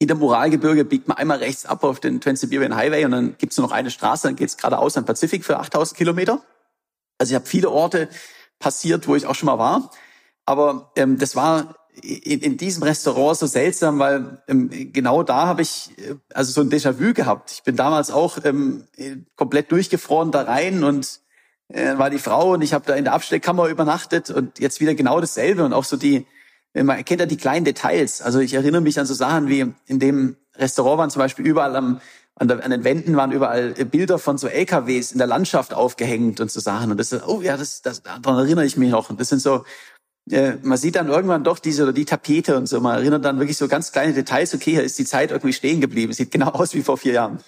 hinter 0.00 0.14
Moralgebirge 0.14 0.84
biegt 0.84 1.08
man 1.08 1.18
einmal 1.18 1.38
rechts 1.38 1.66
ab 1.66 1.84
auf 1.84 2.00
den 2.00 2.20
Trans-Siberian 2.20 2.74
Highway 2.74 3.04
und 3.04 3.10
dann 3.10 3.34
gibt's 3.36 3.58
nur 3.58 3.66
noch 3.66 3.74
eine 3.74 3.90
Straße, 3.90 4.26
dann 4.26 4.36
geht's 4.36 4.56
geradeaus 4.56 4.96
am 4.96 5.04
Pazifik 5.04 5.44
für 5.44 5.58
8000 5.58 5.96
Kilometer. 5.96 6.42
Also 7.18 7.32
ich 7.32 7.34
habe 7.34 7.46
viele 7.46 7.70
Orte 7.70 8.08
passiert, 8.58 9.06
wo 9.06 9.14
ich 9.14 9.26
auch 9.26 9.34
schon 9.34 9.46
mal 9.46 9.58
war. 9.58 9.90
Aber 10.46 10.90
ähm, 10.96 11.18
das 11.18 11.36
war 11.36 11.76
in, 12.02 12.40
in 12.40 12.56
diesem 12.56 12.82
Restaurant 12.82 13.36
so 13.36 13.46
seltsam, 13.46 13.98
weil 13.98 14.42
ähm, 14.48 14.70
genau 14.92 15.22
da 15.22 15.46
habe 15.46 15.60
ich 15.60 15.90
äh, 15.98 16.14
also 16.32 16.50
so 16.50 16.62
ein 16.62 16.70
Déjà-vu 16.70 17.12
gehabt. 17.12 17.52
Ich 17.52 17.62
bin 17.62 17.76
damals 17.76 18.10
auch 18.10 18.38
ähm, 18.44 18.84
komplett 19.36 19.70
durchgefroren 19.70 20.30
da 20.30 20.42
rein 20.42 20.82
und 20.82 21.20
äh, 21.68 21.98
war 21.98 22.08
die 22.08 22.18
Frau 22.18 22.54
und 22.54 22.62
ich 22.62 22.72
habe 22.72 22.86
da 22.86 22.94
in 22.94 23.04
der 23.04 23.12
Abstellkammer 23.12 23.68
übernachtet 23.68 24.30
und 24.30 24.58
jetzt 24.58 24.80
wieder 24.80 24.94
genau 24.94 25.20
dasselbe 25.20 25.62
und 25.62 25.74
auch 25.74 25.84
so 25.84 25.98
die, 25.98 26.26
man 26.74 26.96
erkennt 26.96 27.20
ja 27.20 27.26
die 27.26 27.36
kleinen 27.36 27.64
Details. 27.64 28.22
Also 28.22 28.38
ich 28.40 28.54
erinnere 28.54 28.80
mich 28.80 28.98
an 28.98 29.06
so 29.06 29.14
Sachen 29.14 29.48
wie 29.48 29.72
in 29.86 29.98
dem 29.98 30.36
Restaurant 30.56 30.98
waren 30.98 31.10
zum 31.10 31.20
Beispiel 31.20 31.46
überall 31.46 31.74
am, 31.76 32.00
an, 32.36 32.48
der, 32.48 32.64
an 32.64 32.70
den 32.70 32.84
Wänden 32.84 33.16
waren 33.16 33.32
überall 33.32 33.74
äh, 33.76 33.84
Bilder 33.84 34.18
von 34.18 34.38
so 34.38 34.46
LKWs 34.46 35.12
in 35.12 35.18
der 35.18 35.26
Landschaft 35.26 35.74
aufgehängt 35.74 36.40
und 36.40 36.50
so 36.50 36.60
Sachen. 36.60 36.90
Und 36.90 36.98
das, 36.98 37.12
oh 37.26 37.40
ja, 37.42 37.56
das, 37.56 37.82
das 37.82 38.02
daran 38.02 38.38
erinnere 38.38 38.64
ich 38.64 38.76
mich 38.76 38.90
noch. 38.90 39.10
Und 39.10 39.20
das 39.20 39.28
sind 39.28 39.40
so, 39.40 39.64
äh, 40.30 40.54
man 40.62 40.78
sieht 40.78 40.96
dann 40.96 41.08
irgendwann 41.08 41.44
doch 41.44 41.58
diese 41.58 41.82
oder 41.82 41.92
die 41.92 42.04
Tapete 42.04 42.56
und 42.56 42.66
so. 42.66 42.80
Man 42.80 42.96
erinnert 42.96 43.24
dann 43.24 43.38
wirklich 43.38 43.56
so 43.56 43.68
ganz 43.68 43.92
kleine 43.92 44.12
Details. 44.12 44.54
Okay, 44.54 44.72
hier 44.72 44.82
ist 44.82 44.98
die 44.98 45.04
Zeit 45.04 45.30
irgendwie 45.30 45.52
stehen 45.52 45.80
geblieben. 45.80 46.12
Sieht 46.12 46.30
genau 46.30 46.50
aus 46.50 46.74
wie 46.74 46.82
vor 46.82 46.96
vier 46.96 47.14
Jahren. 47.14 47.40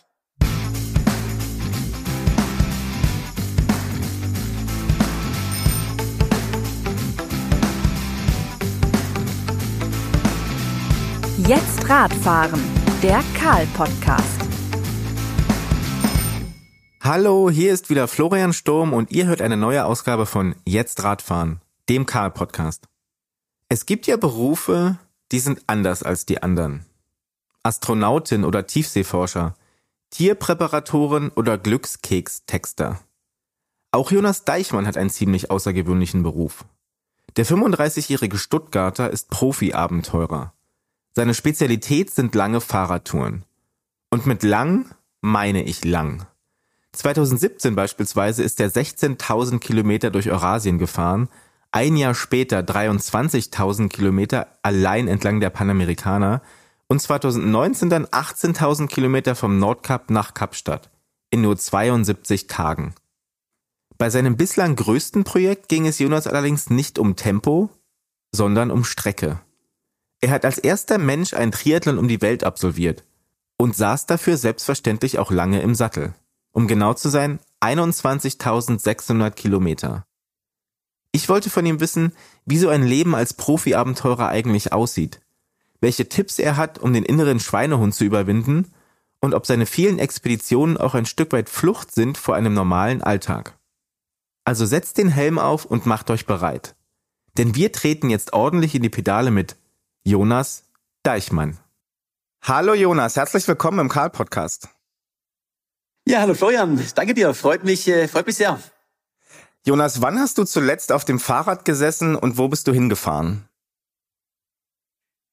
Jetzt 11.54 11.86
Radfahren, 11.86 12.62
der 13.02 13.22
Karl-Podcast. 13.38 14.40
Hallo, 17.02 17.50
hier 17.50 17.74
ist 17.74 17.90
wieder 17.90 18.08
Florian 18.08 18.54
Sturm 18.54 18.94
und 18.94 19.10
ihr 19.10 19.26
hört 19.26 19.42
eine 19.42 19.58
neue 19.58 19.84
Ausgabe 19.84 20.24
von 20.24 20.54
Jetzt 20.64 21.04
Radfahren, 21.04 21.60
dem 21.90 22.06
Karl-Podcast. 22.06 22.88
Es 23.68 23.84
gibt 23.84 24.06
ja 24.06 24.16
Berufe, 24.16 24.96
die 25.30 25.40
sind 25.40 25.60
anders 25.66 26.02
als 26.02 26.24
die 26.24 26.42
anderen. 26.42 26.86
Astronautin 27.62 28.46
oder 28.46 28.66
Tiefseeforscher, 28.66 29.54
Tierpräparatoren 30.08 31.28
oder 31.32 31.58
Glückskekstexter. 31.58 32.98
Auch 33.90 34.10
Jonas 34.10 34.46
Deichmann 34.46 34.86
hat 34.86 34.96
einen 34.96 35.10
ziemlich 35.10 35.50
außergewöhnlichen 35.50 36.22
Beruf. 36.22 36.64
Der 37.36 37.44
35-jährige 37.44 38.38
Stuttgarter 38.38 39.10
ist 39.10 39.28
Profi-Abenteurer. 39.28 40.54
Seine 41.14 41.34
Spezialität 41.34 42.10
sind 42.10 42.34
lange 42.34 42.60
Fahrradtouren. 42.60 43.44
Und 44.10 44.26
mit 44.26 44.42
lang 44.42 44.94
meine 45.20 45.62
ich 45.62 45.84
lang. 45.84 46.26
2017 46.92 47.74
beispielsweise 47.74 48.42
ist 48.42 48.60
er 48.60 48.70
16.000 48.70 49.58
Kilometer 49.58 50.10
durch 50.10 50.30
Eurasien 50.30 50.78
gefahren, 50.78 51.28
ein 51.70 51.96
Jahr 51.96 52.14
später 52.14 52.60
23.000 52.60 53.88
Kilometer 53.88 54.58
allein 54.62 55.08
entlang 55.08 55.40
der 55.40 55.48
Panamerikaner 55.50 56.42
und 56.88 57.00
2019 57.00 57.88
dann 57.88 58.06
18.000 58.06 58.88
Kilometer 58.88 59.34
vom 59.34 59.58
Nordkap 59.58 60.10
nach 60.10 60.34
Kapstadt 60.34 60.90
in 61.30 61.40
nur 61.40 61.56
72 61.56 62.46
Tagen. 62.46 62.94
Bei 63.96 64.10
seinem 64.10 64.36
bislang 64.36 64.76
größten 64.76 65.24
Projekt 65.24 65.68
ging 65.68 65.86
es 65.86 65.98
Jonas 65.98 66.26
allerdings 66.26 66.68
nicht 66.68 66.98
um 66.98 67.16
Tempo, 67.16 67.70
sondern 68.32 68.70
um 68.70 68.84
Strecke. 68.84 69.40
Er 70.22 70.30
hat 70.30 70.44
als 70.44 70.58
erster 70.58 70.98
Mensch 70.98 71.34
einen 71.34 71.50
Triathlon 71.50 71.98
um 71.98 72.06
die 72.06 72.22
Welt 72.22 72.44
absolviert 72.44 73.02
und 73.58 73.76
saß 73.76 74.06
dafür 74.06 74.36
selbstverständlich 74.36 75.18
auch 75.18 75.32
lange 75.32 75.60
im 75.60 75.74
Sattel. 75.74 76.14
Um 76.52 76.68
genau 76.68 76.94
zu 76.94 77.08
sein, 77.08 77.40
21.600 77.60 79.32
Kilometer. 79.32 80.06
Ich 81.10 81.28
wollte 81.28 81.50
von 81.50 81.66
ihm 81.66 81.80
wissen, 81.80 82.12
wie 82.46 82.58
so 82.58 82.68
ein 82.68 82.84
Leben 82.84 83.16
als 83.16 83.34
Profi-Abenteurer 83.34 84.28
eigentlich 84.28 84.72
aussieht, 84.72 85.20
welche 85.80 86.08
Tipps 86.08 86.38
er 86.38 86.56
hat, 86.56 86.78
um 86.78 86.92
den 86.92 87.04
inneren 87.04 87.40
Schweinehund 87.40 87.92
zu 87.92 88.04
überwinden 88.04 88.72
und 89.20 89.34
ob 89.34 89.44
seine 89.44 89.66
vielen 89.66 89.98
Expeditionen 89.98 90.76
auch 90.76 90.94
ein 90.94 91.06
Stück 91.06 91.32
weit 91.32 91.48
Flucht 91.48 91.92
sind 91.92 92.16
vor 92.16 92.36
einem 92.36 92.54
normalen 92.54 93.02
Alltag. 93.02 93.58
Also 94.44 94.66
setzt 94.66 94.98
den 94.98 95.08
Helm 95.08 95.40
auf 95.40 95.64
und 95.64 95.84
macht 95.84 96.10
euch 96.10 96.26
bereit. 96.26 96.76
Denn 97.38 97.56
wir 97.56 97.72
treten 97.72 98.08
jetzt 98.08 98.32
ordentlich 98.32 98.74
in 98.76 98.82
die 98.82 98.88
Pedale 98.88 99.32
mit 99.32 99.56
Jonas 100.04 100.64
Deichmann. 101.04 101.58
Hallo 102.42 102.74
Jonas, 102.74 103.14
herzlich 103.14 103.46
willkommen 103.46 103.78
im 103.78 103.88
Karl 103.88 104.10
Podcast. 104.10 104.68
Ja, 106.08 106.20
hallo 106.20 106.34
Florian, 106.34 106.84
danke 106.96 107.14
dir, 107.14 107.32
freut 107.34 107.62
mich, 107.62 107.86
äh, 107.86 108.08
freut 108.08 108.26
mich 108.26 108.34
sehr. 108.34 108.58
Jonas, 109.64 110.02
wann 110.02 110.18
hast 110.18 110.38
du 110.38 110.44
zuletzt 110.44 110.90
auf 110.90 111.04
dem 111.04 111.20
Fahrrad 111.20 111.64
gesessen 111.64 112.16
und 112.16 112.36
wo 112.36 112.48
bist 112.48 112.66
du 112.66 112.72
hingefahren? 112.72 113.44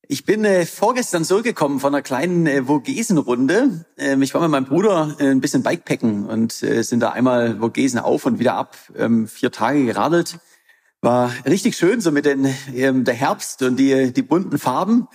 Ich 0.08 0.24
bin 0.24 0.46
äh, 0.46 0.68
vorgestern 0.68 1.26
zurückgekommen 1.26 1.80
von 1.80 1.96
einer 1.96 2.04
kleinen 2.04 2.46
äh, 2.46 2.64
Vogesen-Runde. 2.64 3.86
Ähm, 3.98 4.22
ich 4.22 4.36
war 4.36 4.42
mit 4.42 4.52
meinem 4.52 4.66
Bruder 4.66 5.16
äh, 5.20 5.32
ein 5.32 5.42
bisschen 5.42 5.64
Bikepacken 5.64 6.28
und 6.28 6.62
äh, 6.62 6.84
sind 6.84 7.00
da 7.00 7.10
einmal 7.10 7.58
Vogesen 7.58 8.00
auf 8.00 8.28
und 8.28 8.38
wieder 8.38 8.54
ab, 8.54 8.78
ähm, 8.96 9.28
vier 9.28 9.52
Tage 9.52 9.84
geradelt. 9.84 10.38
War 11.02 11.32
richtig 11.46 11.78
schön, 11.78 12.02
so 12.02 12.12
mit 12.12 12.26
den, 12.26 12.54
ähm, 12.74 13.06
der 13.06 13.14
Herbst 13.14 13.62
und 13.64 13.78
die, 13.78 14.12
die 14.12 14.22
bunten 14.22 14.60
Farben. 14.60 15.08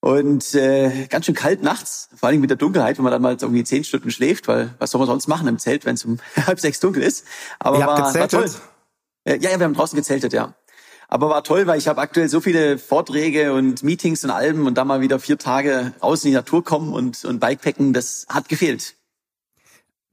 Und 0.00 0.54
äh, 0.54 1.06
ganz 1.10 1.26
schön 1.26 1.34
kalt 1.34 1.62
nachts, 1.62 2.08
vor 2.16 2.30
allem 2.30 2.40
mit 2.40 2.48
der 2.48 2.56
Dunkelheit, 2.56 2.96
wenn 2.96 3.04
man 3.04 3.12
dann 3.12 3.20
mal 3.20 3.36
irgendwie 3.38 3.64
zehn 3.64 3.84
Stunden 3.84 4.10
schläft, 4.10 4.48
weil 4.48 4.74
was 4.78 4.90
soll 4.92 4.98
man 4.98 5.06
sonst 5.06 5.28
machen 5.28 5.46
im 5.46 5.58
Zelt, 5.58 5.84
wenn 5.84 5.94
es 5.94 6.06
um 6.06 6.18
halb 6.46 6.58
sechs 6.58 6.80
dunkel 6.80 7.02
ist. 7.02 7.26
Aber 7.58 7.78
Ihr 7.78 7.86
war, 7.86 8.14
war 8.14 8.28
toll. 8.28 8.50
Ja, 9.26 9.34
ja, 9.34 9.58
wir 9.58 9.64
haben 9.64 9.74
draußen 9.74 9.96
gezeltet, 9.96 10.32
ja. 10.32 10.54
Aber 11.06 11.28
war 11.28 11.44
toll, 11.44 11.66
weil 11.66 11.76
ich 11.76 11.88
habe 11.88 12.00
aktuell 12.00 12.28
so 12.28 12.40
viele 12.40 12.78
Vorträge 12.78 13.52
und 13.52 13.82
Meetings 13.82 14.24
und 14.24 14.30
Alben 14.30 14.66
und 14.66 14.78
da 14.78 14.84
mal 14.84 15.00
wieder 15.02 15.18
vier 15.18 15.36
Tage 15.36 15.92
raus 16.02 16.24
in 16.24 16.30
die 16.30 16.36
Natur 16.36 16.64
kommen 16.64 16.94
und, 16.94 17.24
und 17.24 17.40
Bikepacken, 17.40 17.92
das 17.92 18.26
hat 18.28 18.48
gefehlt. 18.48 18.94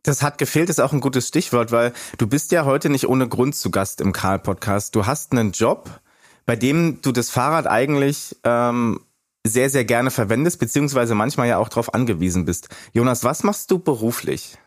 Das 0.07 0.21
hat 0.21 0.37
gefehlt, 0.37 0.69
ist 0.69 0.79
auch 0.79 0.93
ein 0.93 1.01
gutes 1.01 1.27
Stichwort, 1.27 1.73
weil 1.73 1.91
du 2.17 2.27
bist 2.27 2.53
ja 2.53 2.63
heute 2.63 2.87
nicht 2.87 3.09
ohne 3.09 3.27
Grund 3.27 3.55
zu 3.55 3.71
Gast 3.71 3.99
im 3.99 4.13
Karl-Podcast. 4.13 4.95
Du 4.95 5.05
hast 5.05 5.33
einen 5.33 5.51
Job, 5.51 5.99
bei 6.45 6.55
dem 6.55 7.01
du 7.01 7.11
das 7.11 7.29
Fahrrad 7.29 7.67
eigentlich 7.67 8.37
ähm, 8.45 9.01
sehr, 9.45 9.69
sehr 9.69 9.83
gerne 9.83 10.09
verwendest, 10.09 10.61
beziehungsweise 10.61 11.13
manchmal 11.13 11.49
ja 11.49 11.57
auch 11.57 11.67
darauf 11.67 11.93
angewiesen 11.93 12.45
bist. 12.45 12.69
Jonas, 12.93 13.25
was 13.25 13.43
machst 13.43 13.69
du 13.69 13.79
beruflich? 13.79 14.57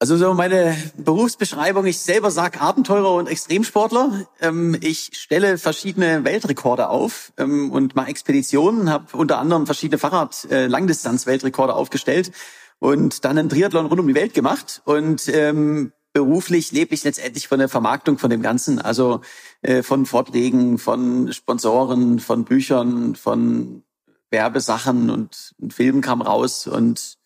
Also 0.00 0.16
so 0.16 0.34
meine 0.34 0.76
Berufsbeschreibung, 0.96 1.86
ich 1.86 2.00
selber 2.00 2.32
sag 2.32 2.60
Abenteurer 2.60 3.14
und 3.14 3.28
Extremsportler. 3.28 4.26
Ähm, 4.40 4.76
ich 4.80 5.10
stelle 5.12 5.58
verschiedene 5.58 6.24
Weltrekorde 6.24 6.88
auf 6.88 7.32
ähm, 7.38 7.70
und 7.70 7.94
mache 7.94 8.10
Expeditionen, 8.10 8.90
habe 8.90 9.16
unter 9.16 9.38
anderem 9.38 9.66
verschiedene 9.66 9.98
Fahrrad-Langdistanz-Weltrekorde 9.98 11.72
äh, 11.72 11.76
aufgestellt 11.76 12.32
und 12.80 13.24
dann 13.24 13.38
einen 13.38 13.48
Triathlon 13.48 13.86
rund 13.86 14.00
um 14.00 14.08
die 14.08 14.14
Welt 14.14 14.34
gemacht 14.34 14.82
und 14.84 15.28
ähm, 15.28 15.92
beruflich 16.12 16.72
lebe 16.72 16.94
ich 16.94 17.04
letztendlich 17.04 17.46
von 17.46 17.60
der 17.60 17.68
Vermarktung 17.68 18.18
von 18.18 18.30
dem 18.30 18.42
Ganzen, 18.42 18.80
also 18.80 19.20
äh, 19.62 19.84
von 19.84 20.06
Vorträgen, 20.06 20.78
von 20.78 21.32
Sponsoren, 21.32 22.18
von 22.18 22.44
Büchern, 22.44 23.14
von 23.14 23.84
Werbesachen 24.30 25.10
und 25.10 25.54
ein 25.62 25.70
Film 25.70 26.00
kam 26.00 26.22
raus 26.22 26.66
und 26.66 27.18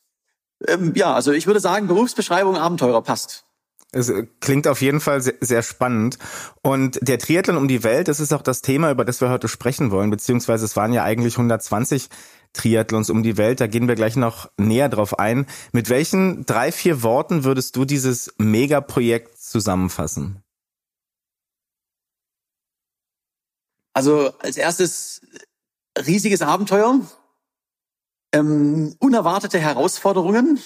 ähm, 0.69 0.93
ja, 0.95 1.15
also 1.15 1.33
ich 1.33 1.47
würde 1.47 1.61
sagen, 1.61 1.87
Berufsbeschreibung 1.87 2.57
Abenteurer 2.57 3.03
passt. 3.03 3.45
Es 3.93 4.09
äh, 4.09 4.27
klingt 4.41 4.67
auf 4.67 4.83
jeden 4.83 5.01
Fall 5.01 5.21
sehr, 5.21 5.35
sehr, 5.41 5.63
spannend. 5.63 6.19
Und 6.63 6.99
der 7.03 7.19
Triathlon 7.19 7.57
um 7.57 7.69
die 7.69 7.85
Welt, 7.85 8.09
das 8.09 8.21
ist 8.21 8.33
auch 8.33 8.43
das 8.43 8.61
Thema, 8.61 8.91
über 8.91 9.05
das 9.05 9.21
wir 9.21 9.31
heute 9.31 9.49
sprechen 9.49 9.91
wollen, 9.91 10.11
beziehungsweise 10.11 10.65
es 10.65 10.77
waren 10.77 10.93
ja 10.93 11.05
eigentlich 11.05 11.35
120 11.35 12.09
Triathlons 12.55 13.11
um 13.11 13.23
die 13.23 13.37
Welt. 13.37 13.61
Da 13.61 13.67
gehen 13.67 13.87
wir 13.89 13.95
gleich 13.95 14.17
noch 14.17 14.51
näher 14.56 14.89
drauf 14.89 15.19
ein. 15.19 15.47
Mit 15.73 15.91
welchen 15.91 16.47
drei, 16.47 16.73
vier 16.73 17.03
Worten 17.03 17.45
würdest 17.45 17.77
du 17.77 17.85
dieses 17.85 18.33
Megaprojekt 18.39 19.39
zusammenfassen? 19.39 20.43
Also 23.93 24.33
als 24.39 24.56
erstes 24.56 25.21
riesiges 25.99 26.43
Abenteuer, 26.43 27.01
ähm, 28.33 28.97
unerwartete 28.99 29.59
Herausforderungen 29.61 30.59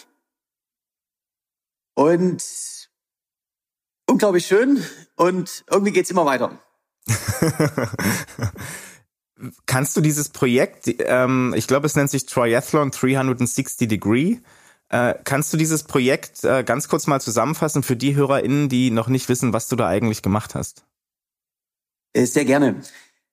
und 1.95 2.89
unglaublich 4.07 4.47
schön 4.47 4.83
und 5.17 5.65
irgendwie 5.69 5.93
geht's 5.93 6.11
immer 6.11 6.25
weiter. 6.25 6.59
Kannst 9.67 9.97
du 9.97 10.01
dieses 10.01 10.31
Projekt, 10.31 10.93
ähm, 10.99 11.55
ich 11.57 11.67
glaube, 11.67 11.87
es 11.87 11.95
nennt 11.95 12.11
sich 12.11 12.27
Triathlon 12.27 12.91
360 12.91 13.89
Degree, 13.89 14.39
äh, 14.89 15.15
kannst 15.25 15.53
du 15.53 15.57
dieses 15.57 15.85
Projekt 15.85 16.45
äh, 16.45 16.65
ganz 16.65 16.89
kurz 16.89 17.07
mal 17.07 17.21
zusammenfassen 17.21 17.83
für 17.83 17.97
die 17.97 18.15
HörerInnen, 18.15 18.69
die 18.69 18.91
noch 18.91 19.09
nicht 19.09 19.29
wissen, 19.29 19.53
was 19.53 19.69
du 19.69 19.77
da 19.77 19.87
eigentlich 19.87 20.23
gemacht 20.23 20.55
hast? 20.55 20.85
Äh, 22.15 22.25
sehr 22.25 22.45
gerne. 22.45 22.77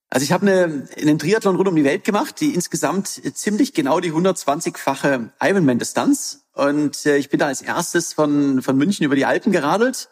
Also 0.10 0.24
ich 0.24 0.31
habe 0.31 0.46
eine, 0.46 0.88
einen 0.98 1.18
Triathlon 1.18 1.56
rund 1.56 1.68
um 1.69 1.75
die 1.75 1.84
Welt 1.84 2.04
gemacht, 2.04 2.40
die 2.40 2.54
insgesamt 2.54 3.08
ziemlich 3.08 3.74
genau 3.74 4.00
die 4.00 4.12
120-fache 4.12 5.31
Ironman-Distanz. 5.42 6.46
Und 6.54 7.06
äh, 7.06 7.18
ich 7.18 7.30
bin 7.30 7.40
da 7.40 7.48
als 7.48 7.62
erstes 7.62 8.13
von, 8.13 8.62
von 8.62 8.78
München 8.78 9.06
über 9.06 9.16
die 9.16 9.25
Alpen 9.25 9.51
geradelt, 9.51 10.10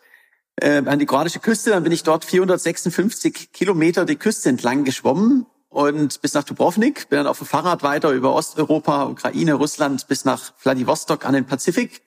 äh, 0.56 0.81
an 0.86 0.98
die 0.98 1.06
kroatische 1.06 1.39
Küste. 1.39 1.72
Dann 1.72 1.84
bin 1.84 1.92
ich 1.92 2.04
dort 2.04 2.25
456 2.25 3.51
Kilometer 3.51 4.06
die 4.06 4.16
Küste 4.16 4.50
entlang 4.50 4.84
geschwommen 4.86 5.46
und 5.74 6.22
bis 6.22 6.34
nach 6.36 6.44
Dubrovnik. 6.44 7.10
Bin 7.10 7.18
dann 7.18 7.28
auf 7.28 7.40
dem 7.40 7.48
Fahrrad 7.48 7.84
weiter 7.84 8.12
über 8.12 8.34
Osteuropa, 8.34 9.06
Ukraine, 9.06 9.56
Russland 9.56 10.08
bis 10.08 10.24
nach 10.24 10.54
Vladivostok 10.58 11.25
an 11.25 11.34
den 11.34 11.46
Pazifik. 11.46 12.02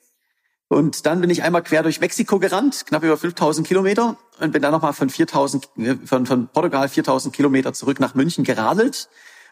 Und 0.69 1.07
dann 1.07 1.21
bin 1.21 1.31
ich 1.31 1.43
einmal 1.43 1.63
quer 1.63 1.83
durch 1.83 2.01
Mexiko 2.01 2.39
gerannt, 2.39 2.87
knapp 2.87 3.03
über 3.03 3.17
5000 3.17 3.67
Kilometer 3.67 4.17
und 4.41 4.53
bin 4.53 4.63
dann 4.63 4.73
nochmal 4.73 4.93
von 4.93 5.11
4000, 5.11 5.69
äh, 5.79 5.97
von, 6.05 6.27
von 6.27 6.49
Portugal 6.49 6.89
4000 6.89 7.35
Kilometer 7.35 7.73
zurück 7.73 8.01
nach 8.01 8.15
München 8.15 8.45
geradelt 8.45 9.09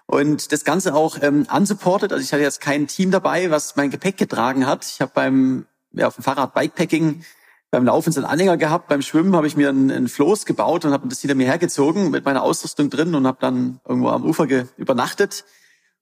und 0.06 0.52
das 0.52 0.64
Ganze 0.64 0.94
auch 0.94 1.18
ähm, 1.20 1.46
unsupported. 1.52 2.12
Also 2.12 2.22
ich 2.22 2.32
hatte 2.32 2.42
jetzt 2.42 2.60
kein 2.60 2.86
Team 2.86 3.10
dabei, 3.10 3.50
was 3.50 3.76
mein 3.76 3.90
Gepäck 3.90 4.16
getragen 4.16 4.66
hat. 4.66 4.84
Ich 4.84 5.00
habe 5.00 5.12
beim 5.14 5.66
ja, 5.92 6.06
auf 6.08 6.16
dem 6.16 6.24
Fahrrad 6.24 6.54
Bikepacking 6.54 7.24
beim 7.74 7.86
Laufen 7.86 8.12
so 8.12 8.20
einen 8.20 8.30
Anhänger 8.30 8.56
gehabt, 8.56 8.86
beim 8.86 9.02
Schwimmen 9.02 9.34
habe 9.34 9.48
ich 9.48 9.56
mir 9.56 9.68
einen, 9.68 9.90
einen 9.90 10.06
Floß 10.06 10.46
gebaut 10.46 10.84
und 10.84 10.92
habe 10.92 11.08
das 11.08 11.20
hinter 11.20 11.34
mir 11.34 11.46
hergezogen 11.46 12.12
mit 12.12 12.24
meiner 12.24 12.44
Ausrüstung 12.44 12.88
drin 12.88 13.16
und 13.16 13.26
habe 13.26 13.38
dann 13.40 13.80
irgendwo 13.84 14.10
am 14.10 14.24
Ufer 14.24 14.46
übernachtet. 14.76 15.44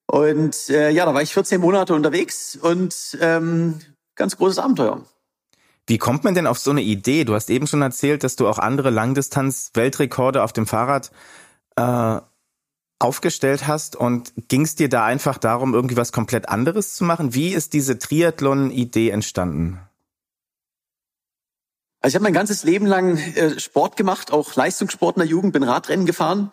Und 0.05 0.69
äh, 0.69 0.91
ja, 0.91 1.07
da 1.07 1.15
war 1.15 1.23
ich 1.23 1.33
14 1.33 1.63
Monate 1.63 1.95
unterwegs 1.95 2.57
und 2.61 3.17
ähm, 3.23 3.81
ganz 4.17 4.37
großes 4.37 4.59
Abenteuer. 4.59 5.01
Wie 5.87 5.97
kommt 5.97 6.25
man 6.25 6.35
denn 6.35 6.47
auf 6.47 6.59
so 6.59 6.71
eine 6.71 6.83
Idee? 6.83 7.25
Du 7.25 7.35
hast 7.35 7.49
eben 7.49 7.67
schon 7.67 7.81
erzählt, 7.81 8.23
dass 8.23 8.37
du 8.37 8.49
auch 8.49 8.59
andere 8.59 8.91
Langdistanz-Weltrekorde 8.91 10.43
auf 10.43 10.53
dem 10.53 10.67
Fahrrad 10.67 11.11
äh, 11.77 12.21
aufgestellt 12.99 13.67
hast 13.67 13.97
und 13.97 14.35
ging 14.49 14.61
es 14.61 14.75
dir 14.75 14.91
da 14.91 15.07
einfach 15.07 15.39
darum, 15.39 15.73
irgendwie 15.73 15.97
was 15.97 16.13
komplett 16.13 16.51
anderes 16.51 16.95
zu 16.97 17.05
machen? 17.05 17.33
Wie 17.33 17.55
ist 17.55 17.73
diese 17.73 17.99
Triathlon-Idee 17.99 19.09
entstanden? 19.09 19.81
Also 22.05 22.15
ich 22.15 22.15
habe 22.17 22.25
mein 22.25 22.33
ganzes 22.33 22.65
Leben 22.65 22.87
lang 22.87 23.17
äh, 23.17 23.61
Sport 23.61 23.97
gemacht, 23.97 24.33
auch 24.33 24.57
Leistungssport 24.57 25.17
in 25.17 25.21
der 25.21 25.29
Jugend, 25.29 25.53
bin 25.53 25.63
Radrennen 25.63 26.05
gefahren 26.05 26.51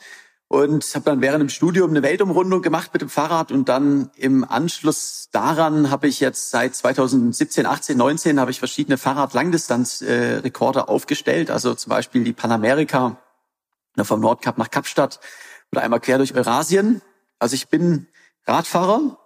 und 0.47 0.85
habe 0.93 1.05
dann 1.05 1.21
während 1.21 1.41
dem 1.41 1.49
Studium 1.49 1.89
eine 1.89 2.03
Weltumrundung 2.03 2.61
gemacht 2.61 2.91
mit 2.93 3.01
dem 3.01 3.09
Fahrrad 3.09 3.51
und 3.51 3.67
dann 3.67 4.11
im 4.15 4.43
Anschluss 4.43 5.29
daran 5.31 5.89
habe 5.89 6.07
ich 6.07 6.19
jetzt 6.19 6.51
seit 6.51 6.75
2017, 6.75 7.65
18, 7.65 7.97
19 7.97 8.39
habe 8.39 8.51
ich 8.51 8.59
verschiedene 8.59 8.99
Fahrrad-Langdistanz-Rekorde 8.99 10.87
aufgestellt, 10.87 11.49
also 11.49 11.73
zum 11.73 11.89
Beispiel 11.89 12.23
die 12.23 12.33
Panamerika 12.33 13.17
vom 14.03 14.19
Nordkap 14.19 14.59
nach 14.59 14.69
Kapstadt 14.69 15.19
oder 15.71 15.81
einmal 15.81 15.99
quer 15.99 16.19
durch 16.19 16.35
Eurasien. 16.35 17.01
Also 17.39 17.55
ich 17.55 17.69
bin 17.69 18.05
Radfahrer 18.45 19.17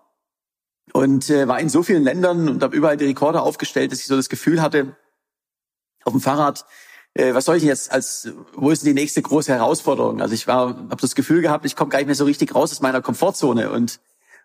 und 0.93 1.29
äh, 1.29 1.49
war 1.49 1.59
in 1.59 1.67
so 1.67 1.83
vielen 1.83 2.03
Ländern 2.03 2.47
und 2.47 2.63
habe 2.63 2.77
überall 2.77 2.95
die 2.95 3.05
Rekorde 3.05 3.41
aufgestellt, 3.41 3.91
dass 3.91 3.99
ich 3.99 4.07
so 4.07 4.15
das 4.15 4.29
Gefühl 4.29 4.61
hatte, 4.61 4.95
auf 6.05 6.13
dem 6.13 6.21
Fahrrad 6.21 6.65
äh, 7.15 7.33
was 7.33 7.45
soll 7.45 7.57
ich 7.57 7.63
jetzt 7.63 7.91
als, 7.91 8.29
wo 8.55 8.71
ist 8.71 8.85
die 8.85 8.93
nächste 8.93 9.21
große 9.21 9.53
Herausforderung? 9.53 10.21
Also 10.21 10.33
ich 10.33 10.47
war, 10.47 10.69
habe 10.69 10.97
das 10.99 11.15
Gefühl 11.15 11.41
gehabt, 11.41 11.65
ich 11.65 11.75
komme 11.75 11.89
gar 11.89 11.99
nicht 11.99 12.07
mehr 12.07 12.15
so 12.15 12.25
richtig 12.25 12.55
raus 12.55 12.71
aus 12.71 12.81
meiner 12.81 13.01
Komfortzone 13.01 13.71
und 13.71 13.99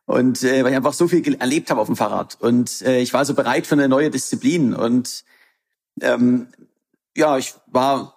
und 0.06 0.43
äh, 0.43 0.64
weil 0.64 0.70
ich 0.70 0.76
einfach 0.76 0.94
so 0.94 1.06
viel 1.06 1.34
erlebt 1.34 1.70
habe 1.70 1.82
auf 1.82 1.87
dem 1.87 1.96
Fahrrad 1.96 2.38
und 2.40 2.81
äh, 2.82 3.00
ich 3.00 3.12
war 3.12 3.25
so 3.25 3.34
bereit 3.34 3.66
für 3.66 3.75
eine 3.75 3.88
neue 3.88 4.10
Disziplin 4.10 4.75
und 4.75 5.25
ähm, 6.00 6.49
ja, 7.14 7.37
ich 7.37 7.55
war, 7.66 8.14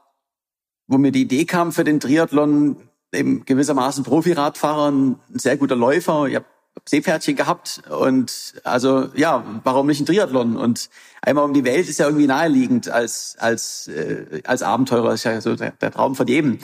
wo 0.87 0.97
mir 0.97 1.11
die 1.11 1.23
Idee 1.23 1.45
kam 1.45 1.71
für 1.73 1.83
den 1.83 1.99
Triathlon, 1.99 2.77
eben 3.13 3.43
gewissermaßen 3.43 4.05
Profiradfahrer, 4.05 4.91
ein 4.91 5.19
sehr 5.33 5.57
guter 5.57 5.75
Läufer. 5.75 6.27
Ich 6.27 6.35
habe 6.35 6.45
Seepferdchen 6.85 7.35
gehabt 7.35 7.81
und 7.89 8.55
also 8.63 9.09
ja, 9.15 9.43
warum 9.63 9.87
nicht 9.87 10.01
ein 10.01 10.05
Triathlon? 10.05 10.57
Und 10.57 10.89
einmal 11.21 11.45
um 11.45 11.53
die 11.53 11.65
Welt 11.65 11.87
ist 11.87 11.99
ja 11.99 12.05
irgendwie 12.05 12.27
naheliegend 12.27 12.89
als 12.89 13.35
als 13.39 13.87
äh, 13.87 14.41
als 14.45 14.63
Abenteurer 14.63 15.13
ist 15.13 15.23
ja 15.23 15.39
so 15.41 15.55
der, 15.55 15.71
der 15.71 15.91
Traum 15.91 16.15
von 16.15 16.27
jedem. 16.27 16.59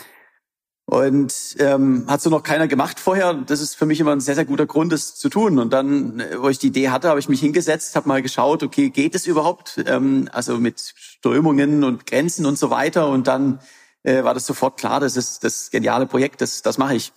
Und 0.89 1.57
ähm, 1.59 2.05
hat 2.07 2.21
so 2.21 2.29
noch 2.29 2.43
keiner 2.43 2.67
gemacht 2.69 2.97
vorher. 2.99 3.33
Das 3.33 3.59
ist 3.59 3.75
für 3.75 3.85
mich 3.85 3.99
immer 3.99 4.13
ein 4.13 4.21
sehr 4.21 4.35
sehr 4.35 4.45
guter 4.45 4.65
Grund, 4.65 4.93
das 4.93 5.15
zu 5.15 5.29
tun. 5.29 5.59
Und 5.59 5.73
dann, 5.73 6.23
wo 6.37 6.47
ich 6.49 6.59
die 6.59 6.67
Idee 6.67 6.89
hatte, 6.89 7.09
habe 7.09 7.19
ich 7.19 7.27
mich 7.27 7.41
hingesetzt, 7.41 7.95
habe 7.97 8.07
mal 8.07 8.21
geschaut, 8.21 8.63
okay, 8.63 8.89
geht 8.89 9.13
es 9.13 9.27
überhaupt? 9.27 9.83
Ähm, 9.85 10.29
also 10.31 10.57
mit 10.57 10.79
Strömungen 10.95 11.83
und 11.83 12.05
Grenzen 12.05 12.45
und 12.45 12.57
so 12.57 12.69
weiter. 12.69 13.09
Und 13.09 13.27
dann 13.27 13.59
äh, 14.03 14.23
war 14.23 14.33
das 14.33 14.45
sofort 14.45 14.79
klar, 14.79 15.01
das 15.01 15.17
ist 15.17 15.43
das 15.43 15.71
geniale 15.71 16.05
Projekt, 16.07 16.41
das 16.41 16.61
das 16.61 16.77
mache 16.77 16.95
ich. 16.95 17.11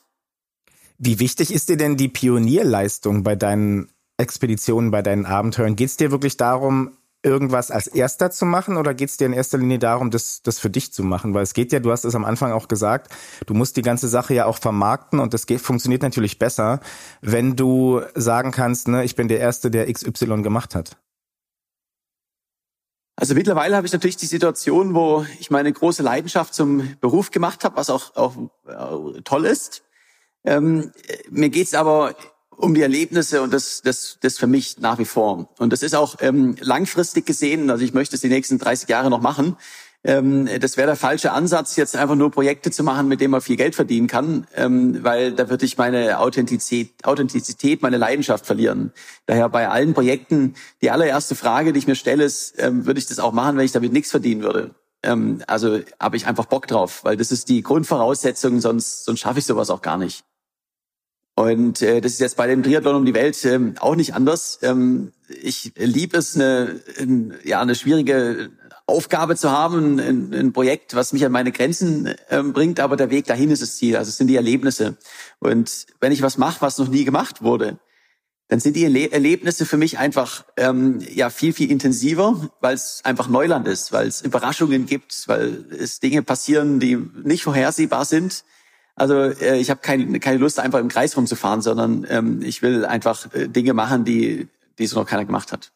Wie 1.02 1.18
wichtig 1.18 1.50
ist 1.50 1.70
dir 1.70 1.78
denn 1.78 1.96
die 1.96 2.08
Pionierleistung 2.08 3.22
bei 3.22 3.34
deinen 3.34 3.90
Expeditionen, 4.18 4.90
bei 4.90 5.00
deinen 5.00 5.24
Abenteuern? 5.24 5.74
Geht 5.74 5.88
es 5.88 5.96
dir 5.96 6.10
wirklich 6.10 6.36
darum, 6.36 6.98
irgendwas 7.22 7.70
als 7.70 7.86
erster 7.86 8.30
zu 8.30 8.44
machen 8.44 8.76
oder 8.76 8.92
geht 8.92 9.08
es 9.08 9.16
dir 9.16 9.24
in 9.24 9.32
erster 9.32 9.56
Linie 9.56 9.78
darum, 9.78 10.10
das, 10.10 10.42
das 10.42 10.58
für 10.58 10.68
dich 10.68 10.92
zu 10.92 11.02
machen? 11.02 11.32
Weil 11.32 11.42
es 11.42 11.54
geht 11.54 11.72
ja, 11.72 11.80
du 11.80 11.90
hast 11.90 12.04
es 12.04 12.14
am 12.14 12.26
Anfang 12.26 12.52
auch 12.52 12.68
gesagt, 12.68 13.10
du 13.46 13.54
musst 13.54 13.78
die 13.78 13.82
ganze 13.82 14.08
Sache 14.08 14.34
ja 14.34 14.44
auch 14.44 14.58
vermarkten 14.58 15.20
und 15.20 15.32
das 15.32 15.46
geht, 15.46 15.62
funktioniert 15.62 16.02
natürlich 16.02 16.38
besser, 16.38 16.80
wenn 17.22 17.56
du 17.56 18.02
sagen 18.14 18.50
kannst, 18.50 18.86
ne, 18.86 19.02
ich 19.02 19.16
bin 19.16 19.28
der 19.28 19.40
Erste, 19.40 19.70
der 19.70 19.90
XY 19.90 20.42
gemacht 20.42 20.74
hat. 20.74 20.98
Also 23.16 23.34
mittlerweile 23.34 23.74
habe 23.74 23.86
ich 23.86 23.92
natürlich 23.94 24.18
die 24.18 24.26
Situation, 24.26 24.94
wo 24.94 25.24
ich 25.38 25.50
meine 25.50 25.72
große 25.72 26.02
Leidenschaft 26.02 26.52
zum 26.52 26.94
Beruf 27.00 27.30
gemacht 27.30 27.64
habe, 27.64 27.76
was 27.76 27.88
auch, 27.88 28.16
auch 28.16 28.36
äh, 28.66 29.22
toll 29.22 29.46
ist. 29.46 29.82
Ähm, 30.44 30.92
mir 31.30 31.50
geht's 31.50 31.74
aber 31.74 32.14
um 32.56 32.74
die 32.74 32.82
Erlebnisse 32.82 33.42
und 33.42 33.52
das, 33.52 33.82
das, 33.82 34.18
das 34.20 34.38
für 34.38 34.46
mich 34.46 34.78
nach 34.78 34.98
wie 34.98 35.04
vor. 35.04 35.48
Und 35.58 35.72
das 35.72 35.82
ist 35.82 35.94
auch 35.94 36.16
ähm, 36.20 36.56
langfristig 36.60 37.26
gesehen, 37.26 37.70
also 37.70 37.84
ich 37.84 37.94
möchte 37.94 38.16
es 38.16 38.22
die 38.22 38.28
nächsten 38.28 38.58
30 38.58 38.88
Jahre 38.88 39.10
noch 39.10 39.20
machen. 39.20 39.56
Ähm, 40.02 40.48
das 40.60 40.76
wäre 40.76 40.86
der 40.86 40.96
falsche 40.96 41.32
Ansatz, 41.32 41.76
jetzt 41.76 41.94
einfach 41.94 42.14
nur 42.14 42.30
Projekte 42.30 42.70
zu 42.70 42.82
machen, 42.82 43.08
mit 43.08 43.20
denen 43.20 43.32
man 43.32 43.42
viel 43.42 43.56
Geld 43.56 43.74
verdienen 43.74 44.06
kann, 44.06 44.46
ähm, 44.56 45.04
weil 45.04 45.32
da 45.32 45.50
würde 45.50 45.66
ich 45.66 45.76
meine 45.76 46.18
Authentizität, 46.18 47.04
Authentizität, 47.04 47.82
meine 47.82 47.98
Leidenschaft 47.98 48.46
verlieren. 48.46 48.92
Daher 49.26 49.50
bei 49.50 49.68
allen 49.68 49.92
Projekten, 49.92 50.54
die 50.80 50.90
allererste 50.90 51.34
Frage, 51.34 51.72
die 51.72 51.78
ich 51.80 51.86
mir 51.86 51.96
stelle, 51.96 52.24
ist, 52.24 52.54
ähm, 52.58 52.86
würde 52.86 52.98
ich 52.98 53.06
das 53.06 53.18
auch 53.18 53.32
machen, 53.32 53.58
wenn 53.58 53.64
ich 53.64 53.72
damit 53.72 53.92
nichts 53.92 54.10
verdienen 54.10 54.42
würde? 54.42 54.74
Ähm, 55.02 55.42
also 55.46 55.80
habe 55.98 56.16
ich 56.16 56.26
einfach 56.26 56.46
Bock 56.46 56.66
drauf, 56.66 57.04
weil 57.04 57.18
das 57.18 57.30
ist 57.30 57.50
die 57.50 57.62
Grundvoraussetzung, 57.62 58.60
sonst, 58.60 59.04
sonst 59.04 59.20
schaffe 59.20 59.40
ich 59.40 59.46
sowas 59.46 59.68
auch 59.68 59.82
gar 59.82 59.98
nicht. 59.98 60.24
Und 61.40 61.80
äh, 61.80 62.02
das 62.02 62.12
ist 62.12 62.20
jetzt 62.20 62.36
bei 62.36 62.46
dem 62.46 62.62
Triathlon 62.62 62.96
um 62.96 63.06
die 63.06 63.14
Welt 63.14 63.42
ähm, 63.46 63.74
auch 63.80 63.96
nicht 63.96 64.12
anders. 64.12 64.58
Ähm, 64.60 65.12
ich 65.26 65.72
liebe 65.74 66.18
es, 66.18 66.36
eine, 66.36 66.82
ein, 66.98 67.32
ja, 67.44 67.62
eine 67.62 67.74
schwierige 67.74 68.50
Aufgabe 68.84 69.36
zu 69.36 69.50
haben, 69.50 69.98
ein, 69.98 70.34
ein 70.34 70.52
Projekt, 70.52 70.94
was 70.94 71.14
mich 71.14 71.24
an 71.24 71.32
meine 71.32 71.50
Grenzen 71.50 72.14
ähm, 72.28 72.52
bringt, 72.52 72.78
aber 72.78 72.96
der 72.96 73.08
Weg 73.08 73.24
dahin 73.24 73.50
ist 73.50 73.62
das 73.62 73.78
Ziel, 73.78 73.96
also 73.96 74.10
es 74.10 74.18
sind 74.18 74.26
die 74.26 74.36
Erlebnisse. 74.36 74.98
Und 75.38 75.86
wenn 75.98 76.12
ich 76.12 76.20
was 76.20 76.36
mache, 76.36 76.60
was 76.60 76.76
noch 76.76 76.88
nie 76.88 77.06
gemacht 77.06 77.40
wurde, 77.40 77.78
dann 78.48 78.60
sind 78.60 78.76
die 78.76 78.84
Erlebnisse 78.84 79.64
für 79.64 79.78
mich 79.78 79.96
einfach 79.96 80.44
ähm, 80.58 80.98
ja 81.14 81.30
viel 81.30 81.54
viel 81.54 81.70
intensiver, 81.70 82.50
weil 82.60 82.74
es 82.74 83.00
einfach 83.02 83.28
Neuland 83.30 83.66
ist, 83.66 83.92
weil 83.92 84.08
es 84.08 84.20
Überraschungen 84.20 84.84
gibt, 84.84 85.26
weil 85.26 85.64
es 85.70 86.00
Dinge 86.00 86.22
passieren, 86.22 86.80
die 86.80 86.98
nicht 87.24 87.44
vorhersehbar 87.44 88.04
sind. 88.04 88.44
Also 88.94 89.14
äh, 89.14 89.58
ich 89.58 89.70
habe 89.70 89.80
kein, 89.80 90.20
keine 90.20 90.38
Lust, 90.38 90.60
einfach 90.60 90.78
im 90.78 90.88
Kreis 90.88 91.16
rumzufahren, 91.16 91.62
sondern 91.62 92.06
ähm, 92.08 92.42
ich 92.42 92.62
will 92.62 92.84
einfach 92.84 93.32
äh, 93.34 93.48
Dinge 93.48 93.74
machen, 93.74 94.04
die, 94.04 94.48
die 94.78 94.86
so 94.86 94.98
noch 94.98 95.06
keiner 95.06 95.24
gemacht 95.24 95.52
hat. 95.52 95.72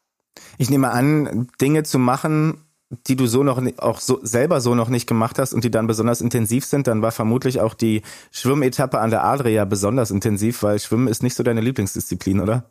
Ich 0.58 0.70
nehme 0.70 0.90
an, 0.90 1.48
Dinge 1.60 1.84
zu 1.84 1.98
machen, 1.98 2.64
die 3.06 3.16
du 3.16 3.26
so 3.26 3.42
noch 3.42 3.62
auch 3.78 4.00
so 4.00 4.20
selber 4.22 4.60
so 4.60 4.74
noch 4.74 4.88
nicht 4.88 5.06
gemacht 5.06 5.38
hast 5.38 5.52
und 5.52 5.64
die 5.64 5.70
dann 5.70 5.86
besonders 5.86 6.20
intensiv 6.20 6.64
sind, 6.64 6.86
dann 6.86 7.02
war 7.02 7.12
vermutlich 7.12 7.60
auch 7.60 7.74
die 7.74 8.02
Schwimmetappe 8.30 8.98
an 8.98 9.10
der 9.10 9.24
Adria 9.24 9.64
besonders 9.64 10.10
intensiv, 10.10 10.62
weil 10.62 10.78
Schwimmen 10.78 11.08
ist 11.08 11.22
nicht 11.22 11.34
so 11.34 11.42
deine 11.42 11.60
Lieblingsdisziplin, 11.60 12.40
oder? 12.40 12.70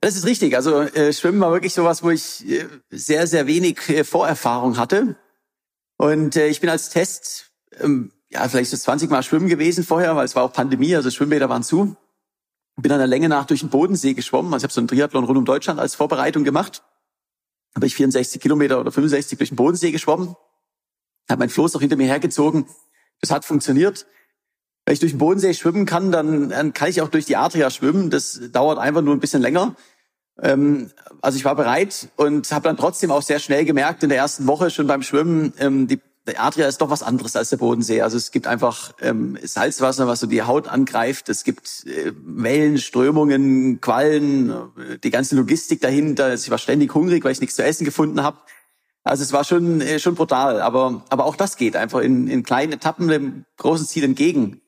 Das 0.00 0.16
ist 0.16 0.26
richtig. 0.26 0.54
Also 0.56 0.80
äh, 0.80 1.12
Schwimmen 1.12 1.40
war 1.40 1.52
wirklich 1.52 1.72
sowas, 1.72 2.02
wo 2.02 2.10
ich 2.10 2.46
äh, 2.48 2.66
sehr, 2.90 3.26
sehr 3.26 3.46
wenig 3.46 3.88
äh, 3.88 4.04
Vorerfahrung 4.04 4.76
hatte. 4.76 5.16
Und 5.96 6.36
äh, 6.36 6.48
ich 6.48 6.60
bin 6.60 6.68
als 6.68 6.90
Test 6.90 7.52
ähm, 7.80 8.10
ja, 8.34 8.48
vielleicht 8.48 8.70
so 8.70 8.76
20 8.76 9.10
Mal 9.10 9.22
schwimmen 9.22 9.48
gewesen 9.48 9.84
vorher, 9.84 10.16
weil 10.16 10.24
es 10.24 10.34
war 10.34 10.42
auch 10.42 10.52
Pandemie, 10.52 10.94
also 10.96 11.10
Schwimmbäder 11.10 11.48
waren 11.48 11.62
zu. 11.62 11.96
Bin 12.76 12.90
an 12.90 12.98
der 12.98 13.06
Länge 13.06 13.28
nach 13.28 13.46
durch 13.46 13.60
den 13.60 13.70
Bodensee 13.70 14.14
geschwommen. 14.14 14.52
Also 14.52 14.64
ich 14.64 14.64
habe 14.64 14.72
so 14.72 14.80
einen 14.80 14.88
Triathlon 14.88 15.24
rund 15.24 15.38
um 15.38 15.44
Deutschland 15.44 15.78
als 15.78 15.94
Vorbereitung 15.94 16.42
gemacht. 16.42 16.82
Habe 17.76 17.86
ich 17.86 17.94
64 17.94 18.40
Kilometer 18.40 18.80
oder 18.80 18.90
65 18.90 19.38
durch 19.38 19.50
den 19.50 19.56
Bodensee 19.56 19.92
geschwommen. 19.92 20.34
Habe 21.30 21.38
mein 21.38 21.50
Floß 21.50 21.76
auch 21.76 21.80
hinter 21.80 21.96
mir 21.96 22.06
hergezogen. 22.06 22.66
Das 23.20 23.30
hat 23.30 23.44
funktioniert. 23.44 24.06
Wenn 24.84 24.94
ich 24.94 25.00
durch 25.00 25.12
den 25.12 25.18
Bodensee 25.18 25.54
schwimmen 25.54 25.86
kann, 25.86 26.10
dann, 26.10 26.50
dann 26.50 26.72
kann 26.72 26.90
ich 26.90 27.00
auch 27.00 27.08
durch 27.08 27.26
die 27.26 27.36
Adria 27.36 27.70
schwimmen. 27.70 28.10
Das 28.10 28.40
dauert 28.50 28.78
einfach 28.78 29.02
nur 29.02 29.14
ein 29.14 29.20
bisschen 29.20 29.40
länger. 29.40 29.76
Ähm, 30.42 30.90
also 31.22 31.36
ich 31.36 31.44
war 31.44 31.54
bereit 31.54 32.08
und 32.16 32.50
habe 32.50 32.64
dann 32.64 32.76
trotzdem 32.76 33.12
auch 33.12 33.22
sehr 33.22 33.38
schnell 33.38 33.64
gemerkt 33.64 34.02
in 34.02 34.08
der 34.08 34.18
ersten 34.18 34.48
Woche 34.48 34.70
schon 34.70 34.88
beim 34.88 35.02
Schwimmen, 35.02 35.52
ähm, 35.58 35.86
die 35.86 36.00
der 36.26 36.42
Adria 36.42 36.66
ist 36.66 36.80
doch 36.80 36.90
was 36.90 37.02
anderes 37.02 37.36
als 37.36 37.50
der 37.50 37.58
Bodensee. 37.58 38.00
Also 38.00 38.16
es 38.16 38.30
gibt 38.30 38.46
einfach 38.46 38.94
ähm, 39.00 39.38
Salzwasser, 39.42 40.06
was 40.06 40.20
so 40.20 40.26
die 40.26 40.42
Haut 40.42 40.68
angreift. 40.68 41.28
Es 41.28 41.44
gibt 41.44 41.84
äh, 41.86 42.12
Wellen, 42.16 42.78
Strömungen, 42.78 43.80
Quallen, 43.80 44.50
äh, 44.50 44.98
die 45.02 45.10
ganze 45.10 45.36
Logistik 45.36 45.80
dahinter. 45.82 46.26
Also 46.26 46.44
ich 46.44 46.50
war 46.50 46.58
ständig 46.58 46.94
hungrig, 46.94 47.24
weil 47.24 47.32
ich 47.32 47.40
nichts 47.40 47.56
zu 47.56 47.64
essen 47.64 47.84
gefunden 47.84 48.22
habe. 48.22 48.38
Also 49.02 49.22
es 49.22 49.34
war 49.34 49.44
schon 49.44 49.82
äh, 49.82 49.98
schon 49.98 50.14
brutal, 50.14 50.62
aber 50.62 51.04
aber 51.10 51.26
auch 51.26 51.36
das 51.36 51.56
geht 51.56 51.76
einfach 51.76 52.00
in, 52.00 52.26
in 52.26 52.42
kleinen 52.42 52.72
Etappen 52.72 53.08
dem 53.08 53.44
großen 53.58 53.86
Ziel 53.86 54.04
entgegen. 54.04 54.62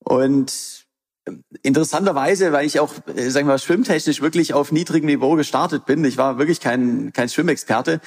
Und 0.00 0.86
ähm, 1.26 1.44
interessanterweise, 1.62 2.52
weil 2.52 2.66
ich 2.66 2.80
auch, 2.80 2.94
äh, 3.14 3.30
sagen 3.30 3.46
wir 3.46 3.52
mal, 3.52 3.58
schwimmtechnisch 3.58 4.20
wirklich 4.20 4.54
auf 4.54 4.72
niedrigem 4.72 5.06
Niveau 5.06 5.36
gestartet 5.36 5.86
bin. 5.86 6.04
Ich 6.04 6.16
war 6.16 6.38
wirklich 6.38 6.58
kein 6.58 7.12
kein 7.12 7.28
Schwimmexperte 7.28 8.00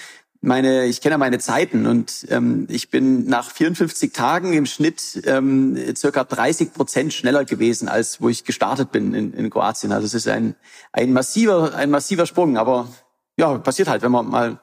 meine, 0.43 0.85
ich 0.85 0.99
kenne 0.99 1.17
meine 1.17 1.39
Zeiten 1.39 1.85
und 1.85 2.25
ähm, 2.29 2.67
ich 2.69 2.89
bin 2.89 3.25
nach 3.25 3.49
54 3.49 4.11
Tagen 4.11 4.51
im 4.53 4.65
Schnitt 4.65 5.21
ähm, 5.25 5.77
circa 5.95 6.23
30 6.25 6.73
Prozent 6.73 7.13
schneller 7.13 7.45
gewesen, 7.45 7.87
als 7.87 8.21
wo 8.21 8.27
ich 8.27 8.43
gestartet 8.43 8.91
bin 8.91 9.13
in, 9.13 9.33
in 9.33 9.49
Kroatien. 9.49 9.93
Also 9.93 10.05
es 10.05 10.13
ist 10.13 10.27
ein, 10.27 10.55
ein 10.91 11.13
massiver, 11.13 11.73
ein 11.73 11.89
massiver 11.89 12.25
Sprung, 12.25 12.57
aber 12.57 12.89
ja, 13.37 13.57
passiert 13.57 13.87
halt, 13.87 14.01
wenn 14.01 14.11
man 14.11 14.27
mal 14.27 14.59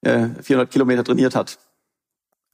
äh, 0.00 0.28
400 0.42 0.70
Kilometer 0.70 1.04
trainiert 1.04 1.34
hat. 1.34 1.58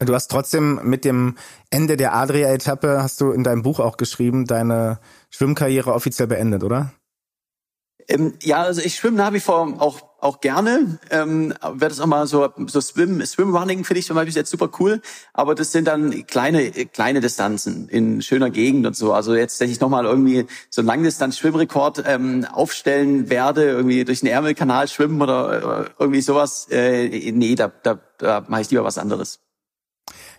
Du 0.01 0.13
hast 0.13 0.29
trotzdem 0.29 0.81
mit 0.83 1.05
dem 1.05 1.37
Ende 1.71 1.97
der 1.97 2.15
Adria-Etappe, 2.15 3.03
hast 3.03 3.21
du 3.21 3.31
in 3.31 3.45
deinem 3.45 3.63
Buch 3.63 3.79
auch 3.79 3.97
geschrieben, 3.97 4.45
deine 4.45 4.99
Schwimmkarriere 5.31 5.95
offiziell 5.95 6.27
beendet, 6.27 6.65
oder? 6.65 6.93
Ähm, 8.09 8.35
ja, 8.43 8.63
also 8.63 8.81
ich 8.81 8.97
schwimme 8.97 9.17
nach 9.17 9.33
wie 9.33 9.41
vor 9.41 9.75
auch 9.79 10.01
auch 10.21 10.41
gerne. 10.41 10.99
Ähm, 11.11 11.55
Werde 11.61 11.93
es 11.93 12.01
auch 12.01 12.07
mal 12.07 12.27
so 12.27 12.49
so 12.67 12.81
Swim 12.81 13.25
Swimrunning 13.25 13.85
finde 13.85 14.01
ich 14.01 14.07
zum 14.07 14.17
Beispiel 14.17 14.35
jetzt 14.35 14.51
super 14.51 14.71
cool. 14.81 15.01
Aber 15.33 15.55
das 15.55 15.73
sind 15.73 15.87
dann 15.87 16.27
kleine 16.27 16.71
kleine 16.71 17.21
Distanzen 17.21 17.89
in 17.89 18.23
schöner 18.23 18.51
Gegend 18.51 18.87
und 18.87 18.97
so. 18.97 19.13
Also 19.13 19.35
jetzt, 19.35 19.61
dass 19.61 19.69
ich 19.69 19.81
noch 19.81 19.89
mal 19.89 20.05
irgendwie 20.05 20.47
so 20.71 20.81
einen 20.81 20.89
Langdistanz-Schwimmrekord 20.89 22.05
ähm, 22.07 22.47
aufstellen 22.51 23.29
werde, 23.29 23.65
irgendwie 23.65 24.05
durch 24.05 24.21
den 24.21 24.29
Ärmelkanal 24.29 24.89
schwimmen 24.89 25.21
oder 25.21 25.85
äh, 25.85 25.91
irgendwie 25.99 26.23
sowas. 26.23 26.69
Äh, 26.71 27.33
nee, 27.33 27.55
da, 27.55 27.69
da, 27.83 28.01
da 28.19 28.45
mache 28.49 28.63
ich 28.63 28.71
lieber 28.71 28.85
was 28.85 28.99
anderes. 28.99 29.41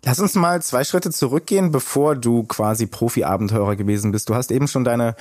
Lass 0.03 0.19
uns 0.19 0.35
mal 0.35 0.61
zwei 0.61 0.83
Schritte 0.83 1.11
zurückgehen, 1.11 1.71
bevor 1.71 2.15
du 2.15 2.43
quasi 2.43 2.87
Profi-Abenteurer 2.87 3.75
gewesen 3.75 4.11
bist. 4.11 4.29
Du 4.29 4.35
hast 4.35 4.51
eben 4.51 4.67
schon 4.67 4.83
deine 4.83 5.15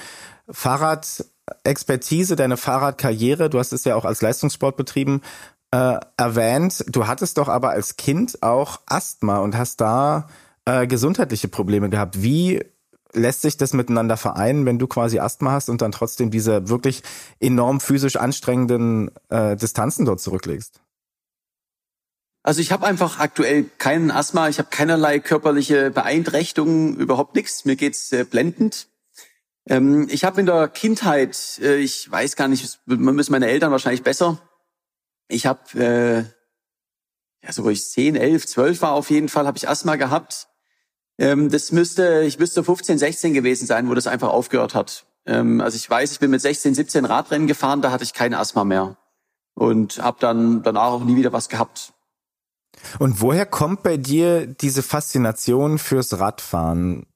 Fahrrad 0.48 1.24
Expertise, 1.64 2.36
deine 2.36 2.56
Fahrradkarriere, 2.56 3.50
du 3.50 3.58
hast 3.58 3.72
es 3.72 3.84
ja 3.84 3.94
auch 3.96 4.04
als 4.04 4.22
Leistungssport 4.22 4.76
betrieben, 4.76 5.22
äh, 5.70 5.98
erwähnt. 6.16 6.84
Du 6.88 7.06
hattest 7.06 7.38
doch 7.38 7.48
aber 7.48 7.70
als 7.70 7.96
Kind 7.96 8.42
auch 8.42 8.80
Asthma 8.86 9.38
und 9.38 9.56
hast 9.56 9.80
da 9.80 10.28
äh, 10.64 10.86
gesundheitliche 10.86 11.48
Probleme 11.48 11.90
gehabt. 11.90 12.22
Wie 12.22 12.64
lässt 13.12 13.42
sich 13.42 13.56
das 13.56 13.72
miteinander 13.72 14.16
vereinen, 14.16 14.66
wenn 14.66 14.78
du 14.78 14.86
quasi 14.86 15.18
Asthma 15.18 15.52
hast 15.52 15.68
und 15.68 15.82
dann 15.82 15.92
trotzdem 15.92 16.30
diese 16.30 16.68
wirklich 16.68 17.02
enorm 17.40 17.80
physisch 17.80 18.16
anstrengenden 18.16 19.10
äh, 19.30 19.56
Distanzen 19.56 20.04
dort 20.04 20.20
zurücklegst? 20.20 20.80
Also 22.42 22.60
ich 22.60 22.70
habe 22.70 22.86
einfach 22.86 23.18
aktuell 23.18 23.64
keinen 23.78 24.12
Asthma, 24.12 24.48
ich 24.48 24.58
habe 24.58 24.68
keinerlei 24.70 25.18
körperliche 25.18 25.90
Beeinträchtigungen, 25.90 26.96
überhaupt 26.96 27.34
nichts. 27.34 27.64
Mir 27.64 27.74
geht's 27.74 28.12
äh, 28.12 28.24
blendend. 28.24 28.86
Ähm, 29.68 30.06
ich 30.10 30.24
habe 30.24 30.40
in 30.40 30.46
der 30.46 30.68
Kindheit, 30.68 31.58
äh, 31.60 31.76
ich 31.76 32.10
weiß 32.10 32.36
gar 32.36 32.48
nicht, 32.48 32.80
man 32.86 33.14
müssen 33.14 33.32
meine 33.32 33.48
Eltern 33.48 33.72
wahrscheinlich 33.72 34.02
besser. 34.02 34.38
Ich 35.28 35.46
habe, 35.46 35.60
äh, 35.74 36.18
ja, 37.44 37.52
so 37.52 37.64
wo 37.64 37.70
ich 37.70 37.88
10, 37.88 38.16
11, 38.16 38.46
12 38.46 38.82
war 38.82 38.92
auf 38.92 39.10
jeden 39.10 39.28
Fall, 39.28 39.46
habe 39.46 39.58
ich 39.58 39.68
Asthma 39.68 39.96
gehabt. 39.96 40.48
Ähm, 41.18 41.50
das 41.50 41.72
müsste, 41.72 42.22
ich 42.22 42.38
müsste 42.38 42.62
15, 42.62 42.98
16 42.98 43.34
gewesen 43.34 43.66
sein, 43.66 43.88
wo 43.88 43.94
das 43.94 44.06
einfach 44.06 44.28
aufgehört 44.28 44.74
hat. 44.74 45.06
Ähm, 45.26 45.60
also 45.60 45.76
ich 45.76 45.88
weiß, 45.88 46.12
ich 46.12 46.20
bin 46.20 46.30
mit 46.30 46.40
16, 46.40 46.74
17 46.74 47.04
Radrennen 47.04 47.48
gefahren, 47.48 47.82
da 47.82 47.90
hatte 47.90 48.04
ich 48.04 48.12
kein 48.12 48.34
Asthma 48.34 48.64
mehr. 48.64 48.96
Und 49.54 49.98
habe 50.02 50.18
dann 50.20 50.62
danach 50.62 50.92
auch 50.92 51.04
nie 51.04 51.16
wieder 51.16 51.32
was 51.32 51.48
gehabt. 51.48 51.94
Und 52.98 53.22
woher 53.22 53.46
kommt 53.46 53.82
bei 53.82 53.96
dir 53.96 54.46
diese 54.46 54.82
Faszination 54.82 55.78
fürs 55.78 56.18
Radfahren? 56.18 57.06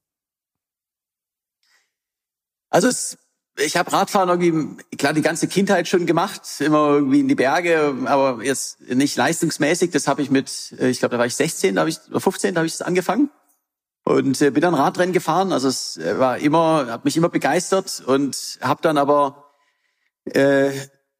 Also 2.70 2.88
es, 2.88 3.18
ich 3.58 3.76
habe 3.76 3.92
Radfahren 3.92 4.28
irgendwie, 4.28 4.82
klar, 4.96 5.12
die 5.12 5.22
ganze 5.22 5.48
Kindheit 5.48 5.88
schon 5.88 6.06
gemacht, 6.06 6.42
immer 6.60 6.94
irgendwie 6.94 7.20
in 7.20 7.28
die 7.28 7.34
Berge, 7.34 7.94
aber 8.06 8.42
jetzt 8.42 8.80
nicht 8.80 9.16
leistungsmäßig. 9.16 9.90
Das 9.90 10.06
habe 10.08 10.22
ich 10.22 10.30
mit, 10.30 10.74
äh, 10.78 10.88
ich 10.88 11.00
glaube, 11.00 11.12
da 11.12 11.18
war 11.18 11.26
ich 11.26 11.34
16, 11.34 11.74
da 11.74 11.80
habe 11.80 11.90
ich, 11.90 11.98
oder 12.08 12.20
15, 12.20 12.54
da 12.54 12.60
habe 12.60 12.66
ich 12.66 12.74
es 12.74 12.82
angefangen. 12.82 13.30
Und 14.04 14.40
äh, 14.40 14.50
bin 14.50 14.62
dann 14.62 14.74
Radrennen 14.74 15.12
gefahren. 15.12 15.52
Also 15.52 15.68
es 15.68 15.96
äh, 15.98 16.18
war 16.18 16.38
immer, 16.38 16.86
hat 16.90 17.04
mich 17.04 17.16
immer 17.16 17.28
begeistert 17.28 18.02
und 18.06 18.58
habe 18.62 18.80
dann 18.82 18.96
aber 18.96 19.50
äh, 20.24 20.70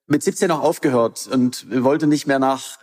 mit 0.07 0.23
17 0.23 0.51
auch 0.51 0.63
aufgehört 0.63 1.29
und 1.31 1.67
wollte 1.83 2.07
nicht 2.07 2.27
mehr 2.27 2.39
nach 2.39 2.79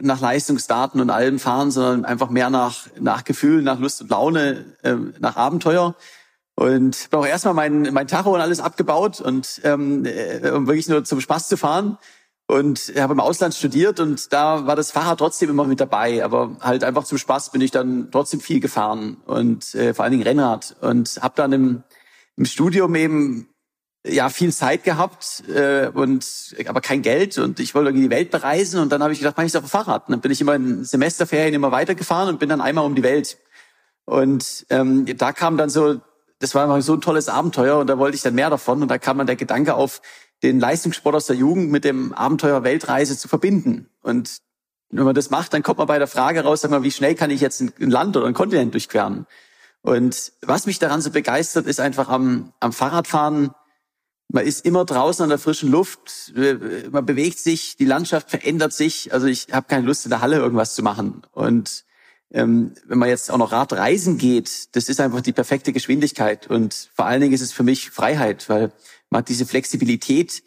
nach 0.00 0.20
Leistungsdaten 0.20 1.00
und 1.00 1.10
allem 1.10 1.38
fahren, 1.38 1.70
sondern 1.70 2.06
einfach 2.06 2.30
mehr 2.30 2.48
nach 2.48 2.86
nach 2.98 3.24
Gefühl, 3.24 3.62
nach 3.62 3.78
Lust 3.78 4.00
und 4.00 4.10
Laune, 4.10 4.76
äh, 4.82 4.94
nach 5.18 5.36
Abenteuer. 5.36 5.94
Und 6.54 7.04
habe 7.04 7.18
auch 7.18 7.26
erstmal 7.26 7.54
mein, 7.54 7.92
mein 7.92 8.06
Tacho 8.06 8.34
und 8.34 8.40
alles 8.40 8.60
abgebaut 8.60 9.20
und 9.20 9.60
ähm, 9.64 10.04
äh, 10.04 10.50
um 10.50 10.66
wirklich 10.66 10.88
nur 10.88 11.04
zum 11.04 11.20
Spaß 11.20 11.48
zu 11.48 11.56
fahren. 11.56 11.98
Und 12.46 12.92
habe 12.98 13.14
im 13.14 13.20
Ausland 13.20 13.54
studiert 13.54 13.98
und 13.98 14.30
da 14.32 14.66
war 14.66 14.76
das 14.76 14.90
Fahrrad 14.90 15.18
trotzdem 15.18 15.48
immer 15.48 15.64
mit 15.64 15.80
dabei. 15.80 16.22
Aber 16.22 16.56
halt 16.60 16.84
einfach 16.84 17.04
zum 17.04 17.16
Spaß 17.16 17.50
bin 17.50 17.62
ich 17.62 17.70
dann 17.70 18.10
trotzdem 18.10 18.40
viel 18.40 18.60
gefahren 18.60 19.16
und 19.24 19.74
äh, 19.74 19.94
vor 19.94 20.04
allen 20.04 20.12
Dingen 20.12 20.24
Rennrad. 20.24 20.76
Und 20.82 21.18
habe 21.22 21.34
dann 21.36 21.52
im, 21.52 21.82
im 22.36 22.44
Studium 22.44 22.94
eben 22.94 23.48
ja 24.06 24.28
viel 24.28 24.52
Zeit 24.52 24.84
gehabt 24.84 25.44
äh, 25.48 25.88
und 25.88 26.56
aber 26.66 26.80
kein 26.80 27.02
Geld 27.02 27.38
und 27.38 27.60
ich 27.60 27.74
wollte 27.74 27.90
irgendwie 27.90 28.08
die 28.08 28.14
Welt 28.14 28.30
bereisen 28.30 28.80
und 28.80 28.90
dann 28.90 29.02
habe 29.02 29.12
ich 29.12 29.20
gedacht, 29.20 29.36
mach 29.36 29.44
ich 29.44 29.56
auf 29.56 29.62
dem 29.62 29.70
Fahrrad. 29.70 30.08
Und 30.08 30.12
dann 30.12 30.20
bin 30.20 30.32
ich 30.32 30.40
immer 30.40 30.54
in 30.54 30.84
Semesterferien 30.84 31.54
immer 31.54 31.72
weitergefahren 31.72 32.28
und 32.28 32.38
bin 32.38 32.48
dann 32.48 32.60
einmal 32.60 32.84
um 32.84 32.94
die 32.94 33.02
Welt. 33.02 33.38
Und 34.04 34.66
ähm, 34.68 35.06
da 35.16 35.32
kam 35.32 35.56
dann 35.56 35.70
so 35.70 36.00
das 36.42 36.56
war 36.56 36.64
einfach 36.64 36.82
so 36.82 36.94
ein 36.94 37.00
tolles 37.00 37.28
Abenteuer 37.28 37.78
und 37.78 37.86
da 37.86 37.98
wollte 37.98 38.16
ich 38.16 38.22
dann 38.22 38.34
mehr 38.34 38.50
davon. 38.50 38.82
Und 38.82 38.88
da 38.88 38.98
kam 38.98 39.16
dann 39.18 39.28
der 39.28 39.36
Gedanke 39.36 39.74
auf, 39.74 40.02
den 40.42 40.58
Leistungssport 40.58 41.14
aus 41.14 41.26
der 41.26 41.36
Jugend 41.36 41.70
mit 41.70 41.84
dem 41.84 42.12
Abenteuer 42.12 42.64
Weltreise 42.64 43.16
zu 43.16 43.28
verbinden. 43.28 43.88
Und 44.02 44.38
wenn 44.90 45.04
man 45.04 45.14
das 45.14 45.30
macht, 45.30 45.54
dann 45.54 45.62
kommt 45.62 45.78
man 45.78 45.86
bei 45.86 46.00
der 46.00 46.08
Frage 46.08 46.42
raus, 46.42 46.62
sag 46.62 46.72
mal, 46.72 46.82
wie 46.82 46.90
schnell 46.90 47.14
kann 47.14 47.30
ich 47.30 47.40
jetzt 47.40 47.60
ein 47.60 47.90
Land 47.90 48.16
oder 48.16 48.26
ein 48.26 48.34
Kontinent 48.34 48.74
durchqueren? 48.74 49.26
Und 49.82 50.32
was 50.42 50.66
mich 50.66 50.80
daran 50.80 51.00
so 51.00 51.10
begeistert, 51.10 51.66
ist 51.66 51.78
einfach 51.78 52.08
am, 52.08 52.52
am 52.58 52.72
Fahrradfahren, 52.72 53.52
man 54.28 54.44
ist 54.44 54.64
immer 54.64 54.84
draußen 54.84 55.22
an 55.22 55.28
der 55.28 55.38
frischen 55.38 55.70
Luft, 55.70 56.32
man 56.90 57.06
bewegt 57.06 57.38
sich, 57.38 57.76
die 57.76 57.84
Landschaft 57.84 58.30
verändert 58.30 58.72
sich. 58.72 59.12
Also 59.12 59.26
ich 59.28 59.48
habe 59.52 59.68
keine 59.68 59.86
Lust, 59.86 60.06
in 60.06 60.10
der 60.10 60.22
Halle 60.22 60.38
irgendwas 60.38 60.74
zu 60.74 60.82
machen. 60.82 61.22
Und 61.30 61.84
ähm, 62.32 62.72
wenn 62.86 62.98
man 62.98 63.08
jetzt 63.08 63.30
auch 63.30 63.38
noch 63.38 63.52
Radreisen 63.52 64.18
geht, 64.18 64.74
das 64.74 64.88
ist 64.88 65.00
einfach 65.00 65.20
die 65.20 65.32
perfekte 65.32 65.72
Geschwindigkeit. 65.72 66.46
Und 66.46 66.90
vor 66.94 67.06
allen 67.06 67.20
Dingen 67.20 67.34
ist 67.34 67.42
es 67.42 67.52
für 67.52 67.62
mich 67.62 67.90
Freiheit, 67.90 68.48
weil 68.48 68.72
man 69.10 69.20
hat 69.20 69.28
diese 69.28 69.46
Flexibilität. 69.46 70.42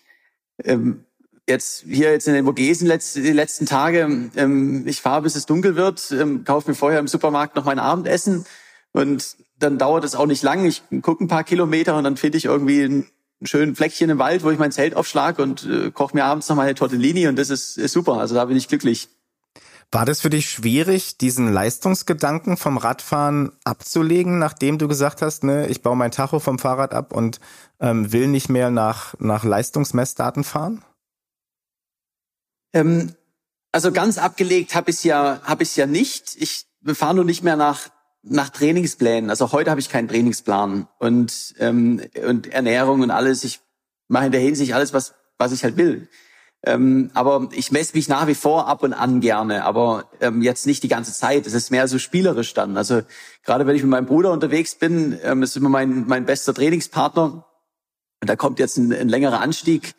Ähm, 0.64 1.06
jetzt 1.48 1.84
hier 1.88 2.12
jetzt 2.12 2.28
in 2.28 2.34
den 2.34 2.46
Vogesen 2.46 2.88
letzt, 2.88 3.16
die 3.16 3.32
letzten 3.32 3.68
Tage, 3.68 4.32
ähm, 4.36 4.88
ich 4.88 5.02
fahre, 5.02 5.22
bis 5.22 5.36
es 5.36 5.46
dunkel 5.46 5.76
wird, 5.76 6.12
ähm, 6.12 6.44
kaufe 6.44 6.70
mir 6.70 6.76
vorher 6.76 7.00
im 7.00 7.08
Supermarkt 7.08 7.56
noch 7.56 7.66
mein 7.66 7.78
Abendessen 7.78 8.46
und 8.92 9.36
dann 9.60 9.78
dauert 9.78 10.04
es 10.04 10.16
auch 10.16 10.26
nicht 10.26 10.42
lang. 10.42 10.66
Ich 10.66 10.82
gucke 11.02 11.24
ein 11.24 11.28
paar 11.28 11.44
Kilometer 11.44 11.98
und 11.98 12.04
dann 12.04 12.18
finde 12.18 12.40
ich 12.40 12.46
irgendwie 12.46 12.82
ein, 12.82 13.06
ein 13.42 13.46
schönen 13.46 13.76
Fleckchen 13.76 14.10
im 14.10 14.18
Wald, 14.18 14.44
wo 14.44 14.50
ich 14.50 14.58
mein 14.58 14.72
Zelt 14.72 14.96
aufschlag 14.96 15.38
und 15.38 15.66
äh, 15.66 15.92
koche 15.92 16.16
mir 16.16 16.26
abends 16.26 16.50
noch 16.50 16.56
meine 16.56 16.74
Tortellini 16.74 17.28
und 17.28 17.38
das 17.38 17.52
ist, 17.52 17.78
ist 17.78 17.92
super. 17.92 18.14
Also 18.14 18.34
da 18.34 18.46
bin 18.46 18.58
ich 18.58 18.68
glücklich. 18.68 19.08
War 19.92 20.06
das 20.06 20.22
für 20.22 20.30
dich 20.30 20.50
schwierig, 20.50 21.18
diesen 21.18 21.52
Leistungsgedanken 21.52 22.58
vom 22.58 22.78
Radfahren 22.78 23.52
abzulegen, 23.64 24.40
nachdem 24.40 24.78
du 24.78 24.88
gesagt 24.88 25.22
hast, 25.22 25.44
ne, 25.44 25.68
ich 25.68 25.82
baue 25.82 25.96
mein 25.96 26.12
Tacho 26.12 26.40
vom 26.40 26.60
Fahrrad 26.60 26.94
ab 26.94 27.14
und 27.14 27.40
ähm, 27.80 28.12
will 28.12 28.28
nicht 28.28 28.50
mehr 28.50 28.70
nach, 28.70 29.16
nach 29.20 29.44
Leistungsmessdaten 29.44 30.44
fahren? 30.44 30.84
Ähm, 32.74 33.14
also 33.72 33.92
ganz 33.92 34.18
abgelegt 34.18 34.76
habe 34.76 34.92
ich 34.92 35.04
ja, 35.04 35.40
habe 35.44 35.64
ich 35.64 35.76
ja 35.76 35.86
nicht. 35.86 36.36
Ich 36.38 36.66
fahre 36.94 37.16
nur 37.16 37.26
nicht 37.26 37.44
mehr 37.44 37.56
nach 37.56 37.90
nach 38.28 38.50
Trainingsplänen. 38.50 39.30
Also 39.30 39.52
heute 39.52 39.70
habe 39.70 39.80
ich 39.80 39.90
keinen 39.90 40.08
Trainingsplan 40.08 40.88
und 40.98 41.54
ähm, 41.60 42.02
und 42.28 42.48
Ernährung 42.48 43.02
und 43.02 43.12
alles. 43.12 43.44
Ich 43.44 43.60
mache 44.08 44.28
in 44.28 44.32
der 44.32 44.42
Hinsicht 44.42 44.74
alles, 44.74 44.94
was 44.94 45.14
was 45.38 45.52
ich 45.52 45.64
halt 45.64 45.78
will. 45.78 46.08
Ähm, 46.66 47.12
aber 47.14 47.48
ich 47.52 47.72
messe 47.72 47.96
mich 47.96 48.10
nach 48.10 48.26
wie 48.26 48.34
vor 48.34 48.68
ab 48.68 48.82
und 48.82 48.94
an 48.94 49.22
gerne, 49.22 49.64
aber 49.66 50.06
ähm, 50.20 50.42
jetzt 50.42 50.66
nicht 50.66 50.82
die 50.82 50.88
ganze 50.88 51.14
Zeit. 51.14 51.46
Es 51.46 51.54
ist 51.54 51.70
mehr 51.70 51.88
so 51.88 52.00
spielerisch 52.00 52.56
dann. 52.56 52.76
Also 52.76 53.02
gerade 53.44 53.68
wenn 53.68 53.76
ich 53.76 53.84
mit 53.84 53.92
meinem 53.92 54.08
Bruder 54.08 54.32
unterwegs 54.32 54.74
bin, 54.74 55.20
ähm, 55.24 55.44
ist 55.44 55.56
immer 55.56 55.70
mein, 55.70 56.08
mein 56.08 56.26
bester 56.26 56.56
Trainingspartner. 56.56 57.46
Und 58.22 58.30
da 58.30 58.36
kommt 58.36 58.58
jetzt 58.58 58.78
ein, 58.78 58.92
ein 58.92 59.10
längerer 59.10 59.42
Anstieg. 59.42 59.94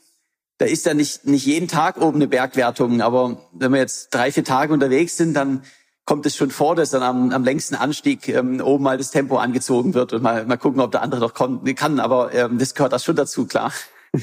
Da 0.58 0.64
ist 0.64 0.86
ja 0.86 0.94
nicht, 0.94 1.26
nicht 1.26 1.46
jeden 1.46 1.68
Tag 1.68 1.98
oben 1.98 2.16
eine 2.16 2.26
Bergwertung, 2.26 3.00
aber 3.00 3.38
wenn 3.52 3.72
wir 3.72 3.78
jetzt 3.78 4.12
drei, 4.12 4.32
vier 4.32 4.44
Tage 4.44 4.72
unterwegs 4.72 5.16
sind, 5.16 5.34
dann 5.34 5.62
kommt 6.06 6.24
es 6.24 6.34
schon 6.34 6.50
vor, 6.50 6.74
dass 6.74 6.90
dann 6.90 7.02
am, 7.02 7.30
am 7.30 7.44
längsten 7.44 7.74
Anstieg 7.74 8.28
ähm, 8.28 8.60
oben 8.60 8.82
mal 8.82 8.96
das 8.96 9.10
Tempo 9.10 9.36
angezogen 9.36 9.94
wird 9.94 10.12
und 10.14 10.22
mal, 10.22 10.46
mal 10.46 10.56
gucken, 10.56 10.80
ob 10.80 10.92
der 10.92 11.02
andere 11.02 11.20
noch 11.20 11.34
kommt, 11.34 11.76
kann. 11.76 12.00
Aber 12.00 12.32
ähm, 12.32 12.58
das 12.58 12.74
gehört 12.74 12.92
da 12.92 12.98
schon 12.98 13.16
dazu, 13.16 13.46
klar. 13.46 13.72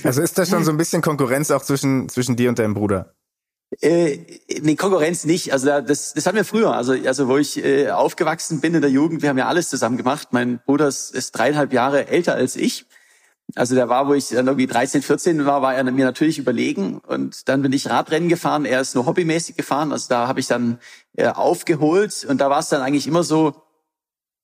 Also 0.03 0.21
ist 0.21 0.37
das 0.37 0.49
schon 0.49 0.63
so 0.63 0.71
ein 0.71 0.77
bisschen 0.77 1.01
Konkurrenz 1.01 1.51
auch 1.51 1.63
zwischen, 1.63 2.09
zwischen 2.09 2.35
dir 2.35 2.49
und 2.49 2.59
deinem 2.59 2.73
Bruder? 2.73 3.13
Äh, 3.81 4.19
nee, 4.61 4.75
Konkurrenz 4.75 5.25
nicht. 5.25 5.51
Also 5.51 5.67
das, 5.81 6.13
das 6.13 6.25
hatten 6.25 6.37
wir 6.37 6.45
früher. 6.45 6.73
Also, 6.73 6.93
also 6.93 7.27
wo 7.27 7.37
ich 7.37 7.63
äh, 7.63 7.89
aufgewachsen 7.89 8.61
bin 8.61 8.75
in 8.75 8.81
der 8.81 8.91
Jugend, 8.91 9.21
wir 9.21 9.29
haben 9.29 9.37
ja 9.37 9.47
alles 9.47 9.69
zusammen 9.69 9.97
gemacht. 9.97 10.29
Mein 10.31 10.59
Bruder 10.65 10.87
ist, 10.87 11.13
ist 11.13 11.31
dreieinhalb 11.31 11.73
Jahre 11.73 12.07
älter 12.07 12.35
als 12.35 12.55
ich. 12.55 12.85
Also 13.55 13.75
der 13.75 13.89
war, 13.89 14.07
wo 14.07 14.13
ich 14.13 14.29
dann 14.29 14.47
irgendwie 14.47 14.67
13, 14.67 15.01
14 15.01 15.45
war, 15.45 15.61
war 15.61 15.75
er 15.75 15.83
mir 15.83 16.05
natürlich 16.05 16.39
überlegen. 16.39 16.99
Und 16.99 17.47
dann 17.49 17.61
bin 17.61 17.73
ich 17.73 17.89
Radrennen 17.89 18.29
gefahren. 18.29 18.65
Er 18.65 18.81
ist 18.81 18.95
nur 18.95 19.05
hobbymäßig 19.05 19.55
gefahren. 19.55 19.91
Also 19.91 20.07
da 20.09 20.27
habe 20.27 20.39
ich 20.39 20.47
dann 20.47 20.79
äh, 21.15 21.27
aufgeholt. 21.27 22.25
Und 22.27 22.41
da 22.41 22.49
war 22.49 22.59
es 22.59 22.69
dann 22.69 22.81
eigentlich 22.81 23.07
immer 23.07 23.23
so, 23.23 23.63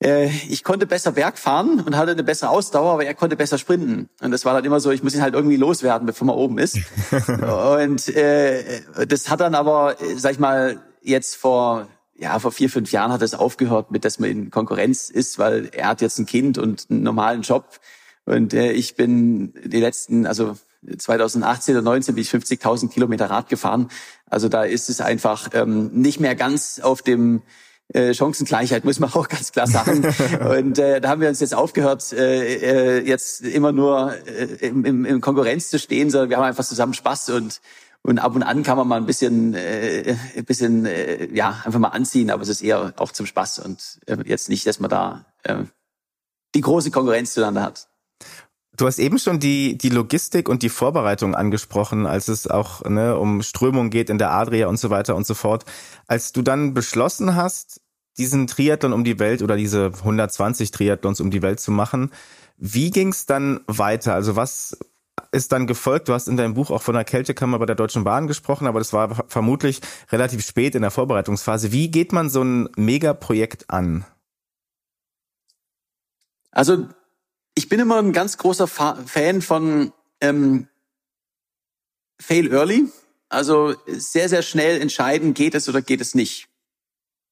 ich 0.01 0.63
konnte 0.63 0.85
besser 0.85 1.11
Berg 1.11 1.37
fahren 1.37 1.81
und 1.85 1.97
hatte 1.97 2.11
eine 2.11 2.23
bessere 2.23 2.49
Ausdauer, 2.49 2.93
aber 2.93 3.05
er 3.05 3.13
konnte 3.13 3.35
besser 3.35 3.57
sprinten. 3.57 4.09
Und 4.21 4.31
das 4.31 4.45
war 4.45 4.53
dann 4.53 4.63
immer 4.63 4.79
so, 4.79 4.91
ich 4.91 5.03
muss 5.03 5.13
ihn 5.13 5.21
halt 5.21 5.33
irgendwie 5.33 5.57
loswerden, 5.57 6.05
bevor 6.05 6.25
man 6.25 6.37
oben 6.37 6.57
ist. 6.57 6.77
und 7.27 8.07
äh, 8.15 8.81
das 9.07 9.29
hat 9.29 9.41
dann 9.41 9.55
aber, 9.55 9.97
sag 10.15 10.31
ich 10.31 10.39
mal, 10.39 10.81
jetzt 11.01 11.35
vor 11.35 11.87
ja, 12.19 12.37
vor 12.37 12.51
vier, 12.51 12.69
fünf 12.69 12.91
Jahren 12.91 13.11
hat 13.11 13.21
es 13.21 13.33
aufgehört 13.33 13.91
mit, 13.91 14.05
dass 14.05 14.19
man 14.19 14.29
in 14.29 14.51
Konkurrenz 14.51 15.09
ist, 15.09 15.39
weil 15.39 15.69
er 15.71 15.87
hat 15.87 16.01
jetzt 16.01 16.19
ein 16.19 16.25
Kind 16.25 16.57
und 16.57 16.87
einen 16.89 17.03
normalen 17.03 17.41
Job. 17.41 17.79
Und 18.25 18.53
äh, 18.53 18.73
ich 18.73 18.95
bin 18.95 19.53
die 19.63 19.79
letzten, 19.79 20.27
also 20.27 20.57
2018 20.97 21.75
oder 21.75 21.81
19 21.83 22.15
bin 22.15 22.21
ich 22.21 22.29
50.000 22.29 22.89
Kilometer 22.89 23.29
Rad 23.29 23.49
gefahren. 23.49 23.89
Also 24.29 24.49
da 24.49 24.63
ist 24.63 24.89
es 24.89 25.01
einfach 25.01 25.49
ähm, 25.53 25.91
nicht 25.93 26.19
mehr 26.19 26.35
ganz 26.35 26.79
auf 26.79 27.01
dem 27.01 27.41
äh, 27.93 28.13
Chancengleichheit, 28.13 28.85
muss 28.85 28.99
man 28.99 29.11
auch 29.13 29.27
ganz 29.27 29.51
klar 29.51 29.67
sagen. 29.67 30.05
Und 30.49 30.79
äh, 30.79 31.01
da 31.01 31.09
haben 31.09 31.21
wir 31.21 31.29
uns 31.29 31.39
jetzt 31.39 31.55
aufgehört, 31.55 32.11
äh, 32.13 32.99
äh, 32.99 33.07
jetzt 33.07 33.41
immer 33.41 33.71
nur 33.71 34.13
äh, 34.27 34.67
im, 34.67 35.05
im, 35.05 35.21
Konkurrenz 35.21 35.69
zu 35.69 35.79
stehen, 35.79 36.09
sondern 36.09 36.29
wir 36.29 36.37
haben 36.37 36.45
einfach 36.45 36.65
zusammen 36.65 36.93
Spaß 36.93 37.29
und 37.31 37.61
und 38.01 38.19
ab 38.19 38.33
und 38.33 38.43
an 38.43 38.63
kann 38.63 38.77
man 38.77 38.87
mal 38.87 38.95
ein 38.95 39.05
bisschen, 39.05 39.53
äh, 39.53 40.15
ein 40.35 40.45
bisschen, 40.45 40.85
äh, 40.85 41.27
ja, 41.33 41.61
einfach 41.65 41.79
mal 41.79 41.89
anziehen, 41.89 42.31
aber 42.31 42.43
es 42.43 42.47
ist 42.47 42.61
eher 42.61 42.93
auch 42.95 43.11
zum 43.11 43.25
Spaß 43.25 43.59
und 43.59 43.99
äh, 44.05 44.17
jetzt 44.25 44.47
nicht, 44.47 44.65
dass 44.65 44.79
man 44.79 44.89
da 44.89 45.25
äh, 45.43 45.63
die 46.55 46.61
große 46.61 46.91
Konkurrenz 46.91 47.33
zueinander 47.33 47.61
hat. 47.61 47.89
Du 48.79 48.87
hast 48.87 48.97
eben 48.97 49.19
schon 49.19 49.41
die, 49.41 49.77
die 49.77 49.89
Logistik 49.89 50.47
und 50.47 50.63
die 50.63 50.69
Vorbereitung 50.69 51.35
angesprochen, 51.35 52.05
als 52.05 52.29
es 52.29 52.47
auch 52.47 52.81
ne, 52.85 53.17
um 53.17 53.41
Strömung 53.41 53.89
geht 53.89 54.09
in 54.09 54.17
der 54.17 54.31
Adria 54.31 54.67
und 54.67 54.79
so 54.79 54.89
weiter 54.89 55.17
und 55.17 55.27
so 55.27 55.33
fort. 55.33 55.65
Als 56.07 56.31
du 56.31 56.41
dann 56.41 56.73
beschlossen 56.73 57.35
hast, 57.35 57.81
diesen 58.17 58.47
Triathlon 58.47 58.93
um 58.93 59.03
die 59.03 59.19
Welt 59.19 59.41
oder 59.41 59.57
diese 59.57 59.87
120 59.87 60.71
Triathlons 60.71 61.19
um 61.19 61.29
die 61.29 61.41
Welt 61.41 61.59
zu 61.59 61.71
machen, 61.71 62.11
wie 62.55 62.89
ging 62.89 63.09
es 63.09 63.25
dann 63.25 63.59
weiter? 63.67 64.13
Also 64.13 64.37
was 64.37 64.77
ist 65.33 65.51
dann 65.51 65.67
gefolgt? 65.67 66.07
Du 66.07 66.13
hast 66.13 66.29
in 66.29 66.37
deinem 66.37 66.53
Buch 66.53 66.71
auch 66.71 66.81
von 66.81 66.95
der 66.95 67.03
Kältekammer 67.03 67.59
bei 67.59 67.65
der 67.65 67.75
Deutschen 67.75 68.05
Bahn 68.05 68.27
gesprochen, 68.27 68.65
aber 68.65 68.79
das 68.79 68.93
war 68.93 69.25
vermutlich 69.27 69.81
relativ 70.09 70.45
spät 70.45 70.73
in 70.75 70.83
der 70.83 70.91
Vorbereitungsphase. 70.91 71.73
Wie 71.73 71.91
geht 71.91 72.13
man 72.13 72.29
so 72.29 72.43
ein 72.43 72.69
Megaprojekt 72.77 73.69
an? 73.69 74.05
Also 76.51 76.87
ich 77.59 77.67
bin 77.67 77.81
immer 77.81 77.97
ein 77.97 78.13
ganz 78.13 78.37
großer 78.37 78.67
Fan 78.67 79.41
von 79.41 79.91
ähm, 80.21 80.69
Fail 82.17 82.53
Early. 82.53 82.87
Also 83.27 83.75
sehr, 83.85 84.29
sehr 84.29 84.43
schnell 84.43 84.79
entscheiden, 84.79 85.33
geht 85.33 85.55
es 85.55 85.67
oder 85.67 85.81
geht 85.81 85.99
es 85.99 86.15
nicht. 86.15 86.47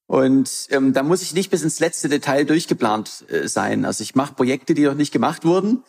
Und 0.05 0.67
ähm, 0.71 0.91
da 0.91 1.03
muss 1.03 1.21
ich 1.21 1.33
nicht 1.33 1.49
bis 1.49 1.63
ins 1.63 1.79
letzte 1.79 2.09
Detail 2.09 2.43
durchgeplant 2.43 3.23
äh, 3.29 3.47
sein. 3.47 3.85
Also 3.85 4.01
ich 4.03 4.15
mache 4.15 4.33
Projekte, 4.33 4.73
die 4.73 4.83
noch 4.83 4.95
nicht 4.95 5.13
gemacht 5.13 5.45
wurden. 5.45 5.85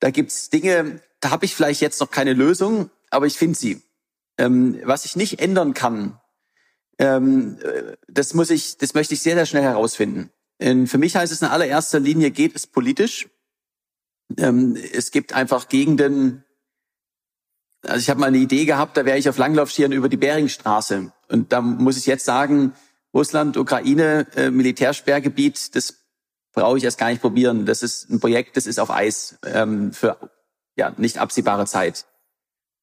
Da 0.00 0.10
gibt's 0.10 0.50
Dinge, 0.50 1.00
da 1.20 1.30
habe 1.30 1.46
ich 1.46 1.54
vielleicht 1.54 1.80
jetzt 1.80 2.00
noch 2.00 2.10
keine 2.10 2.34
Lösung, 2.34 2.90
aber 3.08 3.24
ich 3.24 3.38
finde 3.38 3.58
sie. 3.58 3.80
Ähm, 4.36 4.78
was 4.84 5.06
ich 5.06 5.16
nicht 5.16 5.40
ändern 5.40 5.72
kann, 5.72 6.20
ähm, 6.98 7.56
äh, 7.62 7.96
das 8.06 8.34
muss 8.34 8.50
ich, 8.50 8.76
das 8.76 8.92
möchte 8.92 9.14
ich 9.14 9.22
sehr, 9.22 9.34
sehr 9.34 9.46
schnell 9.46 9.62
herausfinden. 9.62 10.28
Und 10.60 10.88
für 10.88 10.98
mich 10.98 11.16
heißt 11.16 11.32
es 11.32 11.40
in 11.40 11.48
allererster 11.48 12.00
Linie, 12.00 12.30
geht 12.30 12.54
es 12.54 12.66
politisch? 12.66 13.28
Ähm, 14.36 14.76
es 14.92 15.10
gibt 15.10 15.32
einfach 15.32 15.68
Gegenden, 15.68 16.44
also 17.82 17.98
ich 17.98 18.10
habe 18.10 18.20
mal 18.20 18.26
eine 18.26 18.38
Idee 18.38 18.64
gehabt, 18.64 18.96
da 18.96 19.04
wäre 19.04 19.18
ich 19.18 19.28
auf 19.28 19.38
Langlaufschieren 19.38 19.92
über 19.92 20.08
die 20.08 20.16
Beringstraße. 20.16 21.12
Und 21.28 21.52
da 21.52 21.60
muss 21.60 21.96
ich 21.96 22.06
jetzt 22.06 22.24
sagen, 22.24 22.72
Russland, 23.14 23.56
Ukraine, 23.56 24.26
äh, 24.36 24.50
Militärsperrgebiet, 24.50 25.74
das 25.74 25.94
brauche 26.52 26.78
ich 26.78 26.84
erst 26.84 26.98
gar 26.98 27.10
nicht 27.10 27.22
probieren. 27.22 27.66
Das 27.66 27.82
ist 27.82 28.10
ein 28.10 28.20
Projekt, 28.20 28.56
das 28.56 28.66
ist 28.66 28.80
auf 28.80 28.90
Eis 28.90 29.38
ähm, 29.44 29.92
für 29.92 30.18
ja 30.76 30.92
nicht 30.96 31.18
absehbare 31.18 31.66
Zeit. 31.66 32.06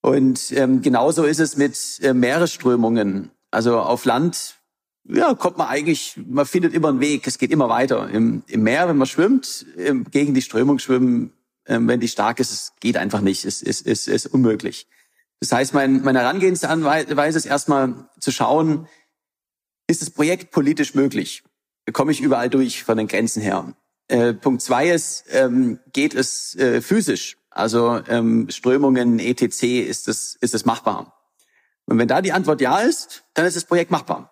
Und 0.02 0.52
ähm, 0.52 0.82
genauso 0.82 1.24
ist 1.24 1.40
es 1.40 1.58
mit 1.58 2.00
äh, 2.02 2.14
Meeresströmungen. 2.14 3.32
Also 3.52 3.80
auf 3.80 4.06
Land 4.06 4.60
ja, 5.08 5.34
kommt 5.36 5.58
man 5.58 5.68
eigentlich, 5.68 6.20
man 6.28 6.46
findet 6.46 6.74
immer 6.74 6.90
einen 6.90 7.00
Weg, 7.00 7.28
es 7.28 7.38
geht 7.38 7.52
immer 7.52 7.70
weiter. 7.70 8.10
Im, 8.10 8.44
im 8.48 8.64
Meer, 8.64 8.88
wenn 8.88 8.98
man 8.98 9.08
schwimmt, 9.08 9.66
ähm, 9.78 10.06
gegen 10.10 10.34
die 10.34 10.42
Strömung 10.42 10.80
schwimmen, 10.80 11.32
ähm, 11.68 11.88
wenn 11.88 12.00
die 12.00 12.08
stark 12.08 12.40
ist, 12.40 12.52
es 12.52 12.74
geht 12.80 12.98
einfach 12.98 13.22
nicht, 13.22 13.46
es 13.46 13.62
ist, 13.62 13.82
ist, 13.82 14.08
ist 14.08 14.28
unmöglich. 14.28 14.88
Das 15.40 15.52
heißt, 15.52 15.74
mein, 15.74 16.02
meine 16.02 16.20
Herangehensweise 16.20 17.38
ist 17.38 17.46
erstmal 17.46 18.10
zu 18.20 18.32
schauen, 18.32 18.88
ist 19.88 20.02
das 20.02 20.10
Projekt 20.10 20.52
politisch 20.52 20.96
möglich? 20.96 21.44
Komme 21.92 22.12
ich 22.12 22.22
überall 22.22 22.50
durch 22.50 22.84
von 22.84 22.98
den 22.98 23.08
Grenzen 23.08 23.42
her? 23.42 23.76
Äh, 24.08 24.34
Punkt 24.34 24.62
zwei 24.62 24.90
ist, 24.90 25.26
ähm, 25.32 25.80
geht 25.94 26.16
es 26.16 26.56
äh, 26.56 26.82
physisch? 26.82 27.38
Also 27.50 28.02
ähm, 28.08 28.50
Strömungen, 28.50 29.20
etc., 29.20 29.64
ist 29.64 30.08
es, 30.08 30.36
ist 30.36 30.54
es 30.54 30.66
machbar? 30.66 31.14
Und 31.86 32.00
wenn 32.00 32.08
da 32.08 32.22
die 32.22 32.32
Antwort 32.34 32.62
ja 32.62 32.80
ist, 32.80 33.24
dann 33.34 33.46
ist 33.46 33.56
das 33.56 33.66
Projekt 33.66 33.92
machbar. 33.92 34.32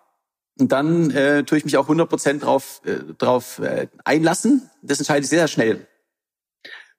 Und 0.58 0.70
dann 0.72 1.10
äh, 1.10 1.44
tue 1.44 1.58
ich 1.58 1.64
mich 1.64 1.76
auch 1.76 1.88
100% 1.88 2.40
drauf, 2.40 2.80
äh, 2.84 2.98
drauf 3.18 3.58
äh, 3.58 3.88
einlassen. 4.04 4.70
Das 4.82 4.98
entscheide 4.98 5.24
ich 5.24 5.28
sehr, 5.28 5.40
sehr 5.40 5.48
schnell. 5.48 5.88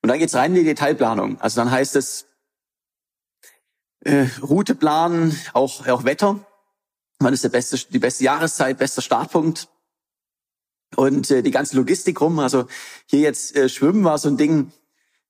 Und 0.06 0.10
dann 0.10 0.20
geht's 0.20 0.36
rein 0.36 0.52
in 0.52 0.60
die 0.60 0.66
Detailplanung. 0.66 1.42
Also 1.42 1.60
dann 1.60 1.72
heißt 1.72 1.96
es 1.96 2.28
äh, 4.02 4.28
Route 4.40 4.76
planen, 4.76 5.36
auch, 5.54 5.88
auch 5.88 6.04
Wetter. 6.04 6.46
Wann 7.18 7.34
ist 7.34 7.44
der 7.44 7.50
beste, 7.50 7.76
die 7.90 7.98
beste 7.98 8.24
Jahreszeit, 8.24 8.78
bester 8.78 9.02
Startpunkt? 9.02 9.68
Und 10.96 11.32
äh, 11.32 11.42
die 11.42 11.50
ganze 11.50 11.76
Logistik 11.76 12.22
rum. 12.22 12.38
Also 12.38 12.68
hier 13.08 13.22
jetzt 13.22 13.56
äh, 13.56 13.68
Schwimmen 13.68 14.04
war 14.04 14.20
so 14.20 14.30
ein 14.30 14.38
Ding. 14.38 14.72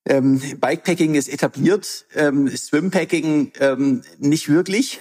Ähm, 0.06 0.42
Bikepacking 0.60 1.16
ist 1.16 1.30
etabliert, 1.30 2.06
ähm, 2.14 2.50
Swimpacking 2.50 3.54
ähm, 3.62 4.04
nicht 4.18 4.50
wirklich. 4.50 5.00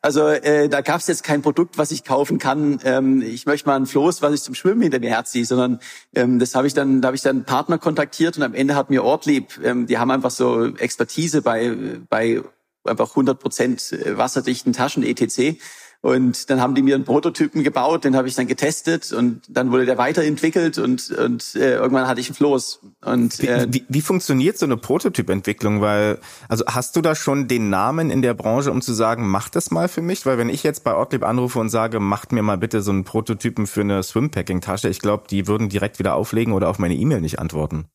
Also 0.00 0.26
äh, 0.26 0.68
da 0.68 0.80
gab 0.80 1.00
es 1.00 1.06
jetzt 1.06 1.22
kein 1.22 1.42
Produkt, 1.42 1.78
was 1.78 1.92
ich 1.92 2.02
kaufen 2.02 2.38
kann. 2.38 2.80
Ähm, 2.84 3.22
ich 3.22 3.46
möchte 3.46 3.68
mal 3.68 3.76
ein 3.76 3.86
Floß, 3.86 4.20
was 4.20 4.34
ich 4.34 4.42
zum 4.42 4.54
Schwimmen 4.54 4.82
hinter 4.82 4.98
mir 4.98 5.10
herziehe, 5.10 5.44
sondern 5.44 5.80
ähm, 6.14 6.38
das 6.38 6.54
habe 6.54 6.66
ich 6.66 6.74
dann, 6.74 7.00
da 7.00 7.06
habe 7.06 7.16
ich 7.16 7.22
dann 7.22 7.44
Partner 7.44 7.78
kontaktiert 7.78 8.36
und 8.36 8.42
am 8.42 8.54
Ende 8.54 8.74
hat 8.74 8.90
mir 8.90 9.04
Ortlieb, 9.04 9.60
ähm, 9.62 9.86
die 9.86 9.98
haben 9.98 10.10
einfach 10.10 10.30
so 10.30 10.74
Expertise 10.76 11.42
bei 11.42 12.00
bei 12.08 12.42
einfach 12.84 13.10
100 13.10 13.38
Prozent 13.38 13.96
wasserdichten 14.06 14.72
Taschen 14.72 15.04
etc. 15.04 15.56
Und 16.02 16.50
dann 16.50 16.60
haben 16.60 16.74
die 16.74 16.82
mir 16.82 16.96
einen 16.96 17.04
Prototypen 17.04 17.62
gebaut, 17.62 18.02
den 18.02 18.16
habe 18.16 18.26
ich 18.26 18.34
dann 18.34 18.48
getestet 18.48 19.12
und 19.12 19.42
dann 19.48 19.70
wurde 19.70 19.86
der 19.86 19.98
weiterentwickelt 19.98 20.78
und, 20.78 21.12
und 21.12 21.54
äh, 21.54 21.76
irgendwann 21.76 22.08
hatte 22.08 22.20
ich 22.20 22.26
einen 22.26 22.34
Floß. 22.34 22.80
Und, 23.04 23.38
äh, 23.38 23.68
wie, 23.68 23.74
wie, 23.74 23.84
wie 23.88 24.00
funktioniert 24.00 24.58
so 24.58 24.66
eine 24.66 24.76
Prototypentwicklung? 24.76 25.80
Weil, 25.80 26.18
also 26.48 26.64
hast 26.66 26.96
du 26.96 27.02
da 27.02 27.14
schon 27.14 27.46
den 27.46 27.70
Namen 27.70 28.10
in 28.10 28.20
der 28.20 28.34
Branche, 28.34 28.72
um 28.72 28.82
zu 28.82 28.92
sagen, 28.94 29.28
mach 29.28 29.48
das 29.48 29.70
mal 29.70 29.86
für 29.86 30.02
mich? 30.02 30.26
Weil 30.26 30.38
wenn 30.38 30.48
ich 30.48 30.64
jetzt 30.64 30.82
bei 30.82 30.92
Ortlieb 30.92 31.22
anrufe 31.22 31.60
und 31.60 31.68
sage, 31.68 32.00
macht 32.00 32.32
mir 32.32 32.42
mal 32.42 32.58
bitte 32.58 32.82
so 32.82 32.90
einen 32.90 33.04
Prototypen 33.04 33.68
für 33.68 33.82
eine 33.82 34.02
Swimpacking-Tasche, 34.02 34.88
ich 34.88 34.98
glaube, 34.98 35.28
die 35.30 35.46
würden 35.46 35.68
direkt 35.68 36.00
wieder 36.00 36.16
auflegen 36.16 36.52
oder 36.52 36.68
auf 36.68 36.80
meine 36.80 36.96
E-Mail 36.96 37.20
nicht 37.20 37.38
antworten. 37.38 37.86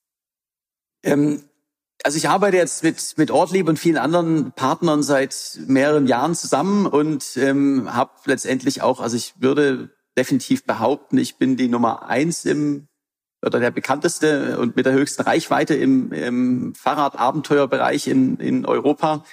Ähm, 1.04 1.42
also 2.04 2.18
ich 2.18 2.30
arbeite 2.30 2.58
jetzt 2.58 2.84
mit, 2.84 3.18
mit 3.18 3.32
Ortlieb 3.32 3.68
und 3.68 3.80
vielen 3.80 3.98
anderen 3.98 4.52
Partnern 4.52 5.04
seit 5.04 5.60
mehreren 5.68 6.08
Jahren 6.08 6.36
zusammen 6.36 6.86
und 6.86 7.38
ähm, 7.38 7.94
habe 7.94 8.12
letztendlich 8.26 8.82
auch, 8.82 9.00
also 9.00 9.18
ich 9.18 9.34
würde 9.40 9.90
definitiv 10.18 10.66
behaupten, 10.66 11.18
ich 11.18 11.38
bin 11.38 11.58
die 11.58 11.68
Nummer 11.68 12.08
eins 12.08 12.46
im 12.46 12.88
oder 13.46 13.60
der 13.60 13.72
bekannteste 13.72 14.58
und 14.60 14.76
mit 14.76 14.86
der 14.86 14.94
höchsten 14.94 15.22
Reichweite 15.22 15.76
im, 15.76 16.12
im 16.12 16.74
Fahrradabenteuerbereich 16.76 18.08
in, 18.08 18.38
in 18.38 18.66
Europa. 18.66 19.24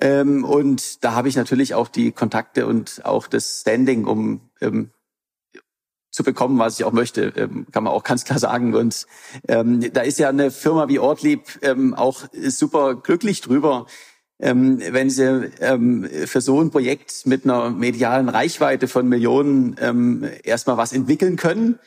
Ähm, 0.00 0.44
und 0.44 1.04
da 1.04 1.14
habe 1.14 1.28
ich 1.28 1.36
natürlich 1.36 1.74
auch 1.74 1.88
die 1.88 2.10
Kontakte 2.12 2.66
und 2.66 3.04
auch 3.04 3.28
das 3.28 3.60
Standing, 3.60 4.04
um 4.04 4.50
ähm, 4.60 4.90
zu 6.10 6.24
bekommen, 6.24 6.58
was 6.58 6.78
ich 6.78 6.84
auch 6.84 6.92
möchte, 6.92 7.32
ähm, 7.36 7.66
kann 7.70 7.84
man 7.84 7.92
auch 7.92 8.02
ganz 8.02 8.24
klar 8.24 8.38
sagen. 8.38 8.74
Und 8.74 9.06
ähm, 9.48 9.92
da 9.92 10.00
ist 10.02 10.18
ja 10.18 10.28
eine 10.28 10.50
Firma 10.50 10.88
wie 10.88 10.98
Ortlieb 10.98 11.42
ähm, 11.62 11.94
auch 11.94 12.22
super 12.32 12.96
glücklich 12.96 13.40
drüber, 13.40 13.86
ähm, 14.40 14.80
wenn 14.90 15.10
sie 15.10 15.50
ähm, 15.60 16.08
für 16.26 16.40
so 16.40 16.60
ein 16.60 16.70
Projekt 16.70 17.26
mit 17.26 17.44
einer 17.44 17.70
medialen 17.70 18.28
Reichweite 18.28 18.88
von 18.88 19.08
Millionen 19.08 19.76
ähm, 19.80 20.28
erstmal 20.42 20.76
was 20.76 20.92
entwickeln 20.92 21.36
können, 21.36 21.78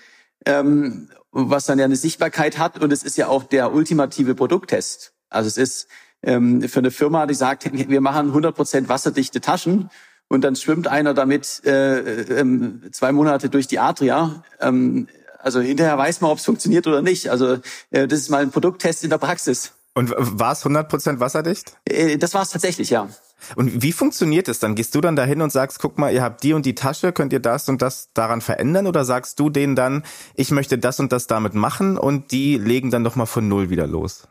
ähm, 0.45 1.09
was 1.31 1.65
dann 1.65 1.79
ja 1.79 1.85
eine 1.85 1.95
Sichtbarkeit 1.95 2.57
hat. 2.57 2.81
Und 2.81 2.93
es 2.93 3.03
ist 3.03 3.17
ja 3.17 3.27
auch 3.27 3.43
der 3.43 3.73
ultimative 3.73 4.35
Produkttest. 4.35 5.13
Also 5.29 5.47
es 5.47 5.57
ist 5.57 5.87
ähm, 6.21 6.61
für 6.61 6.79
eine 6.79 6.91
Firma, 6.91 7.25
die 7.25 7.33
sagt, 7.33 7.69
wir 7.73 8.01
machen 8.01 8.31
100% 8.31 8.87
wasserdichte 8.87 9.41
Taschen 9.41 9.89
und 10.27 10.43
dann 10.43 10.55
schwimmt 10.55 10.87
einer 10.87 11.13
damit 11.13 11.61
äh, 11.65 11.99
äh, 12.39 12.91
zwei 12.91 13.11
Monate 13.11 13.49
durch 13.49 13.67
die 13.67 13.79
Adria. 13.79 14.43
Ähm, 14.59 15.07
also 15.39 15.59
hinterher 15.59 15.97
weiß 15.97 16.21
man, 16.21 16.31
ob 16.31 16.37
es 16.37 16.45
funktioniert 16.45 16.87
oder 16.87 17.01
nicht. 17.01 17.29
Also 17.29 17.57
äh, 17.91 18.07
das 18.07 18.19
ist 18.19 18.29
mal 18.29 18.41
ein 18.41 18.51
Produkttest 18.51 19.03
in 19.03 19.09
der 19.09 19.17
Praxis. 19.17 19.73
Und 19.93 20.13
war 20.17 20.53
es 20.53 20.65
100% 20.65 21.19
wasserdicht? 21.19 21.77
Äh, 21.85 22.17
das 22.17 22.33
war 22.33 22.41
es 22.41 22.49
tatsächlich, 22.49 22.89
ja. 22.89 23.09
Und 23.55 23.83
wie 23.83 23.91
funktioniert 23.91 24.47
es 24.47 24.59
dann? 24.59 24.73
Gehst 24.73 24.95
du 24.95 25.01
dann 25.01 25.15
dahin 25.15 25.41
und 25.41 25.51
sagst, 25.51 25.79
guck 25.79 25.97
mal, 25.97 26.13
ihr 26.13 26.23
habt 26.23 26.43
die 26.43 26.53
und 26.53 26.65
die 26.65 26.75
Tasche, 26.75 27.11
könnt 27.11 27.33
ihr 27.33 27.41
das 27.41 27.67
und 27.69 27.81
das 27.81 28.09
daran 28.13 28.41
verändern? 28.41 28.87
Oder 28.87 29.05
sagst 29.05 29.39
du 29.39 29.49
denen 29.49 29.75
dann, 29.75 30.03
ich 30.35 30.51
möchte 30.51 30.77
das 30.77 30.99
und 30.99 31.11
das 31.11 31.27
damit 31.27 31.53
machen 31.53 31.97
und 31.97 32.31
die 32.31 32.57
legen 32.57 32.89
dann 32.89 33.03
doch 33.03 33.15
mal 33.15 33.25
von 33.25 33.47
Null 33.47 33.69
wieder 33.69 33.85
los? 33.85 34.27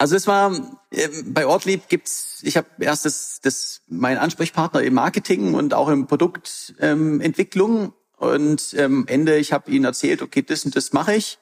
Also 0.00 0.16
es 0.16 0.26
war 0.26 0.56
äh, 0.92 1.08
bei 1.26 1.46
Ortlieb 1.46 1.88
gibt's, 1.88 2.38
ich 2.40 2.56
habe 2.56 2.68
erst 2.78 3.04
das, 3.04 3.40
das 3.42 3.82
mein 3.86 4.16
Ansprechpartner 4.16 4.80
im 4.80 4.94
Marketing 4.94 5.52
und 5.52 5.74
auch 5.74 5.88
im 5.90 6.06
Produktentwicklung 6.06 7.82
ähm, 7.82 7.92
und 8.16 8.74
ähm, 8.78 9.04
Ende 9.08 9.36
ich 9.36 9.52
habe 9.52 9.70
ihnen 9.70 9.84
erzählt, 9.84 10.22
okay, 10.22 10.40
das 10.40 10.64
und 10.64 10.74
das 10.74 10.94
mache 10.94 11.16
ich. 11.16 11.38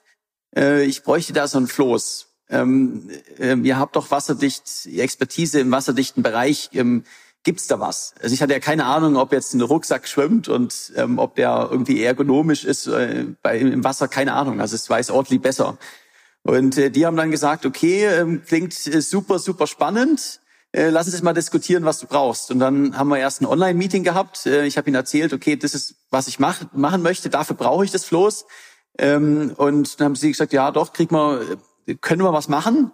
Äh, 0.56 0.82
ich 0.86 1.04
bräuchte 1.04 1.32
da 1.32 1.46
so 1.46 1.58
ein 1.58 1.68
Floß. 1.68 2.26
Ähm, 2.50 3.08
äh, 3.38 3.54
ihr 3.54 3.78
habt 3.78 3.94
doch 3.94 4.10
wasserdicht 4.10 4.86
Expertise 4.86 5.60
im 5.60 5.70
wasserdichten 5.70 6.24
Bereich. 6.24 6.70
Ähm, 6.72 7.04
gibt's 7.44 7.68
da 7.68 7.78
was? 7.78 8.14
Also 8.20 8.34
ich 8.34 8.42
hatte 8.42 8.54
ja 8.54 8.58
keine 8.58 8.86
Ahnung, 8.86 9.14
ob 9.14 9.32
jetzt 9.32 9.54
ein 9.54 9.60
Rucksack 9.60 10.08
schwimmt 10.08 10.48
und 10.48 10.92
ähm, 10.96 11.20
ob 11.20 11.36
der 11.36 11.68
irgendwie 11.70 12.02
ergonomisch 12.02 12.64
ist 12.64 12.88
äh, 12.88 13.26
bei, 13.40 13.60
im 13.60 13.84
Wasser, 13.84 14.08
keine 14.08 14.32
Ahnung. 14.32 14.60
Also 14.60 14.74
es 14.74 14.90
weiß 14.90 15.10
Ortlieb 15.12 15.42
besser. 15.42 15.78
Und 16.42 16.78
äh, 16.78 16.90
die 16.90 17.06
haben 17.06 17.16
dann 17.16 17.30
gesagt, 17.30 17.66
okay, 17.66 18.06
ähm, 18.06 18.42
klingt 18.46 18.86
äh, 18.86 19.00
super, 19.00 19.38
super 19.38 19.66
spannend. 19.66 20.40
Äh, 20.72 20.90
lass 20.90 21.06
uns 21.06 21.22
mal 21.22 21.32
diskutieren, 21.32 21.84
was 21.84 21.98
du 21.98 22.06
brauchst. 22.06 22.50
Und 22.50 22.58
dann 22.58 22.96
haben 22.96 23.08
wir 23.08 23.18
erst 23.18 23.40
ein 23.40 23.46
Online-Meeting 23.46 24.04
gehabt. 24.04 24.46
Äh, 24.46 24.66
ich 24.66 24.76
habe 24.76 24.88
ihnen 24.88 24.96
erzählt, 24.96 25.32
okay, 25.32 25.56
das 25.56 25.74
ist, 25.74 25.96
was 26.10 26.28
ich 26.28 26.38
mach, 26.38 26.60
machen 26.72 27.02
möchte. 27.02 27.30
Dafür 27.30 27.56
brauche 27.56 27.84
ich 27.84 27.90
das 27.90 28.04
Floß. 28.04 28.46
Ähm, 28.98 29.52
und 29.56 30.00
dann 30.00 30.06
haben 30.06 30.16
sie 30.16 30.30
gesagt, 30.30 30.52
ja, 30.52 30.70
doch, 30.70 30.92
krieg 30.92 31.10
mal, 31.10 31.58
äh, 31.86 31.94
können 31.94 32.22
wir 32.22 32.32
was 32.32 32.48
machen? 32.48 32.92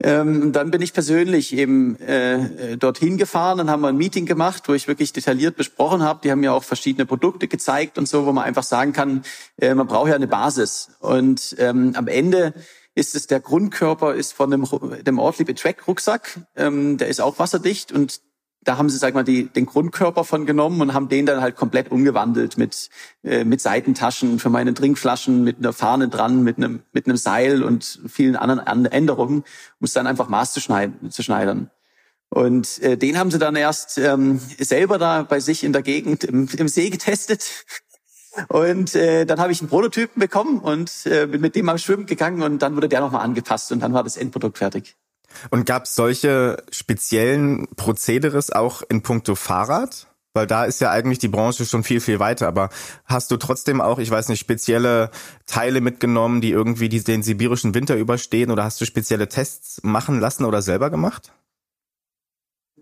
Ähm, 0.00 0.42
und 0.42 0.52
dann 0.52 0.70
bin 0.70 0.80
ich 0.80 0.92
persönlich 0.92 1.52
eben 1.52 1.96
äh, 1.96 2.76
dorthin 2.76 3.18
gefahren 3.18 3.58
und 3.58 3.68
haben 3.68 3.80
wir 3.80 3.88
ein 3.88 3.96
Meeting 3.96 4.26
gemacht, 4.26 4.68
wo 4.68 4.74
ich 4.74 4.86
wirklich 4.86 5.12
detailliert 5.12 5.56
besprochen 5.56 6.02
habe. 6.02 6.20
Die 6.22 6.30
haben 6.30 6.40
mir 6.40 6.52
auch 6.52 6.62
verschiedene 6.62 7.04
Produkte 7.04 7.48
gezeigt 7.48 7.98
und 7.98 8.08
so, 8.08 8.24
wo 8.24 8.32
man 8.32 8.44
einfach 8.44 8.62
sagen 8.62 8.92
kann, 8.92 9.22
äh, 9.60 9.74
man 9.74 9.88
braucht 9.88 10.08
ja 10.08 10.14
eine 10.14 10.28
Basis. 10.28 10.90
Und 11.00 11.56
ähm, 11.58 11.94
am 11.96 12.06
Ende 12.06 12.54
ist 12.98 13.14
es 13.14 13.26
der 13.26 13.40
Grundkörper 13.40 14.14
ist 14.14 14.32
von 14.32 14.50
dem, 14.50 14.66
dem 15.04 15.18
Ortlieb 15.18 15.54
Track 15.56 15.86
Rucksack. 15.86 16.40
Ähm, 16.56 16.98
der 16.98 17.08
ist 17.08 17.20
auch 17.20 17.38
wasserdicht 17.38 17.92
und 17.92 18.20
da 18.62 18.76
haben 18.76 18.90
sie, 18.90 18.98
sag 18.98 19.14
mal, 19.14 19.22
die, 19.22 19.44
den 19.44 19.66
Grundkörper 19.66 20.24
von 20.24 20.44
genommen 20.44 20.80
und 20.80 20.92
haben 20.92 21.08
den 21.08 21.24
dann 21.24 21.40
halt 21.40 21.56
komplett 21.56 21.90
umgewandelt 21.90 22.58
mit, 22.58 22.90
äh, 23.22 23.44
mit 23.44 23.60
Seitentaschen 23.60 24.38
für 24.38 24.50
meine 24.50 24.74
Trinkflaschen, 24.74 25.44
mit 25.44 25.58
einer 25.58 25.72
Fahne 25.72 26.08
dran, 26.08 26.42
mit 26.42 26.58
einem, 26.58 26.82
mit 26.92 27.06
einem 27.06 27.16
Seil 27.16 27.62
und 27.62 28.00
vielen 28.08 28.36
anderen 28.36 28.84
Änderungen, 28.86 29.38
um 29.38 29.84
es 29.84 29.92
dann 29.92 30.06
einfach 30.06 30.28
Maß 30.28 30.52
zu, 30.52 30.60
schneiden, 30.60 31.10
zu 31.10 31.22
schneidern. 31.22 31.70
Und 32.30 32.82
äh, 32.82 32.98
den 32.98 33.16
haben 33.16 33.30
sie 33.30 33.38
dann 33.38 33.56
erst 33.56 33.96
ähm, 33.96 34.38
selber 34.58 34.98
da 34.98 35.22
bei 35.22 35.40
sich 35.40 35.64
in 35.64 35.72
der 35.72 35.82
Gegend 35.82 36.24
im, 36.24 36.48
im 36.58 36.68
See 36.68 36.90
getestet 36.90 37.64
und 38.48 38.94
äh, 38.94 39.24
dann 39.24 39.40
habe 39.40 39.52
ich 39.52 39.60
einen 39.60 39.68
Prototypen 39.68 40.20
bekommen 40.20 40.60
und 40.60 40.90
äh, 41.06 41.26
bin 41.26 41.40
mit 41.40 41.56
dem 41.56 41.68
am 41.68 41.78
Schwimmen 41.78 42.06
gegangen 42.06 42.42
und 42.42 42.60
dann 42.60 42.76
wurde 42.76 42.88
der 42.88 43.00
nochmal 43.00 43.22
angepasst 43.22 43.72
und 43.72 43.80
dann 43.80 43.92
war 43.92 44.04
das 44.04 44.16
Endprodukt 44.16 44.58
fertig. 44.58 44.96
Und 45.50 45.66
gab 45.66 45.84
es 45.84 45.94
solche 45.94 46.62
speziellen 46.70 47.68
Prozederes 47.76 48.50
auch 48.50 48.82
in 48.88 49.02
puncto 49.02 49.34
Fahrrad? 49.34 50.06
Weil 50.34 50.46
da 50.46 50.64
ist 50.64 50.80
ja 50.80 50.90
eigentlich 50.90 51.18
die 51.18 51.28
Branche 51.28 51.64
schon 51.64 51.82
viel, 51.82 52.00
viel 52.00 52.20
weiter. 52.20 52.46
Aber 52.48 52.68
hast 53.06 53.30
du 53.30 53.36
trotzdem 53.38 53.80
auch, 53.80 53.98
ich 53.98 54.10
weiß 54.10 54.28
nicht, 54.28 54.40
spezielle 54.40 55.10
Teile 55.46 55.80
mitgenommen, 55.80 56.40
die 56.40 56.50
irgendwie 56.50 56.88
den 56.88 57.22
sibirischen 57.22 57.74
Winter 57.74 57.96
überstehen? 57.96 58.50
Oder 58.50 58.64
hast 58.64 58.80
du 58.80 58.84
spezielle 58.84 59.28
Tests 59.28 59.80
machen 59.82 60.20
lassen 60.20 60.44
oder 60.44 60.62
selber 60.62 60.90
gemacht? 60.90 61.32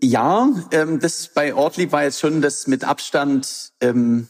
Ja, 0.03 0.49
ähm, 0.71 0.99
das 0.99 1.29
bei 1.29 1.55
Ortlieb 1.55 1.91
war 1.91 2.03
jetzt 2.03 2.19
schon 2.19 2.41
das 2.41 2.67
mit 2.67 2.83
Abstand 2.83 3.71
ähm, 3.81 4.27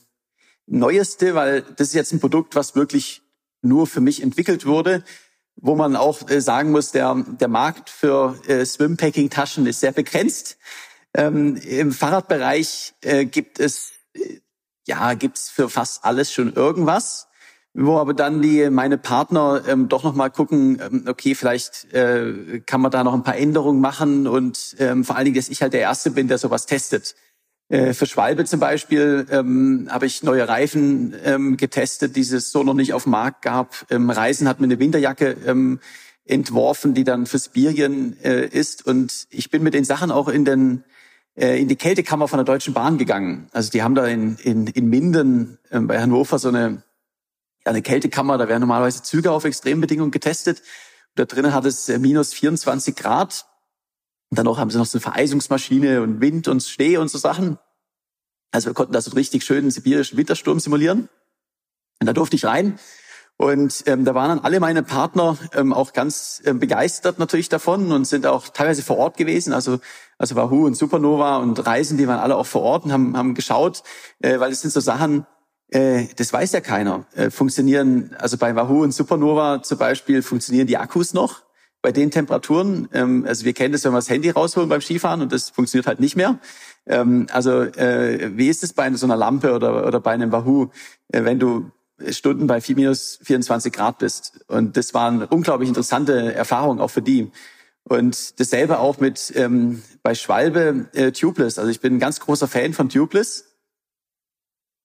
Neueste, 0.68 1.34
weil 1.34 1.62
das 1.62 1.90
ist 1.90 1.94
jetzt 1.94 2.14
ein 2.14 2.20
Produkt, 2.20 2.56
was 2.56 2.76
wirklich 2.76 3.24
nur 3.62 3.88
für 3.88 4.02
mich 4.02 4.22
entwickelt 4.22 4.66
wurde, 4.66 5.04
wo 5.56 5.76
man 5.76 5.96
auch 5.96 6.30
äh, 6.30 6.42
sagen 6.42 6.72
muss, 6.72 6.92
der, 6.92 7.16
der 7.16 7.48
Markt 7.48 7.90
für 7.90 8.40
äh, 8.48 8.64
Swimpacking-Taschen 8.66 9.66
ist 9.66 9.80
sehr 9.80 9.92
begrenzt. 9.92 10.58
Ähm, 11.14 11.56
Im 11.56 11.92
Fahrradbereich 11.92 12.94
äh, 13.02 13.26
gibt 13.26 13.60
es 13.60 13.92
äh, 14.14 14.40
ja 14.86 15.14
gibt's 15.16 15.50
für 15.50 15.70
fast 15.70 16.06
alles 16.06 16.32
schon 16.32 16.54
irgendwas, 16.54 17.28
wo 17.74 17.98
aber 17.98 18.14
dann 18.14 18.42
die 18.42 18.70
meine 18.70 18.98
Partner 18.98 19.64
ähm, 19.68 19.90
doch 19.90 20.04
noch 20.04 20.16
mal 20.16 20.30
gucken, 20.30 20.80
ähm, 20.82 21.06
okay, 21.08 21.34
vielleicht 21.34 21.92
äh, 21.94 22.62
kann 22.66 22.82
man 22.82 22.92
da 22.92 23.04
noch 23.04 23.14
ein 23.14 23.24
paar 23.24 23.38
Änderungen 23.38 23.82
machen 23.82 24.28
und 24.28 24.76
ähm, 24.80 25.04
vor 25.04 25.16
allen 25.16 25.26
Dingen, 25.26 25.38
dass 25.38 25.50
ich 25.50 25.62
halt 25.62 25.74
der 25.74 25.82
Erste 25.82 26.12
bin, 26.12 26.28
der 26.28 26.38
sowas 26.38 26.66
testet. 26.66 27.16
Äh, 27.70 27.94
für 27.94 28.06
Schwalbe 28.06 28.46
zum 28.46 28.60
Beispiel 28.60 29.26
ähm, 29.30 29.88
habe 29.92 30.06
ich 30.06 30.24
neue 30.24 30.48
Reifen 30.48 31.14
ähm, 31.24 31.58
getestet, 31.58 32.16
die 32.16 32.22
es 32.22 32.52
so 32.52 32.64
noch 32.64 32.74
nicht 32.74 32.94
auf 32.94 33.04
dem 33.04 33.12
Markt 33.12 33.42
gab. 33.42 33.86
Ähm, 33.90 34.10
Reisen 34.10 34.48
hat 34.48 34.60
mir 34.60 34.66
eine 34.66 34.80
Winterjacke 34.80 35.36
ähm, 35.46 35.80
entworfen, 36.26 36.94
die 36.94 37.04
dann 37.04 37.26
für 37.26 37.40
Sibirien 37.40 38.18
äh, 38.24 38.46
ist. 38.46 38.86
Und 38.86 39.28
ich 39.30 39.50
bin 39.50 39.64
mit 39.64 39.74
den 39.74 39.84
Sachen 39.84 40.12
auch 40.12 40.30
in 40.30 40.46
den 40.46 40.84
äh, 41.36 41.62
in 41.62 41.68
die 41.68 41.76
Kältekammer 41.76 42.28
von 42.28 42.38
der 42.38 42.46
Deutschen 42.46 42.74
Bahn 42.74 42.98
gegangen. 42.98 43.48
Also 43.52 43.70
die 43.70 43.84
haben 43.84 43.96
da 43.96 44.06
in, 44.06 44.38
in, 44.38 44.68
in 44.68 44.90
Minden 44.90 45.58
äh, 45.70 45.80
bei 45.80 46.00
Hannover 46.00 46.40
so 46.40 46.50
eine, 46.50 46.84
eine 47.66 47.82
Kältekammer, 47.82 48.38
da 48.38 48.48
werden 48.48 48.62
normalerweise 48.62 49.04
Züge 49.04 49.32
auf 49.32 49.46
Extrembedingungen 49.46 50.12
getestet. 50.12 50.60
Und 50.60 51.20
da 51.20 51.26
drinnen 51.26 51.54
hat 51.54 51.66
es 51.66 51.90
äh, 51.90 52.00
minus 52.00 52.34
24 52.34 52.96
Grad 52.96 53.46
und 54.30 54.40
dann 54.40 54.48
auch 54.48 54.58
haben 54.58 54.70
sie 54.70 54.78
noch 54.78 54.86
so 54.86 54.98
eine 54.98 55.02
Vereisungsmaschine 55.02 56.02
und 56.02 56.22
Wind 56.22 56.48
und 56.48 56.64
Schnee 56.64 56.98
und 56.98 57.10
so 57.10 57.18
Sachen. 57.18 57.58
Also 58.52 58.68
wir 58.68 58.74
konnten 58.74 58.94
da 58.94 59.02
so 59.02 59.12
einen 59.12 59.18
richtig 59.18 59.44
schönen 59.44 59.72
sibirischen 59.72 60.18
Wintersturm 60.18 60.60
simulieren. 60.60 61.10
Und 62.00 62.08
da 62.08 62.14
durfte 62.14 62.36
ich 62.36 62.46
rein. 62.46 62.80
Und 63.38 63.84
ähm, 63.86 64.04
da 64.04 64.16
waren 64.16 64.30
dann 64.30 64.40
alle 64.40 64.60
meine 64.60 64.84
Partner 64.84 65.38
ähm, 65.54 65.72
auch 65.72 65.94
ganz 65.94 66.42
ähm, 66.46 66.60
begeistert 66.60 67.20
natürlich 67.20 67.50
davon 67.50 67.92
und 67.92 68.06
sind 68.06 68.26
auch 68.26 68.48
teilweise 68.50 68.82
vor 68.82 68.98
Ort 68.98 69.16
gewesen. 69.16 69.54
Also 69.54 69.80
also 70.18 70.36
Wahoo 70.36 70.66
und 70.66 70.76
Supernova 70.76 71.38
und 71.38 71.66
Reisen, 71.66 71.98
die 71.98 72.08
waren 72.08 72.20
alle 72.20 72.36
auch 72.36 72.46
vor 72.46 72.64
Ort 72.64 72.86
und 72.86 72.92
haben, 72.92 73.16
haben 73.16 73.36
geschaut, 73.36 73.84
äh, 74.20 74.40
weil 74.40 74.52
es 74.52 74.62
sind 74.62 74.72
so 74.72 74.80
Sachen, 74.80 75.28
äh, 75.70 76.08
das 76.16 76.34
weiß 76.34 76.54
ja 76.54 76.62
keiner. 76.62 77.06
Äh, 77.14 77.30
funktionieren, 77.30 78.16
also 78.18 78.38
bei 78.38 78.56
Wahoo 78.56 78.82
und 78.84 78.94
Supernova 78.94 79.62
zum 79.62 79.78
Beispiel 79.78 80.24
funktionieren 80.24 80.66
die 80.66 80.78
Akkus 80.78 81.14
noch 81.14 81.44
bei 81.88 81.94
den 81.94 82.12
Temperaturen. 82.12 82.90
Ähm, 82.92 83.24
also 83.26 83.46
wir 83.46 83.54
kennen 83.54 83.72
das, 83.72 83.86
wenn 83.86 83.94
wir 83.94 84.00
das 84.00 84.10
Handy 84.10 84.30
rausholen 84.30 84.68
beim 84.68 84.82
Skifahren 84.82 85.22
und 85.22 85.32
das 85.32 85.50
funktioniert 85.50 85.88
halt 85.88 86.02
nicht 86.02 86.18
mehr. 86.18 86.38
Ähm, 86.86 87.28
also 87.32 87.62
äh, 87.62 88.32
wie 88.36 88.50
ist 88.50 88.62
es 88.62 88.74
bei 88.74 88.92
so 88.96 89.06
einer 89.06 89.16
Lampe 89.16 89.54
oder, 89.54 89.88
oder 89.88 90.02
bei 90.02 90.12
einem 90.12 90.34
Wahoo, 90.34 90.68
äh, 91.14 91.24
wenn 91.24 91.40
du 91.40 91.72
Stunden 92.10 92.46
bei 92.46 92.62
minus 92.76 93.20
24 93.24 93.72
Grad 93.72 94.00
bist? 94.00 94.42
Und 94.48 94.76
das 94.76 94.94
war 94.94 95.08
eine 95.08 95.28
unglaublich 95.28 95.70
interessante 95.70 96.34
Erfahrung 96.34 96.82
auch 96.82 96.90
für 96.90 97.02
die. 97.02 97.32
Und 97.86 98.38
dasselbe 98.42 98.80
auch 98.80 99.00
mit 99.00 99.32
ähm, 99.38 99.82
bei 100.04 100.14
Schwalbe 100.14 100.90
äh, 100.92 101.14
Tubeless. 101.14 101.58
Also 101.58 101.72
ich 101.72 101.80
bin 101.80 101.96
ein 101.96 102.00
ganz 102.00 102.20
großer 102.20 102.50
Fan 102.50 102.74
von 102.74 102.90
Tubeless. 102.90 103.46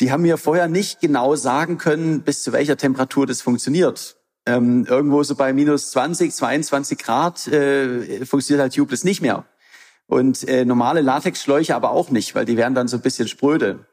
Die 0.00 0.12
haben 0.12 0.22
mir 0.22 0.36
vorher 0.36 0.68
nicht 0.68 1.00
genau 1.00 1.34
sagen 1.34 1.78
können, 1.78 2.22
bis 2.22 2.44
zu 2.44 2.52
welcher 2.52 2.76
Temperatur 2.76 3.26
das 3.26 3.42
funktioniert 3.42 4.21
ähm, 4.46 4.84
irgendwo 4.86 5.22
so 5.22 5.34
bei 5.34 5.52
minus 5.52 5.90
20, 5.92 6.32
22 6.32 6.98
Grad 6.98 7.46
äh, 7.48 8.24
funktioniert 8.24 8.62
halt 8.62 8.74
Tubeless 8.74 9.04
nicht 9.04 9.22
mehr. 9.22 9.44
Und 10.06 10.46
äh, 10.48 10.64
normale 10.64 11.00
Latexschläuche 11.00 11.74
aber 11.74 11.90
auch 11.90 12.10
nicht, 12.10 12.34
weil 12.34 12.44
die 12.44 12.56
werden 12.56 12.74
dann 12.74 12.88
so 12.88 12.96
ein 12.98 13.02
bisschen 13.02 13.28
spröde. 13.28 13.86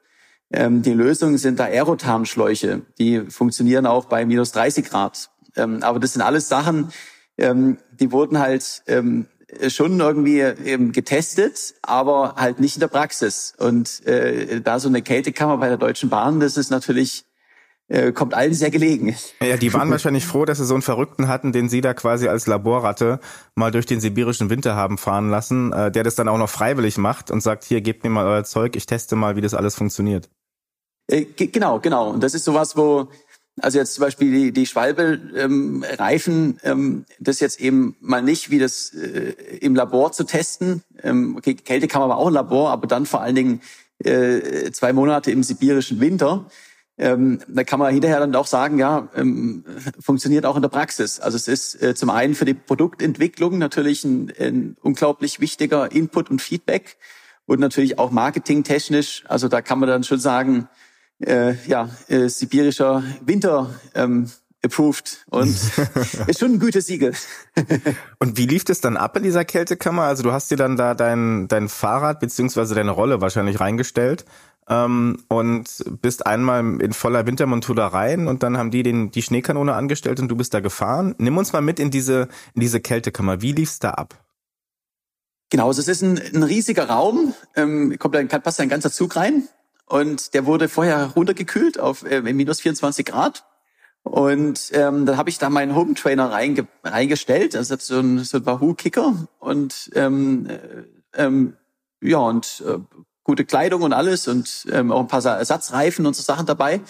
Ähm, 0.51 0.81
die 0.81 0.93
Lösungen 0.93 1.38
sind 1.38 1.59
da 1.59 1.65
Aerothermschläuche, 1.65 2.81
die 2.97 3.21
funktionieren 3.29 3.85
auch 3.85 4.05
bei 4.05 4.25
minus 4.25 4.51
30 4.51 4.85
Grad. 4.89 5.29
Ähm, 5.55 5.83
aber 5.83 5.99
das 5.99 6.13
sind 6.13 6.21
alles 6.21 6.49
Sachen, 6.49 6.91
ähm, 7.38 7.77
die 7.91 8.12
wurden 8.12 8.39
halt 8.39 8.83
ähm, 8.88 9.27
schon 9.67 9.99
irgendwie 9.99 10.39
eben 10.39 10.91
getestet, 10.91 11.75
aber 11.81 12.35
halt 12.35 12.59
nicht 12.59 12.75
in 12.75 12.81
der 12.81 12.88
Praxis. 12.88 13.53
Und 13.57 14.05
äh, 14.05 14.62
da 14.62 14.79
so 14.79 14.89
eine 14.89 15.01
Kältekammer 15.01 15.57
bei 15.57 15.69
der 15.69 15.77
Deutschen 15.77 16.09
Bahn, 16.09 16.39
das 16.39 16.57
ist 16.57 16.69
natürlich 16.69 17.25
äh, 17.89 18.12
kommt 18.12 18.34
allen 18.34 18.54
sehr 18.54 18.69
gelegen. 18.69 19.15
Ja, 19.41 19.58
die 19.58 19.73
waren 19.73 19.89
wahrscheinlich 19.89 20.25
froh, 20.25 20.45
dass 20.45 20.60
sie 20.60 20.65
so 20.65 20.75
einen 20.75 20.84
Verrückten 20.84 21.28
hatten, 21.28 21.52
den 21.52 21.69
sie 21.69 21.82
da 21.82 21.93
quasi 21.93 22.28
als 22.28 22.47
Laborratte 22.47 23.19
mal 23.56 23.71
durch 23.71 23.88
den 23.88 23.99
sibirischen 23.99 24.49
Winter 24.49 24.75
haben 24.75 24.97
fahren 24.97 25.30
lassen, 25.30 25.73
äh, 25.73 25.91
der 25.91 26.04
das 26.04 26.15
dann 26.15 26.28
auch 26.28 26.38
noch 26.38 26.49
freiwillig 26.49 26.97
macht 26.97 27.32
und 27.32 27.41
sagt, 27.41 27.63
hier, 27.63 27.82
gebt 27.82 28.04
mir 28.04 28.12
mal 28.12 28.25
euer 28.25 28.43
Zeug, 28.43 28.75
ich 28.75 28.86
teste 28.86 29.15
mal, 29.15 29.36
wie 29.36 29.41
das 29.41 29.54
alles 29.54 29.75
funktioniert. 29.75 30.30
Äh, 31.08 31.25
genau, 31.25 31.80
genau. 31.80 32.12
Und 32.12 32.21
das 32.21 32.36
ist 32.36 32.45
sowas, 32.45 32.78
wo, 32.78 33.08
also 33.60 33.80
jetzt 33.80 33.95
zum 33.95 34.04
Beispiel 34.04 34.32
die, 34.32 34.52
die 34.52 34.67
Schwalbe-Reifen, 34.67 36.60
ähm, 36.63 36.71
ähm, 36.71 37.06
das 37.19 37.39
jetzt 37.39 37.60
eben 37.60 37.95
mal 37.99 38.21
nicht 38.21 38.52
wie 38.52 38.60
das 38.60 38.93
äh, 38.93 39.34
im 39.62 39.75
Labor 39.75 40.12
zu 40.12 40.25
testen. 40.25 40.84
Ähm, 41.02 41.36
okay, 41.38 41.56
Kältekammer 41.56 42.10
war 42.10 42.17
auch 42.17 42.28
ein 42.28 42.34
Labor, 42.34 42.69
aber 42.69 42.86
dann 42.86 43.08
vor 43.08 43.21
allen 43.21 43.36
Dingen 43.36 43.62
äh, 43.97 44.71
zwei 44.71 44.93
Monate 44.93 45.32
im 45.32 45.41
sibirischen 45.41 45.99
Winter. 45.99 46.45
Ähm, 46.99 47.39
da 47.47 47.63
kann 47.63 47.79
man 47.79 47.93
hinterher 47.93 48.19
dann 48.19 48.35
auch 48.35 48.45
sagen, 48.45 48.77
ja, 48.77 49.07
ähm, 49.15 49.63
funktioniert 50.01 50.45
auch 50.45 50.57
in 50.57 50.62
der 50.62 50.69
Praxis. 50.69 51.21
Also 51.21 51.38
es 51.38 51.47
ist 51.47 51.81
äh, 51.81 51.95
zum 51.95 52.09
einen 52.09 52.35
für 52.35 52.43
die 52.43 52.53
Produktentwicklung 52.53 53.57
natürlich 53.57 54.03
ein, 54.03 54.33
ein 54.38 54.75
unglaublich 54.81 55.39
wichtiger 55.39 55.93
Input 55.93 56.29
und 56.29 56.41
Feedback 56.41 56.97
und 57.45 57.62
natürlich 57.62 57.97
auch 57.99 58.12
marketingtechnisch. 58.12 59.23
Also 59.29 59.47
da 59.47 59.62
kann 59.62 59.79
man 59.79 59.88
dann 59.88 60.03
schon 60.03 60.19
sagen, 60.19 60.67
äh, 61.19 61.53
ja, 61.67 61.89
äh, 62.09 62.27
sibirischer 62.27 63.01
Winter 63.25 63.69
ähm, 63.95 64.29
approved 64.62 65.25
und 65.29 65.47
ist 66.27 66.39
schon 66.39 66.53
ein 66.53 66.59
gutes 66.59 66.88
Siegel. 66.88 67.13
und 68.19 68.38
wie 68.38 68.45
lief 68.45 68.65
das 68.65 68.81
dann 68.81 68.97
ab 68.97 69.15
in 69.15 69.23
dieser 69.23 69.45
Kältekammer? 69.45 70.03
Also 70.03 70.23
du 70.23 70.33
hast 70.33 70.51
dir 70.51 70.57
dann 70.57 70.75
da 70.75 70.95
dein, 70.95 71.47
dein 71.47 71.69
Fahrrad 71.69 72.19
beziehungsweise 72.19 72.75
deine 72.75 72.91
Rolle 72.91 73.21
wahrscheinlich 73.21 73.62
reingestellt 73.62 74.25
ähm, 74.69 75.17
und 75.27 75.65
bist 76.01 76.25
einmal 76.25 76.82
in 76.82 76.93
voller 76.93 77.25
Wintermontur 77.25 77.75
da 77.75 77.88
rein 77.88 78.27
und 78.27 78.43
dann 78.43 78.58
haben 78.58 78.71
die 78.71 78.84
den, 78.84 79.12
die 79.12 79.21
Schneekanone 79.21 79.73
angestellt 79.73 80.19
und 80.19 80.29
du 80.29 80.36
bist 80.36 80.53
da 80.53 80.60
gefahren. 80.60 81.15
Nimm 81.17 81.38
uns 81.38 81.51
mal 81.53 81.62
mit 81.62 81.79
in 81.79 81.91
diese, 81.91 82.29
in 82.53 82.62
diese 82.62 82.79
Kältekammer. 82.79 83.41
Wie 83.41 83.51
lief's 83.51 83.79
da 83.79 83.91
ab? 83.91 84.23
Genau, 85.49 85.67
also 85.67 85.82
es 85.82 85.88
ist 85.88 86.03
ein, 86.03 86.21
ein 86.34 86.43
riesiger 86.43 86.88
Raum, 86.88 87.34
ähm, 87.55 87.97
kommt 87.97 88.13
dann 88.13 88.27
passt 88.27 88.62
ein 88.62 88.69
ganzer 88.69 88.91
Zug 88.91 89.15
rein 89.15 89.47
und 89.88 90.36
der 90.36 90.45
wurde 90.45 90.69
vorher 90.69 91.08
runtergekühlt 91.15 91.79
auf 91.79 92.03
äh, 92.03 92.21
minus 92.21 92.62
24 92.62 93.05
Grad. 93.05 93.45
Und 94.03 94.71
ähm, 94.73 95.05
dann 95.05 95.17
habe 95.17 95.29
ich 95.29 95.39
da 95.39 95.49
meinen 95.49 95.75
Home 95.75 95.93
Trainer 95.93 96.32
reinge 96.32 96.67
reingestellt, 96.84 97.55
also 97.55 97.75
so 97.77 97.99
ein, 97.99 98.19
so 98.19 98.38
ein 98.38 98.45
Wahoo 98.45 98.73
Kicker 98.73 99.27
und 99.39 99.91
ähm, 99.93 100.47
äh, 100.47 100.84
ähm, 101.15 101.58
ja 102.01 102.19
und 102.19 102.63
äh, 102.65 102.77
gute 103.29 103.45
Kleidung 103.45 103.83
und 103.83 103.93
alles 103.93 104.27
und 104.27 104.65
ähm, 104.71 104.91
auch 104.91 105.01
ein 105.01 105.07
paar 105.07 105.23
Ersatzreifen 105.23 106.07
und 106.07 106.15
so 106.15 106.23
Sachen 106.23 106.47
dabei. 106.47 106.81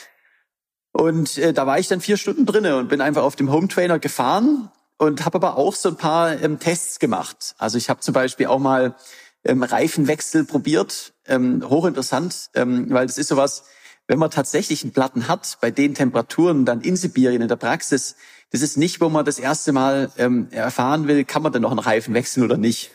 Und 0.94 1.38
äh, 1.38 1.52
da 1.52 1.68
war 1.68 1.80
ich 1.80 1.90
dann 1.90 2.00
vier 2.00 2.16
Stunden 2.16 2.46
drinne 2.46 2.78
und 2.78 2.88
bin 2.88 3.02
einfach 3.02 3.24
auf 3.24 3.36
dem 3.36 3.52
Home 3.52 3.68
Trainer 3.68 4.00
gefahren 4.00 4.72
und 4.98 5.26
habe 5.26 5.36
aber 5.36 5.58
auch 5.58 5.76
so 5.76 5.90
ein 5.90 5.98
paar 5.98 6.42
ähm, 6.42 6.58
Tests 6.58 7.00
gemacht. 7.00 7.56
Also 7.58 7.78
ich 7.78 7.90
habe 7.90 8.00
zum 8.00 8.14
Beispiel 8.14 8.46
auch 8.46 8.60
mal 8.60 8.96
ähm, 9.44 9.64
Reifenwechsel 9.64 10.46
probiert, 10.46 11.12
ähm, 11.28 11.62
hochinteressant, 11.70 12.52
ähm, 12.54 12.90
weil 12.90 13.06
das 13.06 13.18
ist 13.18 13.28
sowas, 13.28 13.66
wenn 14.08 14.18
man 14.18 14.32
tatsächlich 14.32 14.84
einen 14.84 14.94
Platten 14.94 15.28
hat, 15.28 15.58
bei 15.60 15.72
den 15.72 15.94
Temperaturen 15.94 16.64
dann 16.64 16.80
in 16.80 16.96
Sibirien 16.96 17.42
in 17.42 17.50
der 17.50 17.58
Praxis, 17.58 18.16
das 18.52 18.62
ist 18.62 18.78
nicht, 18.78 19.02
wo 19.02 19.10
man 19.10 19.26
das 19.26 19.40
erste 19.40 19.74
Mal 19.74 20.10
ähm, 20.18 20.48
erfahren 20.52 21.10
will, 21.10 21.26
kann 21.26 21.44
man 21.44 21.52
denn 21.52 21.64
noch 21.64 21.72
einen 21.72 21.80
Reifen 21.80 22.14
wechseln 22.14 22.44
oder 22.44 22.56
nicht. 22.56 22.92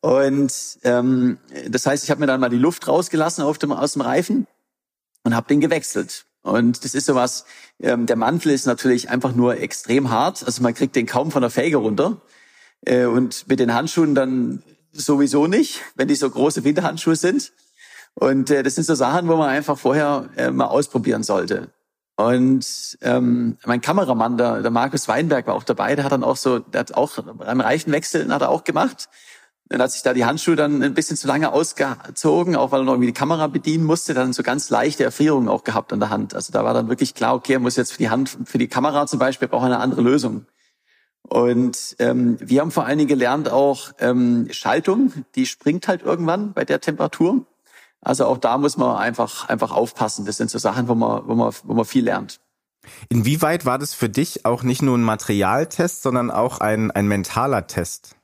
Und 0.00 0.78
ähm, 0.82 1.38
das 1.68 1.86
heißt, 1.86 2.04
ich 2.04 2.10
habe 2.10 2.20
mir 2.20 2.26
dann 2.26 2.40
mal 2.40 2.48
die 2.48 2.58
Luft 2.58 2.88
rausgelassen 2.88 3.44
auf 3.44 3.58
dem, 3.58 3.72
aus 3.72 3.92
dem 3.92 4.02
Reifen 4.02 4.46
und 5.24 5.34
habe 5.34 5.48
den 5.48 5.60
gewechselt. 5.60 6.26
Und 6.42 6.84
das 6.84 6.94
ist 6.94 7.06
sowas, 7.06 7.44
ähm, 7.80 8.06
der 8.06 8.16
Mantel 8.16 8.52
ist 8.52 8.66
natürlich 8.66 9.10
einfach 9.10 9.34
nur 9.34 9.58
extrem 9.58 10.10
hart. 10.10 10.44
Also 10.44 10.62
man 10.62 10.74
kriegt 10.74 10.96
den 10.96 11.06
kaum 11.06 11.30
von 11.30 11.42
der 11.42 11.50
Felge 11.50 11.76
runter. 11.76 12.20
Äh, 12.84 13.04
und 13.04 13.48
mit 13.48 13.60
den 13.60 13.74
Handschuhen 13.74 14.14
dann 14.14 14.62
sowieso 14.92 15.46
nicht, 15.46 15.80
wenn 15.94 16.08
die 16.08 16.16
so 16.16 16.28
große 16.28 16.64
Winterhandschuhe 16.64 17.16
sind. 17.16 17.52
Und 18.14 18.50
äh, 18.50 18.62
das 18.62 18.74
sind 18.74 18.84
so 18.84 18.94
Sachen, 18.94 19.28
wo 19.28 19.36
man 19.36 19.48
einfach 19.48 19.78
vorher 19.78 20.28
äh, 20.36 20.50
mal 20.50 20.66
ausprobieren 20.66 21.22
sollte. 21.22 21.70
Und 22.16 22.98
ähm, 23.00 23.56
mein 23.64 23.80
Kameramann, 23.80 24.36
der, 24.36 24.62
der 24.62 24.70
Markus 24.70 25.08
Weinberg, 25.08 25.46
war 25.46 25.54
auch 25.54 25.64
dabei. 25.64 25.94
Der 25.94 26.04
hat 26.04 26.12
dann 26.12 26.24
auch 26.24 26.36
so, 26.36 26.58
der 26.58 26.80
hat 26.80 26.94
auch 26.94 27.18
beim 27.22 27.60
Reifenwechseln 27.60 28.32
hat 28.32 28.42
er 28.42 28.50
auch 28.50 28.64
gemacht. 28.64 29.08
Dann 29.72 29.80
hat 29.80 29.90
sich 29.90 30.02
da 30.02 30.12
die 30.12 30.26
Handschuhe 30.26 30.54
dann 30.54 30.82
ein 30.82 30.92
bisschen 30.92 31.16
zu 31.16 31.26
lange 31.26 31.50
ausgezogen, 31.50 32.56
auch 32.56 32.72
weil 32.72 32.82
er 32.82 32.84
noch 32.84 32.92
irgendwie 32.92 33.06
die 33.06 33.14
Kamera 33.14 33.46
bedienen 33.46 33.84
musste, 33.84 34.12
dann 34.12 34.34
so 34.34 34.42
ganz 34.42 34.68
leichte 34.68 35.02
Erfrierungen 35.02 35.48
auch 35.48 35.64
gehabt 35.64 35.94
an 35.94 36.00
der 36.00 36.10
Hand. 36.10 36.34
Also 36.34 36.52
da 36.52 36.62
war 36.62 36.74
dann 36.74 36.90
wirklich 36.90 37.14
klar, 37.14 37.34
okay, 37.34 37.54
er 37.54 37.58
muss 37.58 37.76
jetzt 37.76 37.92
für 37.92 37.98
die 37.98 38.10
Hand, 38.10 38.36
für 38.44 38.58
die 38.58 38.68
Kamera 38.68 39.06
zum 39.06 39.18
Beispiel, 39.18 39.48
braucht 39.48 39.64
eine 39.64 39.78
andere 39.78 40.02
Lösung. 40.02 40.44
Und 41.22 41.96
ähm, 42.00 42.36
wir 42.38 42.60
haben 42.60 42.70
vor 42.70 42.84
allen 42.84 42.98
Dingen 42.98 43.08
gelernt 43.08 43.48
auch 43.48 43.92
ähm, 43.98 44.48
Schaltung, 44.50 45.24
die 45.36 45.46
springt 45.46 45.88
halt 45.88 46.02
irgendwann 46.02 46.52
bei 46.52 46.66
der 46.66 46.82
Temperatur. 46.82 47.46
Also 48.02 48.26
auch 48.26 48.36
da 48.36 48.58
muss 48.58 48.76
man 48.76 48.98
einfach 48.98 49.48
einfach 49.48 49.72
aufpassen. 49.72 50.26
Das 50.26 50.36
sind 50.36 50.50
so 50.50 50.58
Sachen, 50.58 50.86
wo 50.86 50.94
man 50.94 51.26
wo 51.26 51.34
man 51.34 51.50
wo 51.64 51.72
man 51.72 51.86
viel 51.86 52.04
lernt. 52.04 52.40
Inwieweit 53.08 53.64
war 53.64 53.78
das 53.78 53.94
für 53.94 54.10
dich 54.10 54.44
auch 54.44 54.64
nicht 54.64 54.82
nur 54.82 54.98
ein 54.98 55.02
Materialtest, 55.02 56.02
sondern 56.02 56.30
auch 56.30 56.58
ein 56.58 56.90
ein 56.90 57.08
mentaler 57.08 57.66
Test? 57.66 58.16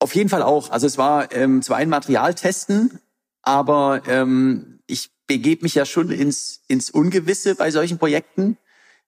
Auf 0.00 0.14
jeden 0.14 0.30
Fall 0.30 0.42
auch. 0.42 0.70
Also 0.70 0.86
es 0.86 0.96
war 0.96 1.30
ähm, 1.32 1.60
zwar 1.60 1.76
ein 1.76 1.90
Materialtesten, 1.90 2.98
aber 3.42 4.02
ähm, 4.06 4.80
ich 4.86 5.10
begebe 5.26 5.62
mich 5.62 5.74
ja 5.74 5.84
schon 5.84 6.10
ins, 6.10 6.62
ins 6.68 6.90
Ungewisse 6.90 7.54
bei 7.54 7.70
solchen 7.70 7.98
Projekten. 7.98 8.56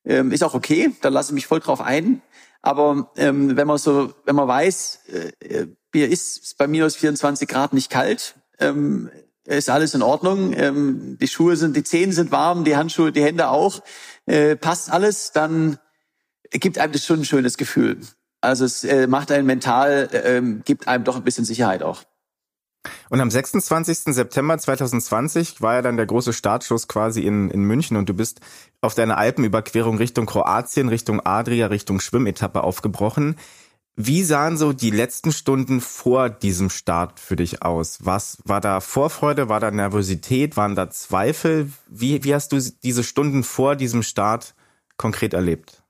Ähm, 0.05 0.33
ist 0.33 0.45
auch 0.45 0.55
okay, 0.55 0.93
da 1.01 1.09
lasse 1.09 1.31
ich 1.31 1.35
mich 1.35 1.47
voll 1.47 1.61
drauf 1.61 1.81
ein. 1.81 2.21
Aber 2.61 3.11
ähm, 3.17 3.57
wenn 3.57 3.67
man 3.67 3.79
so, 3.79 4.13
wenn 4.27 4.37
man 4.37 4.47
weiß, 4.47 5.01
äh, 5.41 5.67
Bier 5.91 6.11
ist 6.11 6.59
bei 6.59 6.67
minus 6.67 6.95
24 6.97 7.49
Grad 7.49 7.73
nicht 7.73 7.91
kalt, 7.91 8.37
ähm, 8.61 9.11
ist 9.47 9.71
alles 9.71 9.95
in 9.95 10.03
Ordnung. 10.03 10.53
Ähm, 10.55 11.17
die 11.19 11.27
Schuhe 11.27 11.57
sind, 11.57 11.75
die 11.75 11.85
Zehen 11.85 12.13
sind 12.13 12.31
warm, 12.33 12.65
die 12.65 12.77
Handschuhe, 12.77 13.13
die 13.13 13.25
Hände 13.25 13.49
auch, 13.49 13.83
äh, 14.27 14.57
passt 14.57 14.91
alles, 14.93 15.33
dann 15.33 15.79
gibt 16.51 16.77
einem 16.77 16.93
das 16.93 17.07
schon 17.07 17.21
ein 17.21 17.25
schönes 17.25 17.57
Gefühl. 17.57 17.99
Also 18.43 18.65
es 18.65 18.85
äh, 18.85 19.07
macht 19.07 19.33
einen 19.33 19.47
mental, 19.47 20.09
äh, 20.13 20.37
ähm, 20.37 20.63
gibt 20.65 20.89
einem 20.89 21.05
doch 21.05 21.17
ein 21.17 21.25
bisschen 21.25 21.45
Sicherheit 21.45 21.83
auch. 21.83 22.03
Und 23.09 23.21
am 23.21 23.31
26. 23.31 24.15
September 24.15 24.59
2020 24.59 25.61
war 25.61 25.75
ja 25.75 25.83
dann 25.83 25.97
der 25.97 26.07
große 26.07 26.33
Startschuss 26.33 26.89
quasi 26.89 27.21
in, 27.23 27.51
in 27.51 27.63
München 27.63 27.97
und 27.97 28.09
du 28.09 28.15
bist 28.15 28.41
auf 28.81 28.95
deiner 28.95 29.19
Alpenüberquerung 29.19 29.97
Richtung 29.99 30.27
Kroatien, 30.27 30.89
Richtung 30.89 31.21
Adria, 31.21 31.69
Richtung 31.69 32.01
Schwimmetappe 32.01 32.65
aufgebrochen. 32.65 33.37
Wie 33.95 34.23
sahen 34.25 34.57
so 34.57 34.73
die 34.73 34.91
letzten 34.91 35.33
Stunden 35.33 35.81
vor 35.81 36.31
diesem 36.31 36.71
Start 36.71 37.21
für 37.21 37.37
dich 37.37 37.63
aus? 37.63 37.99
Was 38.03 38.39
war 38.45 38.61
da 38.61 38.81
Vorfreude, 38.81 39.49
war 39.49 39.61
da 39.61 39.71
Nervosität, 39.71 40.57
waren 40.57 40.75
da 40.75 40.91
Zweifel? 40.91 41.71
Wie, 41.89 42.25
wie 42.25 42.35
hast 42.35 42.53
du 42.53 42.59
diese 42.83 43.05
Stunden 43.05 43.45
vor 43.45 43.77
diesem 43.77 44.03
Start 44.03 44.55
konkret 44.97 45.35
erlebt? 45.35 45.82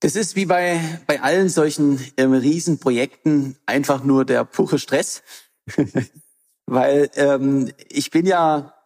Das 0.00 0.16
ist 0.16 0.34
wie 0.34 0.46
bei, 0.46 0.80
bei 1.06 1.20
allen 1.20 1.50
solchen 1.50 2.00
ähm, 2.16 2.32
Riesenprojekten 2.32 3.56
einfach 3.66 4.02
nur 4.02 4.24
der 4.24 4.44
pure 4.44 4.78
Stress. 4.78 5.22
Weil 6.66 7.10
ähm, 7.16 7.70
ich 7.88 8.10
bin 8.10 8.26
ja 8.26 8.79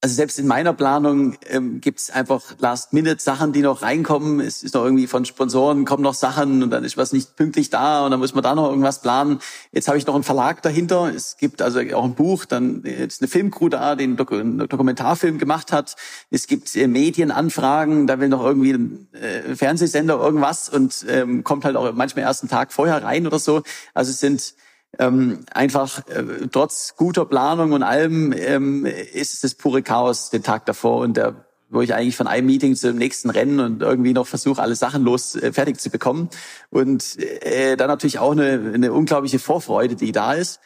also 0.00 0.14
selbst 0.14 0.38
in 0.38 0.46
meiner 0.46 0.72
Planung 0.72 1.36
ähm, 1.48 1.80
gibt 1.80 1.98
es 1.98 2.10
einfach 2.10 2.54
Last-Minute-Sachen, 2.58 3.52
die 3.52 3.62
noch 3.62 3.82
reinkommen. 3.82 4.38
Es 4.38 4.62
ist 4.62 4.74
noch 4.74 4.84
irgendwie 4.84 5.08
von 5.08 5.24
Sponsoren 5.24 5.84
kommen 5.84 6.04
noch 6.04 6.14
Sachen 6.14 6.62
und 6.62 6.70
dann 6.70 6.84
ist 6.84 6.96
was 6.96 7.12
nicht 7.12 7.34
pünktlich 7.34 7.70
da 7.70 8.04
und 8.04 8.12
dann 8.12 8.20
muss 8.20 8.32
man 8.32 8.44
da 8.44 8.54
noch 8.54 8.68
irgendwas 8.68 9.02
planen. 9.02 9.40
Jetzt 9.72 9.88
habe 9.88 9.98
ich 9.98 10.06
noch 10.06 10.14
einen 10.14 10.22
Verlag 10.22 10.62
dahinter. 10.62 11.12
Es 11.12 11.36
gibt 11.36 11.62
also 11.62 11.80
auch 11.94 12.04
ein 12.04 12.14
Buch, 12.14 12.44
dann 12.44 12.82
ist 12.84 13.20
eine 13.20 13.28
Filmcrew 13.28 13.68
da, 13.70 13.96
die 13.96 14.04
einen, 14.04 14.16
Dok 14.16 14.32
einen 14.32 14.68
Dokumentarfilm 14.68 15.38
gemacht 15.38 15.72
hat. 15.72 15.96
Es 16.30 16.46
gibt 16.46 16.76
äh, 16.76 16.86
Medienanfragen, 16.86 18.06
da 18.06 18.20
will 18.20 18.28
noch 18.28 18.44
irgendwie 18.44 18.74
ein 18.74 19.08
äh, 19.14 19.56
Fernsehsender 19.56 20.20
irgendwas 20.20 20.68
und 20.68 21.04
ähm, 21.08 21.42
kommt 21.42 21.64
halt 21.64 21.74
auch 21.74 21.92
manchmal 21.92 22.24
erst 22.24 22.44
einen 22.44 22.50
Tag 22.50 22.72
vorher 22.72 23.02
rein 23.02 23.26
oder 23.26 23.40
so. 23.40 23.62
Also 23.94 24.12
es 24.12 24.20
sind 24.20 24.54
ähm, 24.98 25.40
einfach 25.52 26.06
äh, 26.08 26.48
trotz 26.50 26.94
guter 26.96 27.24
Planung 27.24 27.72
und 27.72 27.82
allem 27.82 28.32
ähm, 28.32 28.86
ist 28.86 29.34
es 29.34 29.40
das 29.40 29.54
pure 29.54 29.82
Chaos 29.82 30.30
den 30.30 30.42
Tag 30.42 30.66
davor 30.66 31.00
und 31.00 31.16
der 31.16 31.48
wo 31.70 31.82
ich 31.82 31.94
eigentlich 31.94 32.16
von 32.16 32.26
einem 32.26 32.46
Meeting 32.46 32.74
zum 32.76 32.96
nächsten 32.96 33.30
Rennen 33.30 33.60
und 33.60 33.82
irgendwie 33.82 34.12
noch 34.12 34.26
versuche, 34.26 34.62
alle 34.62 34.74
Sachen 34.74 35.04
los 35.04 35.34
äh, 35.36 35.52
fertig 35.52 35.78
zu 35.78 35.90
bekommen. 35.90 36.30
Und 36.70 37.18
äh, 37.18 37.76
dann 37.76 37.88
natürlich 37.88 38.18
auch 38.18 38.32
eine, 38.32 38.72
eine 38.74 38.92
unglaubliche 38.92 39.38
Vorfreude, 39.38 39.94
die 39.94 40.12
da 40.12 40.32
ist. 40.32 40.60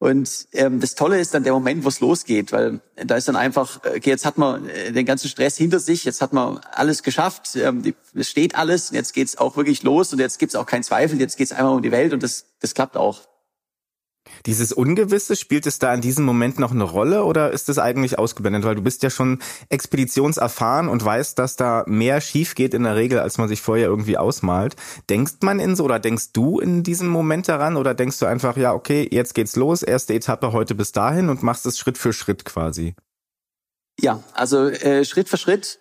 Und 0.00 0.46
ähm, 0.52 0.78
das 0.78 0.94
Tolle 0.94 1.18
ist 1.18 1.34
dann 1.34 1.42
der 1.42 1.52
Moment, 1.52 1.84
wo 1.84 1.88
es 1.88 1.98
losgeht, 1.98 2.52
weil 2.52 2.80
da 2.94 3.16
ist 3.16 3.26
dann 3.26 3.34
einfach, 3.34 3.80
okay, 3.84 4.10
jetzt 4.10 4.24
hat 4.24 4.38
man 4.38 4.68
äh, 4.68 4.92
den 4.92 5.06
ganzen 5.06 5.28
Stress 5.28 5.56
hinter 5.56 5.80
sich, 5.80 6.04
jetzt 6.04 6.22
hat 6.22 6.32
man 6.32 6.58
alles 6.72 7.02
geschafft, 7.02 7.56
ähm, 7.56 7.82
es 8.14 8.28
steht 8.28 8.54
alles, 8.54 8.90
und 8.90 8.96
jetzt 8.96 9.12
geht's 9.12 9.38
auch 9.38 9.56
wirklich 9.56 9.82
los 9.82 10.12
und 10.12 10.20
jetzt 10.20 10.38
gibt's 10.38 10.54
auch 10.54 10.66
keinen 10.66 10.84
Zweifel, 10.84 11.20
jetzt 11.20 11.36
geht's 11.36 11.50
einfach 11.50 11.72
um 11.72 11.82
die 11.82 11.90
Welt 11.90 12.12
und 12.12 12.22
das, 12.22 12.46
das 12.60 12.74
klappt 12.74 12.96
auch. 12.96 13.22
Dieses 14.46 14.72
Ungewisse, 14.72 15.36
spielt 15.36 15.66
es 15.66 15.78
da 15.78 15.92
in 15.92 16.00
diesem 16.00 16.24
Moment 16.24 16.58
noch 16.58 16.70
eine 16.70 16.84
Rolle 16.84 17.24
oder 17.24 17.52
ist 17.52 17.68
es 17.68 17.78
eigentlich 17.78 18.18
ausgeblendet? 18.18 18.64
Weil 18.64 18.74
du 18.74 18.82
bist 18.82 19.02
ja 19.02 19.10
schon 19.10 19.40
expeditionserfahren 19.68 20.88
und 20.88 21.04
weißt, 21.04 21.38
dass 21.38 21.56
da 21.56 21.84
mehr 21.86 22.20
schief 22.20 22.54
geht 22.54 22.74
in 22.74 22.84
der 22.84 22.96
Regel, 22.96 23.18
als 23.18 23.38
man 23.38 23.48
sich 23.48 23.60
vorher 23.60 23.86
irgendwie 23.86 24.16
ausmalt. 24.16 24.76
Denkst 25.10 25.34
man 25.42 25.60
in 25.60 25.76
so 25.76 25.84
oder 25.84 25.98
denkst 25.98 26.32
du 26.32 26.60
in 26.60 26.82
diesem 26.82 27.08
Moment 27.08 27.48
daran 27.48 27.76
oder 27.76 27.94
denkst 27.94 28.18
du 28.18 28.26
einfach, 28.26 28.56
ja, 28.56 28.72
okay, 28.72 29.08
jetzt 29.10 29.34
geht's 29.34 29.56
los, 29.56 29.82
erste 29.82 30.14
Etappe 30.14 30.52
heute 30.52 30.74
bis 30.74 30.92
dahin 30.92 31.28
und 31.28 31.42
machst 31.42 31.66
es 31.66 31.78
Schritt 31.78 31.98
für 31.98 32.12
Schritt 32.12 32.44
quasi? 32.44 32.94
Ja, 34.00 34.22
also 34.32 34.68
äh, 34.68 35.04
Schritt 35.04 35.28
für 35.28 35.36
Schritt 35.38 35.80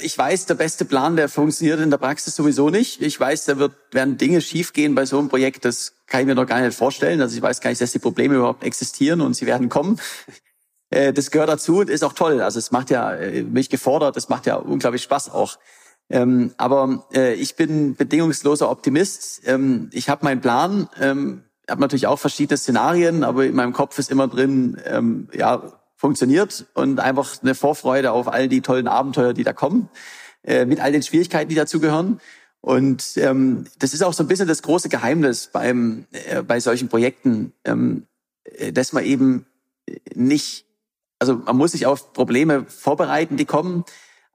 ich 0.00 0.16
weiß, 0.16 0.46
der 0.46 0.54
beste 0.54 0.84
Plan, 0.84 1.16
der 1.16 1.28
funktioniert 1.28 1.80
in 1.80 1.90
der 1.90 1.98
Praxis 1.98 2.34
sowieso 2.34 2.70
nicht. 2.70 3.02
Ich 3.02 3.18
weiß, 3.18 3.44
da 3.44 3.58
wird, 3.58 3.72
werden 3.92 4.16
Dinge 4.16 4.40
schiefgehen 4.40 4.94
bei 4.94 5.04
so 5.04 5.18
einem 5.18 5.28
Projekt, 5.28 5.64
das 5.64 5.94
kann 6.06 6.20
ich 6.20 6.26
mir 6.26 6.34
noch 6.34 6.46
gar 6.46 6.60
nicht 6.60 6.76
vorstellen. 6.76 7.20
Also 7.20 7.36
ich 7.36 7.42
weiß 7.42 7.60
gar 7.60 7.70
nicht, 7.70 7.80
dass 7.82 7.92
die 7.92 7.98
Probleme 7.98 8.36
überhaupt 8.36 8.64
existieren 8.64 9.20
und 9.20 9.34
sie 9.34 9.46
werden 9.46 9.68
kommen. 9.68 10.00
Äh, 10.90 11.12
das 11.12 11.30
gehört 11.30 11.50
dazu 11.50 11.80
und 11.80 11.90
ist 11.90 12.02
auch 12.02 12.14
toll. 12.14 12.40
Also 12.40 12.58
es 12.58 12.70
macht 12.70 12.90
ja 12.90 13.12
äh, 13.12 13.42
mich 13.42 13.68
gefordert, 13.68 14.16
es 14.16 14.30
macht 14.30 14.46
ja 14.46 14.56
unglaublich 14.56 15.02
Spaß 15.02 15.30
auch. 15.30 15.58
Ähm, 16.08 16.54
aber 16.56 17.06
äh, 17.12 17.34
ich 17.34 17.56
bin 17.56 17.94
bedingungsloser 17.94 18.70
Optimist. 18.70 19.42
Ähm, 19.44 19.90
ich 19.92 20.08
habe 20.08 20.24
meinen 20.24 20.40
Plan. 20.40 20.88
Ähm, 20.98 21.44
habe 21.68 21.82
natürlich 21.82 22.06
auch 22.06 22.18
verschiedene 22.18 22.56
Szenarien, 22.56 23.24
aber 23.24 23.44
in 23.44 23.54
meinem 23.54 23.74
Kopf 23.74 23.98
ist 23.98 24.10
immer 24.10 24.26
drin, 24.26 24.80
ähm, 24.86 25.28
ja, 25.34 25.77
funktioniert 25.98 26.64
und 26.74 27.00
einfach 27.00 27.42
eine 27.42 27.56
Vorfreude 27.56 28.12
auf 28.12 28.28
all 28.28 28.48
die 28.48 28.62
tollen 28.62 28.86
Abenteuer, 28.86 29.34
die 29.34 29.42
da 29.42 29.52
kommen, 29.52 29.90
äh, 30.44 30.64
mit 30.64 30.80
all 30.80 30.92
den 30.92 31.02
Schwierigkeiten, 31.02 31.50
die 31.50 31.56
dazugehören. 31.56 32.20
Und 32.60 33.16
ähm, 33.16 33.64
das 33.78 33.94
ist 33.94 34.02
auch 34.02 34.12
so 34.12 34.22
ein 34.22 34.28
bisschen 34.28 34.48
das 34.48 34.62
große 34.62 34.88
Geheimnis 34.88 35.48
beim 35.52 36.06
äh, 36.12 36.42
bei 36.42 36.60
solchen 36.60 36.88
Projekten, 36.88 37.52
ähm, 37.64 38.06
äh, 38.44 38.72
dass 38.72 38.92
man 38.92 39.04
eben 39.04 39.46
nicht, 40.14 40.66
also 41.18 41.34
man 41.34 41.56
muss 41.56 41.72
sich 41.72 41.86
auf 41.86 42.12
Probleme 42.12 42.64
vorbereiten, 42.68 43.36
die 43.36 43.44
kommen, 43.44 43.84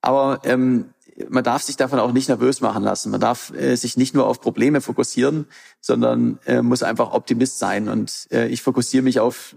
aber 0.02 0.42
ähm, 0.44 0.90
man 1.30 1.44
darf 1.46 1.62
sich 1.62 1.78
davon 1.78 2.00
auch 2.00 2.12
nicht 2.12 2.28
nervös 2.28 2.60
machen 2.60 2.84
lassen. 2.84 3.12
Man 3.12 3.22
darf 3.22 3.54
äh, 3.54 3.76
sich 3.76 3.96
nicht 3.96 4.14
nur 4.14 4.28
auf 4.28 4.42
Probleme 4.42 4.82
fokussieren, 4.82 5.48
sondern 5.80 6.40
äh, 6.46 6.62
muss 6.62 6.84
einfach 6.84 7.14
Optimist 7.14 7.60
sein. 7.60 7.88
Und 7.88 8.28
äh, 8.32 8.48
ich 8.48 8.62
fokussiere 8.62 9.04
mich 9.04 9.20
auf 9.20 9.56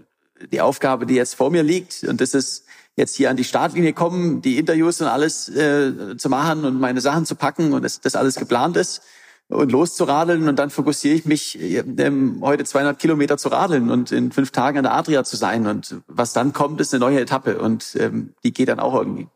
die 0.51 0.61
Aufgabe, 0.61 1.05
die 1.05 1.15
jetzt 1.15 1.35
vor 1.35 1.49
mir 1.49 1.63
liegt. 1.63 2.03
Und 2.03 2.21
das 2.21 2.33
ist 2.33 2.65
jetzt 2.95 3.15
hier 3.15 3.29
an 3.29 3.37
die 3.37 3.43
Startlinie 3.43 3.93
kommen, 3.93 4.41
die 4.41 4.57
Interviews 4.57 5.01
und 5.01 5.07
alles 5.07 5.49
äh, 5.49 6.17
zu 6.17 6.29
machen 6.29 6.65
und 6.65 6.79
meine 6.79 7.01
Sachen 7.01 7.25
zu 7.25 7.35
packen 7.35 7.73
und 7.73 7.83
dass 7.83 8.01
das 8.01 8.15
alles 8.15 8.35
geplant 8.35 8.75
ist 8.75 9.01
und 9.49 9.71
loszuradeln. 9.71 10.47
Und 10.47 10.57
dann 10.57 10.69
fokussiere 10.69 11.15
ich 11.15 11.25
mich, 11.25 11.59
ähm, 11.59 12.39
heute 12.41 12.65
200 12.65 12.99
Kilometer 12.99 13.37
zu 13.37 13.49
radeln 13.49 13.89
und 13.89 14.11
in 14.11 14.31
fünf 14.31 14.51
Tagen 14.51 14.79
an 14.79 14.83
der 14.83 14.93
Adria 14.93 15.23
zu 15.23 15.37
sein. 15.37 15.67
Und 15.67 15.97
was 16.07 16.33
dann 16.33 16.53
kommt, 16.53 16.81
ist 16.81 16.93
eine 16.93 16.99
neue 16.99 17.21
Etappe 17.21 17.59
und 17.59 17.95
ähm, 17.99 18.33
die 18.43 18.51
geht 18.51 18.69
dann 18.69 18.79
auch 18.79 18.95
irgendwie. 18.95 19.27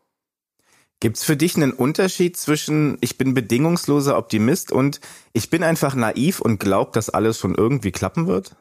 Gibt's 1.00 1.24
für 1.24 1.36
dich 1.36 1.56
einen 1.56 1.72
Unterschied 1.72 2.36
zwischen 2.36 2.96
ich 3.00 3.18
bin 3.18 3.34
bedingungsloser 3.34 4.16
Optimist 4.16 4.70
und 4.70 5.00
ich 5.32 5.50
bin 5.50 5.64
einfach 5.64 5.96
naiv 5.96 6.40
und 6.40 6.60
glaub, 6.60 6.92
dass 6.92 7.10
alles 7.10 7.38
schon 7.38 7.56
irgendwie 7.56 7.90
klappen 7.90 8.28
wird? 8.28 8.54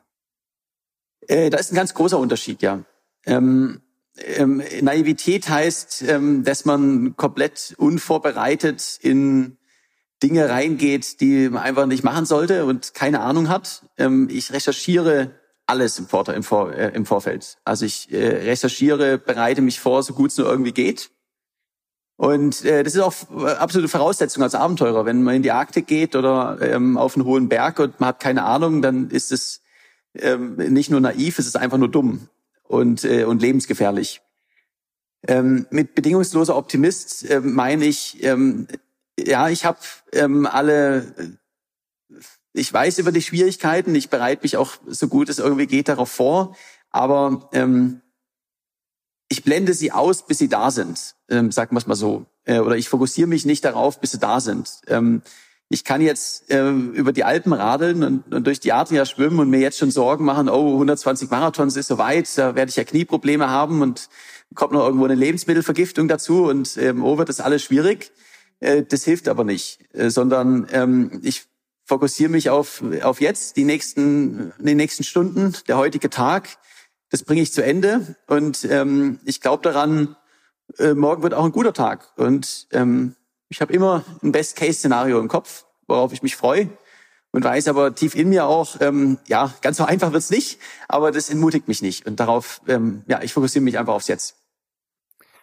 Äh, 1.32 1.50
da 1.50 1.58
ist 1.60 1.72
ein 1.72 1.76
ganz 1.76 1.94
großer 1.94 2.20
Unterschied, 2.20 2.62
ja. 2.62 2.84
Ähm, 3.26 3.80
ähm, 4.18 4.62
Naivität 4.82 5.48
heißt, 5.48 6.04
ähm, 6.06 6.44
dass 6.44 6.66
man 6.66 7.16
komplett 7.16 7.74
unvorbereitet 7.78 9.00
in 9.02 9.58
Dinge 10.22 10.50
reingeht, 10.50 11.22
die 11.22 11.48
man 11.48 11.64
einfach 11.64 11.86
nicht 11.86 12.04
machen 12.04 12.26
sollte 12.26 12.66
und 12.66 12.94
keine 12.94 13.22
Ahnung 13.22 13.48
hat. 13.48 13.84
Ähm, 13.98 14.28
ich 14.30 14.52
recherchiere 14.52 15.32
alles 15.68 15.98
im, 16.00 16.08
Vor 16.08 16.28
im, 16.28 16.44
Vor 16.44 16.74
äh, 16.74 16.90
im 16.94 17.06
Vorfeld. 17.06 17.60
Also 17.64 17.86
ich 17.86 18.12
äh, 18.12 18.28
recherchiere, 18.28 19.18
bereite 19.18 19.62
mich 19.62 19.80
vor, 19.80 20.04
so 20.04 20.14
gut 20.14 20.32
es 20.32 20.38
nur 20.38 20.48
irgendwie 20.48 20.74
geht. 20.74 21.12
Und 22.18 22.66
äh, 22.66 22.84
das 22.84 22.94
ist 22.94 23.00
auch 23.00 23.14
äh, 23.38 23.52
absolute 23.52 23.88
Voraussetzung 23.88 24.44
als 24.44 24.54
Abenteurer. 24.54 25.06
Wenn 25.06 25.24
man 25.24 25.36
in 25.36 25.44
die 25.44 25.52
Arktik 25.52 25.88
geht 25.88 26.18
oder 26.18 26.58
ähm, 26.62 26.98
auf 26.98 27.16
einen 27.16 27.26
hohen 27.26 27.48
Berg 27.48 27.80
und 27.80 28.02
man 28.02 28.10
hat 28.10 28.20
keine 28.20 28.44
Ahnung, 28.44 28.82
dann 28.82 29.10
ist 29.10 29.32
es 29.32 29.61
ähm, 30.16 30.56
nicht 30.56 30.90
nur 30.90 31.00
naiv, 31.00 31.40
es 31.40 31.48
ist 31.48 31.58
einfach 31.58 31.78
nur 31.78 31.90
dumm 31.90 32.28
und, 32.64 33.04
äh, 33.04 33.24
und 33.24 33.42
lebensgefährlich. 33.42 34.22
Ähm, 35.28 35.68
mit 35.70 35.94
bedingungsloser 35.94 36.56
Optimist 36.56 37.30
äh, 37.30 37.42
meine 37.42 37.86
ich, 37.86 38.24
ähm, 38.24 38.68
ja, 39.20 39.50
ich 39.50 39.66
habe 39.66 39.78
ähm, 40.14 40.48
alle, 40.48 41.38
ich 42.54 42.74
weiß 42.74 42.98
über 42.98 43.12
die 43.12 43.22
Schwierigkeiten, 43.22 43.94
ich 43.94 44.10
bereite 44.10 44.42
mich 44.44 44.58
auch 44.58 44.74
so 44.88 45.08
gut 45.08 45.30
es 45.30 45.40
irgendwie 45.40 45.68
geht 45.68 45.90
darauf 45.90 46.12
vor, 46.12 46.56
aber 46.90 47.50
ähm, 47.54 48.02
ich 49.30 49.44
blende 49.44 49.74
sie 49.74 49.92
aus, 49.92 50.26
bis 50.26 50.40
sie 50.40 50.50
da 50.50 50.72
sind, 50.72 51.16
ähm, 51.30 51.52
sagen 51.52 51.74
wir 51.74 51.80
es 51.80 51.88
mal 51.88 51.96
so. 51.96 52.26
Äh, 52.44 52.60
oder 52.60 52.76
ich 52.76 52.90
fokussiere 52.90 53.30
mich 53.30 53.46
nicht 53.46 53.64
darauf, 53.64 54.02
bis 54.02 54.12
sie 54.12 54.20
da 54.20 54.42
sind. 54.42 54.82
Ähm, 54.88 55.22
ich 55.72 55.86
kann 55.86 56.02
jetzt 56.02 56.52
äh, 56.52 56.70
über 56.70 57.14
die 57.14 57.24
Alpen 57.24 57.54
radeln 57.54 58.04
und, 58.04 58.34
und 58.34 58.46
durch 58.46 58.60
die 58.60 58.74
Adria 58.74 59.06
schwimmen 59.06 59.40
und 59.40 59.50
mir 59.50 59.62
jetzt 59.62 59.78
schon 59.78 59.90
Sorgen 59.90 60.26
machen, 60.26 60.50
oh, 60.50 60.74
120 60.74 61.30
Marathons 61.30 61.78
ist 61.78 61.88
so 61.88 61.98
weit, 61.98 62.30
da 62.38 62.56
werde 62.56 62.70
ich 62.70 62.76
ja 62.76 62.84
Knieprobleme 62.84 63.50
haben 63.50 63.82
und 63.82 64.10
kommt 64.54 64.74
noch 64.74 64.86
irgendwo 64.86 65.06
eine 65.06 65.16
Lebensmittelvergiftung 65.16 66.10
dazu 66.10 66.44
und 66.44 66.76
ähm, 66.76 67.06
oh, 67.06 67.18
wird 67.18 67.30
das 67.30 67.40
alles 67.40 67.64
schwierig. 67.64 68.12
Äh, 68.60 68.84
das 68.84 69.06
hilft 69.06 69.30
aber 69.30 69.46
nicht, 69.46 69.80
äh, 69.94 70.10
sondern 70.10 70.68
ähm, 70.74 71.22
ich 71.24 71.46
fokussiere 71.86 72.30
mich 72.30 72.50
auf, 72.50 72.84
auf 73.04 73.22
jetzt, 73.22 73.56
die 73.56 73.64
nächsten, 73.64 74.52
die 74.60 74.76
nächsten 74.76 75.06
Stunden, 75.06 75.54
der 75.70 75.78
heutige 75.78 76.10
Tag. 76.10 76.50
Das 77.10 77.24
bringe 77.24 77.42
ich 77.42 77.54
zu 77.54 77.64
Ende 77.64 78.18
und 78.28 78.66
ähm, 78.70 79.20
ich 79.24 79.40
glaube 79.40 79.64
daran, 79.64 80.18
äh, 80.80 80.96
morgen 80.96 81.24
wird 81.24 81.34
auch 81.34 81.46
ein 81.46 81.54
guter 81.54 81.74
Tag 81.74 82.12
und 82.18 82.68
ähm, 82.72 83.16
ich 83.52 83.60
habe 83.60 83.74
immer 83.74 84.04
ein 84.24 84.32
Best-Case-Szenario 84.32 85.20
im 85.20 85.28
Kopf, 85.28 85.66
worauf 85.86 86.14
ich 86.14 86.24
mich 86.24 86.38
freue 86.38 86.70
und 87.32 87.44
weiß 87.44 87.68
aber 87.68 87.94
tief 87.94 88.16
in 88.16 88.30
mir 88.30 88.46
auch, 88.46 88.78
ähm, 88.80 89.18
ja, 89.28 89.54
ganz 89.62 89.78
so 89.78 89.84
einfach 89.84 90.14
wird's 90.14 90.30
nicht, 90.30 90.60
aber 90.88 91.12
das 91.12 91.30
entmutigt 91.30 91.68
mich 91.68 91.82
nicht. 91.82 92.06
Und 92.06 92.20
darauf, 92.20 92.62
ähm, 92.68 93.04
ja, 93.08 93.22
ich 93.22 93.34
fokussiere 93.34 93.64
mich 93.64 93.78
einfach 93.78 93.94
aufs 93.94 94.08
Jetzt. 94.08 94.36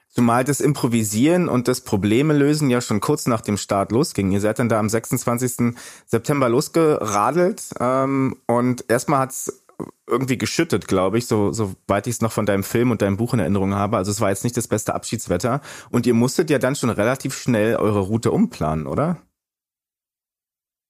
Zumal 0.08 0.42
das 0.42 0.60
Improvisieren 0.60 1.50
und 1.50 1.68
das 1.68 1.82
Probleme 1.82 2.32
lösen 2.32 2.70
ja 2.70 2.80
schon 2.80 3.00
kurz 3.00 3.26
nach 3.26 3.42
dem 3.42 3.58
Start 3.58 3.92
losging. 3.92 4.32
Ihr 4.32 4.40
seid 4.40 4.58
dann 4.58 4.70
da 4.70 4.78
am 4.78 4.88
26. 4.88 5.76
September 6.06 6.48
losgeradelt 6.48 7.62
ähm, 7.78 8.36
und 8.46 8.86
erstmal 8.88 9.20
hat's 9.20 9.64
irgendwie 10.06 10.38
geschüttet, 10.38 10.88
glaube 10.88 11.18
ich, 11.18 11.26
so 11.26 11.52
soweit 11.52 12.06
ich 12.06 12.16
es 12.16 12.20
noch 12.20 12.32
von 12.32 12.46
deinem 12.46 12.64
Film 12.64 12.90
und 12.90 13.02
deinem 13.02 13.16
Buch 13.16 13.34
in 13.34 13.40
Erinnerung 13.40 13.74
habe. 13.74 13.96
Also 13.96 14.10
es 14.10 14.20
war 14.20 14.30
jetzt 14.30 14.44
nicht 14.44 14.56
das 14.56 14.68
beste 14.68 14.94
Abschiedswetter 14.94 15.60
und 15.90 16.06
ihr 16.06 16.14
musstet 16.14 16.50
ja 16.50 16.58
dann 16.58 16.76
schon 16.76 16.90
relativ 16.90 17.36
schnell 17.36 17.76
eure 17.76 18.00
Route 18.00 18.30
umplanen, 18.30 18.86
oder? 18.86 19.18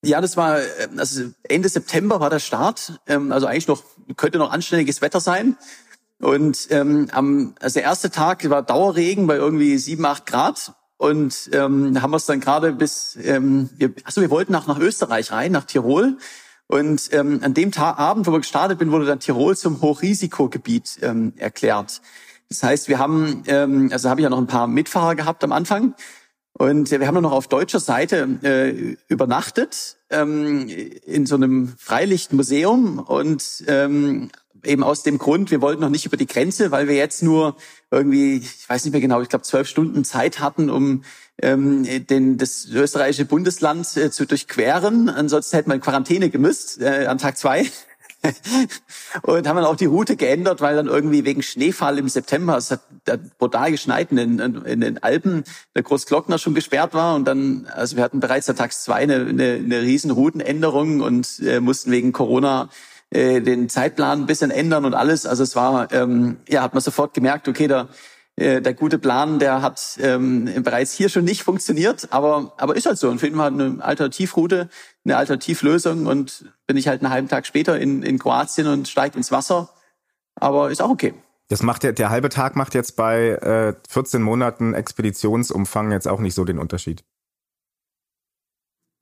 Ja, 0.05 0.20
das 0.20 0.37
war 0.37 0.61
also 0.96 1.24
Ende 1.42 1.68
September 1.68 2.20
war 2.20 2.31
der 2.31 2.38
Start, 2.38 3.01
ähm, 3.07 3.33
also 3.33 3.46
eigentlich 3.46 3.68
noch 3.68 3.83
könnte 4.16 4.38
noch 4.38 4.53
anständiges 4.53 5.03
Wetter 5.03 5.20
sein. 5.20 5.57
Und 6.20 6.68
ähm, 6.70 7.09
am 7.12 7.55
also 7.61 7.74
der 7.74 7.85
erste 7.85 8.11
Tag 8.11 8.48
war 8.51 8.62
Dauerregen 8.62 9.27
bei 9.27 9.37
irgendwie 9.37 9.79
sieben, 9.79 10.05
acht 10.05 10.27
Grad. 10.27 10.74
Und 10.96 11.51
ähm, 11.53 12.03
haben 12.03 12.11
wir 12.11 12.16
es 12.16 12.27
dann 12.27 12.40
gerade 12.40 12.72
bis, 12.72 13.16
ähm, 13.22 13.70
wir, 13.77 13.92
also 14.03 14.20
wir 14.20 14.31
wollten 14.31 14.53
nach, 14.53 14.66
nach 14.66 14.81
Österreich 14.81 15.31
rein, 15.31 15.53
nach 15.53 15.64
Tirol. 15.64 16.18
Und 16.68 17.09
ähm, 17.12 17.40
an 17.42 17.54
dem 17.54 17.72
Tag, 17.72 17.98
Abend, 17.98 18.26
wo 18.26 18.33
wir 18.33 18.38
gestartet 18.38 18.78
bin, 18.78 18.92
wurde 18.92 19.07
dann 19.07 19.20
Tirol 19.20 19.57
zum 19.57 19.81
Hochrisikogebiet 19.81 20.98
ähm, 21.02 21.33
erklärt. 21.37 22.02
Das 22.50 22.62
heißt, 22.62 22.88
wir 22.88 22.98
haben, 22.98 23.42
ähm, 23.46 23.88
also 23.90 24.09
habe 24.09 24.20
ich 24.20 24.24
ja 24.24 24.31
noch 24.31 24.38
ein 24.38 24.46
paar 24.46 24.66
Mitfahrer 24.66 25.14
gehabt 25.14 25.42
am 25.44 25.52
Anfang. 25.52 25.94
Und 26.52 26.90
wir 26.90 27.07
haben 27.07 27.14
dann 27.14 27.22
noch 27.22 27.33
auf 27.33 27.48
deutscher 27.48 27.81
Seite 27.81 28.28
äh, 28.42 28.96
übernachtet 29.09 29.96
ähm, 30.11 30.68
in 30.68 31.24
so 31.24 31.37
einem 31.37 31.74
Freilichtmuseum 31.78 32.98
und 32.98 33.64
ähm, 33.68 34.31
eben 34.64 34.83
aus 34.83 35.04
dem 35.04 35.18
Grund, 35.18 35.50
wir 35.52 35.61
wollten 35.61 35.81
noch 35.81 35.88
nicht 35.88 36.04
über 36.04 36.16
die 36.16 36.26
Grenze, 36.26 36.72
weil 36.72 36.88
wir 36.88 36.96
jetzt 36.96 37.22
nur 37.22 37.57
irgendwie, 37.92 38.38
ich 38.38 38.68
weiß 38.68 38.85
nicht 38.85 38.92
mehr 38.92 39.00
genau, 39.00 39.22
ich 39.22 39.28
glaube 39.28 39.44
zwölf 39.44 39.68
Stunden 39.68 40.04
Zeit 40.04 40.40
hatten, 40.40 40.68
um 40.68 41.04
ähm, 41.42 41.85
den, 42.09 42.37
das 42.38 42.66
österreichische 42.66 43.24
Bundesland 43.24 43.96
äh, 43.96 44.11
zu 44.11 44.27
durchqueren. 44.27 45.09
Ansonsten 45.09 45.57
hätte 45.57 45.68
man 45.68 45.77
in 45.77 45.83
Quarantäne 45.83 46.31
gemüsst 46.31 46.81
äh, 46.81 47.07
an 47.07 47.18
Tag 47.18 47.37
zwei. 47.37 47.66
und 49.22 49.46
haben 49.46 49.57
dann 49.57 49.64
auch 49.64 49.77
die 49.77 49.87
Route 49.87 50.16
geändert, 50.16 50.61
weil 50.61 50.74
dann 50.74 50.88
irgendwie 50.88 51.24
wegen 51.24 51.42
Schneefall 51.42 51.98
im 51.98 52.09
September, 52.09 52.57
es 52.57 52.70
hat 52.70 52.80
brutal 53.39 53.70
geschneit 53.70 54.11
in 54.11 54.16
den, 54.39 54.64
in 54.64 54.80
den 54.80 55.03
Alpen, 55.03 55.45
der 55.76 55.84
Großglockner 55.84 56.39
schon 56.39 56.55
gesperrt 56.55 56.95
war 56.95 57.14
und 57.14 57.26
dann, 57.26 57.68
also 57.72 57.97
wir 57.97 58.03
hatten 58.03 58.18
bereits 58.18 58.47
der 58.47 58.57
Tag 58.57 58.72
zwei 58.72 58.95
eine, 58.95 59.26
eine, 59.26 59.53
eine 59.53 59.82
riesen 59.82 60.11
Routenänderung 60.11 61.01
und 61.01 61.41
äh, 61.41 61.61
mussten 61.61 61.93
wegen 61.93 62.12
Corona 62.12 62.70
äh, 63.11 63.41
den 63.41 63.68
Zeitplan 63.68 64.22
ein 64.22 64.26
bisschen 64.26 64.51
ändern 64.51 64.84
und 64.84 64.95
alles. 64.95 65.24
Also 65.24 65.43
es 65.45 65.55
war, 65.55 65.93
ähm, 65.93 66.39
ja, 66.49 66.62
hat 66.62 66.74
man 66.74 66.82
sofort 66.82 67.14
gemerkt, 67.14 67.49
okay, 67.49 67.68
da 67.68 67.89
der 68.39 68.74
gute 68.74 68.99
Plan, 68.99 69.39
der 69.39 69.62
hat 69.62 69.99
ähm, 70.01 70.51
bereits 70.62 70.93
hier 70.93 71.09
schon 71.09 71.24
nicht 71.24 71.43
funktioniert, 71.43 72.09
aber 72.12 72.53
aber 72.57 72.76
ist 72.76 72.86
halt 72.86 72.99
so. 72.99 73.09
Und 73.09 73.18
finden 73.18 73.39
wir 73.39 73.45
halt 73.45 73.55
eine 73.55 73.84
Alternativroute, 73.84 74.68
eine 75.05 75.16
Alternativlösung 75.16 76.07
und 76.07 76.53
bin 76.66 76.76
ich 76.76 76.89
halt 76.89 77.03
einen 77.03 77.12
halben 77.12 77.28
Tag 77.28 77.47
später 77.47 77.78
in, 77.78 78.03
in 78.03 78.18
Kroatien 78.18 78.66
und 78.66 78.89
steigt 78.89 79.16
ins 79.16 79.32
Wasser. 79.32 79.70
Aber 80.36 80.70
ist 80.70 80.80
auch 80.80 80.91
okay. 80.91 81.14
Das 81.49 81.62
macht 81.62 81.82
der, 81.82 81.93
der 81.93 82.11
halbe 82.11 82.28
Tag 82.28 82.57
macht 82.57 82.74
jetzt 82.74 82.95
bei 82.97 83.30
äh, 83.30 83.74
14 83.89 84.22
Monaten 84.22 84.74
Expeditionsumfang 84.74 85.93
jetzt 85.93 86.07
auch 86.07 86.20
nicht 86.20 86.34
so 86.34 86.45
den 86.45 86.59
Unterschied. 86.59 87.05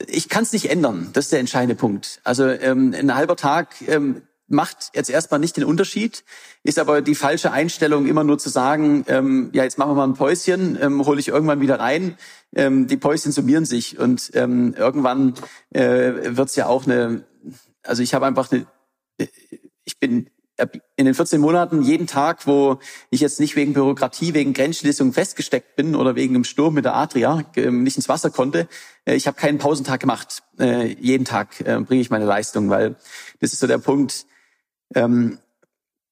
Ich 0.07 0.29
kann 0.29 0.45
es 0.45 0.53
nicht 0.53 0.71
ändern. 0.71 1.11
Das 1.13 1.27
ist 1.27 1.33
der 1.33 1.41
entscheidende 1.41 1.75
Punkt. 1.75 2.21
Also 2.23 2.49
ähm, 2.49 2.95
ein 2.97 3.15
halber 3.15 3.37
Tag 3.37 3.75
ähm, 3.89 4.23
macht 4.49 4.91
jetzt 4.95 5.11
erstmal 5.11 5.41
nicht 5.41 5.57
den 5.57 5.65
Unterschied, 5.65 6.25
ist 6.63 6.79
aber 6.79 7.03
die 7.03 7.15
falsche 7.15 7.53
Einstellung, 7.53 8.07
immer 8.07 8.25
nur 8.25 8.39
zu 8.39 8.49
sagen, 8.49 9.05
ähm, 9.09 9.51
ja, 9.53 9.65
jetzt 9.65 9.79
machen 9.79 9.91
wir 9.91 9.95
mal 9.97 10.07
ein 10.07 10.15
Päuschen, 10.15 10.79
ähm, 10.81 11.05
hole 11.05 11.21
ich 11.21 11.29
irgendwann 11.29 11.61
wieder 11.61 11.81
rein. 11.81 12.17
Ähm, 12.55 12.87
die 12.87 12.97
Päuschen 12.97 13.33
summieren 13.33 13.65
sich 13.65 13.99
und 13.99 14.31
ähm, 14.35 14.75
irgendwann 14.77 15.35
äh, 15.71 16.37
wird 16.37 16.49
es 16.49 16.57
ja 16.57 16.67
auch 16.67 16.87
eine, 16.87 17.25
also 17.83 18.03
ich 18.03 18.15
habe 18.15 18.27
einfach 18.27 18.51
eine, 18.53 18.67
ich 19.85 19.99
bin 19.99 20.31
in 20.97 21.05
den 21.05 21.15
14 21.15 21.41
Monaten 21.41 21.83
jeden 21.83 22.07
Tag, 22.07 22.47
wo 22.47 22.79
ich 23.11 23.21
jetzt 23.21 23.41
nicht 23.41 23.57
wegen 23.57 23.75
Bürokratie, 23.75 24.33
wegen 24.33 24.55
Grenzschließung 24.55 25.13
festgesteckt 25.13 25.77
bin 25.77 25.95
oder 25.95 26.15
wegen 26.15 26.35
einem 26.35 26.45
Sturm 26.45 26.75
mit 26.75 26.87
der 26.87 26.97
Adria 26.97 27.45
ähm, 27.57 27.83
nicht 27.83 27.97
ins 27.97 28.09
Wasser 28.09 28.31
konnte, 28.31 28.67
äh, 29.05 29.15
ich 29.15 29.27
habe 29.27 29.37
keinen 29.37 29.59
Pausentag 29.59 30.01
gemacht. 30.01 30.43
Äh, 30.59 30.95
jeden 30.99 31.25
Tag 31.25 31.61
äh, 31.61 31.79
bringe 31.81 32.01
ich 32.01 32.11
meine 32.11 32.25
Leistung, 32.25 32.71
weil 32.71 32.97
das 33.41 33.53
ist 33.53 33.61
so 33.61 33.67
der 33.67 33.79
Punkt, 33.79 34.27
ähm, 34.95 35.39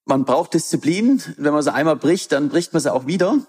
man 0.05 0.25
braucht 0.25 0.53
Disziplin. 0.53 1.21
Wenn 1.37 1.53
man 1.53 1.63
sie 1.63 1.73
einmal 1.73 1.95
bricht, 1.95 2.31
dann 2.31 2.49
bricht 2.49 2.73
man 2.73 2.81
sie 2.81 2.93
auch 2.93 3.07
wieder. 3.07 3.39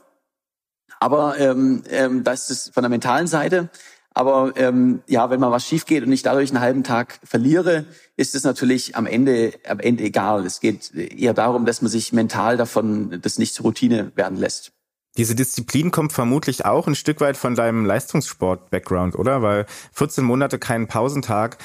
Aber 1.00 1.38
ähm, 1.38 1.82
ähm, 1.90 2.24
das 2.24 2.50
ist 2.50 2.72
von 2.72 2.82
der 2.82 2.90
mentalen 2.90 3.26
Seite. 3.26 3.68
Aber 4.14 4.54
ähm, 4.56 5.02
ja, 5.06 5.28
wenn 5.28 5.40
mal 5.40 5.50
was 5.50 5.66
schief 5.66 5.84
geht 5.84 6.02
und 6.02 6.10
ich 6.10 6.22
dadurch 6.22 6.50
einen 6.50 6.62
halben 6.62 6.84
Tag 6.84 7.20
verliere, 7.22 7.84
ist 8.16 8.34
es 8.34 8.44
natürlich 8.44 8.96
am 8.96 9.04
Ende 9.04 9.52
am 9.68 9.78
Ende 9.78 10.04
egal. 10.04 10.46
Es 10.46 10.60
geht 10.60 10.94
eher 10.94 11.34
darum, 11.34 11.66
dass 11.66 11.82
man 11.82 11.90
sich 11.90 12.14
mental 12.14 12.56
davon 12.56 13.20
das 13.20 13.38
nicht 13.38 13.52
zur 13.52 13.66
Routine 13.66 14.12
werden 14.14 14.38
lässt. 14.38 14.72
Diese 15.16 15.34
Disziplin 15.34 15.90
kommt 15.90 16.12
vermutlich 16.12 16.64
auch 16.64 16.86
ein 16.86 16.94
Stück 16.94 17.20
weit 17.20 17.36
von 17.36 17.54
deinem 17.54 17.86
Leistungssport-Background, 17.86 19.16
oder? 19.16 19.40
Weil 19.40 19.66
14 19.92 20.22
Monate 20.24 20.58
keinen 20.58 20.88
Pausentag. 20.88 21.58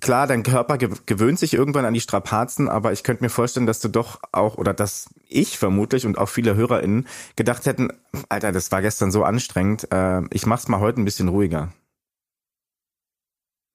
Klar, 0.00 0.26
dein 0.26 0.44
Körper 0.44 0.78
gewöhnt 0.78 1.38
sich 1.38 1.54
irgendwann 1.54 1.84
an 1.84 1.94
die 1.94 2.00
Strapazen, 2.00 2.68
aber 2.68 2.92
ich 2.92 3.02
könnte 3.02 3.24
mir 3.24 3.30
vorstellen, 3.30 3.66
dass 3.66 3.80
du 3.80 3.88
doch 3.88 4.20
auch, 4.30 4.56
oder 4.56 4.72
dass 4.72 5.08
ich 5.28 5.58
vermutlich 5.58 6.06
und 6.06 6.16
auch 6.18 6.28
viele 6.28 6.54
HörerInnen 6.54 7.08
gedacht 7.34 7.66
hätten, 7.66 7.92
Alter, 8.28 8.52
das 8.52 8.70
war 8.70 8.82
gestern 8.82 9.10
so 9.10 9.24
anstrengend, 9.24 9.90
äh, 9.90 10.22
ich 10.30 10.46
mach's 10.46 10.68
mal 10.68 10.80
heute 10.80 11.00
ein 11.00 11.04
bisschen 11.04 11.28
ruhiger. 11.28 11.72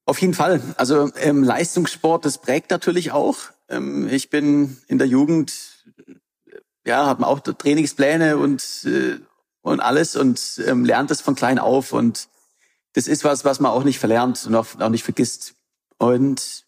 Auf 0.06 0.22
jeden 0.22 0.34
Fall. 0.34 0.62
Also 0.78 1.12
ähm, 1.18 1.44
Leistungssport, 1.44 2.24
das 2.24 2.38
prägt 2.38 2.72
natürlich 2.72 3.12
auch. 3.12 3.38
Ähm, 3.68 4.08
ich 4.10 4.30
bin 4.30 4.78
in 4.88 5.00
der 5.00 5.08
Jugend 5.08 5.77
ja, 6.88 7.06
hat 7.06 7.20
man 7.20 7.30
auch 7.30 7.42
Trainingspläne 7.42 8.38
und, 8.38 8.64
äh, 8.86 9.20
und 9.62 9.82
alles 9.82 10.16
und 10.16 10.62
ähm, 10.66 10.86
lernt 10.86 11.12
es 11.12 11.20
von 11.20 11.36
klein 11.36 11.60
auf. 11.60 11.92
Und 11.92 12.30
das 12.94 13.08
ist 13.08 13.26
was, 13.26 13.44
was 13.44 13.60
man 13.60 13.72
auch 13.72 13.84
nicht 13.84 14.00
verlernt 14.00 14.46
und 14.48 14.56
auch, 14.56 14.68
auch 14.80 14.90
nicht 14.90 15.04
vergisst. 15.04 15.56
Und 15.98 16.66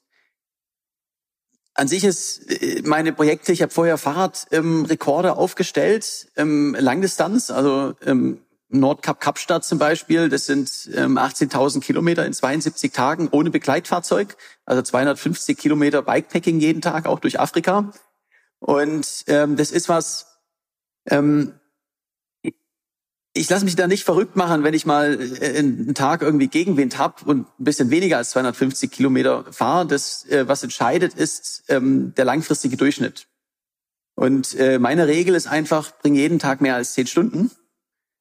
an 1.73 1.87
sich 1.87 2.03
ist 2.03 2.51
äh, 2.51 2.81
meine 2.83 3.13
Projekte, 3.13 3.53
ich 3.53 3.61
habe 3.61 3.71
vorher 3.71 3.97
Fahrradrekorde 3.97 5.29
ähm, 5.29 5.33
aufgestellt, 5.33 6.27
ähm, 6.35 6.75
Langdistanz, 6.77 7.49
also 7.49 7.95
ähm, 8.05 8.41
Nordkap 8.67 9.21
Kapstadt 9.21 9.63
zum 9.63 9.79
Beispiel, 9.79 10.27
das 10.27 10.45
sind 10.45 10.89
ähm, 10.95 11.17
18.000 11.17 11.79
Kilometer 11.79 12.25
in 12.25 12.33
72 12.33 12.91
Tagen 12.91 13.29
ohne 13.31 13.51
Begleitfahrzeug, 13.51 14.35
also 14.65 14.81
250 14.81 15.57
Kilometer 15.57 16.01
Bikepacking 16.01 16.59
jeden 16.59 16.81
Tag, 16.81 17.05
auch 17.05 17.19
durch 17.19 17.39
Afrika. 17.39 17.91
Und 18.59 19.23
ähm, 19.27 19.55
das 19.55 19.71
ist 19.71 19.89
was, 19.89 20.39
ähm, 21.09 21.53
ich 23.33 23.49
lasse 23.49 23.65
mich 23.65 23.75
da 23.75 23.87
nicht 23.87 24.03
verrückt 24.03 24.35
machen, 24.35 24.63
wenn 24.63 24.73
ich 24.73 24.85
mal 24.85 25.19
äh, 25.41 25.59
einen 25.59 25.93
Tag 25.93 26.21
irgendwie 26.21 26.47
Gegenwind 26.47 26.97
habe 26.97 27.23
und 27.25 27.47
ein 27.59 27.63
bisschen 27.63 27.89
weniger 27.89 28.17
als 28.17 28.31
250 28.31 28.91
Kilometer 28.91 29.45
fahre. 29.51 29.87
Das, 29.87 30.25
äh, 30.25 30.47
was 30.47 30.63
entscheidet, 30.63 31.13
ist 31.13 31.63
ähm, 31.69 32.13
der 32.15 32.25
langfristige 32.25 32.75
Durchschnitt. 32.75 33.27
Und 34.15 34.55
äh, 34.55 34.79
meine 34.79 35.07
Regel 35.07 35.35
ist 35.35 35.47
einfach, 35.47 35.97
bring 35.99 36.15
jeden 36.15 36.39
Tag 36.39 36.59
mehr 36.59 36.75
als 36.75 36.93
zehn 36.93 37.07
Stunden 37.07 37.51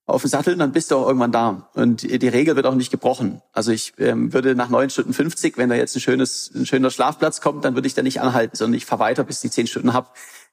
auf 0.08 0.22
den 0.22 0.30
Sattel, 0.30 0.56
dann 0.56 0.72
bist 0.72 0.90
du 0.90 0.96
auch 0.96 1.06
irgendwann 1.06 1.32
da. 1.32 1.68
Und 1.74 2.02
die 2.02 2.28
Regel 2.28 2.56
wird 2.56 2.64
auch 2.64 2.74
nicht 2.74 2.90
gebrochen. 2.90 3.42
Also 3.52 3.72
ich 3.72 3.92
ähm, 3.98 4.32
würde 4.32 4.54
nach 4.54 4.70
neun 4.70 4.88
Stunden 4.88 5.12
50, 5.12 5.58
wenn 5.58 5.68
da 5.68 5.76
jetzt 5.76 5.94
ein 5.94 6.00
schönes, 6.00 6.50
ein 6.54 6.64
schöner 6.64 6.90
Schlafplatz 6.90 7.42
kommt, 7.42 7.66
dann 7.66 7.74
würde 7.74 7.86
ich 7.86 7.94
da 7.94 8.02
nicht 8.02 8.22
anhalten, 8.22 8.56
sondern 8.56 8.78
ich 8.78 8.86
fahre 8.86 9.00
weiter, 9.00 9.22
bis 9.22 9.44
ich 9.44 9.52
zehn 9.52 9.66
Stunden 9.66 9.92
habe. 9.92 10.08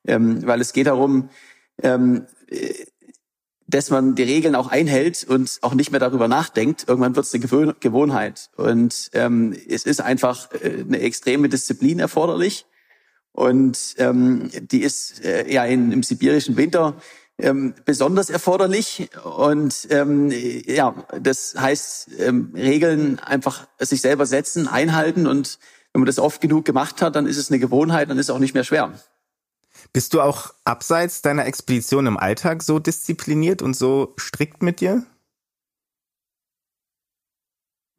Ähm, 0.05 0.45
weil 0.45 0.59
es 0.59 0.73
geht 0.73 0.87
darum, 0.87 1.29
ähm, 1.81 2.25
dass 3.65 3.91
man 3.91 4.15
die 4.15 4.23
Regeln 4.23 4.55
auch 4.55 4.67
einhält 4.67 5.23
und 5.23 5.57
auch 5.61 5.73
nicht 5.73 5.89
mehr 5.89 6.01
darüber 6.01 6.27
nachdenkt. 6.27 6.83
Irgendwann 6.89 7.15
wird 7.15 7.25
es 7.25 7.33
eine 7.33 7.75
Gewohnheit. 7.79 8.49
Und 8.57 9.09
ähm, 9.13 9.55
es 9.69 9.85
ist 9.85 10.01
einfach 10.01 10.51
äh, 10.51 10.83
eine 10.85 10.99
extreme 10.99 11.47
Disziplin 11.47 11.99
erforderlich. 11.99 12.65
Und 13.31 13.95
ähm, 13.99 14.49
die 14.53 14.81
ist 14.81 15.23
äh, 15.23 15.49
ja 15.49 15.63
in, 15.63 15.93
im 15.93 16.03
sibirischen 16.03 16.57
Winter 16.57 16.95
ähm, 17.37 17.73
besonders 17.85 18.29
erforderlich. 18.29 19.09
Und 19.23 19.87
ähm, 19.89 20.31
ja, 20.31 20.95
das 21.19 21.55
heißt, 21.57 22.09
ähm, 22.19 22.51
Regeln 22.55 23.19
einfach 23.19 23.67
sich 23.79 24.01
selber 24.01 24.25
setzen, 24.25 24.67
einhalten. 24.67 25.27
Und 25.27 25.59
wenn 25.93 26.01
man 26.01 26.07
das 26.07 26.19
oft 26.19 26.41
genug 26.41 26.65
gemacht 26.65 27.01
hat, 27.01 27.15
dann 27.15 27.25
ist 27.27 27.37
es 27.37 27.51
eine 27.51 27.59
Gewohnheit, 27.59 28.09
dann 28.09 28.17
ist 28.17 28.27
es 28.27 28.35
auch 28.35 28.39
nicht 28.39 28.53
mehr 28.53 28.63
schwer. 28.63 28.93
Bist 29.93 30.13
du 30.13 30.21
auch 30.21 30.53
abseits 30.63 31.21
deiner 31.21 31.45
Expedition 31.45 32.07
im 32.07 32.17
Alltag 32.17 32.63
so 32.63 32.79
diszipliniert 32.79 33.61
und 33.61 33.75
so 33.75 34.13
strikt 34.19 34.61
mit 34.61 34.81
dir? 34.81 35.05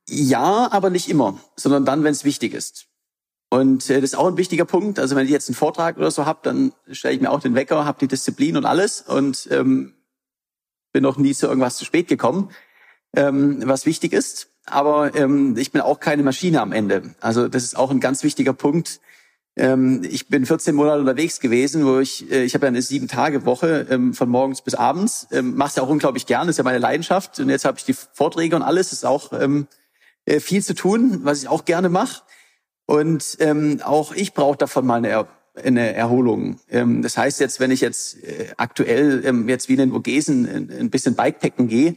Ja, 0.08 0.70
aber 0.70 0.90
nicht 0.90 1.08
immer, 1.08 1.40
sondern 1.56 1.84
dann, 1.84 2.04
wenn 2.04 2.12
es 2.12 2.24
wichtig 2.24 2.54
ist. 2.54 2.86
Und 3.48 3.88
äh, 3.90 4.00
das 4.00 4.10
ist 4.10 4.18
auch 4.18 4.26
ein 4.26 4.36
wichtiger 4.36 4.64
Punkt. 4.64 4.98
Also 4.98 5.16
wenn 5.16 5.24
ich 5.24 5.30
jetzt 5.30 5.48
einen 5.48 5.54
Vortrag 5.54 5.96
oder 5.96 6.10
so 6.10 6.26
habe, 6.26 6.40
dann 6.42 6.72
stelle 6.90 7.14
ich 7.14 7.20
mir 7.20 7.30
auch 7.30 7.40
den 7.40 7.54
Wecker, 7.54 7.84
habe 7.84 7.98
die 8.00 8.08
Disziplin 8.08 8.56
und 8.56 8.64
alles 8.64 9.02
und 9.02 9.48
ähm, 9.50 9.94
bin 10.92 11.02
noch 11.02 11.16
nie 11.16 11.34
zu 11.34 11.46
irgendwas 11.46 11.76
zu 11.76 11.84
spät 11.84 12.08
gekommen, 12.08 12.50
ähm, 13.14 13.62
was 13.64 13.86
wichtig 13.86 14.12
ist. 14.12 14.48
Aber 14.66 15.14
ähm, 15.14 15.56
ich 15.56 15.70
bin 15.70 15.80
auch 15.80 16.00
keine 16.00 16.22
Maschine 16.24 16.60
am 16.60 16.72
Ende. 16.72 17.14
Also 17.20 17.48
das 17.48 17.62
ist 17.62 17.76
auch 17.76 17.90
ein 17.90 18.00
ganz 18.00 18.24
wichtiger 18.24 18.52
Punkt. 18.52 19.00
Ähm, 19.56 20.02
ich 20.04 20.28
bin 20.28 20.44
14 20.44 20.74
Monate 20.74 21.00
unterwegs 21.00 21.40
gewesen, 21.40 21.86
wo 21.86 21.98
ich, 22.00 22.30
äh, 22.30 22.44
ich 22.44 22.54
habe 22.54 22.66
ja 22.66 22.68
eine 22.68 22.82
sieben 22.82 23.08
Tage 23.08 23.46
Woche 23.46 23.86
ähm, 23.90 24.12
von 24.12 24.28
morgens 24.28 24.60
bis 24.60 24.74
abends. 24.74 25.28
Ähm, 25.30 25.54
Mach's 25.56 25.76
ja 25.76 25.82
auch 25.82 25.88
unglaublich 25.88 26.26
gern, 26.26 26.48
ist 26.48 26.58
ja 26.58 26.64
meine 26.64 26.78
Leidenschaft. 26.78 27.38
Und 27.38 27.48
jetzt 27.48 27.64
habe 27.64 27.78
ich 27.78 27.84
die 27.84 27.94
Vorträge 27.94 28.56
und 28.56 28.62
alles. 28.62 28.92
Ist 28.92 29.06
auch 29.06 29.32
ähm, 29.32 29.66
äh, 30.26 30.40
viel 30.40 30.62
zu 30.62 30.74
tun, 30.74 31.20
was 31.22 31.42
ich 31.42 31.48
auch 31.48 31.64
gerne 31.64 31.88
mache. 31.88 32.22
Und 32.86 33.36
ähm, 33.40 33.80
auch 33.84 34.14
ich 34.14 34.32
brauche 34.32 34.56
davon 34.56 34.86
mal 34.86 34.96
eine, 34.96 35.08
er 35.08 35.28
eine 35.64 35.94
Erholung. 35.94 36.60
Ähm, 36.70 37.02
das 37.02 37.16
heißt 37.16 37.40
jetzt, 37.40 37.60
wenn 37.60 37.70
ich 37.70 37.80
jetzt 37.80 38.22
äh, 38.22 38.48
aktuell 38.56 39.22
ähm, 39.24 39.48
jetzt 39.48 39.68
wie 39.68 39.72
in 39.72 39.78
den 39.78 39.92
Vogesen 39.92 40.46
ein, 40.46 40.70
ein 40.70 40.90
bisschen 40.90 41.14
Bikepacken 41.14 41.66
gehe, 41.68 41.96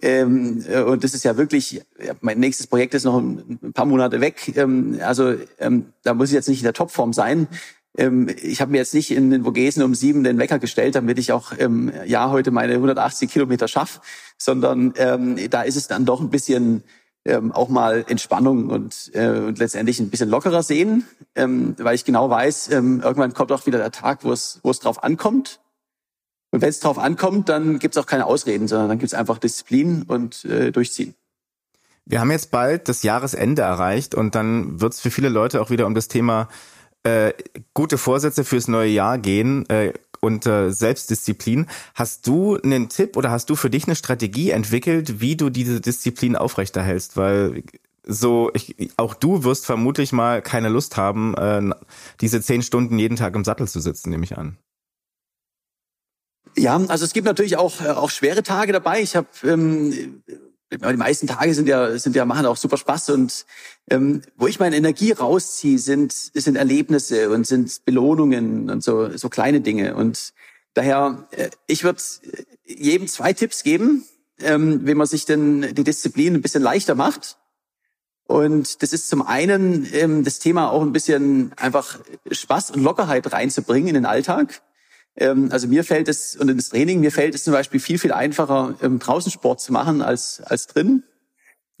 ähm, 0.00 0.64
äh, 0.68 0.82
und 0.82 1.02
das 1.02 1.14
ist 1.14 1.24
ja 1.24 1.36
wirklich, 1.36 1.82
mein 2.20 2.38
nächstes 2.38 2.66
Projekt 2.66 2.94
ist 2.94 3.04
noch 3.04 3.18
ein, 3.18 3.58
ein 3.62 3.72
paar 3.72 3.86
Monate 3.86 4.20
weg. 4.20 4.56
Ähm, 4.56 4.98
also 5.02 5.34
ähm, 5.58 5.86
da 6.02 6.14
muss 6.14 6.28
ich 6.28 6.34
jetzt 6.34 6.48
nicht 6.48 6.60
in 6.60 6.64
der 6.64 6.72
Topform 6.72 7.12
sein. 7.12 7.48
Ähm, 7.96 8.28
ich 8.42 8.60
habe 8.60 8.70
mir 8.70 8.78
jetzt 8.78 8.94
nicht 8.94 9.10
in 9.10 9.30
den 9.30 9.44
Vogesen 9.44 9.82
um 9.82 9.94
sieben 9.94 10.22
den 10.22 10.38
Wecker 10.38 10.60
gestellt, 10.60 10.94
damit 10.94 11.18
ich 11.18 11.32
auch 11.32 11.52
ähm, 11.58 11.92
ja 12.06 12.30
heute 12.30 12.52
meine 12.52 12.74
180 12.74 13.30
Kilometer 13.30 13.66
schaffe, 13.66 14.00
sondern 14.36 14.94
ähm, 14.96 15.36
da 15.50 15.62
ist 15.62 15.76
es 15.76 15.88
dann 15.88 16.04
doch 16.04 16.20
ein 16.20 16.30
bisschen 16.30 16.84
ähm, 17.28 17.52
auch 17.52 17.68
mal 17.68 18.04
Entspannung 18.08 18.70
und, 18.70 19.10
äh, 19.14 19.28
und 19.28 19.58
letztendlich 19.58 20.00
ein 20.00 20.10
bisschen 20.10 20.28
lockerer 20.28 20.62
sehen, 20.62 21.06
ähm, 21.34 21.76
weil 21.78 21.94
ich 21.94 22.04
genau 22.04 22.30
weiß, 22.30 22.70
ähm, 22.72 23.00
irgendwann 23.00 23.34
kommt 23.34 23.52
auch 23.52 23.66
wieder 23.66 23.78
der 23.78 23.92
Tag, 23.92 24.24
wo 24.24 24.32
es 24.32 24.60
wo 24.62 24.70
es 24.70 24.80
drauf 24.80 25.02
ankommt. 25.04 25.60
Und 26.50 26.62
wenn 26.62 26.70
es 26.70 26.80
drauf 26.80 26.98
ankommt, 26.98 27.48
dann 27.48 27.78
gibt 27.78 27.94
es 27.94 28.02
auch 28.02 28.06
keine 28.06 28.26
Ausreden, 28.26 28.68
sondern 28.68 28.88
dann 28.88 28.98
gibt 28.98 29.12
es 29.12 29.18
einfach 29.18 29.38
Disziplin 29.38 30.04
und 30.04 30.44
äh, 30.46 30.72
durchziehen. 30.72 31.14
Wir 32.06 32.20
haben 32.20 32.30
jetzt 32.30 32.50
bald 32.50 32.88
das 32.88 33.02
Jahresende 33.02 33.62
erreicht 33.62 34.14
und 34.14 34.34
dann 34.34 34.80
wird 34.80 34.94
es 34.94 35.00
für 35.00 35.10
viele 35.10 35.28
Leute 35.28 35.60
auch 35.60 35.68
wieder 35.68 35.86
um 35.86 35.94
das 35.94 36.08
Thema 36.08 36.48
äh, 37.02 37.34
gute 37.74 37.98
Vorsätze 37.98 38.44
fürs 38.44 38.66
neue 38.66 38.88
Jahr 38.88 39.18
gehen. 39.18 39.68
Äh, 39.68 39.92
und 40.20 40.46
äh, 40.46 40.70
Selbstdisziplin. 40.70 41.66
Hast 41.94 42.26
du 42.26 42.56
einen 42.56 42.88
Tipp 42.88 43.16
oder 43.16 43.30
hast 43.30 43.50
du 43.50 43.56
für 43.56 43.70
dich 43.70 43.86
eine 43.86 43.96
Strategie 43.96 44.50
entwickelt, 44.50 45.20
wie 45.20 45.36
du 45.36 45.50
diese 45.50 45.80
Disziplin 45.80 46.36
aufrechterhältst? 46.36 47.16
Weil 47.16 47.62
so, 48.04 48.50
ich, 48.54 48.74
auch 48.96 49.14
du 49.14 49.44
wirst 49.44 49.66
vermutlich 49.66 50.12
mal 50.12 50.40
keine 50.42 50.70
Lust 50.70 50.96
haben, 50.96 51.34
äh, 51.34 51.74
diese 52.20 52.40
zehn 52.40 52.62
Stunden 52.62 52.98
jeden 52.98 53.16
Tag 53.16 53.34
im 53.34 53.44
Sattel 53.44 53.68
zu 53.68 53.80
sitzen, 53.80 54.10
nehme 54.10 54.24
ich 54.24 54.38
an. 54.38 54.56
Ja, 56.56 56.76
also 56.88 57.04
es 57.04 57.12
gibt 57.12 57.26
natürlich 57.26 57.56
auch 57.56 57.80
äh, 57.80 57.90
auch 57.90 58.10
schwere 58.10 58.42
Tage 58.42 58.72
dabei. 58.72 59.00
Ich 59.00 59.14
habe 59.14 59.28
ähm, 59.44 60.22
die 60.70 60.96
meisten 60.96 61.26
Tage 61.26 61.54
sind 61.54 61.68
ja 61.68 61.98
sind 61.98 62.14
ja 62.14 62.24
machen 62.24 62.46
auch 62.46 62.56
super 62.56 62.76
Spaß 62.76 63.10
und 63.10 63.46
ähm, 63.90 64.22
wo 64.36 64.46
ich 64.46 64.60
meine 64.60 64.76
Energie 64.76 65.12
rausziehe, 65.12 65.78
sind 65.78 66.12
sind 66.12 66.56
Erlebnisse 66.56 67.30
und 67.30 67.46
sind 67.46 67.84
Belohnungen 67.84 68.70
und 68.70 68.82
so 68.82 69.16
so 69.16 69.28
kleine 69.28 69.60
Dinge 69.60 69.94
und 69.94 70.32
daher 70.74 71.26
äh, 71.30 71.50
ich 71.66 71.84
würde 71.84 72.02
jedem 72.64 73.08
zwei 73.08 73.32
Tipps 73.32 73.62
geben, 73.62 74.04
ähm, 74.40 74.86
wie 74.86 74.94
man 74.94 75.06
sich 75.06 75.24
denn 75.24 75.74
die 75.74 75.84
Disziplin 75.84 76.34
ein 76.34 76.42
bisschen 76.42 76.62
leichter 76.62 76.94
macht. 76.94 77.38
Und 78.26 78.82
das 78.82 78.92
ist 78.92 79.08
zum 79.08 79.22
einen 79.22 79.88
ähm, 79.92 80.22
das 80.22 80.38
Thema 80.38 80.70
auch 80.70 80.82
ein 80.82 80.92
bisschen 80.92 81.52
einfach 81.56 81.98
Spaß 82.30 82.72
und 82.72 82.82
Lockerheit 82.82 83.32
reinzubringen 83.32 83.88
in 83.88 83.94
den 83.94 84.06
Alltag. 84.06 84.60
Ähm, 85.18 85.48
also 85.50 85.66
mir 85.66 85.84
fällt 85.84 86.08
es, 86.08 86.36
und 86.36 86.48
ins 86.48 86.70
Training, 86.70 87.00
mir 87.00 87.10
fällt 87.10 87.34
es 87.34 87.44
zum 87.44 87.52
Beispiel 87.52 87.80
viel, 87.80 87.98
viel 87.98 88.12
einfacher, 88.12 88.76
ähm, 88.82 88.98
draußen 88.98 89.32
Sport 89.32 89.60
zu 89.60 89.72
machen 89.72 90.00
als, 90.00 90.40
als 90.40 90.68
drin. 90.68 91.02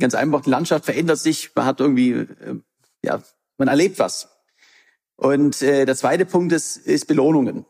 Ganz 0.00 0.14
einfach, 0.14 0.42
die 0.42 0.50
Landschaft 0.50 0.84
verändert 0.84 1.18
sich, 1.18 1.52
man 1.54 1.64
hat 1.64 1.80
irgendwie, 1.80 2.10
äh, 2.10 2.60
ja, 3.04 3.22
man 3.56 3.68
erlebt 3.68 3.98
was. 3.98 4.28
Und 5.16 5.62
äh, 5.62 5.84
der 5.84 5.96
zweite 5.96 6.26
Punkt 6.26 6.52
ist, 6.52 6.76
ist 6.76 7.06
Belohnungen. 7.06 7.64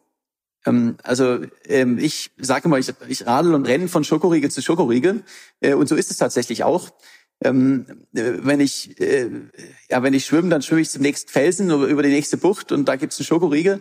Ähm, 0.64 0.96
also 1.02 1.40
ähm, 1.66 1.98
ich 1.98 2.30
sage 2.38 2.68
mal, 2.68 2.80
ich, 2.80 3.26
radel 3.26 3.54
und 3.54 3.66
renne 3.66 3.88
von 3.88 4.04
Schokoriegel 4.04 4.50
zu 4.50 4.62
Schokoriegel. 4.62 5.22
Äh, 5.60 5.74
und 5.74 5.88
so 5.88 5.96
ist 5.96 6.10
es 6.10 6.16
tatsächlich 6.16 6.64
auch. 6.64 6.90
Ähm, 7.42 8.06
äh, 8.14 8.32
wenn 8.38 8.60
ich 8.60 9.00
äh, 9.00 9.30
ja 9.88 10.02
wenn 10.02 10.12
ich 10.12 10.26
schwimme, 10.26 10.48
dann 10.48 10.60
schwimme 10.60 10.80
ich 10.80 10.90
zum 10.90 11.02
nächsten 11.02 11.30
Felsen 11.30 11.70
oder 11.70 11.86
über 11.86 12.02
die 12.02 12.08
nächste 12.08 12.36
Bucht 12.36 12.72
und 12.72 12.86
da 12.86 12.96
gibt's 12.96 13.18
einen 13.18 13.26
Schokoriegel 13.26 13.80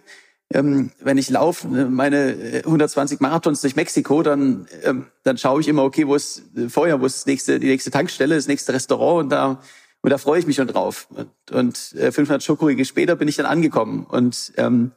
ähm, 0.53 0.91
wenn 1.01 1.17
ich 1.17 1.29
laufe, 1.29 1.67
äh, 1.67 1.85
meine 1.85 2.61
120 2.65 3.19
äh, 3.19 3.23
Marathons 3.23 3.61
durch 3.61 3.75
Mexiko, 3.75 4.23
dann, 4.23 4.67
ähm, 4.83 5.07
dann 5.23 5.37
schaue 5.37 5.61
ich 5.61 5.67
immer, 5.67 5.83
okay, 5.83 6.07
wo 6.07 6.15
ist 6.15 6.43
äh, 6.55 6.69
vorher, 6.69 7.01
wo 7.01 7.05
ist 7.05 7.17
das 7.17 7.25
nächste, 7.25 7.59
die 7.59 7.67
nächste 7.67 7.91
Tankstelle, 7.91 8.35
das 8.35 8.47
nächste 8.47 8.73
Restaurant 8.73 9.25
und 9.25 9.29
da, 9.29 9.61
und 10.01 10.09
da 10.09 10.17
freue 10.17 10.39
ich 10.39 10.47
mich 10.47 10.55
schon 10.55 10.67
drauf. 10.67 11.07
Und, 11.09 11.51
und 11.51 11.93
äh, 11.95 12.11
500 12.11 12.41
Schokoriegel 12.41 12.85
später 12.85 13.15
bin 13.15 13.27
ich 13.27 13.35
dann 13.35 13.45
angekommen 13.45 14.05
und 14.05 14.53
ähm, 14.55 14.91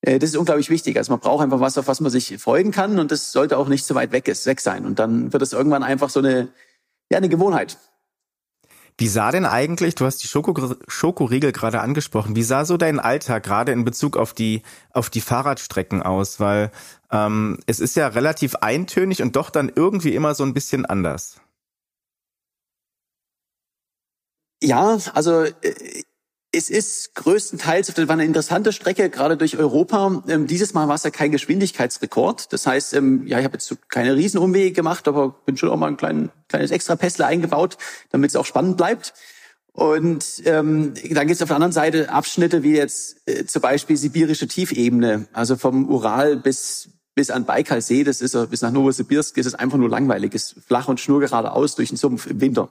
äh, 0.00 0.18
das 0.18 0.30
ist 0.30 0.36
unglaublich 0.36 0.70
wichtig. 0.70 0.96
Also 0.96 1.12
man 1.12 1.20
braucht 1.20 1.42
einfach 1.42 1.60
was, 1.60 1.76
auf 1.76 1.86
was 1.86 2.00
man 2.00 2.10
sich 2.10 2.38
freuen 2.38 2.70
kann 2.70 2.98
und 2.98 3.10
das 3.10 3.32
sollte 3.32 3.58
auch 3.58 3.68
nicht 3.68 3.84
so 3.84 3.94
weit 3.94 4.12
weg 4.12 4.26
ist, 4.26 4.46
weg 4.46 4.60
sein. 4.60 4.86
Und 4.86 4.98
dann 4.98 5.32
wird 5.32 5.42
es 5.42 5.52
irgendwann 5.52 5.82
einfach 5.82 6.08
so 6.08 6.20
eine, 6.20 6.48
ja, 7.10 7.18
eine 7.18 7.28
Gewohnheit. 7.28 7.76
Wie 8.98 9.08
sah 9.08 9.30
denn 9.32 9.46
eigentlich, 9.46 9.94
du 9.94 10.04
hast 10.04 10.22
die 10.22 10.28
Schoko, 10.28 10.76
Schokoriegel 10.86 11.52
gerade 11.52 11.80
angesprochen, 11.80 12.36
wie 12.36 12.42
sah 12.42 12.64
so 12.64 12.76
dein 12.76 13.00
Alltag 13.00 13.42
gerade 13.42 13.72
in 13.72 13.84
Bezug 13.84 14.16
auf 14.16 14.34
die, 14.34 14.62
auf 14.90 15.10
die 15.10 15.20
Fahrradstrecken 15.20 16.02
aus? 16.02 16.40
Weil 16.40 16.70
ähm, 17.10 17.58
es 17.66 17.80
ist 17.80 17.96
ja 17.96 18.08
relativ 18.08 18.56
eintönig 18.56 19.22
und 19.22 19.36
doch 19.36 19.50
dann 19.50 19.72
irgendwie 19.74 20.14
immer 20.14 20.34
so 20.34 20.44
ein 20.44 20.54
bisschen 20.54 20.86
anders. 20.86 21.40
Ja, 24.62 24.98
also 25.14 25.42
äh, 25.42 26.02
es 26.54 26.68
ist 26.68 27.14
größtenteils, 27.14 27.86
das 27.86 28.08
war 28.08 28.12
eine 28.12 28.26
interessante 28.26 28.72
Strecke, 28.72 29.08
gerade 29.08 29.38
durch 29.38 29.56
Europa. 29.56 30.22
Ähm, 30.28 30.46
dieses 30.46 30.74
Mal 30.74 30.86
war 30.86 30.96
es 30.96 31.02
ja 31.02 31.10
kein 31.10 31.32
Geschwindigkeitsrekord. 31.32 32.52
Das 32.52 32.66
heißt, 32.66 32.92
ähm, 32.92 33.26
ja, 33.26 33.38
ich 33.38 33.44
habe 33.44 33.54
jetzt 33.54 33.74
keine 33.88 34.14
Riesenumwege 34.14 34.72
gemacht, 34.72 35.08
aber 35.08 35.30
bin 35.46 35.56
schon 35.56 35.70
auch 35.70 35.78
mal 35.78 35.86
ein 35.86 35.96
klein, 35.96 36.30
kleines 36.48 36.70
extra 36.70 36.96
Pässle 36.96 37.24
eingebaut, 37.24 37.78
damit 38.10 38.30
es 38.30 38.36
auch 38.36 38.44
spannend 38.44 38.76
bleibt. 38.76 39.14
Und 39.72 40.42
ähm, 40.44 40.92
dann 41.10 41.26
gibt 41.26 41.36
es 41.36 41.42
auf 41.42 41.48
der 41.48 41.56
anderen 41.56 41.72
Seite 41.72 42.10
Abschnitte 42.10 42.62
wie 42.62 42.76
jetzt 42.76 43.26
äh, 43.26 43.46
zum 43.46 43.62
Beispiel 43.62 43.96
sibirische 43.96 44.46
Tiefebene, 44.46 45.26
also 45.32 45.56
vom 45.56 45.88
Ural 45.88 46.36
bis 46.36 46.90
bis 47.14 47.30
an 47.30 47.44
Baikalsee, 47.44 48.04
das 48.04 48.22
ist 48.22 48.34
bis 48.48 48.62
nach 48.62 48.70
Novosibirsk, 48.70 49.36
ist 49.36 49.44
es 49.44 49.54
einfach 49.54 49.76
nur 49.76 49.90
langweilig, 49.90 50.32
ist 50.32 50.56
flach 50.66 50.88
und 50.88 50.98
schnurgeradeaus 50.98 51.74
durch 51.74 51.90
den 51.90 51.98
Sumpf 51.98 52.26
im 52.26 52.40
Winter. 52.40 52.70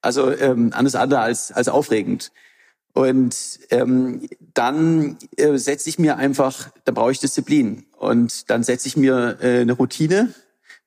Also 0.00 0.32
ähm, 0.32 0.72
alles 0.74 0.96
andere 0.96 1.20
als 1.20 1.52
als 1.52 1.68
aufregend. 1.68 2.32
Und 2.94 3.60
ähm, 3.70 4.28
dann 4.54 5.18
äh, 5.36 5.56
setze 5.56 5.88
ich 5.88 5.98
mir 5.98 6.16
einfach, 6.16 6.70
da 6.84 6.92
brauche 6.92 7.12
ich 7.12 7.20
Disziplin. 7.20 7.86
Und 7.96 8.50
dann 8.50 8.62
setze 8.62 8.88
ich 8.88 8.96
mir 8.96 9.38
äh, 9.40 9.60
eine 9.60 9.72
Routine. 9.72 10.34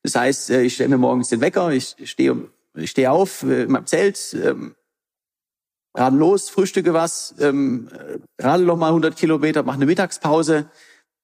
Das 0.04 0.16
heißt, 0.16 0.50
äh, 0.50 0.64
ich 0.64 0.76
stelle 0.76 0.90
mir 0.90 0.98
morgens 0.98 1.30
den 1.30 1.42
Wecker, 1.42 1.72
ich 1.72 1.96
stehe 2.04 2.50
ich 2.76 2.92
steh 2.92 3.08
auf 3.08 3.44
äh, 3.44 3.64
in 3.64 3.72
meinem 3.72 3.86
Zelt, 3.86 4.34
ähm, 4.34 4.76
radel 5.94 6.20
los, 6.20 6.50
frühstücke 6.50 6.94
was, 6.94 7.36
ähm, 7.40 7.90
radel 8.40 8.66
noch 8.66 8.78
mal 8.78 8.88
100 8.88 9.16
Kilometer, 9.16 9.64
mache 9.64 9.76
eine 9.76 9.86
Mittagspause, 9.86 10.70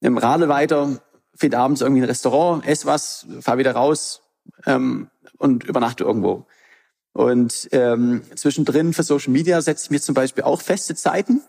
ähm, 0.01 0.17
radel 0.17 0.49
weiter, 0.49 1.01
finde 1.33 1.59
abends 1.59 1.81
irgendwie 1.81 2.01
ein 2.01 2.07
Restaurant, 2.09 2.65
esse 2.67 2.85
was, 2.85 3.27
fahre 3.41 3.59
wieder 3.59 3.71
raus 3.73 4.21
ähm, 4.65 5.09
und 5.37 5.63
übernachte 5.63 6.03
irgendwo. 6.03 6.45
Und 7.17 7.69
ähm, 7.71 8.21
zwischendrin 8.35 8.93
für 8.93 9.01
Social 9.01 9.33
Media 9.33 9.59
setze 9.59 9.85
ich 9.85 9.89
mir 9.89 9.99
zum 9.99 10.13
Beispiel 10.13 10.43
auch 10.43 10.61
feste 10.61 10.93
Zeiten, 10.93 11.41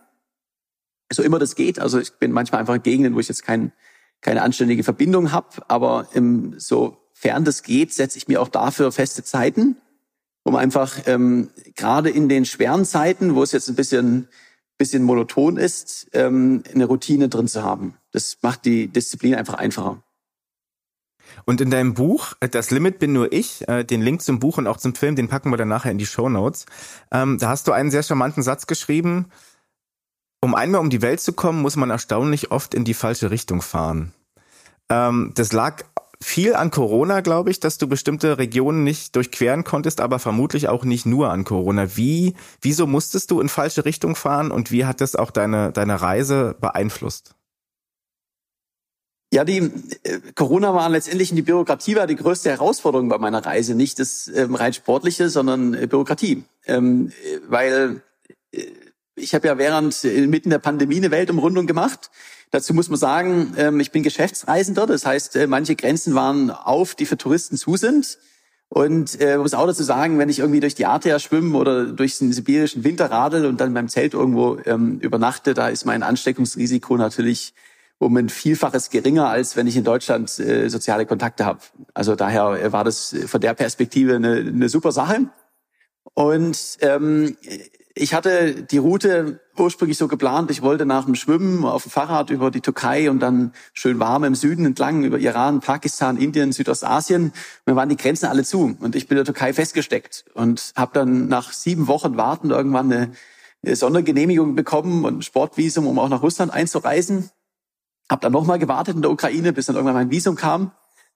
so 1.12 1.22
immer 1.22 1.38
das 1.38 1.56
geht. 1.56 1.78
Also 1.78 2.00
ich 2.00 2.14
bin 2.14 2.32
manchmal 2.32 2.62
einfach 2.62 2.76
in 2.76 2.82
Gegenden, 2.82 3.14
wo 3.14 3.20
ich 3.20 3.28
jetzt 3.28 3.44
kein, 3.44 3.72
keine 4.22 4.40
anständige 4.40 4.82
Verbindung 4.82 5.30
habe, 5.30 5.48
aber 5.68 6.08
im, 6.14 6.58
sofern 6.58 7.44
das 7.44 7.62
geht, 7.62 7.92
setze 7.92 8.16
ich 8.16 8.28
mir 8.28 8.40
auch 8.40 8.48
dafür 8.48 8.92
feste 8.92 9.22
Zeiten, 9.24 9.76
um 10.42 10.56
einfach 10.56 11.00
ähm, 11.04 11.50
gerade 11.76 12.08
in 12.08 12.30
den 12.30 12.46
schweren 12.46 12.86
Zeiten, 12.86 13.34
wo 13.34 13.42
es 13.42 13.52
jetzt 13.52 13.68
ein 13.68 13.76
bisschen 13.76 14.28
bisschen 14.78 15.02
monoton 15.02 15.56
ist, 15.56 16.08
ähm, 16.12 16.62
eine 16.72 16.86
Routine 16.86 17.28
drin 17.28 17.48
zu 17.48 17.62
haben. 17.62 17.98
Das 18.12 18.38
macht 18.40 18.64
die 18.64 18.88
Disziplin 18.88 19.34
einfach 19.34 19.54
einfacher. 19.54 20.02
Und 21.44 21.60
in 21.60 21.70
deinem 21.70 21.94
Buch, 21.94 22.34
äh, 22.40 22.48
Das 22.48 22.70
Limit 22.70 22.98
bin 22.98 23.12
nur 23.12 23.32
ich, 23.32 23.66
äh, 23.68 23.84
den 23.84 24.02
Link 24.02 24.22
zum 24.22 24.38
Buch 24.38 24.58
und 24.58 24.66
auch 24.66 24.76
zum 24.76 24.94
Film, 24.94 25.16
den 25.16 25.28
packen 25.28 25.50
wir 25.50 25.56
dann 25.56 25.68
nachher 25.68 25.92
in 25.92 25.98
die 25.98 26.06
Show 26.06 26.28
Notes. 26.28 26.66
Ähm, 27.12 27.38
da 27.38 27.48
hast 27.48 27.66
du 27.68 27.72
einen 27.72 27.90
sehr 27.90 28.02
charmanten 28.02 28.42
Satz 28.42 28.66
geschrieben. 28.66 29.26
Um 30.40 30.54
einmal 30.54 30.80
um 30.80 30.90
die 30.90 31.02
Welt 31.02 31.20
zu 31.20 31.32
kommen, 31.32 31.62
muss 31.62 31.76
man 31.76 31.90
erstaunlich 31.90 32.50
oft 32.50 32.74
in 32.74 32.84
die 32.84 32.94
falsche 32.94 33.30
Richtung 33.30 33.60
fahren. 33.60 34.12
Ähm, 34.88 35.32
das 35.34 35.52
lag 35.52 35.82
viel 36.20 36.54
an 36.54 36.70
Corona, 36.70 37.20
glaube 37.20 37.50
ich, 37.50 37.60
dass 37.60 37.78
du 37.78 37.86
bestimmte 37.86 38.38
Regionen 38.38 38.84
nicht 38.84 39.14
durchqueren 39.14 39.64
konntest, 39.64 40.00
aber 40.00 40.18
vermutlich 40.18 40.68
auch 40.68 40.84
nicht 40.84 41.06
nur 41.06 41.30
an 41.30 41.44
Corona. 41.44 41.96
Wie, 41.96 42.34
wieso 42.60 42.86
musstest 42.86 43.30
du 43.30 43.40
in 43.40 43.48
falsche 43.48 43.84
Richtung 43.84 44.16
fahren 44.16 44.50
und 44.50 44.70
wie 44.70 44.84
hat 44.84 45.00
das 45.00 45.16
auch 45.16 45.30
deine, 45.30 45.72
deine 45.72 46.00
Reise 46.00 46.56
beeinflusst? 46.60 47.34
Ja, 49.32 49.44
die 49.44 49.58
äh, 49.58 50.20
Corona 50.34 50.72
war 50.74 50.88
letztendlich 50.88 51.34
die 51.34 51.42
Bürokratie 51.42 51.96
war 51.96 52.06
die 52.06 52.16
größte 52.16 52.50
Herausforderung 52.50 53.10
bei 53.10 53.18
meiner 53.18 53.44
Reise, 53.44 53.74
nicht 53.74 53.98
das 53.98 54.28
ähm, 54.28 54.54
rein 54.54 54.72
sportliche, 54.72 55.28
sondern 55.28 55.74
äh, 55.74 55.86
Bürokratie, 55.86 56.44
ähm, 56.66 57.12
weil 57.46 58.00
äh, 58.52 58.64
ich 59.16 59.34
habe 59.34 59.48
ja 59.48 59.58
während 59.58 60.02
äh, 60.04 60.26
mitten 60.26 60.48
der 60.48 60.60
Pandemie 60.60 60.96
eine 60.96 61.10
Weltumrundung 61.10 61.66
gemacht. 61.66 62.10
Dazu 62.50 62.72
muss 62.72 62.88
man 62.88 62.98
sagen, 62.98 63.52
ähm, 63.58 63.80
ich 63.80 63.90
bin 63.90 64.02
Geschäftsreisender, 64.02 64.86
das 64.86 65.04
heißt, 65.04 65.36
äh, 65.36 65.46
manche 65.46 65.76
Grenzen 65.76 66.14
waren 66.14 66.50
auf, 66.50 66.94
die 66.94 67.04
für 67.04 67.18
Touristen 67.18 67.58
zu 67.58 67.76
sind. 67.76 68.18
Und 68.70 69.20
äh, 69.20 69.38
muss 69.38 69.54
auch 69.54 69.66
dazu 69.66 69.82
sagen, 69.82 70.18
wenn 70.18 70.28
ich 70.28 70.40
irgendwie 70.40 70.60
durch 70.60 70.74
die 70.74 70.84
Adria 70.84 71.18
schwimme 71.18 71.56
oder 71.56 71.86
durch 71.86 72.18
den 72.18 72.32
sibirischen 72.32 72.84
Winter 72.84 73.10
radel 73.10 73.46
und 73.46 73.60
dann 73.60 73.72
beim 73.72 73.88
Zelt 73.88 74.12
irgendwo 74.12 74.58
ähm, 74.66 74.98
übernachte, 75.00 75.54
da 75.54 75.68
ist 75.68 75.86
mein 75.86 76.02
Ansteckungsrisiko 76.02 76.96
natürlich 76.98 77.54
um 77.98 78.16
ein 78.16 78.28
Vielfaches 78.28 78.90
geringer, 78.90 79.28
als 79.28 79.56
wenn 79.56 79.66
ich 79.66 79.76
in 79.76 79.84
Deutschland 79.84 80.38
äh, 80.38 80.68
soziale 80.68 81.06
Kontakte 81.06 81.44
habe. 81.44 81.60
Also 81.94 82.14
daher 82.14 82.52
äh, 82.52 82.72
war 82.72 82.84
das 82.84 83.14
von 83.26 83.40
der 83.40 83.54
Perspektive 83.54 84.16
eine, 84.16 84.36
eine 84.36 84.68
super 84.68 84.92
Sache. 84.92 85.28
Und 86.14 86.78
ähm, 86.80 87.36
ich 87.94 88.14
hatte 88.14 88.62
die 88.62 88.78
Route 88.78 89.40
ursprünglich 89.56 89.98
so 89.98 90.06
geplant, 90.06 90.52
ich 90.52 90.62
wollte 90.62 90.86
nach 90.86 91.04
dem 91.04 91.16
Schwimmen 91.16 91.64
auf 91.64 91.82
dem 91.82 91.90
Fahrrad 91.90 92.30
über 92.30 92.52
die 92.52 92.60
Türkei 92.60 93.10
und 93.10 93.18
dann 93.18 93.52
schön 93.72 93.98
warm 93.98 94.22
im 94.22 94.36
Süden 94.36 94.64
entlang 94.64 95.02
über 95.02 95.18
Iran, 95.18 95.60
Pakistan, 95.60 96.16
Indien, 96.16 96.52
Südostasien. 96.52 97.32
Dann 97.66 97.74
waren 97.74 97.88
die 97.88 97.96
Grenzen 97.96 98.26
alle 98.26 98.44
zu 98.44 98.76
und 98.78 98.94
ich 98.94 99.08
bin 99.08 99.18
in 99.18 99.24
der 99.24 99.34
Türkei 99.34 99.52
festgesteckt 99.52 100.26
und 100.34 100.72
habe 100.76 100.92
dann 100.94 101.26
nach 101.26 101.52
sieben 101.52 101.88
Wochen 101.88 102.16
Warten 102.16 102.50
irgendwann 102.50 102.92
eine, 102.92 103.12
eine 103.64 103.74
Sondergenehmigung 103.74 104.54
bekommen 104.54 105.04
und 105.04 105.18
ein 105.18 105.22
Sportvisum, 105.22 105.88
um 105.88 105.98
auch 105.98 106.08
nach 106.08 106.22
Russland 106.22 106.52
einzureisen. 106.52 107.30
Hab 108.10 108.20
dann 108.20 108.32
nochmal 108.32 108.58
gewartet 108.58 108.96
in 108.96 109.02
der 109.02 109.10
Ukraine, 109.10 109.52
bis 109.52 109.66
dann 109.66 109.76
irgendwann 109.76 109.94
mein 109.94 110.10
Visum 110.10 110.36
kam. 110.36 110.72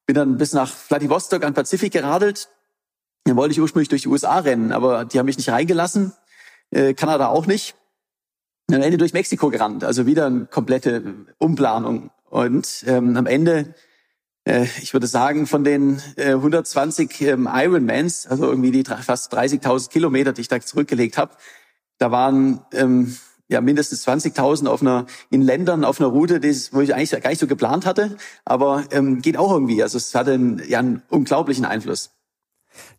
Bin 0.07 0.15
dann 0.15 0.37
bis 0.37 0.53
nach 0.53 0.69
Vladivostok 0.69 1.45
an 1.45 1.55
Pazifik 1.55 1.93
geradelt. 1.93 2.49
Dann 3.25 3.37
wollte 3.37 3.53
ich 3.53 3.61
ursprünglich 3.61 3.89
durch 3.89 4.03
die 4.03 4.09
USA 4.09 4.39
rennen, 4.41 4.73
aber 4.73 5.05
die 5.05 5.19
haben 5.19 5.27
mich 5.27 5.37
nicht 5.37 5.49
reingelassen. 5.49 6.13
Äh, 6.71 6.95
Kanada 6.95 7.29
auch 7.29 7.47
nicht. 7.47 7.77
Und 8.69 8.77
am 8.77 8.83
Ende 8.83 8.99
durch 8.99 9.13
Mexiko 9.13 9.51
gerannt. 9.51 9.85
Also 9.85 10.07
wieder 10.07 10.27
eine 10.27 10.47
komplette 10.47 11.27
Umplanung. 11.39 12.11
Und 12.29 12.85
ähm, 12.87 13.17
am 13.17 13.27
Ende, 13.27 13.75
äh, 14.45 14.67
ich 14.81 14.93
würde 14.93 15.07
sagen, 15.07 15.47
von 15.47 15.65
den 15.65 16.03
äh, 16.17 16.33
120 16.33 17.21
ähm, 17.23 17.49
Ironmans, 17.53 18.27
also 18.27 18.49
irgendwie 18.49 18.71
die 18.71 18.85
fast 18.85 19.35
30.000 19.35 19.91
Kilometer, 19.91 20.33
die 20.33 20.41
ich 20.41 20.49
da 20.49 20.61
zurückgelegt 20.61 21.19
habe, 21.19 21.33
da 21.99 22.11
waren 22.11 22.61
ähm, 22.73 23.17
ja 23.49 23.61
mindestens 23.61 24.07
20.000 24.07 24.67
auf 24.67 24.81
einer 24.81 25.07
in 25.31 25.43
Ländern 25.43 25.85
auf 25.85 26.01
einer 26.01 26.09
Route, 26.09 26.41
das, 26.41 26.73
wo 26.73 26.81
ich 26.81 26.95
eigentlich 26.95 27.11
gar 27.23 27.31
nicht 27.31 27.41
so 27.41 27.47
geplant 27.47 27.87
hatte, 27.87 28.17
aber 28.45 28.85
ähm, 28.91 29.21
geht 29.21 29.37
auch 29.37 29.53
irgendwie. 29.53 29.83
Also 29.83 29.99
es 29.99 30.15
hatte 30.15 30.33
einen, 30.33 30.63
ja, 30.69 30.79
einen 30.79 31.03
unglaublichen 31.09 31.65
Einfluss. 31.65 32.11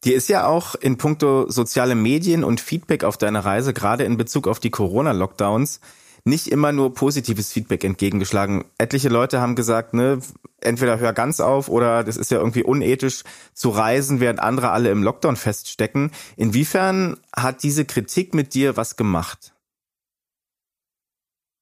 Dir 0.03 0.15
ist 0.15 0.29
ja 0.29 0.45
auch 0.47 0.75
in 0.75 0.97
puncto 0.97 1.49
soziale 1.49 1.95
Medien 1.95 2.43
und 2.43 2.61
Feedback 2.61 3.03
auf 3.03 3.17
deiner 3.17 3.43
Reise, 3.43 3.73
gerade 3.73 4.03
in 4.03 4.17
Bezug 4.17 4.47
auf 4.47 4.59
die 4.59 4.69
Corona-Lockdowns, 4.69 5.79
nicht 6.25 6.47
immer 6.47 6.71
nur 6.71 6.93
positives 6.93 7.51
Feedback 7.51 7.83
entgegengeschlagen. 7.83 8.65
Etliche 8.77 9.09
Leute 9.09 9.41
haben 9.41 9.55
gesagt, 9.55 9.93
ne, 9.93 10.19
entweder 10.61 10.99
hör 10.99 11.13
ganz 11.13 11.39
auf 11.39 11.67
oder 11.69 12.03
das 12.03 12.17
ist 12.17 12.31
ja 12.31 12.37
irgendwie 12.37 12.63
unethisch 12.63 13.23
zu 13.53 13.69
reisen, 13.69 14.19
während 14.19 14.39
andere 14.39 14.71
alle 14.71 14.89
im 14.89 15.03
Lockdown 15.03 15.35
feststecken. 15.35 16.11
Inwiefern 16.37 17.17
hat 17.35 17.63
diese 17.63 17.85
Kritik 17.85 18.33
mit 18.33 18.53
dir 18.53 18.77
was 18.77 18.95
gemacht? 18.95 19.52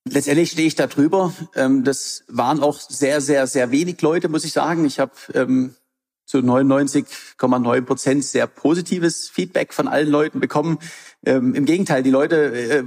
Letztendlich 0.10 0.52
stehe 0.52 0.68
ich 0.68 0.76
da 0.76 0.88
drüber. 0.88 1.34
Ähm, 1.56 1.84
das 1.84 2.24
waren 2.28 2.62
auch 2.62 2.80
sehr, 2.80 3.22
sehr, 3.22 3.46
sehr 3.46 3.72
wenig 3.72 4.02
Leute, 4.02 4.30
muss 4.30 4.46
ich 4.46 4.54
sagen. 4.54 4.86
Ich 4.86 5.00
habe 5.00 5.12
ähm, 5.34 5.76
zu 6.26 6.40
99,9 6.40 7.82
Prozent 7.82 8.24
sehr 8.26 8.48
positives 8.48 9.30
Feedback 9.30 9.74
von 9.74 9.88
allen 9.88 10.10
Leuten 10.10 10.40
bekommen. 10.40 10.80
Ähm, 11.24 11.54
Im 11.54 11.66
Gegenteil, 11.66 12.02
die 12.02 12.10
Leute 12.10 12.36
äh, 12.36 12.84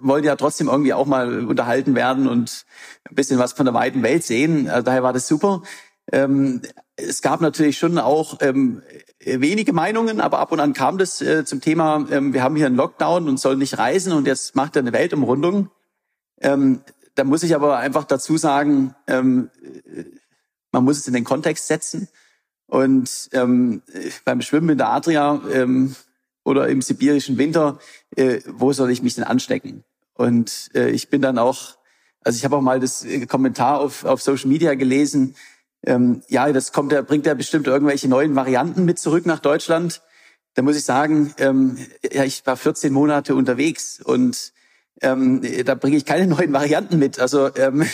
wollen 0.00 0.24
ja 0.24 0.36
trotzdem 0.36 0.68
irgendwie 0.68 0.92
auch 0.92 1.06
mal 1.06 1.46
unterhalten 1.46 1.94
werden 1.94 2.28
und 2.28 2.66
ein 3.08 3.14
bisschen 3.14 3.38
was 3.38 3.52
von 3.52 3.64
der 3.64 3.74
weiten 3.74 4.02
Welt 4.02 4.24
sehen. 4.24 4.68
Also 4.68 4.82
daher 4.82 5.04
war 5.04 5.12
das 5.12 5.28
super. 5.28 5.62
Es 6.96 7.20
gab 7.20 7.42
natürlich 7.42 7.78
schon 7.78 7.98
auch 7.98 8.38
ähm, 8.40 8.82
wenige 9.20 9.72
Meinungen, 9.72 10.20
aber 10.20 10.38
ab 10.38 10.52
und 10.52 10.60
an 10.60 10.72
kam 10.72 10.98
das 10.98 11.20
äh, 11.20 11.44
zum 11.44 11.60
Thema, 11.60 12.06
ähm, 12.10 12.32
wir 12.32 12.42
haben 12.42 12.56
hier 12.56 12.66
einen 12.66 12.76
Lockdown 12.76 13.28
und 13.28 13.38
sollen 13.38 13.58
nicht 13.58 13.78
reisen 13.78 14.12
und 14.12 14.26
jetzt 14.26 14.56
macht 14.56 14.74
er 14.74 14.80
eine 14.80 14.92
Weltumrundung. 14.92 15.70
Ähm, 16.40 16.80
da 17.14 17.24
muss 17.24 17.42
ich 17.42 17.54
aber 17.54 17.78
einfach 17.78 18.04
dazu 18.04 18.36
sagen, 18.36 18.94
ähm, 19.06 19.50
man 20.72 20.84
muss 20.84 20.98
es 20.98 21.08
in 21.08 21.14
den 21.14 21.24
Kontext 21.24 21.66
setzen. 21.66 22.08
Und 22.66 23.30
ähm, 23.32 23.82
beim 24.24 24.42
Schwimmen 24.42 24.70
in 24.70 24.78
der 24.78 24.90
Adria 24.90 25.40
ähm, 25.52 25.96
oder 26.44 26.68
im 26.68 26.82
sibirischen 26.82 27.38
Winter, 27.38 27.78
äh, 28.16 28.40
wo 28.46 28.72
soll 28.72 28.90
ich 28.90 29.02
mich 29.02 29.14
denn 29.14 29.24
anstecken? 29.24 29.84
Und 30.14 30.70
äh, 30.74 30.90
ich 30.90 31.08
bin 31.08 31.22
dann 31.22 31.38
auch, 31.38 31.78
also 32.20 32.36
ich 32.36 32.44
habe 32.44 32.56
auch 32.56 32.60
mal 32.60 32.78
das 32.78 33.04
äh, 33.04 33.26
Kommentar 33.26 33.80
auf, 33.80 34.04
auf 34.04 34.20
Social 34.20 34.48
Media 34.48 34.74
gelesen, 34.74 35.34
ähm, 35.84 36.22
ja, 36.28 36.52
das 36.52 36.72
kommt, 36.72 36.92
da 36.92 37.02
bringt 37.02 37.26
ja 37.26 37.34
bestimmt 37.34 37.66
irgendwelche 37.66 38.08
neuen 38.08 38.34
Varianten 38.34 38.84
mit 38.84 38.98
zurück 38.98 39.26
nach 39.26 39.38
Deutschland. 39.38 40.02
Da 40.54 40.62
muss 40.62 40.76
ich 40.76 40.84
sagen, 40.84 41.32
ähm, 41.38 41.78
ja, 42.12 42.24
ich 42.24 42.44
war 42.46 42.56
14 42.56 42.92
Monate 42.92 43.34
unterwegs 43.34 44.00
und 44.02 44.52
ähm, 45.00 45.42
da 45.64 45.74
bringe 45.74 45.96
ich 45.96 46.04
keine 46.04 46.26
neuen 46.34 46.52
Varianten 46.52 46.98
mit. 46.98 47.18
Also 47.18 47.50
ähm, 47.56 47.84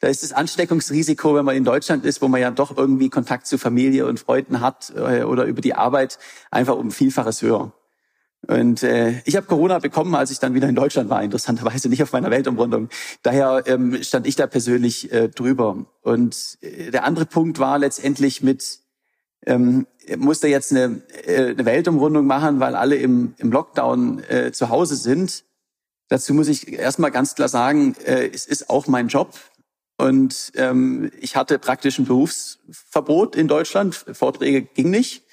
da 0.00 0.08
ist 0.08 0.22
das 0.22 0.32
Ansteckungsrisiko, 0.32 1.34
wenn 1.34 1.44
man 1.44 1.56
in 1.56 1.64
Deutschland 1.64 2.04
ist, 2.04 2.22
wo 2.22 2.28
man 2.28 2.40
ja 2.40 2.50
doch 2.50 2.76
irgendwie 2.76 3.10
Kontakt 3.10 3.46
zu 3.46 3.58
Familie 3.58 4.06
und 4.06 4.20
Freunden 4.20 4.60
hat 4.60 4.92
äh, 4.96 5.22
oder 5.22 5.44
über 5.44 5.60
die 5.60 5.74
Arbeit, 5.74 6.18
einfach 6.50 6.76
um 6.76 6.90
Vielfaches 6.90 7.42
höher. 7.42 7.72
Und 8.46 8.82
äh, 8.82 9.20
ich 9.24 9.36
habe 9.36 9.46
Corona 9.46 9.78
bekommen, 9.78 10.14
als 10.14 10.30
ich 10.30 10.38
dann 10.38 10.54
wieder 10.54 10.68
in 10.68 10.74
Deutschland 10.74 11.10
war, 11.10 11.22
interessanterweise 11.22 11.88
nicht 11.88 12.02
auf 12.02 12.12
meiner 12.12 12.30
Weltumrundung. 12.30 12.88
Daher 13.22 13.64
ähm, 13.66 14.02
stand 14.02 14.26
ich 14.26 14.36
da 14.36 14.46
persönlich 14.46 15.12
äh, 15.12 15.28
drüber. 15.28 15.86
Und 16.02 16.58
äh, 16.60 16.90
der 16.90 17.04
andere 17.04 17.26
Punkt 17.26 17.58
war 17.58 17.78
letztendlich 17.78 18.42
mit, 18.42 18.78
ähm, 19.44 19.86
musste 20.16 20.46
jetzt 20.46 20.70
eine, 20.72 21.02
äh, 21.26 21.50
eine 21.50 21.64
Weltumrundung 21.64 22.26
machen, 22.26 22.60
weil 22.60 22.76
alle 22.76 22.96
im, 22.96 23.34
im 23.38 23.50
Lockdown 23.50 24.22
äh, 24.28 24.52
zu 24.52 24.68
Hause 24.68 24.94
sind. 24.94 25.44
Dazu 26.08 26.34
muss 26.34 26.48
ich 26.48 26.72
erstmal 26.72 27.10
ganz 27.10 27.34
klar 27.34 27.48
sagen, 27.48 27.94
äh, 28.04 28.28
es 28.28 28.46
ist 28.46 28.70
auch 28.70 28.86
mein 28.86 29.08
Job. 29.08 29.34
Und 29.98 30.52
ähm, 30.54 31.10
ich 31.20 31.36
hatte 31.36 31.58
praktisch 31.58 31.98
ein 31.98 32.06
Berufsverbot 32.06 33.36
in 33.36 33.48
Deutschland. 33.48 33.94
Vorträge 33.94 34.62
ging 34.62 34.90
nicht. 34.90 35.24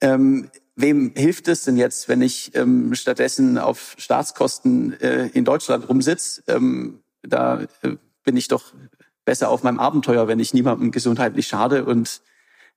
Ähm, 0.00 0.50
wem 0.74 1.12
hilft 1.14 1.48
es 1.48 1.62
denn 1.62 1.76
jetzt, 1.76 2.08
wenn 2.08 2.20
ich 2.20 2.54
ähm, 2.54 2.94
stattdessen 2.94 3.58
auf 3.58 3.94
Staatskosten 3.98 5.00
äh, 5.00 5.28
in 5.28 5.44
Deutschland 5.44 5.88
rumsitze? 5.88 6.42
Ähm, 6.48 7.02
da 7.22 7.62
äh, 7.82 7.96
bin 8.24 8.36
ich 8.36 8.48
doch 8.48 8.74
besser 9.24 9.50
auf 9.50 9.62
meinem 9.62 9.78
Abenteuer, 9.78 10.26
wenn 10.26 10.40
ich 10.40 10.52
niemandem 10.52 10.90
gesundheitlich 10.90 11.46
schade 11.46 11.84
und 11.84 12.22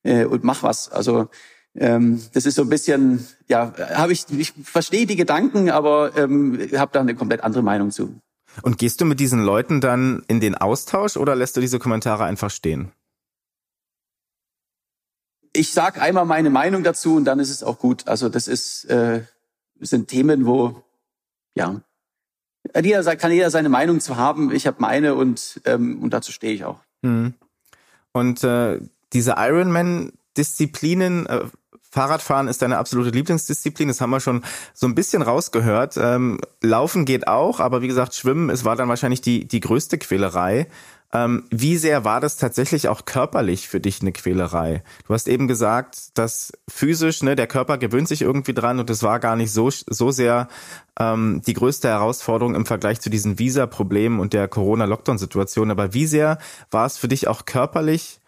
äh, 0.04 0.26
und 0.26 0.44
mach 0.44 0.64
was. 0.64 0.90
Also 0.90 1.30
ähm, 1.78 2.22
das 2.34 2.46
ist 2.46 2.56
so 2.56 2.62
ein 2.62 2.70
bisschen, 2.70 3.26
ja, 3.48 3.74
habe 3.94 4.14
ich, 4.14 4.26
ich 4.30 4.54
verstehe 4.64 5.06
die 5.06 5.16
Gedanken, 5.16 5.70
aber 5.70 6.16
ähm, 6.18 6.60
habe 6.76 6.92
da 6.94 7.02
eine 7.02 7.16
komplett 7.16 7.44
andere 7.44 7.64
Meinung 7.64 7.92
zu. 7.92 8.16
Und 8.62 8.78
gehst 8.78 9.02
du 9.02 9.06
mit 9.06 9.20
diesen 9.20 9.44
Leuten 9.44 9.82
dann 9.82 10.24
in 10.28 10.40
den 10.40 10.56
Austausch 10.56 11.18
oder 11.18 11.36
lässt 11.36 11.58
du 11.58 11.62
diese 11.62 11.80
Kommentare 11.80 12.24
einfach 12.24 12.50
stehen? 12.50 12.92
Ich 15.52 15.74
sag 15.74 16.02
einmal 16.02 16.26
meine 16.26 16.50
Meinung 16.50 16.84
dazu 16.84 17.16
und 17.16 17.26
dann 17.26 17.40
ist 17.40 17.50
es 17.50 17.64
auch 17.64 17.80
gut. 17.80 18.08
Also 18.08 18.30
das 18.30 18.48
ist 18.48 18.86
äh, 18.86 19.24
sind 19.80 20.08
Themen, 20.08 20.46
wo 20.46 20.84
ja 21.56 21.82
jeder 22.82 23.16
kann 23.16 23.32
jeder 23.32 23.52
seine 23.52 23.70
Meinung 23.70 24.00
zu 24.00 24.18
haben. 24.18 24.52
Ich 24.52 24.68
habe 24.68 24.78
meine 24.80 25.16
und 25.16 25.62
ähm, 25.66 26.02
und 26.02 26.12
dazu 26.12 26.32
stehe 26.32 26.54
ich 26.54 26.66
auch. 26.66 26.80
Hm. 27.04 27.34
Und 28.12 28.44
äh, 28.44 28.80
diese 29.14 29.36
Ironman-Disziplinen, 29.38 31.26
äh, 31.28 31.46
Fahrradfahren 31.96 32.50
ist 32.50 32.62
deine 32.62 32.78
absolute 32.78 33.12
Lieblingsdisziplin, 33.12 33.88
das 33.88 34.02
haben 34.02 34.10
wir 34.10 34.20
schon 34.20 34.44
so 34.74 34.86
ein 34.86 34.96
bisschen 34.96 35.22
rausgehört. 35.22 35.96
Ähm, 35.96 36.42
Laufen 36.62 37.06
geht 37.06 37.30
auch, 37.30 37.62
aber 37.62 37.82
wie 37.82 37.88
gesagt, 37.88 38.14
Schwimmen, 38.16 38.50
es 38.50 38.66
war 38.66 38.76
dann 38.76 38.90
wahrscheinlich 38.90 39.22
die, 39.22 39.48
die 39.48 39.62
größte 39.62 39.98
Quälerei. 39.98 40.68
Ähm, 41.14 41.46
wie 41.52 41.78
sehr 41.78 42.04
war 42.04 42.20
das 42.20 42.36
tatsächlich 42.36 42.90
auch 42.90 43.06
körperlich 43.06 43.70
für 43.70 43.80
dich 43.80 44.02
eine 44.02 44.12
Quälerei? 44.12 44.84
Du 45.08 45.14
hast 45.14 45.30
eben 45.30 45.48
gesagt, 45.48 46.18
dass 46.18 46.52
physisch, 46.68 47.24
ne, 47.24 47.38
der 47.38 47.48
Körper 47.48 47.78
gewöhnt 47.78 48.10
sich 48.10 48.24
irgendwie 48.24 48.54
dran 48.54 48.80
und 48.80 48.90
es 48.90 49.02
war 49.02 49.22
gar 49.22 49.38
nicht 49.38 49.54
so, 49.54 49.70
so 49.70 50.12
sehr 50.12 50.50
ähm, 51.00 51.44
die 51.48 51.54
größte 51.54 51.88
Herausforderung 51.88 52.56
im 52.56 52.66
Vergleich 52.66 53.00
zu 53.00 53.10
diesen 53.10 53.40
Visa-Problemen 53.40 54.20
und 54.20 54.34
der 54.34 54.50
Corona-Lockdown-Situation. 54.50 55.72
Aber 55.72 55.94
wie 55.94 56.08
sehr 56.08 56.40
war 56.72 56.86
es 56.86 56.98
für 56.98 57.08
dich 57.08 57.30
auch 57.30 57.46
körperlich 57.46 58.20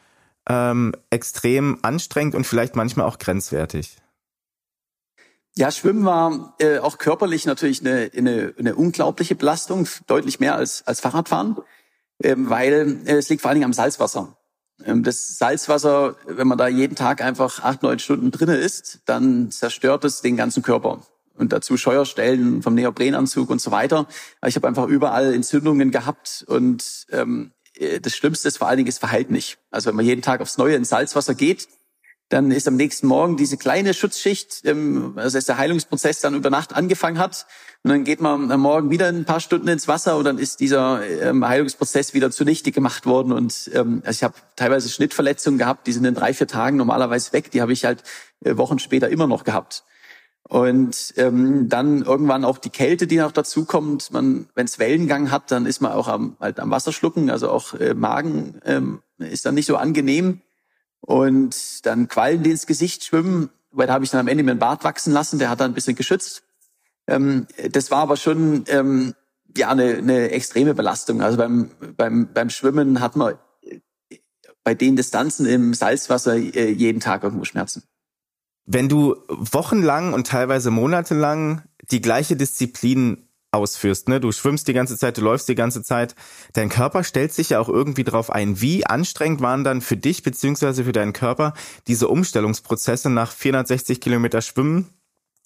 ähm, 0.48 0.94
extrem 1.10 1.80
anstrengend 1.82 2.36
und 2.36 2.46
vielleicht 2.46 2.76
manchmal 2.76 3.06
auch 3.06 3.18
grenzwertig. 3.18 3.98
Ja, 5.58 5.72
Schwimmen 5.72 6.06
war 6.06 6.54
äh, 6.60 6.78
auch 6.78 7.00
körperlich 7.00 7.48
natürlich 7.48 7.82
eine, 7.82 8.12
eine, 8.16 8.54
eine 8.60 8.76
unglaubliche 8.76 9.34
Belastung, 9.34 9.88
deutlich 10.06 10.40
mehr 10.40 10.56
als, 10.56 10.86
als 10.86 11.00
Fahrradfahren, 11.00 11.58
ähm, 12.22 12.50
weil 12.50 13.02
äh, 13.06 13.14
es 13.14 13.30
liegt 13.30 13.42
vor 13.42 13.50
allen 13.50 13.56
Dingen 13.56 13.66
am 13.66 13.74
Salzwasser. 13.74 14.38
Ähm, 14.86 15.02
das 15.02 15.40
Salzwasser, 15.40 16.16
wenn 16.28 16.48
man 16.48 16.60
da 16.60 16.68
jeden 16.68 16.96
Tag 16.96 17.22
einfach 17.22 17.64
acht, 17.64 17.82
neun 17.82 17.98
Stunden 17.98 18.30
drinne 18.30 18.56
ist, 18.56 19.00
dann 19.06 19.50
zerstört 19.50 20.06
es 20.06 20.22
den 20.22 20.38
ganzen 20.38 20.62
Körper. 20.62 21.02
Und 21.34 21.54
dazu 21.54 21.76
Scheuerstellen 21.76 22.62
vom 22.62 22.76
Neoprenanzug 22.76 23.50
und 23.50 23.62
so 23.62 23.72
weiter. 23.72 24.08
Ich 24.46 24.56
habe 24.56 24.68
einfach 24.68 24.88
überall 24.88 25.34
Entzündungen 25.34 25.90
gehabt 25.92 26.46
und 26.48 27.06
ähm, 27.12 27.52
äh, 27.52 27.57
das 28.02 28.16
Schlimmste 28.16 28.48
ist 28.48 28.58
vor 28.58 28.68
allen 28.68 28.78
Dingen 28.78 28.88
das 28.88 28.98
Verhalten 28.98 29.34
nicht. 29.34 29.58
Also 29.72 29.90
wenn 29.90 29.96
man 29.96 30.06
jeden 30.06 30.22
Tag 30.22 30.42
aufs 30.42 30.58
Neue 30.58 30.76
ins 30.76 30.90
Salzwasser 30.90 31.36
geht, 31.36 31.68
dann 32.30 32.52
ist 32.52 32.68
am 32.68 32.76
nächsten 32.76 33.08
Morgen 33.08 33.38
diese 33.38 33.58
kleine 33.58 33.94
Schutzschicht, 33.94 34.62
ähm, 34.66 35.14
also 35.16 35.38
dass 35.38 35.46
der 35.46 35.58
Heilungsprozess 35.58 36.20
dann 36.20 36.36
über 36.36 36.50
Nacht 36.50 36.76
angefangen 36.76 37.20
hat. 37.20 37.46
Und 37.84 37.92
dann 37.92 38.04
geht 38.04 38.20
man 38.20 38.52
am 38.52 38.60
Morgen 38.60 38.90
wieder 38.90 39.08
ein 39.08 39.24
paar 39.24 39.40
Stunden 39.40 39.68
ins 39.70 39.88
Wasser 39.88 40.18
und 40.18 40.26
dann 40.26 40.38
ist 40.38 40.60
dieser 40.60 41.02
ähm, 41.22 41.48
Heilungsprozess 41.48 42.14
wieder 42.14 42.32
zunichte 42.32 42.72
gemacht 42.72 43.06
worden. 43.06 43.32
Und 43.32 43.72
ähm, 43.74 44.02
also 44.06 44.18
ich 44.18 44.24
habe 44.24 44.34
teilweise 44.58 44.90
Schnittverletzungen 44.90 45.58
gehabt, 45.58 45.88
die 45.88 45.94
sind 45.94 46.04
in 46.04 46.16
drei, 46.16 46.34
vier 46.34 46.48
Tagen 46.48 46.76
normalerweise 46.76 47.32
weg. 47.32 47.52
Die 47.52 47.62
habe 47.62 47.72
ich 47.72 47.86
halt 47.86 48.04
äh, 48.44 48.58
Wochen 48.58 48.80
später 48.80 49.08
immer 49.10 49.28
noch 49.28 49.46
gehabt. 49.46 49.84
Und 50.50 51.14
ähm, 51.18 51.68
dann 51.68 52.04
irgendwann 52.04 52.46
auch 52.46 52.58
die 52.58 52.70
Kälte, 52.70 53.06
die 53.06 53.18
noch 53.18 53.34
dazu 53.34 53.66
kommt. 53.66 54.12
Man, 54.14 54.48
wenn 54.56 54.66
es 54.66 54.80
Wellengang 54.80 55.30
hat, 55.30 55.52
dann 55.52 55.66
ist 55.66 55.82
man 55.82 55.92
auch 55.92 56.08
am, 56.08 56.38
halt 56.40 56.62
am 56.62 56.72
Wasser 56.72 56.94
schlucken, 56.94 57.30
also 57.30 57.50
auch 57.50 57.74
äh, 57.74 57.94
Magen 57.94 58.62
ähm, 58.64 59.02
ist 59.18 59.46
dann 59.46 59.56
nicht 59.56 59.66
so 59.66 59.76
angenehm. 59.76 60.42
Und 61.02 61.86
dann 61.86 62.08
Quallen, 62.08 62.44
die 62.44 62.52
ins 62.52 62.66
Gesicht 62.66 63.04
schwimmen, 63.04 63.50
weil 63.72 63.88
da 63.88 63.94
habe 63.94 64.06
ich 64.06 64.12
dann 64.12 64.22
am 64.22 64.28
Ende 64.30 64.44
mir 64.44 64.52
einen 64.52 64.60
Bart 64.60 64.86
wachsen 64.86 65.12
lassen, 65.12 65.38
der 65.38 65.50
hat 65.50 65.60
dann 65.60 65.72
ein 65.72 65.76
bisschen 65.76 65.96
geschützt. 65.96 66.44
Ähm, 67.08 67.48
das 67.72 67.92
war 67.92 68.00
aber 68.00 68.16
schon 68.16 68.64
ähm, 68.68 69.16
ja 69.56 69.70
eine, 69.70 69.98
eine 69.98 70.32
extreme 70.32 70.74
Belastung. 70.74 71.22
Also 71.22 71.38
beim, 71.38 71.72
beim, 71.98 72.30
beim 72.34 72.50
Schwimmen 72.50 73.02
hat 73.02 73.18
man 73.18 73.36
äh, 73.64 73.80
bei 74.64 74.76
den 74.76 74.96
Distanzen 74.96 75.46
im 75.46 75.74
Salzwasser 75.74 76.36
äh, 76.36 76.72
jeden 76.72 77.02
Tag 77.02 77.24
irgendwo 77.24 77.44
Schmerzen. 77.44 77.84
Wenn 78.68 78.90
du 78.90 79.16
wochenlang 79.30 80.14
und 80.14 80.28
teilweise 80.28 80.72
monatelang 80.72 81.64
die 81.90 82.02
gleiche 82.02 82.36
Disziplin 82.36 83.24
ausführst, 83.52 84.10
ne? 84.10 84.20
Du 84.20 84.32
schwimmst 84.34 84.68
die 84.68 84.74
ganze 84.74 84.98
Zeit, 84.98 85.18
du 85.18 85.22
läufst 85.22 85.48
die 85.48 85.56
ganze 85.56 85.82
Zeit. 85.82 86.16
Dein 86.54 86.68
Körper 86.68 87.06
stellt 87.06 87.34
sich 87.34 87.50
ja 87.52 87.60
auch 87.60 87.70
irgendwie 87.70 88.04
drauf 88.04 88.30
ein. 88.30 88.60
Wie 88.60 88.86
anstrengend 88.86 89.42
waren 89.42 89.64
dann 89.64 89.80
für 89.80 89.96
dich 89.96 90.22
beziehungsweise 90.22 90.84
für 90.84 90.92
deinen 90.92 91.14
Körper 91.14 91.54
diese 91.88 92.10
Umstellungsprozesse 92.10 93.10
nach 93.10 93.32
460 93.32 94.02
Kilometer 94.02 94.42
Schwimmen 94.42 94.90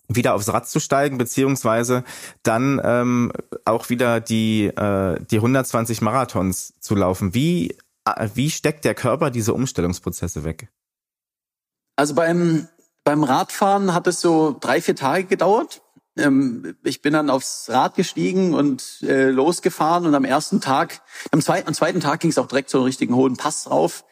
wieder 0.08 0.34
aufs 0.34 0.50
Rad 0.50 0.68
zu 0.68 0.80
steigen, 0.80 1.18
beziehungsweise 1.18 2.04
dann 2.44 2.82
ähm, 2.84 3.32
auch 3.66 3.90
wieder 3.90 4.20
die, 4.20 4.66
äh, 4.66 5.20
die 5.30 5.38
120 5.38 6.02
Marathons 6.02 6.74
zu 6.80 6.96
laufen. 6.96 7.34
Wie, 7.34 7.78
äh, 8.06 8.30
wie 8.34 8.50
steckt 8.50 8.84
der 8.84 8.96
Körper 8.96 9.30
diese 9.32 9.54
Umstellungsprozesse 9.54 10.44
weg? 10.44 10.70
Also 11.96 12.16
beim, 12.16 12.68
beim 13.04 13.24
Radfahren 13.24 13.94
hat 13.94 14.08
es 14.08 14.22
so 14.22 14.56
drei, 14.60 14.82
vier 14.82 14.96
Tage 14.96 15.26
gedauert. 15.26 15.82
Ähm, 16.18 16.76
ich 16.84 17.02
bin 17.02 17.14
dann 17.14 17.30
aufs 17.30 17.70
Rad 17.70 17.96
gestiegen 17.96 18.54
und 18.54 19.02
äh, 19.04 19.30
losgefahren 19.30 20.06
und 20.06 20.14
am 20.14 20.26
ersten 20.26 20.62
Tag, 20.62 21.02
am 21.32 21.42
zweiten, 21.42 21.68
am 21.68 21.74
zweiten 21.74 22.00
Tag 22.00 22.20
ging 22.20 22.32
es 22.32 22.38
auch 22.38 22.48
direkt 22.48 22.70
so 22.70 22.80
einen 22.80 22.86
richtigen 22.86 23.16
hohen 23.16 23.38
Pass 23.38 23.64
drauf. 23.64 24.04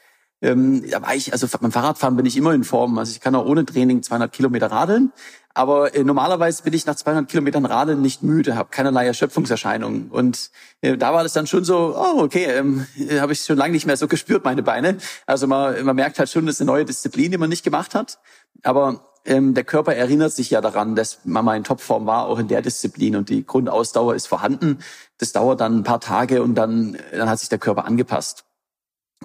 Ähm, 0.42 0.90
da 0.90 1.02
war 1.02 1.14
ich, 1.14 1.34
also 1.34 1.48
beim 1.60 1.72
Fahrradfahren 1.72 2.16
bin 2.16 2.26
ich 2.26 2.38
immer 2.38 2.54
in 2.54 2.64
Form. 2.64 2.98
Also 2.98 3.12
ich 3.12 3.20
kann 3.20 3.36
auch 3.36 3.46
ohne 3.46 3.66
Training 3.66 4.02
200 4.02 4.32
Kilometer 4.32 4.72
radeln. 4.72 5.12
Aber 5.60 5.93
äh, 5.93 6.05
normalerweise 6.05 6.64
bin 6.64 6.72
ich 6.72 6.86
nach 6.86 6.95
200 6.95 7.30
Kilometern 7.30 7.66
Radeln 7.66 8.01
nicht 8.01 8.24
müde, 8.24 8.55
habe 8.55 8.70
keinerlei 8.72 9.05
Erschöpfungserscheinungen. 9.07 10.10
Und 10.10 10.51
äh, 10.80 10.95
da 10.95 11.14
war 11.14 11.24
das 11.24 11.34
dann 11.34 11.47
schon 11.47 11.66
so, 11.66 11.97
oh 11.97 12.22
okay, 12.22 12.45
ähm, 12.45 12.88
äh, 12.97 13.20
habe 13.20 13.34
ich 13.34 13.41
schon 13.41 13.57
lange 13.57 13.74
nicht 13.74 13.86
mehr 13.86 13.97
so 13.97 14.07
gespürt, 14.07 14.45
meine 14.45 14.64
Beine. 14.64 14.99
Also 15.26 15.47
man, 15.47 15.84
man 15.84 15.97
merkt 15.97 16.18
halt 16.18 16.30
schon, 16.30 16.45
das 16.45 16.55
ist 16.55 16.62
eine 16.62 16.72
neue 16.72 16.86
Disziplin, 16.86 17.30
die 17.34 17.38
man 17.38 17.49
nicht 17.49 17.66
gemacht 17.66 17.93
hat. 17.93 18.20
Aber 18.64 19.03
ähm, 19.26 19.53
der 19.53 19.66
Körper 19.66 19.93
erinnert 19.93 20.32
sich 20.32 20.49
ja 20.49 20.62
daran, 20.62 20.95
dass 20.95 21.20
man 21.26 21.43
mal 21.43 21.57
in 21.57 21.66
Topform 21.66 22.05
war, 22.05 22.28
auch 22.28 22.39
in 22.39 22.47
der 22.47 22.62
Disziplin. 22.62 23.18
Und 23.18 23.28
die 23.28 23.45
Grundausdauer 23.45 24.16
ist 24.16 24.28
vorhanden. 24.28 24.80
Das 25.18 25.34
dauert 25.34 25.60
dann 25.60 25.80
ein 25.80 25.84
paar 25.84 25.99
Tage 25.99 26.41
und 26.41 26.55
dann, 26.55 26.97
dann 27.12 27.30
hat 27.30 27.39
sich 27.39 27.49
der 27.49 27.60
Körper 27.60 27.84
angepasst. 27.84 28.45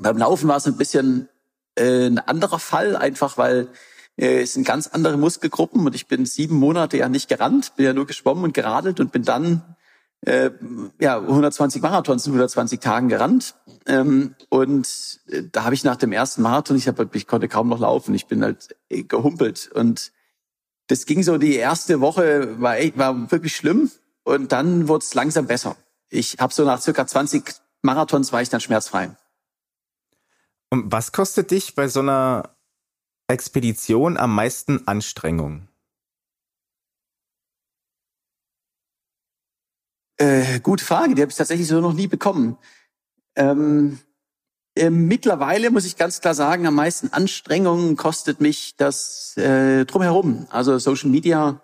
Beim 0.00 0.18
Laufen 0.18 0.48
war 0.48 0.56
es 0.56 0.66
ein 0.66 0.76
bisschen 0.76 1.28
äh, 1.78 2.06
ein 2.06 2.18
anderer 2.18 2.58
Fall, 2.58 2.96
einfach 2.96 3.38
weil 3.38 3.60
äh, 3.60 3.66
es 4.16 4.54
sind 4.54 4.66
ganz 4.66 4.86
andere 4.86 5.16
Muskelgruppen 5.16 5.84
und 5.84 5.94
ich 5.94 6.06
bin 6.06 6.24
sieben 6.24 6.56
Monate 6.56 6.96
ja 6.98 7.08
nicht 7.08 7.28
gerannt, 7.28 7.74
bin 7.76 7.86
ja 7.86 7.92
nur 7.92 8.06
geschwommen 8.06 8.44
und 8.44 8.54
geradelt 8.54 9.00
und 9.00 9.10
bin 9.10 9.24
dann 9.24 9.76
äh, 10.20 10.50
ja 11.00 11.18
120 11.18 11.82
Marathons 11.82 12.26
in 12.26 12.32
120 12.32 12.80
Tagen 12.80 13.08
gerannt 13.08 13.56
ähm, 13.86 14.34
und 14.48 15.20
äh, 15.28 15.42
da 15.50 15.64
habe 15.64 15.74
ich 15.74 15.84
nach 15.84 15.96
dem 15.96 16.12
ersten 16.12 16.42
Marathon, 16.42 16.76
ich 16.76 16.86
habe 16.86 17.08
ich 17.12 17.26
konnte 17.26 17.48
kaum 17.48 17.68
noch 17.68 17.80
laufen, 17.80 18.14
ich 18.14 18.26
bin 18.26 18.44
halt 18.44 18.76
äh, 18.88 19.02
gehumpelt 19.02 19.70
und 19.74 20.12
das 20.86 21.06
ging 21.06 21.22
so 21.22 21.36
die 21.36 21.56
erste 21.56 22.00
Woche 22.00 22.60
war 22.60 22.76
war 22.94 23.30
wirklich 23.32 23.56
schlimm 23.56 23.90
und 24.22 24.52
dann 24.52 24.88
wurde 24.88 25.04
es 25.04 25.14
langsam 25.14 25.46
besser. 25.46 25.76
Ich 26.08 26.36
habe 26.38 26.54
so 26.54 26.64
nach 26.64 26.80
circa 26.80 27.06
20 27.06 27.54
Marathons 27.82 28.32
war 28.32 28.40
ich 28.42 28.48
dann 28.48 28.60
schmerzfrei. 28.60 29.16
Und 30.70 30.90
was 30.90 31.12
kostet 31.12 31.50
dich 31.50 31.74
bei 31.74 31.88
so 31.88 32.00
einer 32.00 32.53
Expedition 33.28 34.16
am 34.16 34.34
meisten 34.34 34.86
Anstrengung? 34.86 35.68
Äh, 40.16 40.60
gute 40.60 40.84
Frage, 40.84 41.14
die 41.14 41.22
habe 41.22 41.30
ich 41.30 41.36
tatsächlich 41.36 41.66
so 41.66 41.80
noch 41.80 41.92
nie 41.92 42.06
bekommen. 42.06 42.56
Ähm, 43.34 43.98
äh, 44.76 44.90
mittlerweile 44.90 45.70
muss 45.70 45.86
ich 45.86 45.96
ganz 45.96 46.20
klar 46.20 46.34
sagen, 46.34 46.66
am 46.66 46.74
meisten 46.74 47.12
Anstrengungen 47.12 47.96
kostet 47.96 48.40
mich 48.40 48.76
das 48.76 49.36
äh, 49.36 49.84
drumherum. 49.84 50.46
Also 50.50 50.78
Social 50.78 51.10
Media, 51.10 51.60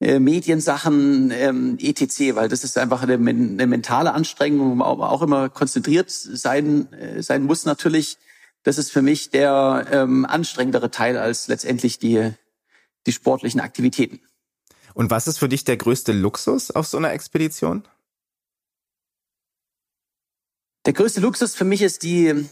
äh, 0.00 0.18
Mediensachen, 0.18 1.30
ähm, 1.30 1.78
etc., 1.80 2.34
weil 2.34 2.48
das 2.48 2.64
ist 2.64 2.76
einfach 2.76 3.02
eine, 3.02 3.14
eine 3.14 3.66
mentale 3.66 4.12
Anstrengung, 4.12 4.70
wo 4.70 4.74
man 4.74 4.86
auch 4.86 5.22
immer 5.22 5.48
konzentriert 5.48 6.10
sein, 6.10 6.92
äh, 6.92 7.22
sein 7.22 7.44
muss 7.44 7.64
natürlich 7.64 8.18
das 8.66 8.78
ist 8.78 8.90
für 8.90 9.00
mich 9.00 9.30
der 9.30 9.86
ähm, 9.92 10.24
anstrengendere 10.24 10.90
Teil 10.90 11.16
als 11.16 11.46
letztendlich 11.46 12.00
die, 12.00 12.32
die 13.06 13.12
sportlichen 13.12 13.60
Aktivitäten. 13.60 14.20
Und 14.92 15.08
was 15.08 15.28
ist 15.28 15.38
für 15.38 15.48
dich 15.48 15.62
der 15.62 15.76
größte 15.76 16.12
Luxus 16.12 16.72
auf 16.72 16.88
so 16.88 16.96
einer 16.96 17.12
Expedition? 17.12 17.86
Der 20.84 20.94
größte 20.94 21.20
Luxus 21.20 21.54
für 21.54 21.64
mich 21.64 21.80
ist 21.80 22.02
die, 22.02 22.48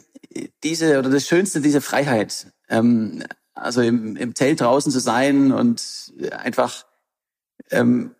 diese, 0.62 1.00
oder 1.00 1.10
das 1.10 1.26
Schönste, 1.26 1.60
diese 1.60 1.80
Freiheit. 1.80 2.52
Ähm, 2.68 3.24
also 3.52 3.80
im, 3.80 4.14
im 4.14 4.36
Zelt 4.36 4.60
draußen 4.60 4.92
zu 4.92 5.00
sein 5.00 5.50
und 5.50 6.12
einfach 6.30 6.86
ähm, 7.72 8.14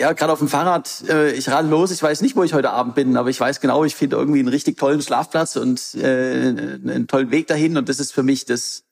ja, 0.00 0.14
gerade 0.14 0.32
auf 0.32 0.38
dem 0.38 0.48
Fahrrad, 0.48 1.04
äh, 1.08 1.32
ich 1.32 1.48
rade 1.50 1.68
los, 1.68 1.90
ich 1.90 2.02
weiß 2.02 2.22
nicht, 2.22 2.34
wo 2.34 2.42
ich 2.42 2.54
heute 2.54 2.70
Abend 2.70 2.94
bin, 2.94 3.18
aber 3.18 3.28
ich 3.28 3.38
weiß 3.38 3.60
genau, 3.60 3.84
ich 3.84 3.94
finde 3.94 4.16
irgendwie 4.16 4.38
einen 4.38 4.48
richtig 4.48 4.78
tollen 4.78 5.02
Schlafplatz 5.02 5.56
und 5.56 5.94
äh, 5.94 6.48
einen 6.48 7.06
tollen 7.06 7.30
Weg 7.30 7.48
dahin 7.48 7.76
und 7.76 7.88
das 7.90 8.00
ist 8.00 8.12
für 8.12 8.22
mich 8.22 8.46
das, 8.46 8.84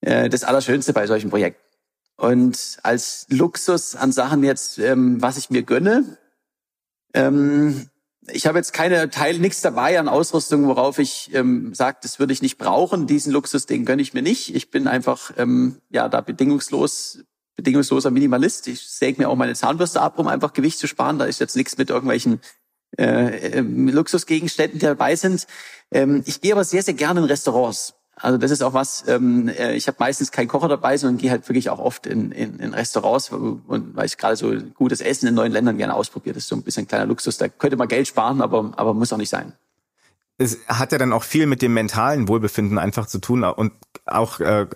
äh, 0.00 0.28
das 0.28 0.42
Allerschönste 0.42 0.92
bei 0.92 1.06
solchen 1.06 1.30
Projekten. 1.30 1.62
Und 2.16 2.78
als 2.82 3.26
Luxus 3.30 3.94
an 3.94 4.10
Sachen 4.10 4.42
jetzt, 4.42 4.78
ähm, 4.78 5.22
was 5.22 5.36
ich 5.36 5.48
mir 5.48 5.62
gönne, 5.62 6.18
ähm, 7.14 7.88
ich 8.28 8.48
habe 8.48 8.58
jetzt 8.58 8.72
keine 8.72 9.08
Teil, 9.10 9.38
nichts 9.38 9.60
dabei 9.60 9.98
an 10.00 10.08
Ausrüstung, 10.08 10.66
worauf 10.66 10.98
ich 10.98 11.32
ähm, 11.34 11.72
sage, 11.72 11.98
das 12.02 12.18
würde 12.18 12.32
ich 12.32 12.42
nicht 12.42 12.58
brauchen. 12.58 13.06
Diesen 13.06 13.32
Luxus, 13.32 13.66
den 13.66 13.84
gönne 13.84 14.02
ich 14.02 14.12
mir 14.12 14.22
nicht. 14.22 14.54
Ich 14.54 14.72
bin 14.72 14.88
einfach 14.88 15.30
ähm, 15.36 15.80
ja 15.88 16.08
da 16.08 16.20
bedingungslos 16.20 17.20
bedingungsloser 17.58 18.12
Minimalist. 18.12 18.68
Ich 18.68 18.88
säge 18.88 19.20
mir 19.20 19.28
auch 19.28 19.34
meine 19.34 19.54
Zahnbürste 19.54 20.00
ab, 20.00 20.18
um 20.20 20.28
einfach 20.28 20.52
Gewicht 20.52 20.78
zu 20.78 20.86
sparen. 20.86 21.18
Da 21.18 21.24
ist 21.24 21.40
jetzt 21.40 21.56
nichts 21.56 21.76
mit 21.76 21.90
irgendwelchen 21.90 22.40
äh, 22.96 23.58
äh, 23.58 23.60
Luxusgegenständen, 23.60 24.78
die 24.78 24.86
dabei 24.86 25.16
sind. 25.16 25.48
Ähm, 25.90 26.22
ich 26.24 26.40
gehe 26.40 26.52
aber 26.52 26.62
sehr, 26.62 26.84
sehr 26.84 26.94
gerne 26.94 27.18
in 27.18 27.26
Restaurants. 27.26 27.94
Also 28.14 28.38
das 28.38 28.52
ist 28.52 28.62
auch 28.62 28.74
was, 28.74 29.04
ähm, 29.08 29.48
äh, 29.48 29.74
ich 29.74 29.88
habe 29.88 29.96
meistens 29.98 30.30
keinen 30.30 30.46
Kocher 30.46 30.68
dabei, 30.68 30.96
sondern 30.96 31.18
gehe 31.18 31.32
halt 31.32 31.48
wirklich 31.48 31.68
auch 31.68 31.80
oft 31.80 32.06
in, 32.06 32.30
in, 32.30 32.60
in 32.60 32.74
Restaurants, 32.74 33.30
und 33.30 33.96
weil 33.96 34.06
ich 34.06 34.16
gerade 34.16 34.36
so 34.36 34.54
gutes 34.74 35.00
Essen 35.00 35.26
in 35.26 35.34
neuen 35.34 35.52
Ländern 35.52 35.78
gerne 35.78 35.94
ausprobiere. 35.94 36.34
Das 36.34 36.44
ist 36.44 36.48
so 36.48 36.56
ein 36.56 36.62
bisschen 36.62 36.84
ein 36.84 36.88
kleiner 36.88 37.06
Luxus. 37.06 37.38
Da 37.38 37.48
könnte 37.48 37.76
man 37.76 37.88
Geld 37.88 38.06
sparen, 38.06 38.40
aber, 38.40 38.72
aber 38.76 38.94
muss 38.94 39.12
auch 39.12 39.18
nicht 39.18 39.30
sein 39.30 39.52
es 40.38 40.60
hat 40.68 40.92
ja 40.92 40.98
dann 40.98 41.12
auch 41.12 41.24
viel 41.24 41.46
mit 41.46 41.62
dem 41.62 41.74
mentalen 41.74 42.28
Wohlbefinden 42.28 42.78
einfach 42.78 43.06
zu 43.06 43.18
tun 43.18 43.42
und 43.42 43.72
auch 44.06 44.38
äh, 44.40 44.66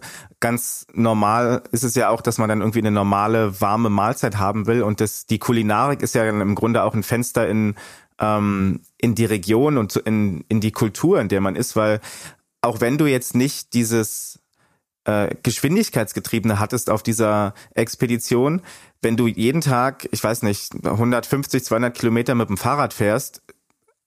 ganz 0.41 0.87
normal 0.93 1.63
ist 1.71 1.85
es 1.85 1.95
ja 1.95 2.09
auch, 2.11 2.21
dass 2.21 2.39
man 2.39 2.49
dann 2.49 2.61
irgendwie 2.61 2.81
eine 2.81 2.91
normale 2.91 3.61
warme 3.61 3.89
Mahlzeit 3.89 4.39
haben 4.39 4.67
will 4.67 4.83
und 4.83 5.01
das 5.01 5.27
die 5.27 5.39
Kulinarik 5.39 6.03
ist 6.03 6.17
ja 6.17 6.29
im 6.29 6.55
Grunde 6.57 6.83
auch 6.83 6.95
ein 6.95 7.05
Fenster 7.05 7.49
in 7.49 7.77
ähm, 8.19 8.81
in 8.99 9.15
die 9.15 9.25
Region 9.25 9.79
und 9.79 9.97
in 9.97 10.45
in 10.49 10.61
die 10.61 10.73
Kultur, 10.73 11.21
in 11.21 11.29
der 11.29 11.41
man 11.41 11.55
ist, 11.55 11.77
weil 11.77 12.01
auch 12.61 12.81
wenn 12.81 12.99
du 12.99 13.07
jetzt 13.07 13.37
nicht 13.37 13.73
dieses 13.73 14.41
äh, 15.05 15.35
Geschwindigkeitsgetriebene 15.43 16.59
hattest 16.59 16.91
auf 16.91 17.03
dieser 17.03 17.55
Expedition, 17.75 18.63
wenn 19.01 19.17
du 19.17 19.27
jeden 19.27 19.61
Tag, 19.61 20.09
ich 20.13 20.23
weiß 20.23 20.43
nicht, 20.43 20.75
150, 20.85 21.65
200 21.65 21.97
Kilometer 21.97 22.35
mit 22.35 22.49
dem 22.49 22.57
Fahrrad 22.57 22.95
fährst, 22.95 23.43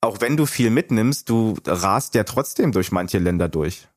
auch 0.06 0.22
wenn 0.22 0.38
du 0.38 0.45
viel 0.45 0.70
mitnimmst, 0.70 1.30
du 1.30 1.56
rast 1.66 2.16
ja 2.16 2.24
trotzdem 2.24 2.72
durch 2.72 2.91
manche 2.91 3.20
Länder 3.20 3.49
durch. 3.49 3.88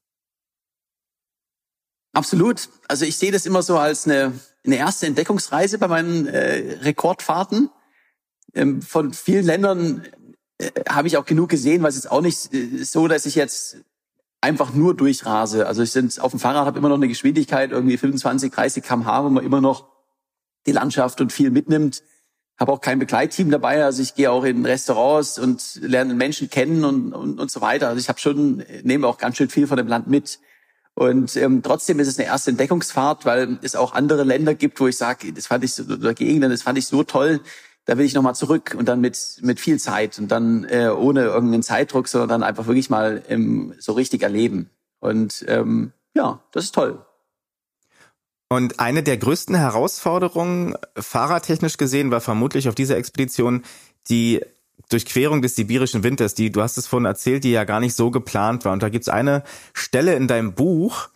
Absolut. 2.13 2.69
Also 2.89 3.05
ich 3.05 3.17
sehe 3.17 3.33
das 3.33 3.47
immer 3.47 3.63
so 3.63 3.79
als 3.79 4.07
eine, 4.07 4.33
eine 4.65 4.77
erste 4.77 5.07
Entdeckungsreise 5.07 5.79
bei 5.79 5.89
meinen 5.89 6.27
äh, 6.27 6.79
Rekordfahrten. 6.81 7.71
Ähm, 8.55 8.83
von 8.83 9.13
vielen 9.13 9.45
Ländern 9.45 10.05
äh, 10.59 10.71
habe 10.89 11.09
ich 11.09 11.17
auch 11.17 11.25
genug 11.27 11.51
gesehen, 11.51 11.83
weil 11.83 11.91
es 11.91 11.97
ist 11.97 12.11
auch 12.11 12.23
nicht 12.23 12.53
äh, 12.53 12.83
so, 12.83 13.09
dass 13.09 13.27
ich 13.27 13.35
jetzt 13.35 13.77
einfach 14.41 14.73
nur 14.73 14.97
durchrase. 14.97 15.67
Also 15.67 15.83
ich 15.83 15.93
sind 15.93 16.19
auf 16.21 16.31
dem 16.31 16.41
Fahrrad 16.41 16.67
habe 16.67 16.79
immer 16.79 16.89
noch 16.89 16.97
eine 16.97 17.09
Geschwindigkeit 17.09 17.71
irgendwie 17.71 17.99
25, 17.99 18.53
30 18.53 18.83
km/h, 18.83 19.25
wo 19.25 19.29
man 19.29 19.45
immer 19.45 19.61
noch 19.61 19.89
die 20.67 20.73
Landschaft 20.73 21.21
und 21.21 21.33
viel 21.33 21.51
mitnimmt 21.51 22.03
habe 22.59 22.73
auch 22.73 22.81
kein 22.81 22.99
Begleitteam 22.99 23.51
dabei, 23.51 23.85
also 23.85 24.03
ich 24.03 24.15
gehe 24.15 24.31
auch 24.31 24.45
in 24.45 24.67
Restaurants 24.67 25.39
und 25.39 25.79
lerne 25.81 26.15
Menschen 26.15 26.51
kennen 26.51 26.85
und, 26.85 27.13
und, 27.13 27.39
und 27.39 27.51
so 27.51 27.61
weiter. 27.61 27.89
Also 27.89 28.01
ich 28.01 28.09
habe 28.09 28.19
schon, 28.19 28.65
nehme 28.83 29.07
auch 29.07 29.19
ganz 29.19 29.37
schön 29.37 29.49
viel 29.49 29.67
von 29.67 29.77
dem 29.77 29.87
Land 29.87 30.09
mit. 30.09 30.41
Und 30.95 31.37
ähm, 31.37 31.63
trotzdem 31.63 32.01
ist 32.01 32.09
es 32.09 32.19
eine 32.19 32.27
erste 32.27 32.51
Entdeckungsfahrt, 32.51 33.25
weil 33.25 33.59
es 33.63 33.77
auch 33.77 33.93
andere 33.95 34.25
Länder 34.25 34.55
gibt, 34.55 34.81
wo 34.81 34.89
ich 34.89 34.97
sage, 34.97 35.33
das 35.33 35.47
fand 35.47 35.63
ich 35.63 35.75
so, 35.75 35.85
oder 35.85 36.15
Gegenden, 36.15 36.51
das 36.51 36.63
fand 36.63 36.77
ich 36.77 36.89
so 36.89 37.05
toll, 37.05 37.41
da 37.85 37.97
will 37.97 38.05
ich 38.05 38.15
nochmal 38.15 38.35
zurück 38.35 38.75
und 38.77 38.89
dann 38.89 39.01
mit, 39.01 39.39
mit 39.41 39.61
viel 39.61 39.79
Zeit 39.79 40.19
und 40.19 40.29
dann 40.29 40.65
äh, 40.65 40.89
ohne 40.89 41.23
irgendeinen 41.23 41.63
Zeitdruck, 41.63 42.09
sondern 42.09 42.29
dann 42.29 42.43
einfach 42.43 42.67
wirklich 42.67 42.91
mal 42.91 43.23
ähm, 43.29 43.75
so 43.79 43.93
richtig 43.93 44.23
erleben. 44.23 44.71
Und 44.99 45.45
ähm, 45.47 45.93
ja, 46.15 46.41
das 46.51 46.65
ist 46.65 46.75
toll. 46.75 46.99
Und 48.49 48.81
eine 48.81 49.03
der 49.03 49.19
größten 49.19 49.55
Herausforderungen, 49.55 50.75
fahrertechnisch 50.97 51.77
gesehen, 51.77 52.11
war 52.11 52.21
vermutlich 52.21 52.69
auf 52.69 52.75
dieser 52.75 52.97
Expedition 52.97 53.63
die 54.09 54.41
Durchquerung 54.89 55.43
des 55.43 55.55
sibirischen 55.55 56.03
Winters, 56.03 56.35
die, 56.35 56.51
du 56.51 56.63
hast 56.63 56.79
es 56.79 56.87
vorhin 56.87 57.05
erzählt, 57.05 57.45
die 57.45 57.51
ja 57.51 57.65
gar 57.65 57.81
nicht 57.81 57.95
so 57.95 58.11
geplant 58.11 58.65
war. 58.65 58.73
Und 58.73 58.83
da 58.83 58.89
gibt's 58.89 59.11
eine 59.11 59.43
Stelle 59.75 60.15
in 60.15 60.29
deinem 60.29 60.55
Buch, 60.55 61.09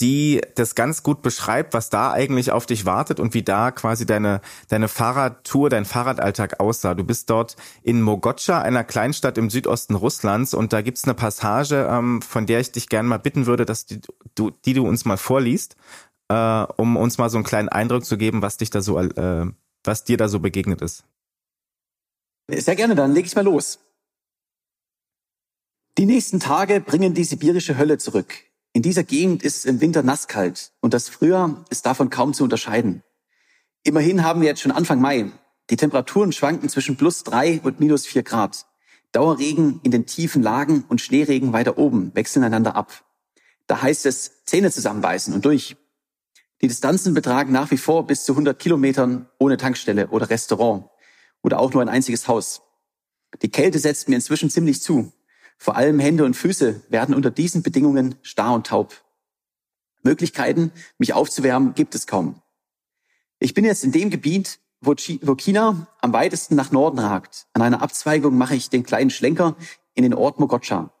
die 0.00 0.40
das 0.56 0.74
ganz 0.74 1.04
gut 1.04 1.22
beschreibt, 1.22 1.74
was 1.74 1.88
da 1.88 2.10
eigentlich 2.10 2.50
auf 2.50 2.66
dich 2.66 2.84
wartet 2.84 3.20
und 3.20 3.34
wie 3.34 3.44
da 3.44 3.70
quasi 3.70 4.04
deine, 4.04 4.40
deine 4.68 4.88
Fahrradtour, 4.88 5.70
dein 5.70 5.84
Fahrradalltag 5.84 6.58
aussah. 6.58 6.94
Du 6.94 7.04
bist 7.04 7.30
dort 7.30 7.56
in 7.84 8.02
Mogotscha, 8.02 8.60
einer 8.60 8.82
Kleinstadt 8.82 9.38
im 9.38 9.50
Südosten 9.50 9.94
Russlands 9.94 10.54
und 10.54 10.72
da 10.72 10.80
gibt's 10.80 11.04
eine 11.04 11.14
Passage, 11.14 11.86
ähm, 11.88 12.20
von 12.22 12.46
der 12.46 12.58
ich 12.58 12.72
dich 12.72 12.88
gerne 12.88 13.08
mal 13.08 13.18
bitten 13.18 13.46
würde, 13.46 13.64
dass 13.64 13.86
die 13.86 14.00
du, 14.34 14.50
die 14.64 14.72
du 14.72 14.86
uns 14.86 15.04
mal 15.04 15.18
vorliest. 15.18 15.76
Äh, 16.28 16.66
um 16.76 16.96
uns 16.96 17.18
mal 17.18 17.30
so 17.30 17.36
einen 17.36 17.44
kleinen 17.44 17.68
Eindruck 17.68 18.04
zu 18.04 18.16
geben, 18.16 18.42
was 18.42 18.56
dich 18.56 18.70
da 18.70 18.80
so, 18.80 18.98
äh, 18.98 19.46
was 19.84 20.04
dir 20.04 20.16
da 20.16 20.28
so 20.28 20.40
begegnet 20.40 20.82
ist. 20.82 21.04
Sehr 22.48 22.76
gerne, 22.76 22.94
dann 22.94 23.12
leg 23.12 23.26
ich 23.26 23.34
mal 23.34 23.44
los. 23.44 23.78
Die 25.98 26.06
nächsten 26.06 26.40
Tage 26.40 26.80
bringen 26.80 27.14
die 27.14 27.24
sibirische 27.24 27.76
Hölle 27.76 27.98
zurück. 27.98 28.34
In 28.72 28.82
dieser 28.82 29.04
Gegend 29.04 29.42
ist 29.42 29.58
es 29.58 29.64
im 29.66 29.80
Winter 29.80 30.02
nasskalt 30.02 30.72
und 30.80 30.94
das 30.94 31.10
Frühjahr 31.10 31.64
ist 31.68 31.84
davon 31.84 32.08
kaum 32.08 32.32
zu 32.32 32.44
unterscheiden. 32.44 33.02
Immerhin 33.84 34.24
haben 34.24 34.40
wir 34.40 34.48
jetzt 34.48 34.62
schon 34.62 34.72
Anfang 34.72 35.00
Mai. 35.00 35.30
Die 35.68 35.76
Temperaturen 35.76 36.32
schwanken 36.32 36.68
zwischen 36.68 36.96
plus 36.96 37.24
drei 37.24 37.60
und 37.62 37.80
minus 37.80 38.06
vier 38.06 38.22
Grad. 38.22 38.66
Dauerregen 39.12 39.80
in 39.82 39.90
den 39.90 40.06
tiefen 40.06 40.42
Lagen 40.42 40.84
und 40.88 41.02
Schneeregen 41.02 41.52
weiter 41.52 41.76
oben 41.76 42.14
wechseln 42.14 42.44
einander 42.44 42.74
ab. 42.74 43.04
Da 43.66 43.82
heißt 43.82 44.06
es 44.06 44.44
Zähne 44.46 44.70
zusammenbeißen 44.70 45.34
und 45.34 45.44
durch. 45.44 45.76
Die 46.62 46.68
Distanzen 46.68 47.12
betragen 47.12 47.52
nach 47.52 47.72
wie 47.72 47.76
vor 47.76 48.06
bis 48.06 48.24
zu 48.24 48.32
100 48.32 48.56
Kilometern 48.56 49.28
ohne 49.38 49.56
Tankstelle 49.56 50.08
oder 50.08 50.30
Restaurant 50.30 50.88
oder 51.42 51.58
auch 51.58 51.72
nur 51.72 51.82
ein 51.82 51.88
einziges 51.88 52.28
Haus. 52.28 52.62
Die 53.42 53.50
Kälte 53.50 53.80
setzt 53.80 54.08
mir 54.08 54.14
inzwischen 54.14 54.48
ziemlich 54.48 54.80
zu. 54.80 55.12
Vor 55.58 55.76
allem 55.76 55.98
Hände 55.98 56.24
und 56.24 56.34
Füße 56.34 56.82
werden 56.88 57.16
unter 57.16 57.32
diesen 57.32 57.62
Bedingungen 57.62 58.14
starr 58.22 58.54
und 58.54 58.68
taub. 58.68 58.94
Möglichkeiten, 60.04 60.70
mich 60.98 61.14
aufzuwärmen, 61.14 61.74
gibt 61.74 61.96
es 61.96 62.06
kaum. 62.06 62.40
Ich 63.40 63.54
bin 63.54 63.64
jetzt 63.64 63.82
in 63.82 63.90
dem 63.90 64.10
Gebiet, 64.10 64.60
wo 64.80 64.94
China 64.94 65.88
am 66.00 66.12
weitesten 66.12 66.54
nach 66.54 66.70
Norden 66.70 67.00
ragt. 67.00 67.46
An 67.54 67.62
einer 67.62 67.82
Abzweigung 67.82 68.36
mache 68.36 68.54
ich 68.54 68.70
den 68.70 68.84
kleinen 68.84 69.10
Schlenker 69.10 69.56
in 69.94 70.04
den 70.04 70.14
Ort 70.14 70.38
Mogocha. 70.38 70.92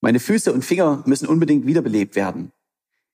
Meine 0.00 0.20
Füße 0.20 0.52
und 0.52 0.64
Finger 0.64 1.02
müssen 1.04 1.26
unbedingt 1.26 1.66
wiederbelebt 1.66 2.16
werden. 2.16 2.52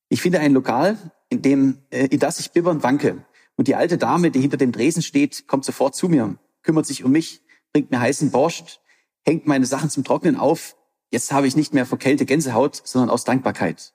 Ich 0.08 0.20
finde 0.20 0.38
ein 0.40 0.52
Lokal, 0.52 0.98
in 1.34 1.42
dem, 1.42 1.78
äh, 1.90 2.06
in 2.06 2.18
das 2.18 2.38
ich 2.38 2.52
bibbernd 2.52 2.82
wanke. 2.82 3.24
Und 3.56 3.68
die 3.68 3.74
alte 3.74 3.98
Dame, 3.98 4.30
die 4.30 4.40
hinter 4.40 4.56
dem 4.56 4.72
Dresen 4.72 5.02
steht, 5.02 5.46
kommt 5.46 5.64
sofort 5.64 5.94
zu 5.94 6.08
mir, 6.08 6.36
kümmert 6.62 6.86
sich 6.86 7.04
um 7.04 7.12
mich, 7.12 7.42
bringt 7.72 7.90
mir 7.90 8.00
heißen 8.00 8.30
Borscht, 8.30 8.80
hängt 9.24 9.46
meine 9.46 9.66
Sachen 9.66 9.90
zum 9.90 10.04
Trocknen 10.04 10.36
auf. 10.36 10.76
Jetzt 11.10 11.32
habe 11.32 11.46
ich 11.46 11.56
nicht 11.56 11.74
mehr 11.74 11.86
vor 11.86 11.98
Kälte 11.98 12.24
Gänsehaut, 12.24 12.80
sondern 12.84 13.10
aus 13.10 13.24
Dankbarkeit. 13.24 13.92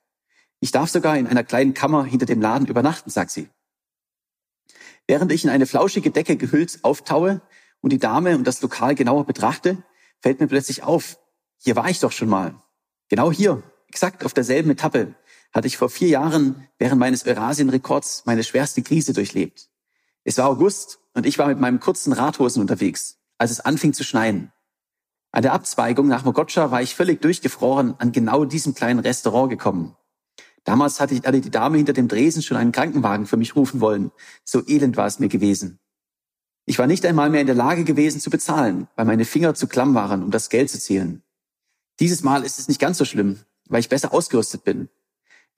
Ich 0.60 0.72
darf 0.72 0.90
sogar 0.90 1.18
in 1.18 1.28
einer 1.28 1.44
kleinen 1.44 1.74
Kammer 1.74 2.04
hinter 2.06 2.26
dem 2.26 2.42
Laden 2.42 2.68
übernachten, 2.68 3.10
sagt 3.10 3.32
sie. 3.32 3.50
Während 5.08 5.32
ich 5.32 5.44
in 5.44 5.50
eine 5.50 5.66
flauschige 5.66 6.12
Decke 6.12 6.36
gehüllt 6.36 6.80
auftaue 6.84 7.42
und 7.82 7.92
die 7.92 8.00
Dame 8.00 8.36
und 8.36 8.46
das 8.46 8.62
Lokal 8.62 8.96
genauer 8.96 9.26
betrachte, 9.26 9.84
fällt 10.22 10.40
mir 10.40 10.48
plötzlich 10.48 10.84
auf, 10.84 11.18
hier 11.58 11.76
war 11.76 11.90
ich 11.90 12.00
doch 12.00 12.12
schon 12.12 12.30
mal. 12.30 12.62
Genau 13.10 13.32
hier, 13.32 13.64
exakt 13.88 14.26
auf 14.26 14.34
derselben 14.34 14.70
Etappe, 14.70 15.16
hatte 15.52 15.68
ich 15.68 15.78
vor 15.78 15.90
vier 15.90 16.10
Jahren 16.10 16.68
während 16.78 17.00
meines 17.00 17.26
Eurasien-Rekords 17.26 18.24
meine 18.26 18.44
schwerste 18.44 18.82
Krise 18.82 19.14
durchlebt. 19.14 19.70
Es 20.24 20.38
war 20.38 20.48
August 20.48 21.00
und 21.14 21.26
ich 21.26 21.40
war 21.40 21.48
mit 21.48 21.60
meinem 21.60 21.80
kurzen 21.80 22.14
Radhosen 22.14 22.62
unterwegs, 22.62 23.18
als 23.38 23.52
es 23.52 23.60
anfing 23.60 23.94
zu 23.94 24.04
schneien. 24.04 24.52
An 25.32 25.44
der 25.44 25.54
Abzweigung 25.54 26.08
nach 26.08 26.26
Mogotscha 26.26 26.72
war 26.72 26.82
ich 26.82 26.96
völlig 26.96 27.22
durchgefroren 27.22 27.96
an 28.00 28.12
genau 28.12 28.46
diesem 28.46 28.74
kleinen 28.74 29.00
Restaurant 29.00 29.50
gekommen. 29.50 29.96
Damals 30.64 31.00
hatte, 31.00 31.14
ich, 31.14 31.24
hatte 31.24 31.42
die 31.42 31.52
Dame 31.52 31.78
hinter 31.78 31.94
dem 31.94 32.08
Dresen 32.08 32.42
schon 32.42 32.58
einen 32.58 32.72
Krankenwagen 32.72 33.26
für 33.26 33.38
mich 33.38 33.56
rufen 33.56 33.80
wollen. 33.80 34.12
So 34.44 34.68
elend 34.68 34.98
war 34.98 35.08
es 35.08 35.20
mir 35.20 35.30
gewesen. 35.30 35.80
Ich 36.66 36.78
war 36.78 36.86
nicht 36.86 37.06
einmal 37.06 37.30
mehr 37.30 37.42
in 37.42 37.48
der 37.48 37.56
Lage 37.56 37.84
gewesen 37.84 38.22
zu 38.22 38.30
bezahlen, 38.30 38.88
weil 38.96 39.06
meine 39.06 39.26
Finger 39.26 39.56
zu 39.56 39.68
klamm 39.68 39.96
waren, 39.96 40.22
um 40.22 40.32
das 40.32 40.50
Geld 40.50 40.70
zu 40.70 40.80
zählen. 40.80 41.24
Dieses 42.00 42.22
Mal 42.22 42.44
ist 42.44 42.60
es 42.60 42.68
nicht 42.68 42.80
ganz 42.80 42.98
so 42.98 43.06
schlimm, 43.06 43.40
weil 43.68 43.80
ich 43.80 43.90
besser 43.90 44.14
ausgerüstet 44.14 44.64
bin. 44.64 44.90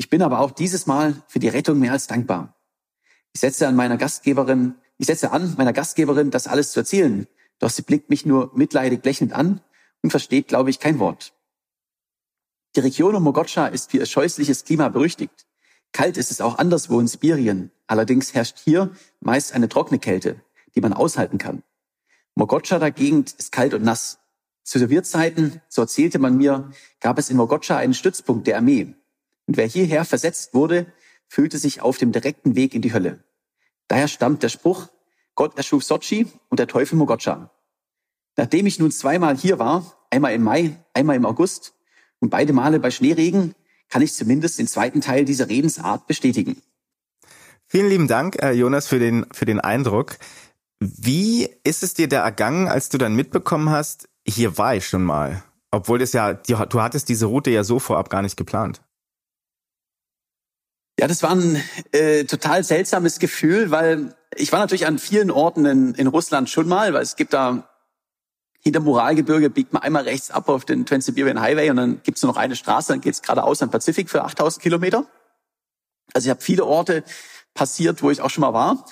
Ich 0.02 0.10
bin 0.10 0.24
aber 0.24 0.40
auch 0.40 0.50
dieses 0.50 0.88
Mal 0.88 1.22
für 1.28 1.38
die 1.38 1.48
Rettung 1.48 1.78
mehr 1.78 1.92
als 1.92 2.08
dankbar. 2.08 2.56
Ich 3.34 3.40
setze 3.40 3.68
an 3.68 3.76
meiner 3.76 3.98
Gastgeberin, 3.98 4.74
ich 4.98 5.06
setze 5.06 5.32
an, 5.32 5.54
meiner 5.60 5.74
Gastgeberin 5.74 6.32
das 6.32 6.48
alles 6.48 6.72
zu 6.72 6.80
erzählen, 6.80 7.28
doch 7.60 7.70
sie 7.70 7.84
blickt 7.84 8.10
mich 8.10 8.26
nur 8.26 8.50
mitleidig 8.56 9.06
lächelnd 9.06 9.32
an 9.32 9.62
und 10.02 10.10
versteht, 10.10 10.48
glaube 10.48 10.72
ich, 10.72 10.80
kein 10.80 10.98
Wort. 10.98 11.34
Die 12.76 12.80
Region 12.80 13.14
um 13.14 13.22
Mogotscha 13.22 13.68
ist 13.68 13.92
für 13.92 13.98
ihr 13.98 14.08
scheußliches 14.08 14.66
Klima 14.66 14.90
berüchtigt. 14.90 15.46
Kalt 15.92 16.18
ist 16.18 16.32
es 16.32 16.42
auch 16.42 16.58
anderswo 16.58 17.00
in 17.00 17.06
Sibirien. 17.06 17.70
Allerdings 17.86 18.34
herrscht 18.34 18.58
hier 18.58 18.90
meist 19.20 19.54
eine 19.54 19.70
trockene 19.70 20.00
Kälte, 20.00 20.42
die 20.74 20.82
man 20.82 20.94
aushalten 20.94 21.38
kann. 21.38 21.62
Mogotscha 22.34 22.80
dagegen 22.80 23.26
ist 23.38 23.52
kalt 23.52 23.76
und 23.76 23.84
nass. 23.84 24.18
Zu 24.64 24.80
Sowjetzeiten, 24.80 25.62
so 25.70 25.84
erzählte 25.84 26.18
man 26.18 26.38
mir, 26.38 26.72
gab 27.02 27.20
es 27.20 27.30
in 27.30 27.38
Mogotscha 27.38 27.78
einen 27.78 27.94
Stützpunkt 27.94 28.48
der 28.48 28.58
Armee. 28.58 28.96
Und 29.52 29.58
wer 29.58 29.68
hierher 29.68 30.06
versetzt 30.06 30.54
wurde, 30.54 30.86
fühlte 31.28 31.58
sich 31.58 31.82
auf 31.82 31.98
dem 31.98 32.14
direkten 32.14 32.56
Weg 32.56 32.74
in 32.74 32.82
die 32.82 32.94
Hölle. 32.94 33.22
Daher 33.90 34.08
stammt 34.08 34.44
der 34.44 34.48
Spruch, 34.48 34.88
Gott 35.36 35.58
erschuf 35.58 35.84
Sochi 35.84 36.26
und 36.48 36.58
der 36.58 36.68
Teufel 36.68 36.96
Mogotscha. 36.96 37.52
Nachdem 38.38 38.66
ich 38.66 38.80
nun 38.80 38.92
zweimal 38.92 39.36
hier 39.36 39.60
war, 39.60 40.08
einmal 40.10 40.34
im 40.34 40.44
Mai, 40.44 40.78
einmal 40.94 41.18
im 41.18 41.26
August, 41.26 41.74
und 42.20 42.30
beide 42.30 42.54
Male 42.54 42.80
bei 42.80 42.92
Schneeregen 42.92 43.54
kann 43.90 44.02
ich 44.02 44.14
zumindest 44.14 44.58
den 44.58 44.68
zweiten 44.68 45.02
Teil 45.02 45.26
dieser 45.26 45.50
Redensart 45.50 46.08
bestätigen. 46.08 46.62
Vielen 47.68 47.90
lieben 47.90 48.08
Dank, 48.08 48.42
äh, 48.42 48.54
Jonas, 48.54 48.88
für 48.88 49.00
den, 49.00 49.26
für 49.34 49.44
den 49.44 49.60
Eindruck. 49.60 50.18
Wie 50.80 51.50
ist 51.66 51.84
es 51.84 51.94
dir 51.94 52.08
da 52.08 52.24
ergangen, 52.24 52.70
als 52.70 52.88
du 52.88 52.98
dann 52.98 53.18
mitbekommen 53.18 53.70
hast, 53.70 54.08
hier 54.26 54.58
war 54.58 54.78
ich 54.78 54.88
schon 54.88 55.04
mal? 55.04 55.44
Obwohl 55.72 56.00
das 56.00 56.14
ja, 56.14 56.36
du 56.36 56.82
hattest 56.82 57.10
diese 57.10 57.26
Route 57.26 57.52
ja 57.52 57.66
so 57.66 57.80
vorab 57.80 58.10
gar 58.10 58.22
nicht 58.22 58.38
geplant. 58.38 58.82
Ja, 61.02 61.08
das 61.08 61.24
war 61.24 61.32
ein 61.32 61.60
äh, 61.94 62.26
total 62.26 62.64
seltsames 62.64 63.18
Gefühl, 63.18 63.72
weil 63.72 64.14
ich 64.36 64.52
war 64.52 64.60
natürlich 64.60 64.86
an 64.86 65.00
vielen 65.00 65.32
Orten 65.32 65.66
in, 65.66 65.96
in 65.96 66.06
Russland 66.06 66.48
schon 66.48 66.68
mal, 66.68 66.94
weil 66.94 67.02
es 67.02 67.16
gibt 67.16 67.34
da 67.34 67.68
hinter 68.60 68.82
Moralgebirge 68.82 69.50
biegt 69.50 69.74
man 69.74 69.82
einmal 69.82 70.04
rechts 70.04 70.30
ab 70.30 70.48
auf 70.48 70.64
den 70.64 70.86
Trans-Siberian 70.86 71.42
Highway 71.42 71.72
und 71.72 71.78
dann 71.78 72.04
gibt's 72.04 72.22
nur 72.22 72.32
noch 72.32 72.38
eine 72.38 72.56
Straße, 72.56 72.94
dann 72.94 73.02
geht's 73.02 73.24
geradeaus 73.24 73.64
am 73.64 73.72
Pazifik 73.72 74.12
für 74.12 74.24
8000 74.24 74.62
Kilometer. 74.62 75.08
Also 76.14 76.28
ich 76.28 76.30
habe 76.30 76.42
viele 76.42 76.66
Orte 76.66 77.04
passiert, 77.56 78.04
wo 78.04 78.12
ich 78.12 78.22
auch 78.22 78.30
schon 78.30 78.44
mal 78.44 78.54
war. 78.54 78.86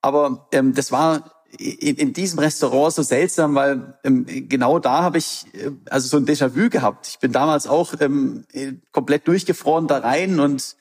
Aber 0.00 0.48
ähm, 0.50 0.74
das 0.74 0.90
war 0.90 1.44
in, 1.56 1.94
in 1.94 2.12
diesem 2.12 2.40
Restaurant 2.40 2.92
so 2.92 3.02
seltsam, 3.02 3.54
weil 3.54 3.96
ähm, 4.02 4.26
genau 4.48 4.80
da 4.80 5.04
habe 5.04 5.18
ich 5.18 5.46
äh, 5.54 5.70
also 5.88 6.08
so 6.08 6.16
ein 6.16 6.26
Déjà-vu 6.26 6.70
gehabt. 6.70 7.06
Ich 7.06 7.20
bin 7.20 7.30
damals 7.30 7.68
auch 7.68 7.94
ähm, 8.00 8.46
komplett 8.90 9.28
durchgefroren 9.28 9.86
da 9.86 9.98
rein 9.98 10.40
und 10.40 10.74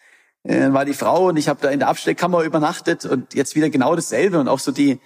äh, 0.44 0.72
war 0.72 0.86
die 0.86 0.94
Frau 0.94 1.30
und 1.30 1.38
ich 1.38 1.48
habe 1.48 1.60
da 1.62 1.70
in 1.70 1.80
der 1.80 1.90
Abstellkammer 1.90 2.44
übernachtet 2.44 3.06
und 3.06 3.34
jetzt 3.34 3.56
wieder 3.56 3.70
genau 3.70 3.96
dasselbe 3.96 4.40
und 4.40 4.48
auch 4.48 4.60
so 4.60 4.72
die 4.72 5.00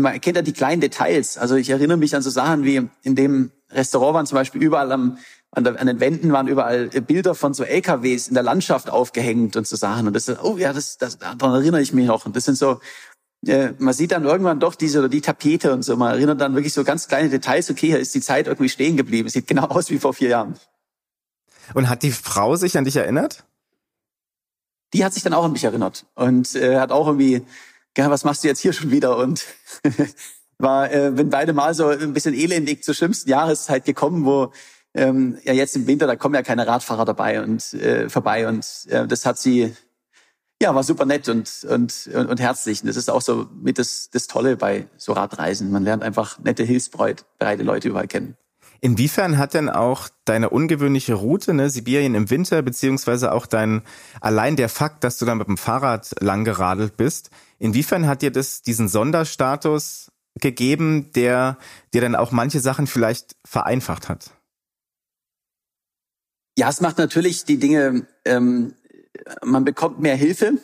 man 0.00 0.12
erkennt 0.12 0.36
ja 0.36 0.42
die 0.42 0.52
kleinen 0.52 0.80
Details. 0.80 1.36
Also 1.38 1.56
ich 1.56 1.70
erinnere 1.70 1.98
mich 1.98 2.14
an 2.14 2.22
so 2.22 2.30
Sachen 2.30 2.64
wie 2.64 2.88
in 3.02 3.14
dem 3.14 3.50
Restaurant 3.70 4.14
waren 4.14 4.26
zum 4.26 4.36
Beispiel 4.36 4.62
überall 4.62 4.92
am, 4.92 5.18
an, 5.50 5.64
der, 5.64 5.80
an 5.80 5.86
den 5.86 6.00
Wänden 6.00 6.32
waren 6.32 6.48
überall 6.48 6.88
Bilder 6.88 7.34
von 7.34 7.54
so 7.54 7.64
LKWs 7.64 8.28
in 8.28 8.34
der 8.34 8.42
Landschaft 8.42 8.90
aufgehängt 8.90 9.56
und 9.56 9.66
so 9.66 9.76
Sachen. 9.76 10.06
Und 10.06 10.14
das, 10.14 10.28
oh 10.42 10.56
ja, 10.56 10.72
das, 10.72 10.98
das 10.98 11.18
daran 11.18 11.54
erinnere 11.54 11.82
ich 11.82 11.92
mich 11.92 12.06
noch. 12.06 12.26
Und 12.26 12.36
das 12.36 12.44
sind 12.44 12.56
so, 12.56 12.80
äh, 13.46 13.72
man 13.78 13.94
sieht 13.94 14.12
dann 14.12 14.24
irgendwann 14.24 14.60
doch 14.60 14.74
diese 14.74 15.00
oder 15.00 15.08
die 15.08 15.20
Tapete 15.20 15.72
und 15.72 15.82
so. 15.82 15.96
Man 15.96 16.12
erinnert 16.12 16.40
dann 16.40 16.54
wirklich 16.54 16.72
so 16.72 16.84
ganz 16.84 17.08
kleine 17.08 17.28
Details. 17.28 17.70
Okay, 17.70 17.88
hier 17.88 17.98
ist 17.98 18.14
die 18.14 18.20
Zeit 18.20 18.46
irgendwie 18.46 18.68
stehen 18.68 18.96
geblieben. 18.96 19.28
Sieht 19.28 19.46
genau 19.46 19.66
aus 19.66 19.90
wie 19.90 19.98
vor 19.98 20.14
vier 20.14 20.30
Jahren. 20.30 20.54
Und 21.74 21.88
hat 21.88 22.02
die 22.02 22.12
Frau 22.12 22.56
sich 22.56 22.76
an 22.76 22.84
dich 22.84 22.96
erinnert? 22.96 23.44
Die 24.92 25.04
hat 25.04 25.14
sich 25.14 25.22
dann 25.22 25.34
auch 25.34 25.44
an 25.44 25.52
mich 25.52 25.64
erinnert 25.64 26.06
und 26.14 26.54
äh, 26.54 26.78
hat 26.78 26.92
auch 26.92 27.06
irgendwie 27.06 27.42
ja, 27.96 28.10
was 28.10 28.24
machst 28.24 28.44
du 28.44 28.48
jetzt 28.48 28.60
hier 28.60 28.72
schon 28.72 28.90
wieder? 28.90 29.16
Und 29.16 29.44
war, 30.58 30.92
äh, 30.92 31.10
bin 31.10 31.30
beide 31.30 31.52
mal 31.52 31.74
so 31.74 31.88
ein 31.88 32.12
bisschen 32.12 32.34
elendig 32.34 32.84
zur 32.84 32.94
schlimmsten 32.94 33.28
Jahreszeit 33.28 33.84
gekommen, 33.84 34.24
wo 34.24 34.52
ähm, 34.94 35.38
ja 35.44 35.52
jetzt 35.52 35.76
im 35.76 35.86
Winter, 35.86 36.06
da 36.06 36.16
kommen 36.16 36.34
ja 36.34 36.42
keine 36.42 36.66
Radfahrer 36.66 37.04
dabei 37.04 37.42
und 37.42 37.74
äh, 37.74 38.08
vorbei. 38.08 38.48
Und 38.48 38.86
äh, 38.88 39.06
das 39.06 39.26
hat 39.26 39.38
sie, 39.38 39.74
ja, 40.60 40.74
war 40.74 40.84
super 40.84 41.04
nett 41.04 41.28
und, 41.28 41.66
und, 41.68 42.08
und, 42.14 42.26
und 42.26 42.40
herzlich. 42.40 42.82
Und 42.82 42.88
das 42.88 42.96
ist 42.96 43.10
auch 43.10 43.22
so 43.22 43.48
mit 43.54 43.78
das, 43.78 44.10
das 44.10 44.26
Tolle 44.26 44.56
bei 44.56 44.86
so 44.96 45.12
Radreisen. 45.12 45.70
Man 45.70 45.84
lernt 45.84 46.02
einfach 46.02 46.38
nette, 46.38 46.64
hilfsbereite 46.64 47.24
Leute 47.62 47.88
überall 47.88 48.08
kennen. 48.08 48.36
Inwiefern 48.84 49.38
hat 49.38 49.54
denn 49.54 49.70
auch 49.70 50.08
deine 50.24 50.50
ungewöhnliche 50.50 51.14
Route, 51.14 51.54
ne, 51.54 51.70
Sibirien 51.70 52.16
im 52.16 52.30
Winter, 52.30 52.62
beziehungsweise 52.62 53.30
auch 53.30 53.46
dein, 53.46 53.82
allein 54.20 54.56
der 54.56 54.68
Fakt, 54.68 55.04
dass 55.04 55.18
du 55.18 55.24
da 55.24 55.36
mit 55.36 55.46
dem 55.46 55.56
Fahrrad 55.56 56.20
lang 56.20 56.44
geradelt 56.44 56.96
bist, 56.96 57.30
inwiefern 57.60 58.08
hat 58.08 58.22
dir 58.22 58.32
das 58.32 58.62
diesen 58.62 58.88
Sonderstatus 58.88 60.10
gegeben, 60.34 61.12
der 61.12 61.58
dir 61.94 62.00
dann 62.00 62.16
auch 62.16 62.32
manche 62.32 62.58
Sachen 62.58 62.88
vielleicht 62.88 63.36
vereinfacht 63.44 64.08
hat? 64.08 64.32
Ja, 66.58 66.68
es 66.68 66.80
macht 66.80 66.98
natürlich 66.98 67.44
die 67.44 67.58
Dinge, 67.58 68.08
ähm, 68.24 68.74
man 69.44 69.64
bekommt 69.64 70.00
mehr 70.00 70.16
Hilfe 70.16 70.54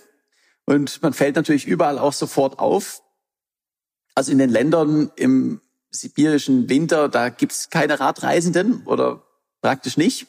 und 0.64 1.00
man 1.02 1.12
fällt 1.12 1.36
natürlich 1.36 1.68
überall 1.68 2.00
auch 2.00 2.12
sofort 2.12 2.58
auf. 2.58 3.00
Also 4.16 4.32
in 4.32 4.38
den 4.38 4.50
Ländern 4.50 5.12
im 5.14 5.60
sibirischen 5.90 6.68
Winter, 6.68 7.08
da 7.08 7.28
gibt's 7.28 7.70
keine 7.70 8.00
Radreisenden 8.00 8.82
oder 8.86 9.22
praktisch 9.60 9.96
nicht. 9.96 10.26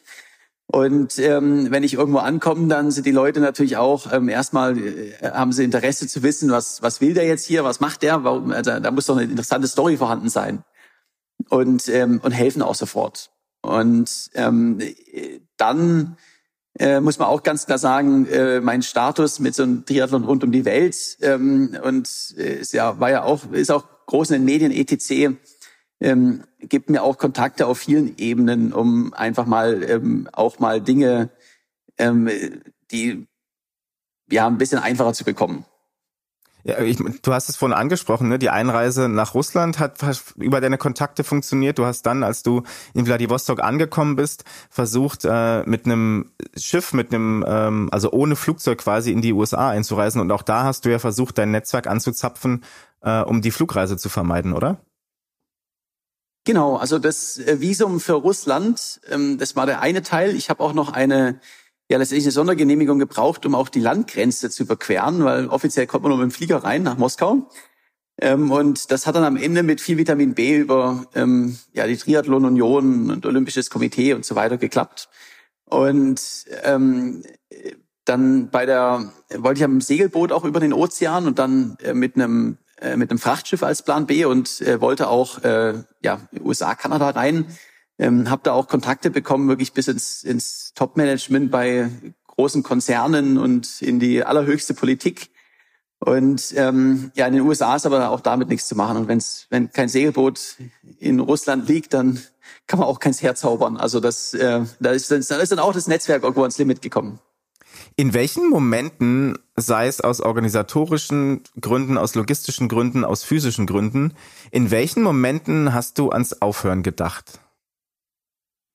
Und 0.72 1.18
ähm, 1.18 1.72
wenn 1.72 1.84
ich 1.84 1.96
irgendwo 1.96 2.20
ankomme, 2.20 2.68
dann 2.68 2.92
sind 2.92 3.08
die 3.08 3.12
Leute 3.12 3.40
natürlich 3.40 3.78
auch 3.78 4.14
ähm, 4.14 4.30
erstmal 4.30 4.78
äh, 4.78 5.14
haben 5.32 5.52
sie 5.52 5.64
Interesse 5.64 6.08
zu 6.08 6.22
wissen, 6.22 6.52
was 6.52 6.84
was 6.84 7.02
will 7.02 7.16
der 7.16 7.26
jetzt 7.26 7.46
hier, 7.46 7.64
was 7.64 7.80
macht 7.80 8.04
der, 8.04 8.24
warum? 8.24 8.52
Also, 8.52 8.80
da 8.80 8.92
muss 8.92 9.08
doch 9.08 9.18
eine 9.18 9.32
interessante 9.32 9.68
Story 9.68 9.98
vorhanden 9.98 10.30
sein 10.30 10.64
und 11.50 11.90
ähm, 11.90 12.22
und 12.24 12.32
helfen 12.32 12.62
auch 12.62 12.76
sofort. 12.76 13.32
Und 13.62 14.30
ähm, 14.36 14.80
dann 15.58 16.18
äh, 16.78 17.00
muss 17.00 17.18
man 17.18 17.30
auch 17.30 17.42
ganz 17.42 17.66
klar 17.66 17.80
sagen, 17.80 18.28
äh, 18.28 18.62
mein 18.62 18.84
Status 18.84 19.40
mit 19.40 19.56
so 19.56 19.64
einem 19.64 19.86
Triathlon 19.86 20.24
rund 20.24 20.44
um 20.44 20.52
die 20.52 20.66
Welt 20.66 21.18
ähm, 21.22 21.76
und 21.84 22.36
äh, 22.38 22.60
ist 22.60 22.74
ja 22.74 23.00
war 23.00 23.10
ja 23.10 23.24
auch 23.24 23.52
ist 23.52 23.72
auch 23.72 23.86
groß 24.10 24.32
in 24.32 24.44
Medien 24.44 24.72
etc 24.72 25.36
ähm, 26.02 26.44
gibt 26.60 26.90
mir 26.90 27.04
auch 27.04 27.18
Kontakte 27.18 27.68
auf 27.68 27.80
vielen 27.80 28.18
Ebenen, 28.18 28.74
um 28.74 29.14
einfach 29.14 29.46
mal 29.46 29.84
ähm, 29.84 30.30
auch 30.32 30.60
mal 30.60 30.82
Dinge, 30.82 31.30
ähm, 31.98 32.30
die 32.92 33.28
ja 34.32 34.48
ein 34.48 34.58
bisschen 34.58 34.80
einfacher 34.80 35.14
zu 35.14 35.26
bekommen. 35.26 35.66
Ja, 36.66 36.78
ich, 36.82 36.98
du 36.98 37.34
hast 37.34 37.48
es 37.48 37.56
vorhin 37.56 37.78
angesprochen, 37.78 38.28
ne? 38.28 38.38
die 38.38 38.50
Einreise 38.50 39.08
nach 39.08 39.34
Russland 39.34 39.80
hat 39.80 39.98
über 40.36 40.60
deine 40.60 40.78
Kontakte 40.78 41.24
funktioniert. 41.24 41.80
Du 41.80 41.86
hast 41.86 42.06
dann, 42.06 42.22
als 42.22 42.44
du 42.44 42.64
in 42.94 43.06
Vladivostok 43.06 43.64
angekommen 43.64 44.18
bist, 44.18 44.44
versucht, 44.70 45.24
äh, 45.24 45.64
mit 45.64 45.86
einem 45.86 46.32
Schiff, 46.58 46.92
mit 46.92 47.14
einem, 47.14 47.46
ähm, 47.48 47.90
also 47.94 48.12
ohne 48.12 48.36
Flugzeug 48.36 48.80
quasi 48.80 49.14
in 49.14 49.22
die 49.22 49.32
USA 49.32 49.70
einzureisen. 49.70 50.20
Und 50.20 50.32
auch 50.34 50.44
da 50.44 50.64
hast 50.64 50.84
du 50.84 50.92
ja 50.92 51.00
versucht, 51.00 51.38
dein 51.38 51.52
Netzwerk 51.52 51.88
anzuzapfen, 51.88 52.66
äh, 53.02 53.22
um 53.22 53.42
die 53.42 53.52
Flugreise 53.52 53.98
zu 53.98 54.10
vermeiden, 54.10 54.54
oder? 54.54 54.82
Genau, 56.46 56.78
also 56.78 57.00
das 57.00 57.38
äh, 57.38 57.60
Visum 57.60 58.00
für 58.00 58.14
Russland, 58.14 59.02
ähm, 59.10 59.38
das 59.38 59.56
war 59.56 59.66
der 59.66 59.82
eine 59.82 60.02
Teil. 60.02 60.36
Ich 60.36 60.50
habe 60.50 60.64
auch 60.64 60.74
noch 60.74 60.92
eine, 60.92 61.40
ja 61.90 61.98
letztendlich 61.98 62.26
eine 62.26 62.32
Sondergenehmigung 62.32 62.98
gebraucht, 62.98 63.46
um 63.46 63.56
auch 63.56 63.70
die 63.70 63.82
Landgrenze 63.82 64.50
zu 64.50 64.64
überqueren, 64.64 65.24
weil 65.24 65.48
offiziell 65.48 65.86
kommt 65.86 66.04
man 66.04 66.10
nur 66.10 66.20
mit 66.20 66.32
dem 66.32 66.36
Flieger 66.36 66.64
rein 66.64 66.84
nach 66.84 66.98
Moskau. 66.98 67.50
Ähm, 68.22 68.52
und 68.52 68.92
das 68.92 69.06
hat 69.06 69.16
dann 69.16 69.24
am 69.24 69.38
Ende 69.38 69.64
mit 69.64 69.82
viel 69.82 69.98
Vitamin 69.98 70.34
B 70.34 70.58
über 70.58 71.06
ähm, 71.16 71.58
ja, 71.74 71.88
die 71.88 71.98
Triathlon 71.98 72.46
Union 72.46 73.12
und 73.12 73.26
Olympisches 73.26 73.70
Komitee 73.70 74.14
und 74.14 74.26
so 74.26 74.36
weiter 74.36 74.58
geklappt. 74.58 75.10
Und 75.66 76.46
ähm, 76.64 77.24
dann 78.06 78.50
bei 78.50 78.66
der 78.66 79.14
wollte 79.38 79.60
ich 79.60 79.64
am 79.66 79.82
Segelboot 79.82 80.32
auch 80.32 80.44
über 80.44 80.60
den 80.60 80.74
Ozean 80.74 81.28
und 81.28 81.38
dann 81.38 81.78
äh, 81.84 81.94
mit 81.94 82.16
einem 82.16 82.58
äh, 82.82 82.96
mit 82.98 83.10
einem 83.10 83.20
Frachtschiff 83.20 83.64
als 83.64 83.84
Plan 83.84 84.06
B 84.06 84.26
und 84.26 84.62
äh, 84.62 84.82
wollte 84.82 85.10
auch 85.10 85.44
äh, 85.44 85.84
ja 86.04 86.20
USA, 86.40 86.76
Kanada 86.76 87.10
rein. 87.10 87.46
Ähm, 87.98 88.30
habe 88.30 88.42
da 88.44 88.54
auch 88.54 88.68
Kontakte 88.68 89.10
bekommen, 89.10 89.50
wirklich 89.50 89.74
bis 89.74 89.90
ins, 89.90 90.24
ins 90.24 90.74
Top-Management 90.74 91.52
bei 91.52 91.90
großen 92.28 92.64
Konzernen 92.64 93.38
und 93.38 93.82
in 93.82 94.00
die 94.00 94.24
allerhöchste 94.24 94.74
Politik. 94.74 95.30
Und 96.00 96.54
ähm, 96.56 97.12
ja, 97.16 97.28
in 97.28 97.34
den 97.34 97.42
USA 97.42 97.76
ist 97.76 97.86
aber 97.86 98.10
auch 98.10 98.22
damit 98.22 98.48
nichts 98.48 98.70
zu 98.70 98.76
machen. 98.76 98.96
Und 98.96 99.08
wenn's, 99.10 99.48
wenn 99.50 99.72
kein 99.72 99.90
Segelboot 99.90 100.56
in 101.00 101.20
Russland 101.20 101.68
liegt, 101.68 101.94
dann 101.94 102.22
kann 102.68 102.80
man 102.80 102.88
auch 102.88 103.00
keins 103.00 103.22
herzaubern. 103.22 103.76
Also 103.76 104.00
das, 104.00 104.34
äh, 104.34 104.62
da, 104.80 104.92
ist, 104.92 105.12
da 105.12 105.16
ist 105.18 105.52
dann 105.52 105.60
auch 105.60 105.74
das 105.74 105.88
Netzwerk 105.88 106.24
irgendwo 106.24 106.44
ans 106.44 106.58
Limit 106.58 106.82
gekommen. 106.82 107.20
In 108.00 108.14
welchen 108.14 108.50
Momenten, 108.50 109.38
sei 109.58 109.88
es 109.88 110.00
aus 110.00 110.22
organisatorischen 110.22 111.44
Gründen, 111.60 111.98
aus 111.98 112.16
logistischen 112.16 112.70
Gründen, 112.70 113.04
aus 113.04 113.26
physischen 113.26 113.66
Gründen, 113.66 114.14
in 114.52 114.72
welchen 114.72 115.04
Momenten 115.04 115.74
hast 115.74 115.98
du 115.98 116.10
ans 116.10 116.42
Aufhören 116.42 116.82
gedacht? 116.82 117.42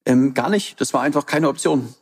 Ähm, 0.05 0.35
gar 0.35 0.51
nicht. 0.51 0.79
Das 0.79 0.93
war 0.93 1.01
einfach 1.01 1.25
keine 1.25 1.49
Option. 1.49 1.95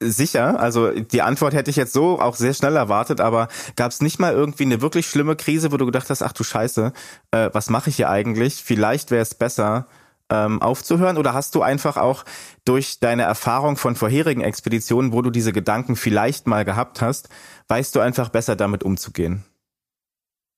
Sicher, 0.00 0.60
also 0.60 0.90
die 0.90 1.22
Antwort 1.22 1.54
hätte 1.54 1.70
ich 1.70 1.76
jetzt 1.76 1.94
so 1.94 2.20
auch 2.20 2.36
sehr 2.36 2.52
schnell 2.52 2.76
erwartet, 2.76 3.22
aber 3.22 3.48
gab 3.76 3.90
es 3.90 4.02
nicht 4.02 4.18
mal 4.18 4.34
irgendwie 4.34 4.64
eine 4.64 4.82
wirklich 4.82 5.06
schlimme 5.06 5.34
Krise, 5.34 5.72
wo 5.72 5.78
du 5.78 5.86
gedacht 5.86 6.10
hast, 6.10 6.20
ach 6.20 6.34
du 6.34 6.44
Scheiße, 6.44 6.92
äh, 7.30 7.48
was 7.54 7.70
mache 7.70 7.88
ich 7.88 7.96
hier 7.96 8.10
eigentlich? 8.10 8.62
Vielleicht 8.62 9.10
wäre 9.10 9.22
es 9.22 9.34
besser, 9.34 9.86
ähm, 10.30 10.60
aufzuhören? 10.60 11.18
Oder 11.18 11.34
hast 11.34 11.54
du 11.54 11.62
einfach 11.62 11.96
auch 11.96 12.24
durch 12.64 13.00
deine 13.00 13.22
Erfahrung 13.22 13.76
von 13.76 13.96
vorherigen 13.96 14.40
Expeditionen, 14.40 15.12
wo 15.12 15.22
du 15.22 15.30
diese 15.30 15.52
Gedanken 15.52 15.96
vielleicht 15.96 16.46
mal 16.46 16.64
gehabt 16.64 17.00
hast, 17.00 17.28
weißt 17.68 17.94
du 17.94 18.00
einfach 18.00 18.28
besser 18.28 18.56
damit 18.56 18.82
umzugehen? 18.82 19.44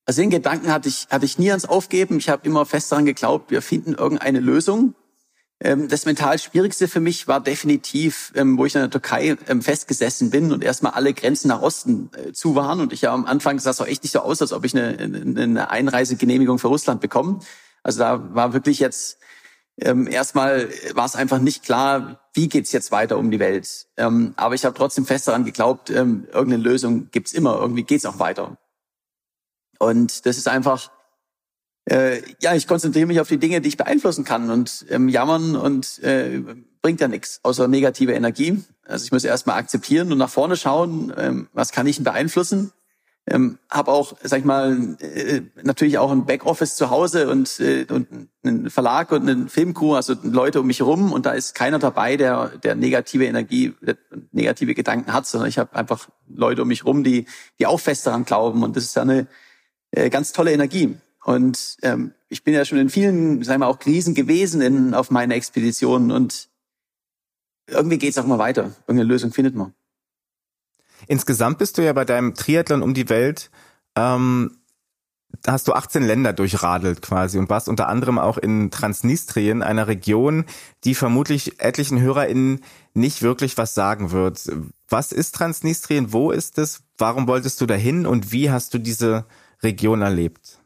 Also 0.06 0.22
den 0.22 0.30
Gedanken 0.30 0.72
hatte 0.72 0.88
ich, 0.88 1.06
hatte 1.10 1.26
ich 1.26 1.38
nie 1.38 1.50
ans 1.50 1.66
Aufgeben. 1.66 2.16
Ich 2.16 2.30
habe 2.30 2.46
immer 2.46 2.64
fest 2.64 2.90
daran 2.90 3.04
geglaubt, 3.04 3.50
wir 3.50 3.60
finden 3.60 3.92
irgendeine 3.92 4.40
Lösung. 4.40 4.94
Ähm, 5.60 5.88
das 5.88 6.06
mental 6.06 6.38
Schwierigste 6.38 6.88
für 6.88 7.00
mich 7.00 7.28
war 7.28 7.40
definitiv, 7.40 8.32
ähm, 8.36 8.56
wo 8.56 8.64
ich 8.64 8.74
in 8.74 8.80
der 8.80 8.90
Türkei 8.90 9.36
ähm, 9.48 9.60
festgesessen 9.60 10.30
bin 10.30 10.52
und 10.52 10.62
erstmal 10.62 10.92
alle 10.92 11.12
Grenzen 11.12 11.48
nach 11.48 11.60
Osten 11.60 12.10
äh, 12.14 12.32
zu 12.32 12.54
waren. 12.54 12.80
Und 12.80 12.92
ich 12.92 13.02
ja 13.02 13.12
am 13.12 13.26
Anfang 13.26 13.58
sah 13.58 13.70
es 13.70 13.80
auch 13.80 13.86
echt 13.86 14.02
nicht 14.02 14.12
so 14.12 14.20
aus, 14.20 14.40
als 14.40 14.52
ob 14.52 14.64
ich 14.64 14.74
eine, 14.74 14.96
eine 14.98 15.70
Einreisegenehmigung 15.70 16.58
für 16.58 16.68
Russland 16.68 17.00
bekomme. 17.00 17.40
Also 17.82 17.98
da 17.98 18.34
war 18.34 18.52
wirklich 18.52 18.78
jetzt 18.78 19.18
ähm, 19.80 20.08
erstmal 20.08 20.68
war 20.94 21.06
es 21.06 21.14
einfach 21.14 21.38
nicht 21.38 21.64
klar, 21.64 22.20
wie 22.34 22.48
geht's 22.48 22.72
jetzt 22.72 22.90
weiter 22.90 23.16
um 23.16 23.30
die 23.30 23.38
Welt. 23.38 23.86
Ähm, 23.96 24.34
aber 24.36 24.54
ich 24.54 24.64
habe 24.64 24.76
trotzdem 24.76 25.06
fest 25.06 25.28
daran 25.28 25.44
geglaubt, 25.44 25.90
ähm, 25.90 26.26
irgendeine 26.32 26.62
Lösung 26.62 27.08
gibt's 27.10 27.32
immer, 27.32 27.58
irgendwie 27.60 27.84
geht's 27.84 28.06
auch 28.06 28.18
weiter. 28.18 28.58
Und 29.78 30.26
das 30.26 30.36
ist 30.36 30.48
einfach, 30.48 30.90
äh, 31.88 32.20
ja, 32.40 32.54
ich 32.54 32.66
konzentriere 32.66 33.06
mich 33.06 33.20
auf 33.20 33.28
die 33.28 33.38
Dinge, 33.38 33.60
die 33.60 33.68
ich 33.68 33.76
beeinflussen 33.76 34.24
kann. 34.24 34.50
Und 34.50 34.86
ähm, 34.90 35.08
jammern 35.08 35.54
und 35.54 36.02
äh, 36.02 36.42
bringt 36.82 37.00
ja 37.00 37.08
nichts, 37.08 37.40
außer 37.44 37.68
negative 37.68 38.12
Energie. 38.12 38.62
Also 38.84 39.04
ich 39.04 39.12
muss 39.12 39.24
erstmal 39.24 39.58
akzeptieren 39.58 40.10
und 40.10 40.18
nach 40.18 40.30
vorne 40.30 40.56
schauen, 40.56 41.12
ähm, 41.16 41.48
was 41.52 41.70
kann 41.70 41.86
ich 41.86 41.96
denn 41.96 42.04
beeinflussen 42.04 42.72
ähm, 43.30 43.58
habe 43.70 43.90
auch, 43.90 44.14
sag 44.22 44.40
ich 44.40 44.44
mal, 44.44 44.96
äh, 45.00 45.42
natürlich 45.62 45.98
auch 45.98 46.10
ein 46.10 46.24
Backoffice 46.24 46.76
zu 46.76 46.90
Hause 46.90 47.28
und, 47.28 47.60
äh, 47.60 47.86
und 47.90 48.28
einen 48.42 48.70
Verlag 48.70 49.12
und 49.12 49.28
einen 49.28 49.48
Filmcrew, 49.48 49.94
also 49.94 50.14
Leute 50.22 50.60
um 50.60 50.66
mich 50.66 50.80
herum 50.80 51.12
und 51.12 51.26
da 51.26 51.32
ist 51.32 51.54
keiner 51.54 51.78
dabei, 51.78 52.16
der, 52.16 52.52
der 52.62 52.74
negative 52.74 53.26
Energie, 53.26 53.74
der 53.80 53.96
negative 54.32 54.74
Gedanken 54.74 55.12
hat, 55.12 55.26
sondern 55.26 55.48
ich 55.48 55.58
habe 55.58 55.76
einfach 55.76 56.08
Leute 56.28 56.62
um 56.62 56.68
mich 56.68 56.84
rum, 56.84 57.04
die, 57.04 57.26
die 57.58 57.66
auch 57.66 57.80
fest 57.80 58.06
daran 58.06 58.24
glauben 58.24 58.62
und 58.62 58.76
das 58.76 58.84
ist 58.84 58.96
ja 58.96 59.02
eine 59.02 59.26
äh, 59.90 60.10
ganz 60.10 60.32
tolle 60.32 60.52
Energie. 60.52 60.96
Und 61.24 61.76
ähm, 61.82 62.12
ich 62.28 62.44
bin 62.44 62.54
ja 62.54 62.64
schon 62.64 62.78
in 62.78 62.88
vielen, 62.88 63.42
sagen 63.42 63.60
wir 63.60 63.66
auch 63.66 63.78
Krisen 63.78 64.14
gewesen 64.14 64.62
in, 64.62 64.94
auf 64.94 65.10
meinen 65.10 65.32
Expeditionen 65.32 66.10
und 66.10 66.48
irgendwie 67.66 67.98
geht's 67.98 68.16
auch 68.16 68.26
mal 68.26 68.38
weiter. 68.38 68.72
Irgendeine 68.86 69.04
Lösung 69.04 69.32
findet 69.32 69.54
man. 69.54 69.74
Insgesamt 71.09 71.59
bist 71.59 71.78
du 71.78 71.82
ja 71.82 71.92
bei 71.92 72.04
deinem 72.04 72.34
Triathlon 72.34 72.82
um 72.82 72.94
die 72.94 73.09
Welt, 73.09 73.50
ähm, 73.96 74.59
hast 75.46 75.68
du 75.68 75.72
18 75.72 76.02
Länder 76.02 76.32
durchradelt 76.32 77.02
quasi 77.02 77.38
und 77.38 77.48
warst 77.48 77.68
unter 77.68 77.88
anderem 77.88 78.18
auch 78.18 78.38
in 78.38 78.70
Transnistrien, 78.70 79.62
einer 79.62 79.86
Region, 79.86 80.44
die 80.84 80.94
vermutlich 80.94 81.61
etlichen 81.61 82.00
HörerInnen 82.00 82.61
nicht 82.94 83.22
wirklich 83.22 83.56
was 83.56 83.74
sagen 83.74 84.11
wird. 84.11 84.50
Was 84.88 85.12
ist 85.12 85.34
Transnistrien? 85.34 86.12
Wo 86.12 86.30
ist 86.30 86.59
es? 86.59 86.82
Warum 86.98 87.26
wolltest 87.26 87.61
du 87.61 87.66
dahin 87.66 88.06
und 88.06 88.32
wie 88.32 88.50
hast 88.50 88.74
du 88.74 88.78
diese 88.78 89.24
Region 89.62 90.02
erlebt? 90.02 90.59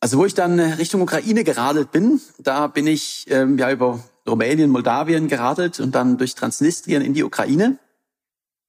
Also 0.00 0.18
wo 0.18 0.24
ich 0.24 0.34
dann 0.34 0.58
Richtung 0.60 1.02
Ukraine 1.02 1.44
geradelt 1.44 1.90
bin, 1.90 2.20
da 2.38 2.68
bin 2.68 2.86
ich 2.86 3.26
ähm, 3.28 3.58
ja 3.58 3.70
über 3.70 4.00
Rumänien, 4.28 4.70
Moldawien 4.70 5.26
geradelt 5.28 5.80
und 5.80 5.94
dann 5.94 6.18
durch 6.18 6.34
Transnistrien 6.34 7.02
in 7.02 7.14
die 7.14 7.24
Ukraine. 7.24 7.78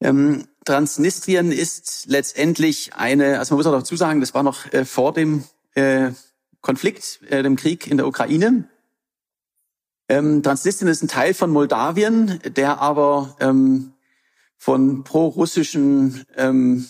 Ähm, 0.01 0.47
Transnistrien 0.65 1.51
ist 1.51 2.05
letztendlich 2.07 2.93
eine, 2.93 3.39
also 3.39 3.53
man 3.53 3.59
muss 3.59 3.67
auch 3.67 3.77
dazu 3.77 3.95
sagen, 3.95 4.21
das 4.21 4.33
war 4.33 4.43
noch 4.43 4.71
äh, 4.71 4.85
vor 4.85 5.13
dem 5.13 5.43
äh, 5.73 6.11
Konflikt, 6.61 7.21
äh, 7.29 7.43
dem 7.43 7.55
Krieg 7.55 7.87
in 7.87 7.97
der 7.97 8.07
Ukraine. 8.07 8.69
Ähm, 10.07 10.41
Transnistrien 10.43 10.89
ist 10.89 11.03
ein 11.03 11.07
Teil 11.07 11.33
von 11.33 11.51
Moldawien, 11.51 12.39
der 12.43 12.79
aber 12.79 13.35
ähm, 13.39 13.93
von 14.57 15.03
pro-russischen 15.03 16.25
ähm, 16.35 16.89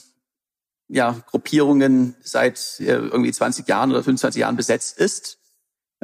ja, 0.88 1.16
Gruppierungen 1.28 2.16
seit 2.22 2.80
äh, 2.80 2.86
irgendwie 2.86 3.32
20 3.32 3.68
Jahren 3.68 3.92
oder 3.92 4.04
25 4.04 4.40
Jahren 4.40 4.56
besetzt 4.56 4.98
ist. 4.98 5.38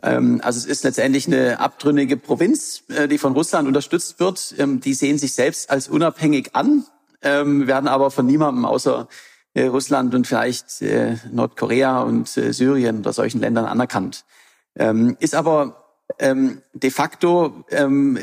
Ähm, 0.03 0.41
also 0.43 0.59
es 0.59 0.65
ist 0.65 0.83
letztendlich 0.83 1.27
eine 1.27 1.59
abtrünnige 1.59 2.17
Provinz, 2.17 2.83
äh, 2.89 3.07
die 3.07 3.17
von 3.17 3.33
Russland 3.33 3.67
unterstützt 3.67 4.19
wird. 4.19 4.53
Ähm, 4.57 4.79
die 4.81 4.93
sehen 4.93 5.17
sich 5.17 5.33
selbst 5.33 5.69
als 5.69 5.87
unabhängig 5.87 6.55
an, 6.55 6.85
ähm, 7.21 7.67
werden 7.67 7.87
aber 7.87 8.11
von 8.11 8.25
niemandem 8.25 8.65
außer 8.65 9.07
äh, 9.53 9.65
Russland 9.65 10.13
und 10.13 10.27
vielleicht 10.27 10.81
äh, 10.81 11.17
Nordkorea 11.31 12.01
und 12.01 12.35
äh, 12.37 12.53
Syrien 12.53 12.99
oder 12.99 13.13
solchen 13.13 13.39
Ländern 13.39 13.65
anerkannt. 13.65 14.25
Ähm, 14.75 15.15
ist 15.19 15.35
aber 15.35 15.85
ähm, 16.19 16.61
de 16.73 16.91
facto 16.91 17.63
ähm, 17.69 18.19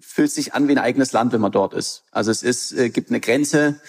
fühlt 0.00 0.30
sich 0.30 0.54
an 0.54 0.68
wie 0.68 0.72
ein 0.72 0.78
eigenes 0.78 1.12
Land, 1.12 1.32
wenn 1.32 1.40
man 1.40 1.52
dort 1.52 1.74
ist. 1.74 2.04
Also 2.10 2.30
es 2.30 2.42
ist, 2.42 2.72
äh, 2.72 2.90
gibt 2.90 3.10
eine 3.10 3.20
Grenze, 3.20 3.80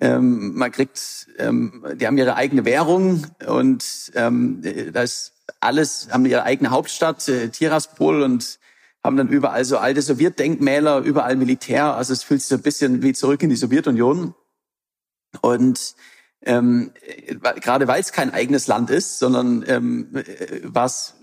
ähm, 0.00 0.54
man 0.54 0.70
kriegt, 0.70 1.26
ähm, 1.38 1.84
die 1.94 2.06
haben 2.06 2.18
ihre 2.18 2.36
eigene 2.36 2.64
Währung 2.64 3.26
und 3.46 4.12
ähm, 4.14 4.62
da 4.92 5.02
ist 5.02 5.32
alles, 5.60 6.08
haben 6.10 6.26
ihre 6.26 6.44
eigene 6.44 6.70
Hauptstadt, 6.70 7.28
äh, 7.28 7.48
Tiraspol 7.48 8.22
und 8.22 8.58
haben 9.04 9.16
dann 9.16 9.28
überall 9.28 9.64
so 9.64 9.78
alte 9.78 10.02
Sowjetdenkmäler, 10.02 10.98
überall 10.98 11.36
Militär. 11.36 11.94
Also 11.94 12.12
es 12.12 12.22
fühlt 12.22 12.40
sich 12.40 12.48
so 12.48 12.56
ein 12.56 12.62
bisschen 12.62 13.02
wie 13.02 13.12
zurück 13.12 13.42
in 13.42 13.50
die 13.50 13.56
Sowjetunion. 13.56 14.34
Und 15.40 15.94
ähm, 16.42 16.92
gerade 17.60 17.88
weil 17.88 18.00
es 18.00 18.12
kein 18.12 18.32
eigenes 18.32 18.66
Land 18.66 18.90
ist, 18.90 19.18
sondern 19.18 19.64
ähm, 19.66 20.14
äh, 20.14 20.60
war 20.62 20.86
es 20.86 21.14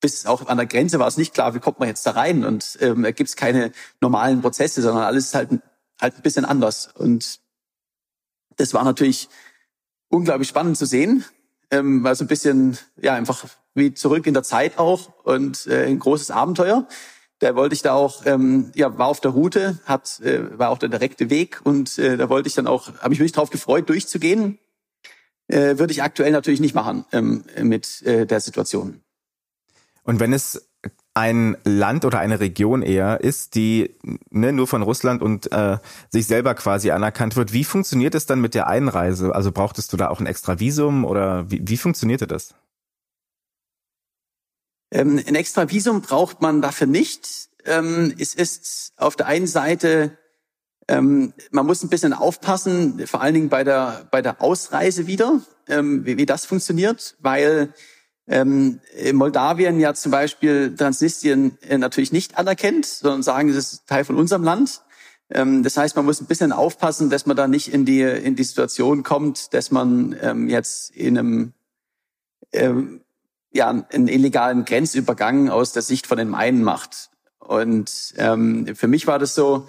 bis 0.00 0.26
auch 0.26 0.46
an 0.46 0.58
der 0.58 0.66
Grenze 0.66 0.98
war 0.98 1.06
es 1.06 1.16
nicht 1.16 1.32
klar, 1.32 1.54
wie 1.54 1.60
kommt 1.60 1.78
man 1.78 1.88
jetzt 1.88 2.04
da 2.04 2.10
rein 2.10 2.44
und 2.44 2.76
ähm, 2.80 3.04
gibt 3.04 3.28
es 3.28 3.36
keine 3.36 3.72
normalen 4.00 4.42
Prozesse, 4.42 4.82
sondern 4.82 5.04
alles 5.04 5.26
ist 5.26 5.34
halt, 5.34 5.50
halt 6.00 6.16
ein 6.16 6.22
bisschen 6.22 6.44
anders. 6.44 6.88
Und 6.94 7.40
das 8.56 8.74
war 8.74 8.84
natürlich 8.84 9.28
unglaublich 10.08 10.48
spannend 10.48 10.76
zu 10.76 10.86
sehen, 10.86 11.24
ähm, 11.70 12.02
war 12.02 12.14
so 12.16 12.24
ein 12.24 12.28
bisschen 12.28 12.76
ja 13.00 13.14
einfach 13.14 13.46
wie 13.74 13.94
zurück 13.94 14.26
in 14.26 14.34
der 14.34 14.42
Zeit 14.42 14.78
auch 14.78 15.10
und 15.24 15.66
äh, 15.66 15.86
ein 15.86 15.98
großes 15.98 16.30
Abenteuer. 16.30 16.86
Da 17.38 17.56
wollte 17.56 17.74
ich 17.74 17.82
da 17.82 17.94
auch, 17.94 18.24
ähm, 18.24 18.70
ja, 18.74 18.96
war 18.98 19.08
auf 19.08 19.20
der 19.20 19.32
Route, 19.32 19.80
hat, 19.84 20.20
äh, 20.20 20.58
war 20.58 20.70
auch 20.70 20.78
der 20.78 20.88
direkte 20.88 21.28
Weg 21.28 21.60
und 21.64 21.98
äh, 21.98 22.16
da 22.16 22.28
wollte 22.28 22.48
ich 22.48 22.54
dann 22.54 22.66
auch, 22.66 22.92
habe 23.00 23.14
ich 23.14 23.20
mich 23.20 23.32
drauf 23.32 23.50
gefreut, 23.50 23.88
durchzugehen. 23.88 24.58
Äh, 25.48 25.78
würde 25.78 25.92
ich 25.92 26.02
aktuell 26.02 26.30
natürlich 26.30 26.60
nicht 26.60 26.74
machen 26.74 27.04
ähm, 27.12 27.44
mit 27.60 28.02
äh, 28.02 28.26
der 28.26 28.40
Situation. 28.40 29.02
Und 30.04 30.20
wenn 30.20 30.32
es 30.32 30.68
ein 31.14 31.56
Land 31.64 32.04
oder 32.04 32.20
eine 32.20 32.40
Region 32.40 32.82
eher 32.82 33.20
ist, 33.20 33.54
die 33.54 33.94
ne, 34.30 34.52
nur 34.52 34.66
von 34.66 34.82
Russland 34.82 35.20
und 35.20 35.52
äh, 35.52 35.78
sich 36.08 36.26
selber 36.26 36.54
quasi 36.54 36.90
anerkannt 36.90 37.36
wird, 37.36 37.52
wie 37.52 37.64
funktioniert 37.64 38.14
es 38.14 38.26
dann 38.26 38.40
mit 38.40 38.54
der 38.54 38.66
Einreise? 38.66 39.34
Also 39.34 39.52
brauchtest 39.52 39.92
du 39.92 39.96
da 39.96 40.08
auch 40.08 40.20
ein 40.20 40.26
extra 40.26 40.58
Visum 40.58 41.04
oder 41.04 41.50
wie, 41.50 41.60
wie 41.64 41.76
funktionierte 41.76 42.26
das? 42.26 42.54
Ähm, 44.92 45.22
ein 45.26 45.34
extra 45.34 45.70
Visum 45.70 46.02
braucht 46.02 46.42
man 46.42 46.60
dafür 46.60 46.86
nicht. 46.86 47.48
Ähm, 47.64 48.14
es 48.18 48.34
ist 48.34 48.92
auf 48.96 49.16
der 49.16 49.26
einen 49.26 49.46
Seite, 49.46 50.18
ähm, 50.86 51.32
man 51.50 51.66
muss 51.66 51.82
ein 51.82 51.88
bisschen 51.88 52.12
aufpassen, 52.12 53.06
vor 53.06 53.22
allen 53.22 53.34
Dingen 53.34 53.48
bei 53.48 53.64
der, 53.64 54.06
bei 54.10 54.20
der 54.20 54.42
Ausreise 54.42 55.06
wieder, 55.06 55.40
ähm, 55.66 56.04
wie, 56.04 56.26
das 56.26 56.44
funktioniert, 56.44 57.16
weil 57.20 57.72
ähm, 58.28 58.80
Moldawien 59.14 59.80
ja 59.80 59.94
zum 59.94 60.12
Beispiel 60.12 60.74
Transnistrien 60.76 61.56
äh, 61.62 61.78
natürlich 61.78 62.12
nicht 62.12 62.36
anerkennt, 62.36 62.84
sondern 62.84 63.22
sagen, 63.22 63.48
das 63.48 63.72
ist 63.72 63.86
Teil 63.86 64.04
von 64.04 64.16
unserem 64.16 64.44
Land. 64.44 64.82
Das 65.34 65.78
heißt, 65.78 65.96
man 65.96 66.04
muss 66.04 66.20
ein 66.20 66.26
bisschen 66.26 66.52
aufpassen, 66.52 67.08
dass 67.08 67.24
man 67.24 67.38
da 67.38 67.48
nicht 67.48 67.72
in 67.72 67.86
die 67.86 68.02
in 68.02 68.36
die 68.36 68.44
Situation 68.44 69.02
kommt, 69.02 69.54
dass 69.54 69.70
man 69.70 70.46
jetzt 70.46 70.90
in 70.90 71.16
einem 71.16 71.52
ja 73.52 73.68
einen 73.68 74.08
illegalen 74.08 74.64
Grenzübergang 74.64 75.48
aus 75.48 75.72
der 75.72 75.82
Sicht 75.82 76.06
von 76.06 76.18
den 76.18 76.28
Mainen 76.28 76.62
macht. 76.62 77.10
Und 77.38 78.14
ähm, 78.16 78.74
für 78.74 78.88
mich 78.88 79.06
war 79.06 79.18
das 79.18 79.34
so, 79.34 79.66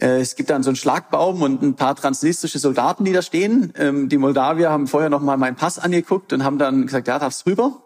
äh, 0.00 0.20
es 0.20 0.36
gibt 0.36 0.50
dann 0.50 0.62
so 0.62 0.70
einen 0.70 0.76
Schlagbaum 0.76 1.42
und 1.42 1.62
ein 1.62 1.74
paar 1.74 1.96
transnistrische 1.96 2.58
Soldaten, 2.58 3.04
die 3.04 3.12
da 3.12 3.22
stehen. 3.22 3.72
Ähm, 3.76 4.08
die 4.08 4.18
Moldawier 4.18 4.70
haben 4.70 4.86
vorher 4.86 5.10
noch 5.10 5.22
mal 5.22 5.36
meinen 5.36 5.56
Pass 5.56 5.78
angeguckt 5.78 6.32
und 6.32 6.44
haben 6.44 6.58
dann 6.58 6.86
gesagt, 6.86 7.08
ja, 7.08 7.18
darfst 7.18 7.46
rüber. 7.46 7.82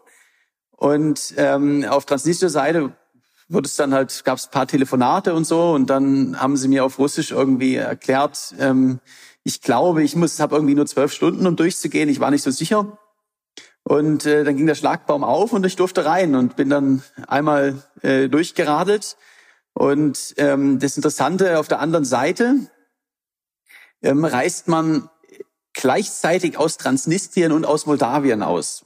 Und 0.70 1.34
ähm, 1.36 1.84
auf 1.88 2.04
transnistrischer 2.04 2.50
Seite 2.50 2.92
wurde 3.48 3.66
es 3.66 3.76
dann 3.76 3.94
halt, 3.94 4.24
gab 4.24 4.38
es 4.38 4.46
ein 4.46 4.50
paar 4.50 4.66
Telefonate 4.66 5.34
und 5.34 5.46
so 5.46 5.72
und 5.72 5.88
dann 5.88 6.40
haben 6.40 6.56
sie 6.56 6.68
mir 6.68 6.84
auf 6.84 6.98
Russisch 6.98 7.30
irgendwie 7.30 7.76
erklärt, 7.76 8.54
ähm, 8.58 9.00
ich 9.44 9.62
glaube, 9.62 10.02
ich 10.02 10.16
muss, 10.16 10.40
habe 10.40 10.56
irgendwie 10.56 10.74
nur 10.74 10.86
zwölf 10.86 11.12
Stunden, 11.12 11.46
um 11.46 11.54
durchzugehen. 11.54 12.08
Ich 12.08 12.18
war 12.18 12.32
nicht 12.32 12.42
so 12.42 12.50
sicher. 12.50 12.98
Und 13.88 14.26
äh, 14.26 14.42
dann 14.42 14.56
ging 14.56 14.66
der 14.66 14.74
Schlagbaum 14.74 15.22
auf 15.22 15.52
und 15.52 15.64
ich 15.64 15.76
durfte 15.76 16.04
rein 16.04 16.34
und 16.34 16.56
bin 16.56 16.68
dann 16.68 17.04
einmal 17.28 17.84
äh, 18.02 18.28
durchgeradelt 18.28 19.16
und 19.74 20.34
ähm, 20.38 20.80
das 20.80 20.96
Interessante 20.96 21.56
auf 21.56 21.68
der 21.68 21.78
anderen 21.78 22.04
Seite 22.04 22.56
ähm, 24.02 24.24
reist 24.24 24.66
man 24.66 25.08
gleichzeitig 25.72 26.58
aus 26.58 26.78
Transnistrien 26.78 27.52
und 27.52 27.64
aus 27.64 27.86
Moldawien 27.86 28.42
aus. 28.42 28.84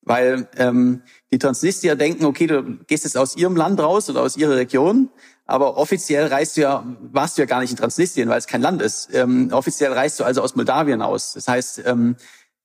Weil 0.00 0.48
ähm, 0.56 1.02
die 1.30 1.38
Transnistrier 1.38 1.94
denken, 1.94 2.24
okay, 2.24 2.46
du 2.46 2.78
gehst 2.86 3.04
jetzt 3.04 3.18
aus 3.18 3.36
ihrem 3.36 3.56
Land 3.56 3.78
raus 3.78 4.08
oder 4.08 4.22
aus 4.22 4.38
ihrer 4.38 4.56
Region, 4.56 5.10
aber 5.44 5.76
offiziell 5.76 6.28
reist 6.28 6.56
du 6.56 6.62
ja, 6.62 6.86
warst 7.12 7.36
du 7.36 7.42
ja 7.42 7.46
gar 7.46 7.60
nicht 7.60 7.72
in 7.72 7.76
Transnistrien, 7.76 8.30
weil 8.30 8.38
es 8.38 8.46
kein 8.46 8.62
Land 8.62 8.80
ist. 8.80 9.12
Ähm, 9.12 9.50
offiziell 9.52 9.92
reist 9.92 10.18
du 10.18 10.24
also 10.24 10.40
aus 10.40 10.56
Moldawien 10.56 11.02
aus. 11.02 11.34
Das 11.34 11.46
heißt, 11.46 11.82
ähm, 11.84 12.16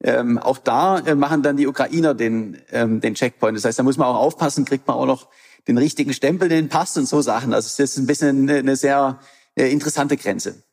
ähm, 0.04 0.38
auch 0.38 0.58
da 0.58 1.00
äh, 1.00 1.16
machen 1.16 1.42
dann 1.42 1.58
die 1.58 1.68
Ukrainer 1.68 2.14
den, 2.14 2.62
ähm, 2.72 3.02
den 3.02 3.16
Checkpoint. 3.16 3.58
Das 3.58 3.66
heißt, 3.66 3.80
da 3.80 3.84
muss 3.84 3.98
man 3.98 4.08
auch 4.08 4.18
aufpassen, 4.18 4.66
kriegt 4.66 4.88
man 4.88 4.98
auch 4.98 5.06
noch 5.06 5.28
den 5.68 5.78
richtigen 5.78 6.14
Stempel, 6.14 6.50
den 6.50 6.70
passt 6.70 6.98
und 6.98 7.08
so 7.08 7.22
Sachen. 7.22 7.54
Also 7.54 7.68
es 7.68 7.80
ist 7.80 7.98
ein 7.98 8.08
bisschen 8.08 8.50
eine, 8.50 8.60
eine 8.60 8.76
sehr 8.76 9.20
äh, 9.56 9.72
interessante 9.72 10.18
Grenze. 10.18 10.64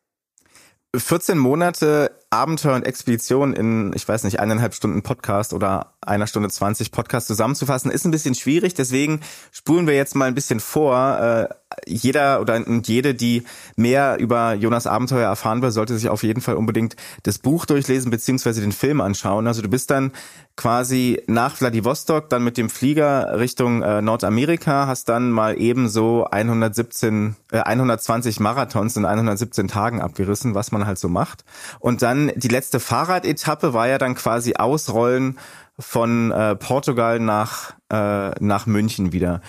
14 0.97 1.39
Monate 1.39 2.13
Abenteuer 2.35 2.75
und 2.75 2.85
Expedition 2.85 3.55
in, 3.55 3.93
ich 3.95 4.07
weiß 4.07 4.25
nicht, 4.25 4.41
eineinhalb 4.41 4.75
Stunden 4.75 5.03
Podcast 5.03 5.53
oder 5.53 5.95
einer 6.01 6.27
Stunde 6.27 6.49
20 6.49 6.91
Podcast 6.91 7.29
zusammenzufassen, 7.29 7.91
ist 7.91 8.05
ein 8.05 8.11
bisschen 8.11 8.35
schwierig. 8.35 8.75
Deswegen 8.75 9.21
spulen 9.53 9.87
wir 9.87 9.95
jetzt 9.95 10.17
mal 10.17 10.27
ein 10.27 10.35
bisschen 10.35 10.61
vor. 10.61 11.19
Äh, 11.21 11.55
jeder 11.87 12.41
oder 12.41 12.63
jede, 12.83 13.15
die 13.15 13.45
mehr 13.77 14.19
über 14.19 14.55
Jonas 14.55 14.87
Abenteuer 14.87 15.29
erfahren 15.29 15.63
will, 15.63 15.71
sollte 15.71 15.97
sich 15.97 16.09
auf 16.09 16.23
jeden 16.23 16.41
Fall 16.41 16.55
unbedingt 16.55 16.97
das 17.23 17.39
Buch 17.39 17.67
durchlesen 17.67 18.11
beziehungsweise 18.11 18.61
den 18.61 18.73
Film 18.73 19.01
anschauen. 19.01 19.47
Also 19.47 19.63
du 19.63 19.69
bist 19.69 19.91
dann 19.91 20.13
quasi 20.57 21.23
nach 21.27 21.57
Vladivostok 21.57 22.29
dann 22.29 22.45
mit 22.45 22.57
dem 22.57 22.71
Flieger 22.71 23.39
Richtung 23.39 23.83
äh, 23.83 24.03
Nordamerika, 24.03 24.87
hast 24.87 25.09
dann 25.09 25.31
mal 25.31 25.59
ebenso 25.59 26.27
117, 26.31 27.35
äh, 27.51 27.59
120 27.59 28.39
Marathons 28.39 28.97
in 28.97 29.05
117 29.05 29.67
Tagen 29.67 30.01
abgerissen, 30.01 30.55
was 30.55 30.71
man 30.71 30.87
halt 30.87 30.99
so 30.99 31.09
macht. 31.09 31.45
Und 31.81 32.03
dann 32.03 32.24
die 32.35 32.49
letzte 32.49 32.81
Fahrradetappe 32.81 33.73
war 33.75 33.89
ja 33.89 33.99
dann 33.99 34.15
quasi 34.15 34.55
Ausrollen 34.55 35.39
von 35.79 36.31
äh, 36.31 36.57
Portugal 36.57 37.19
nach, 37.19 37.75
äh, 37.91 38.31
nach 38.41 38.67
München 38.67 39.13
wieder. 39.13 39.41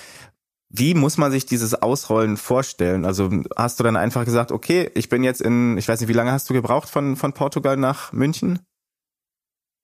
Wie 0.69 0.93
muss 0.93 1.17
man 1.17 1.31
sich 1.31 1.45
dieses 1.45 1.73
Ausrollen 1.81 2.37
vorstellen? 2.37 3.05
Also 3.05 3.29
hast 3.55 3.79
du 3.79 3.83
dann 3.83 3.95
einfach 3.95 4.25
gesagt, 4.25 4.51
okay, 4.51 4.91
ich 4.95 5.09
bin 5.09 5.23
jetzt 5.23 5.41
in, 5.41 5.77
ich 5.77 5.87
weiß 5.87 5.99
nicht, 5.99 6.09
wie 6.09 6.13
lange 6.13 6.31
hast 6.31 6.49
du 6.49 6.53
gebraucht 6.53 6.89
von, 6.89 7.15
von 7.15 7.33
Portugal 7.33 7.77
nach 7.77 8.11
München? 8.11 8.59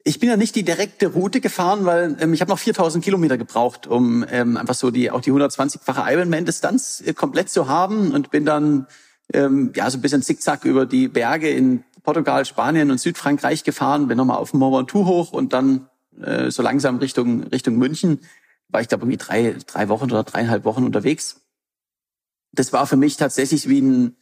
Ich 0.04 0.20
bin 0.20 0.30
ja 0.30 0.36
nicht 0.36 0.56
die 0.56 0.64
direkte 0.64 1.08
Route 1.08 1.42
gefahren, 1.42 1.86
weil 1.86 2.18
ähm, 2.20 2.34
ich 2.34 2.42
habe 2.42 2.50
noch 2.50 2.60
4000 2.60 3.04
Kilometer 3.04 3.38
gebraucht, 3.38 3.86
um 3.86 4.26
ähm, 4.30 4.58
einfach 4.58 4.74
so 4.74 4.90
die 4.90 5.12
auch 5.12 5.22
die 5.22 5.32
120-fache 5.32 6.12
Ironman-Distanz 6.12 7.04
äh, 7.06 7.14
komplett 7.14 7.50
zu 7.50 7.68
haben 7.68 8.12
und 8.12 8.32
bin 8.32 8.44
dann 8.44 8.88
ähm, 9.34 9.72
ja 9.76 9.90
so 9.90 10.00
ein 10.00 10.02
bisschen 10.02 10.24
zickzack 10.24 10.66
über 10.66 10.86
die 10.86 11.08
Berge 11.08 11.50
in 11.50 11.84
Portugal, 12.04 12.46
Spanien 12.46 12.92
und 12.92 13.00
Südfrankreich 13.00 13.64
gefahren, 13.64 14.08
bin 14.08 14.18
nochmal 14.18 14.38
auf 14.38 14.54
Ventoux 14.54 15.06
hoch 15.06 15.32
und 15.34 15.54
dann 15.54 15.88
äh, 16.22 16.52
so 16.52 16.64
langsam 16.64 16.98
Richtung 16.98 17.44
Richtung 17.44 17.78
München 17.78 18.20
war 18.72 18.82
ich 18.82 18.88
da 18.88 18.98
irgendwie 18.98 19.18
drei, 19.18 19.56
drei 19.68 19.90
Wochen 19.90 20.06
oder 20.06 20.24
dreieinhalb 20.24 20.64
Wochen 20.64 20.86
unterwegs. 20.86 21.42
Das 22.54 22.74
war 22.74 22.88
für 22.88 22.98
mich 22.98 23.18
tatsächlich 23.18 23.68
wie 23.70 23.82
ein, 23.82 24.16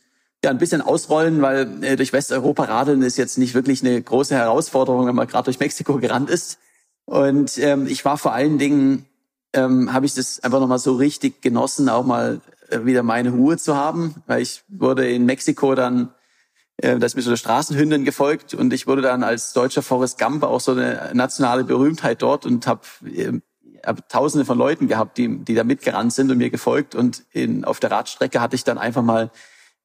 ja, 0.44 0.50
ein 0.50 0.58
bisschen 0.58 0.82
ausrollen, 0.82 1.42
weil 1.42 1.84
äh, 1.84 1.96
durch 1.96 2.14
Westeuropa 2.14 2.64
radeln 2.64 3.02
ist 3.02 3.18
jetzt 3.18 3.38
nicht 3.38 3.54
wirklich 3.54 3.84
eine 3.84 4.02
große 4.02 4.36
Herausforderung, 4.36 5.08
wenn 5.08 5.16
man 5.16 5.28
gerade 5.28 5.46
durch 5.46 5.60
Mexiko 5.60 5.98
gerannt 5.98 6.30
ist. 6.30 6.60
Und 7.06 7.58
ähm, 7.58 7.88
ich 7.88 8.06
war 8.06 8.18
vor 8.18 8.34
allen 8.34 8.58
Dingen, 8.58 9.06
ähm, 9.54 9.92
habe 9.94 10.06
ich 10.06 10.14
das 10.14 10.40
einfach 10.42 10.60
nochmal 10.60 10.80
so 10.80 10.96
richtig 10.96 11.42
genossen, 11.42 11.90
auch 11.90 12.06
mal 12.06 12.42
äh, 12.70 12.86
wieder 12.86 13.04
meine 13.04 13.32
Ruhe 13.32 13.58
zu 13.58 13.76
haben, 13.76 14.16
weil 14.28 14.42
ich 14.42 14.64
wurde 14.68 15.10
in 15.10 15.26
Mexiko 15.26 15.76
dann, 15.76 16.10
da 16.82 17.06
ist 17.06 17.16
mir 17.16 17.22
so 17.22 17.30
eine 17.30 17.38
Straßenhündin 17.38 18.06
gefolgt 18.06 18.54
und 18.54 18.72
ich 18.74 18.88
wurde 18.88 19.02
dann 19.02 19.24
als 19.24 19.54
deutscher 19.54 19.82
Forrest 19.82 20.18
Gump 20.20 20.44
auch 20.44 20.62
so 20.62 20.72
eine 20.72 21.12
nationale 21.14 21.64
Berühmtheit 21.64 22.22
dort 22.22 22.46
und 22.46 22.68
habe 22.68 22.82
äh, 23.06 23.40
habe 23.86 24.06
Tausende 24.08 24.46
von 24.46 24.58
Leuten 24.58 24.88
gehabt, 24.88 25.18
die, 25.18 25.40
die 25.40 25.56
da 25.56 25.64
mitgerannt 25.64 26.14
sind 26.14 26.32
und 26.32 26.38
mir 26.38 26.50
gefolgt. 26.50 26.96
Und 26.96 27.24
in, 27.32 27.64
auf 27.64 27.80
der 27.80 27.92
Radstrecke 27.92 28.42
hatte 28.42 28.56
ich 28.56 28.64
dann 28.64 28.78
einfach 28.78 29.04
mal 29.04 29.32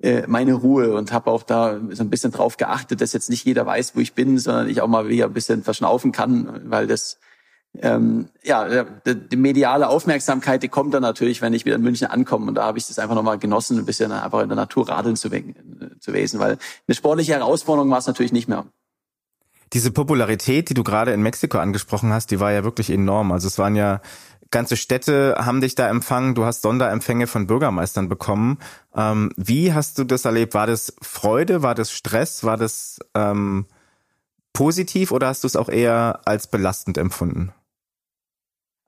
äh, 0.00 0.24
meine 0.26 0.54
Ruhe 0.54 0.94
und 0.94 1.12
habe 1.12 1.30
auch 1.30 1.42
da 1.42 1.80
so 1.90 2.02
ein 2.02 2.10
bisschen 2.10 2.32
drauf 2.32 2.56
geachtet, 2.56 3.00
dass 3.00 3.12
jetzt 3.12 3.30
nicht 3.30 3.44
jeder 3.44 3.66
weiß, 3.66 3.94
wo 3.94 4.00
ich 4.00 4.14
bin, 4.14 4.38
sondern 4.38 4.68
ich 4.68 4.80
auch 4.80 4.88
mal 4.88 5.08
wieder 5.08 5.26
ein 5.26 5.32
bisschen 5.32 5.62
verschnaufen 5.62 6.12
kann, 6.12 6.62
weil 6.70 6.86
das 6.86 7.18
ähm, 7.80 8.28
ja 8.42 8.84
die 8.84 9.36
mediale 9.36 9.88
Aufmerksamkeit, 9.88 10.62
die 10.62 10.68
kommt 10.68 10.94
dann 10.94 11.02
natürlich, 11.02 11.42
wenn 11.42 11.54
ich 11.54 11.64
wieder 11.64 11.76
in 11.76 11.82
München 11.82 12.06
ankomme. 12.08 12.46
Und 12.46 12.54
da 12.54 12.64
habe 12.64 12.78
ich 12.78 12.86
das 12.86 12.98
einfach 12.98 13.14
nochmal 13.14 13.38
genossen, 13.38 13.78
ein 13.78 13.86
bisschen 13.86 14.12
einfach 14.12 14.40
in 14.40 14.48
der 14.48 14.56
Natur 14.56 14.88
radeln 14.88 15.16
zu, 15.16 15.30
zu 16.00 16.12
wesen, 16.12 16.40
weil 16.40 16.58
eine 16.86 16.94
sportliche 16.94 17.32
Herausforderung 17.32 17.90
war 17.90 17.98
es 17.98 18.06
natürlich 18.06 18.32
nicht 18.32 18.48
mehr 18.48 18.64
diese 19.72 19.90
Popularität, 19.90 20.70
die 20.70 20.74
du 20.74 20.84
gerade 20.84 21.12
in 21.12 21.20
Mexiko 21.20 21.58
angesprochen 21.58 22.12
hast, 22.12 22.30
die 22.30 22.38
war 22.38 22.52
ja 22.52 22.62
wirklich 22.62 22.90
enorm. 22.90 23.32
Also 23.32 23.48
es 23.48 23.58
waren 23.58 23.74
ja 23.74 24.00
ganze 24.54 24.76
Städte 24.76 25.34
haben 25.36 25.60
dich 25.60 25.74
da 25.74 25.88
empfangen, 25.88 26.36
du 26.36 26.44
hast 26.44 26.62
Sonderempfänge 26.62 27.26
von 27.26 27.48
Bürgermeistern 27.48 28.08
bekommen. 28.08 28.58
Ähm, 28.94 29.32
wie 29.36 29.72
hast 29.72 29.98
du 29.98 30.04
das 30.04 30.24
erlebt? 30.24 30.54
War 30.54 30.68
das 30.68 30.94
Freude, 31.02 31.62
war 31.62 31.74
das 31.74 31.90
Stress, 31.90 32.44
war 32.44 32.56
das 32.56 33.00
ähm, 33.14 33.66
positiv 34.52 35.10
oder 35.10 35.26
hast 35.26 35.42
du 35.42 35.48
es 35.48 35.56
auch 35.56 35.68
eher 35.68 36.20
als 36.24 36.46
belastend 36.46 36.98
empfunden? 36.98 37.52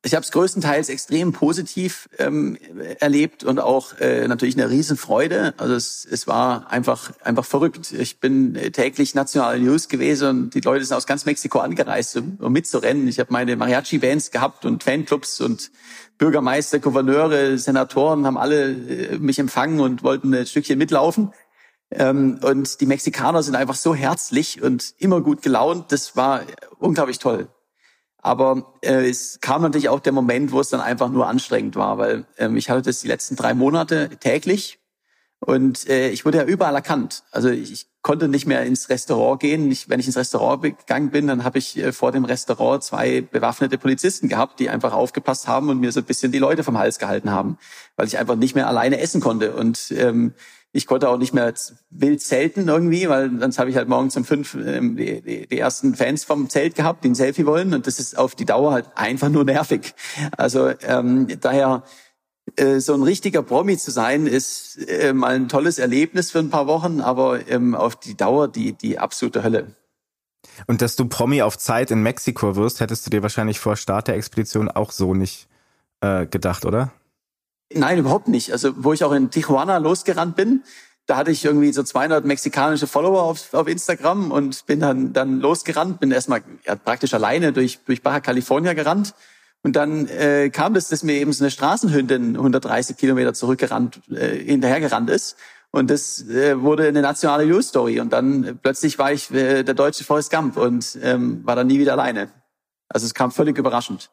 Ich 0.07 0.15
habe 0.15 0.23
es 0.23 0.31
größtenteils 0.31 0.89
extrem 0.89 1.33
positiv 1.33 2.09
ähm, 2.19 2.57
erlebt 3.01 3.43
und 3.43 3.59
auch 3.59 3.99
äh, 3.99 4.29
natürlich 4.29 4.57
eine 4.57 4.71
Riesenfreude. 4.71 5.53
Also 5.57 5.75
es, 5.75 6.07
es 6.09 6.29
war 6.29 6.71
einfach 6.71 7.11
einfach 7.25 7.45
verrückt. 7.45 7.93
Ich 7.93 8.21
bin 8.21 8.55
täglich 8.73 9.17
nationale 9.17 9.59
News 9.59 9.89
gewesen 9.89 10.29
und 10.29 10.55
die 10.55 10.61
Leute 10.61 10.85
sind 10.85 10.97
aus 10.97 11.09
ganz 11.09 11.27
Mexiko 11.27 11.59
angereist, 11.59 12.17
um, 12.17 12.39
um 12.41 12.53
mitzurennen. 12.53 13.09
Ich 13.09 13.19
habe 13.19 13.33
meine 13.33 13.57
Mariachi-Bands 13.57 14.31
gehabt 14.31 14.65
und 14.65 14.85
Fanclubs 14.85 15.41
und 15.41 15.73
Bürgermeister, 16.19 16.79
Gouverneure, 16.79 17.59
Senatoren 17.59 18.27
haben 18.27 18.39
alle 18.39 18.71
äh, 18.71 19.19
mich 19.19 19.41
empfangen 19.41 19.81
und 19.81 20.05
wollten 20.05 20.33
ein 20.33 20.47
Stückchen 20.47 20.79
mitlaufen. 20.79 21.33
Ähm, 21.91 22.39
und 22.45 22.81
die 22.81 22.87
Mexikaner 22.87 23.43
sind 23.43 23.57
einfach 23.57 23.75
so 23.75 23.93
herzlich 23.93 24.63
und 24.63 24.95
immer 24.99 25.21
gut 25.21 25.43
gelaunt. 25.43 25.91
Das 25.91 26.15
war 26.15 26.43
unglaublich 26.79 27.19
toll. 27.19 27.49
Aber 28.27 28.75
äh, 28.83 29.09
es 29.09 29.39
kam 29.41 29.63
natürlich 29.63 29.89
auch 29.89 30.01
der 30.01 30.13
Moment, 30.13 30.51
wo 30.51 30.59
es 30.59 30.69
dann 30.69 30.81
einfach 30.81 31.11
nur 31.11 31.29
anstrengend 31.29 31.77
war, 31.77 31.97
weil 31.97 32.27
ähm, 32.39 32.57
ich 32.57 32.69
hatte 32.69 32.83
das 32.83 32.99
die 32.99 33.07
letzten 33.07 33.37
drei 33.37 33.55
Monate 33.55 34.09
täglich 34.19 34.81
und 35.39 35.89
äh, 35.89 36.09
ich 36.09 36.25
wurde 36.25 36.39
ja 36.39 36.45
überall 36.45 36.75
erkannt. 36.75 37.23
Also 37.31 37.51
ich, 37.51 37.71
ich 37.71 37.87
konnte 38.03 38.27
nicht 38.27 38.45
mehr 38.45 38.65
ins 38.65 38.89
Restaurant 38.89 39.39
gehen. 39.39 39.71
Ich, 39.71 39.89
wenn 39.89 40.01
ich 40.01 40.07
ins 40.09 40.17
Restaurant 40.17 40.61
gegangen 40.61 41.11
bin, 41.11 41.29
dann 41.29 41.45
habe 41.45 41.59
ich 41.59 41.77
äh, 41.77 41.93
vor 41.93 42.11
dem 42.11 42.25
Restaurant 42.25 42.83
zwei 42.83 43.21
bewaffnete 43.21 43.79
Polizisten 43.79 44.29
gehabt, 44.29 44.59
die 44.59 44.71
einfach 44.71 44.93
aufgepasst 44.93 45.47
haben 45.47 45.69
und 45.69 45.79
mir 45.79 45.93
so 45.93 46.01
ein 46.01 46.07
bisschen 46.07 46.33
die 46.33 46.41
Leute 46.41 46.65
vom 46.65 46.79
Hals 46.79 46.99
gehalten 46.99 47.31
haben, 47.31 47.59
weil 47.95 48.09
ich 48.09 48.19
einfach 48.19 48.35
nicht 48.35 48.57
mehr 48.57 48.67
alleine 48.67 48.99
essen 48.99 49.21
konnte. 49.21 49.55
Und 49.55 49.93
ähm, 49.97 50.35
ich 50.77 50.87
konnte 50.87 51.09
auch 51.09 51.17
nicht 51.17 51.33
mehr 51.33 51.55
wild 51.91 52.21
zelten 52.21 52.69
irgendwie, 52.69 53.09
weil 53.09 53.31
sonst 53.41 53.59
habe 53.59 53.71
ich 53.71 53.77
halt 53.77 53.89
morgens 53.89 54.17
um 54.17 54.25
fünf 54.25 54.55
ähm, 54.55 54.97
die, 54.97 55.23
die, 55.23 55.47
die 55.47 55.59
ersten 55.59 55.95
Fans 55.95 56.25
vom 56.25 56.51
Zelt 56.51 56.75
gehabt, 56.75 57.03
die 57.03 57.09
ein 57.09 57.15
Selfie 57.15 57.47
wollen. 57.47 57.73
Und 57.73 57.87
das 57.87 57.99
ist 57.99 58.19
auf 58.19 58.35
die 58.35 58.45
Dauer 58.45 58.73
halt 58.73 58.91
einfach 58.95 59.31
nur 59.31 59.45
nervig. 59.45 59.95
Also 60.37 60.71
ähm, 60.83 61.29
daher 61.41 61.83
äh, 62.57 62.79
so 62.79 62.93
ein 62.93 63.03
richtiger 63.03 63.43
Promi 63.43 63.79
zu 63.79 63.91
sein, 63.91 64.27
ist 64.27 64.77
äh, 64.87 65.15
mal 65.15 65.35
ein 65.35 65.49
tolles 65.49 65.79
Erlebnis 65.79 66.31
für 66.31 66.41
ein 66.41 66.51
paar 66.51 66.67
Wochen, 66.67 67.01
aber 67.01 67.49
ähm, 67.49 67.75
auf 67.75 67.97
die 67.97 68.15
Dauer 68.15 68.49
die, 68.49 68.75
die 68.75 68.99
absolute 68.99 69.43
Hölle. 69.43 69.75
Und 70.67 70.83
dass 70.83 70.95
du 70.95 71.07
Promi 71.07 71.41
auf 71.41 71.57
Zeit 71.57 71.91
in 71.91 72.03
Mexiko 72.03 72.55
wirst, 72.55 72.81
hättest 72.81 73.07
du 73.07 73.11
dir 73.11 73.23
wahrscheinlich 73.23 73.59
vor 73.59 73.77
Start 73.77 74.09
der 74.09 74.17
Expedition 74.17 74.71
auch 74.71 74.93
so 74.93 75.15
nicht 75.15 75.49
äh, 76.03 76.27
gedacht, 76.27 76.67
oder? 76.67 76.93
Nein, 77.73 77.99
überhaupt 77.99 78.29
nicht. 78.29 78.53
Also 78.53 78.73
wo 78.77 78.93
ich 78.93 79.03
auch 79.05 79.13
in 79.13 79.31
Tijuana 79.31 79.79
losgerannt 79.79 80.37
bin, 80.37 80.63
da 81.07 81.17
hatte 81.17 81.31
ich 81.31 81.45
irgendwie 81.45 81.73
so 81.73 81.83
200 81.83 82.25
mexikanische 82.25 82.87
Follower 82.87 83.23
auf, 83.23 83.55
auf 83.55 83.69
Instagram 83.69 84.33
und 84.33 84.67
bin 84.67 84.81
dann, 84.81 85.13
dann 85.13 85.41
losgerannt, 85.41 86.01
bin 86.01 86.11
erstmal 86.11 86.43
ja, 86.65 86.75
praktisch 86.75 87.15
alleine 87.15 87.53
durch, 87.53 87.79
durch 87.87 88.03
Baja 88.03 88.21
California 88.21 88.75
gerannt. 88.75 89.15
Und 89.63 89.75
dann 89.75 90.07
äh, 90.09 90.51
kam 90.51 90.75
das, 90.75 90.89
dass 90.89 91.03
mir 91.03 91.15
eben 91.15 91.33
so 91.33 91.43
eine 91.43 91.51
Straßenhündin 91.51 92.37
130 92.37 92.97
Kilometer 92.97 93.35
zurückgerannt, 93.35 94.01
äh, 94.11 94.37
hinterhergerannt 94.37 95.11
ist. 95.11 95.37
Und 95.71 95.91
das 95.91 96.23
äh, 96.29 96.61
wurde 96.61 96.87
eine 96.89 97.03
nationale 97.03 97.47
News 97.47 97.69
Story. 97.69 98.01
Und 98.01 98.13
dann 98.13 98.45
äh, 98.45 98.55
plötzlich 98.55 98.99
war 98.99 99.13
ich 99.13 99.31
äh, 99.33 99.63
der 99.63 99.75
deutsche 99.75 100.05
Forrest 100.05 100.31
Gump 100.31 100.57
und 100.57 100.99
ähm, 101.03 101.45
war 101.45 101.57
dann 101.57 101.67
nie 101.67 101.79
wieder 101.79 101.93
alleine. 101.93 102.31
Also 102.89 103.07
es 103.07 103.15
kam 103.15 103.33
völlig 103.33 103.59
überraschend 103.59 104.11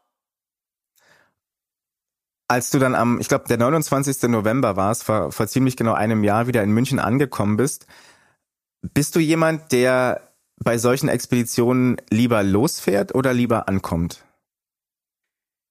als 2.53 2.69
du 2.69 2.77
dann 2.77 2.93
am, 2.93 3.19
ich 3.19 3.27
glaube, 3.27 3.45
der 3.47 3.57
29. 3.57 4.29
November 4.29 4.75
war 4.75 4.91
es, 4.91 5.01
vor, 5.01 5.31
vor 5.31 5.47
ziemlich 5.47 5.75
genau 5.75 5.93
einem 5.93 6.23
Jahr 6.23 6.45
wieder 6.45 6.61
in 6.61 6.71
München 6.71 6.99
angekommen 6.99 7.57
bist, 7.57 7.87
bist 8.81 9.15
du 9.15 9.19
jemand, 9.19 9.71
der 9.71 10.29
bei 10.57 10.77
solchen 10.77 11.09
Expeditionen 11.09 11.97
lieber 12.11 12.43
losfährt 12.43 13.15
oder 13.15 13.33
lieber 13.33 13.67
ankommt? 13.67 14.23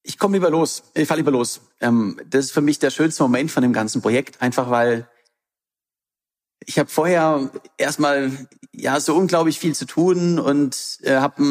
Ich 0.02 0.18
komme 0.18 0.36
lieber 0.36 0.50
los. 0.50 0.82
Ich 0.94 1.06
fahre 1.06 1.20
lieber 1.20 1.30
los. 1.30 1.60
Ähm, 1.80 2.20
das 2.26 2.46
ist 2.46 2.52
für 2.52 2.60
mich 2.60 2.80
der 2.80 2.90
schönste 2.90 3.22
Moment 3.22 3.52
von 3.52 3.62
dem 3.62 3.72
ganzen 3.72 4.02
Projekt, 4.02 4.42
einfach 4.42 4.68
weil 4.68 5.08
ich 6.66 6.80
habe 6.80 6.90
vorher 6.90 7.48
erstmal 7.76 8.32
ja 8.72 8.98
so 8.98 9.14
unglaublich 9.14 9.60
viel 9.60 9.76
zu 9.76 9.86
tun 9.86 10.40
und 10.40 10.98
äh, 11.02 11.16
habe 11.16 11.44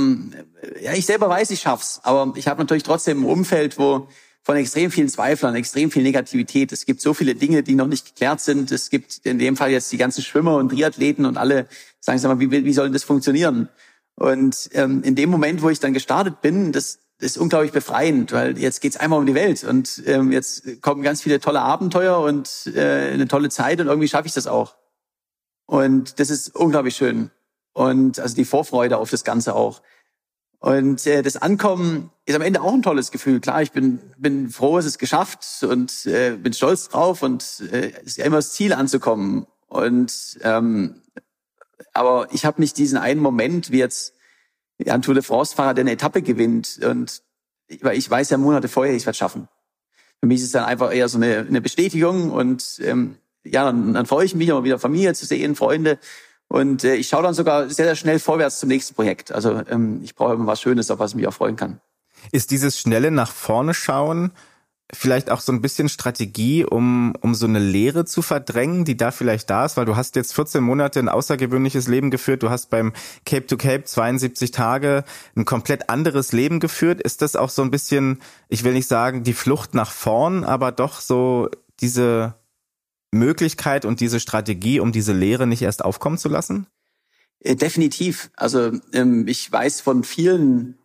ja 0.81 0.91
ich 0.93 1.05
selber 1.05 1.29
weiß, 1.29 1.51
ich 1.51 1.61
schaff's, 1.61 2.01
aber 2.03 2.33
ich 2.35 2.47
habe 2.49 2.61
natürlich 2.61 2.83
trotzdem 2.83 3.21
ein 3.21 3.29
Umfeld, 3.29 3.77
wo 3.77 4.09
von 4.43 4.55
extrem 4.55 4.89
vielen 4.89 5.09
Zweiflern, 5.09 5.55
extrem 5.55 5.91
viel 5.91 6.03
Negativität. 6.03 6.71
Es 6.71 6.85
gibt 6.85 7.01
so 7.01 7.13
viele 7.13 7.35
Dinge, 7.35 7.63
die 7.63 7.75
noch 7.75 7.87
nicht 7.87 8.07
geklärt 8.07 8.41
sind. 8.41 8.71
Es 8.71 8.89
gibt 8.89 9.19
in 9.23 9.37
dem 9.37 9.55
Fall 9.55 9.71
jetzt 9.71 9.91
die 9.91 9.97
ganzen 9.97 10.23
Schwimmer 10.23 10.55
und 10.55 10.69
Triathleten 10.69 11.25
und 11.25 11.37
alle 11.37 11.67
sagen, 11.99 12.17
sag 12.17 12.29
mal, 12.29 12.39
wie, 12.39 12.51
wie 12.51 12.73
soll 12.73 12.89
das 12.89 13.03
funktionieren? 13.03 13.69
Und 14.15 14.69
ähm, 14.73 15.03
in 15.03 15.15
dem 15.15 15.29
Moment, 15.29 15.61
wo 15.61 15.69
ich 15.69 15.79
dann 15.79 15.93
gestartet 15.93 16.41
bin, 16.41 16.71
das, 16.71 16.99
das 17.19 17.31
ist 17.31 17.37
unglaublich 17.37 17.71
befreiend, 17.71 18.31
weil 18.31 18.57
jetzt 18.57 18.81
geht's 18.81 18.97
einmal 18.97 19.19
um 19.19 19.25
die 19.25 19.35
Welt 19.35 19.63
und 19.63 20.01
ähm, 20.05 20.31
jetzt 20.31 20.81
kommen 20.81 21.03
ganz 21.03 21.21
viele 21.21 21.39
tolle 21.39 21.61
Abenteuer 21.61 22.19
und 22.19 22.71
äh, 22.75 23.11
eine 23.13 23.27
tolle 23.27 23.49
Zeit 23.49 23.79
und 23.79 23.87
irgendwie 23.87 24.07
schaffe 24.07 24.27
ich 24.27 24.33
das 24.33 24.47
auch. 24.47 24.75
Und 25.67 26.19
das 26.19 26.29
ist 26.29 26.55
unglaublich 26.55 26.95
schön. 26.95 27.31
Und 27.73 28.19
also 28.19 28.35
die 28.35 28.45
Vorfreude 28.45 28.97
auf 28.97 29.09
das 29.09 29.23
Ganze 29.23 29.55
auch. 29.55 29.81
Und 30.61 31.07
äh, 31.07 31.23
das 31.23 31.37
Ankommen 31.37 32.11
ist 32.25 32.35
am 32.35 32.43
Ende 32.43 32.61
auch 32.61 32.71
ein 32.71 32.83
tolles 32.83 33.09
Gefühl. 33.09 33.39
Klar, 33.39 33.63
ich 33.63 33.71
bin, 33.71 33.99
bin 34.19 34.51
froh, 34.51 34.77
es 34.77 34.85
ist 34.85 34.99
geschafft 34.99 35.43
und 35.63 36.05
äh, 36.05 36.37
bin 36.37 36.53
stolz 36.53 36.87
drauf 36.87 37.23
und 37.23 37.63
äh, 37.71 37.91
es 38.01 38.03
ist 38.03 38.17
ja 38.17 38.25
immer 38.25 38.35
das 38.35 38.53
Ziel 38.53 38.71
anzukommen. 38.71 39.47
Und 39.67 40.39
ähm, 40.43 41.01
aber 41.93 42.27
ich 42.31 42.45
habe 42.45 42.61
nicht 42.61 42.77
diesen 42.77 42.99
einen 42.99 43.19
Moment, 43.19 43.71
wie 43.71 43.79
jetzt 43.79 44.13
ein 44.85 45.01
Tour 45.01 45.15
de 45.15 45.23
France-Fahrer, 45.23 45.73
der 45.73 45.81
eine 45.81 45.93
Etappe 45.93 46.21
gewinnt. 46.21 46.79
Und 46.85 47.23
weil 47.81 47.97
ich 47.97 48.07
weiß 48.07 48.29
ja 48.29 48.37
Monate 48.37 48.67
vorher, 48.67 48.93
ich 48.93 49.07
werde 49.07 49.17
schaffen. 49.17 49.47
Für 50.19 50.27
mich 50.27 50.41
ist 50.41 50.45
es 50.45 50.51
dann 50.51 50.65
einfach 50.65 50.93
eher 50.93 51.09
so 51.09 51.17
eine, 51.17 51.39
eine 51.39 51.61
Bestätigung 51.61 52.29
und 52.29 52.79
ähm, 52.83 53.17
ja, 53.43 53.65
dann, 53.65 53.95
dann 53.95 54.05
freue 54.05 54.25
ich 54.25 54.35
mich 54.35 54.47
immer 54.47 54.63
wieder 54.63 54.77
Familie 54.77 55.15
zu 55.15 55.25
sehen, 55.25 55.55
Freunde. 55.55 55.97
Und 56.51 56.83
äh, 56.83 56.95
ich 56.95 57.07
schaue 57.07 57.23
dann 57.23 57.33
sogar 57.33 57.69
sehr, 57.69 57.85
sehr 57.85 57.95
schnell 57.95 58.19
vorwärts 58.19 58.59
zum 58.59 58.67
nächsten 58.67 58.93
Projekt. 58.93 59.31
Also 59.31 59.61
ähm, 59.69 60.01
ich 60.03 60.15
brauche 60.15 60.33
immer 60.33 60.47
was 60.47 60.59
Schönes, 60.59 60.91
auf 60.91 60.99
was 60.99 61.11
ich 61.11 61.15
mich 61.15 61.25
auch 61.25 61.33
freuen 61.33 61.55
kann. 61.55 61.79
Ist 62.33 62.51
dieses 62.51 62.77
schnelle 62.77 63.09
nach 63.09 63.31
vorne 63.31 63.73
schauen 63.73 64.31
vielleicht 64.93 65.31
auch 65.31 65.39
so 65.39 65.53
ein 65.53 65.61
bisschen 65.61 65.87
Strategie, 65.87 66.65
um, 66.65 67.13
um 67.21 67.33
so 67.33 67.45
eine 67.45 67.59
Lehre 67.59 68.03
zu 68.03 68.21
verdrängen, 68.21 68.83
die 68.83 68.97
da 68.97 69.11
vielleicht 69.11 69.49
da 69.49 69.63
ist, 69.63 69.77
weil 69.77 69.85
du 69.85 69.95
hast 69.95 70.17
jetzt 70.17 70.33
14 70.33 70.61
Monate 70.61 70.99
ein 70.99 71.07
außergewöhnliches 71.07 71.87
Leben 71.87 72.11
geführt, 72.11 72.43
du 72.43 72.49
hast 72.49 72.69
beim 72.69 72.91
Cape 73.25 73.47
to 73.47 73.55
Cape 73.55 73.85
72 73.85 74.51
Tage 74.51 75.05
ein 75.37 75.45
komplett 75.45 75.89
anderes 75.89 76.33
Leben 76.33 76.59
geführt. 76.59 76.99
Ist 76.99 77.21
das 77.21 77.37
auch 77.37 77.49
so 77.49 77.61
ein 77.61 77.71
bisschen, 77.71 78.21
ich 78.49 78.65
will 78.65 78.73
nicht 78.73 78.89
sagen, 78.89 79.23
die 79.23 79.31
Flucht 79.31 79.73
nach 79.73 79.91
vorn, 79.91 80.43
aber 80.43 80.73
doch 80.73 80.99
so 80.99 81.49
diese 81.79 82.35
Möglichkeit 83.11 83.85
und 83.85 83.99
diese 83.99 84.19
Strategie, 84.19 84.79
um 84.79 84.91
diese 84.91 85.13
Lehre 85.13 85.47
nicht 85.47 85.61
erst 85.61 85.83
aufkommen 85.83 86.17
zu 86.17 86.29
lassen? 86.29 86.67
Äh, 87.39 87.55
definitiv. 87.55 88.31
Also 88.35 88.71
ähm, 88.93 89.27
ich 89.27 89.51
weiß 89.51 89.81
von 89.81 90.03
vielen 90.03 90.77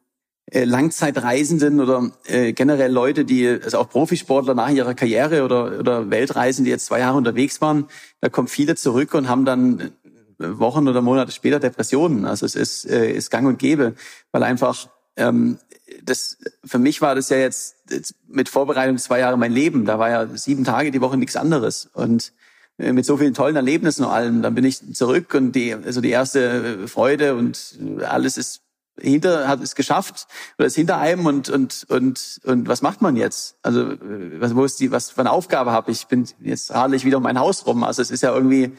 äh, 0.47 0.65
Langzeitreisenden 0.65 1.81
oder 1.81 2.11
äh, 2.24 2.53
generell 2.53 2.93
Leute, 2.93 3.24
die, 3.24 3.48
also 3.48 3.78
auch 3.78 3.89
Profisportler 3.89 4.55
nach 4.55 4.70
ihrer 4.70 4.94
Karriere 4.94 5.44
oder, 5.44 5.78
oder 5.78 6.11
Weltreisen, 6.11 6.65
die 6.65 6.70
jetzt 6.70 6.86
zwei 6.86 7.01
Jahre 7.01 7.16
unterwegs 7.16 7.61
waren, 7.61 7.89
da 8.20 8.28
kommen 8.28 8.48
viele 8.48 8.74
zurück 8.77 9.15
und 9.15 9.28
haben 9.28 9.44
dann 9.44 9.93
Wochen 10.39 10.86
oder 10.86 11.01
Monate 11.01 11.32
später 11.32 11.61
Depressionen. 11.61 12.27
Also 12.27 12.44
es 12.44 12.55
ist, 12.55 12.85
ist 12.85 13.31
gang 13.31 13.47
und 13.47 13.59
gäbe, 13.59 13.94
weil 14.32 14.43
einfach 14.43 14.90
ähm, 15.17 15.59
das 16.03 16.39
für 16.65 16.79
mich 16.79 17.01
war 17.01 17.15
das 17.15 17.29
ja 17.29 17.37
jetzt, 17.37 17.77
jetzt 17.91 18.15
mit 18.29 18.49
Vorbereitung 18.49 18.99
zwei 18.99 19.21
Jahre 19.21 19.37
mein 19.37 19.53
Leben. 19.53 19.85
Da 19.85 19.99
war 19.99 20.11
ja 20.11 20.27
sieben 20.37 20.65
Tage 20.65 20.91
die 20.91 21.01
Woche 21.01 21.17
nichts 21.17 21.37
anderes 21.37 21.89
und 21.93 22.33
äh, 22.79 22.93
mit 22.93 23.07
so 23.07 23.17
vielen 23.17 23.35
tollen 23.35 23.57
Erlebnissen 23.57 24.05
und 24.05 24.11
allem. 24.11 24.43
Dann 24.43 24.55
bin 24.55 24.65
ich 24.65 24.81
zurück 24.95 25.35
und 25.35 25.53
die 25.53 25.75
also 25.75 26.01
die 26.01 26.11
erste 26.11 26.89
Freude 26.89 27.35
und 27.35 27.79
alles 28.03 28.37
ist 28.37 28.63
hinter 28.99 29.47
hat 29.47 29.61
es 29.61 29.75
geschafft 29.75 30.27
oder 30.59 30.67
ist 30.67 30.75
hinter 30.75 30.99
einem 30.99 31.27
und 31.27 31.49
und 31.49 31.87
und 31.89 32.41
und 32.45 32.69
was 32.69 32.83
macht 32.83 33.03
man 33.03 33.17
jetzt? 33.17 33.57
Also 33.63 33.93
was 34.39 34.57
wo 34.57 34.65
ist 34.65 34.81
die 34.81 34.91
was 34.91 35.11
für 35.11 35.21
eine 35.21 35.33
Aufgabe 35.33 35.73
habe 35.73 35.91
ich? 35.91 36.07
Bin 36.07 36.27
jetzt 36.41 36.73
radel 36.73 36.97
ich 36.97 37.05
wieder 37.05 37.19
um 37.19 37.23
mein 37.23 37.39
Haus 37.39 37.67
rum. 37.67 37.85
Also 37.85 38.03
es 38.03 38.11
ist 38.11 38.23
ja 38.23 38.35
irgendwie 38.35 38.73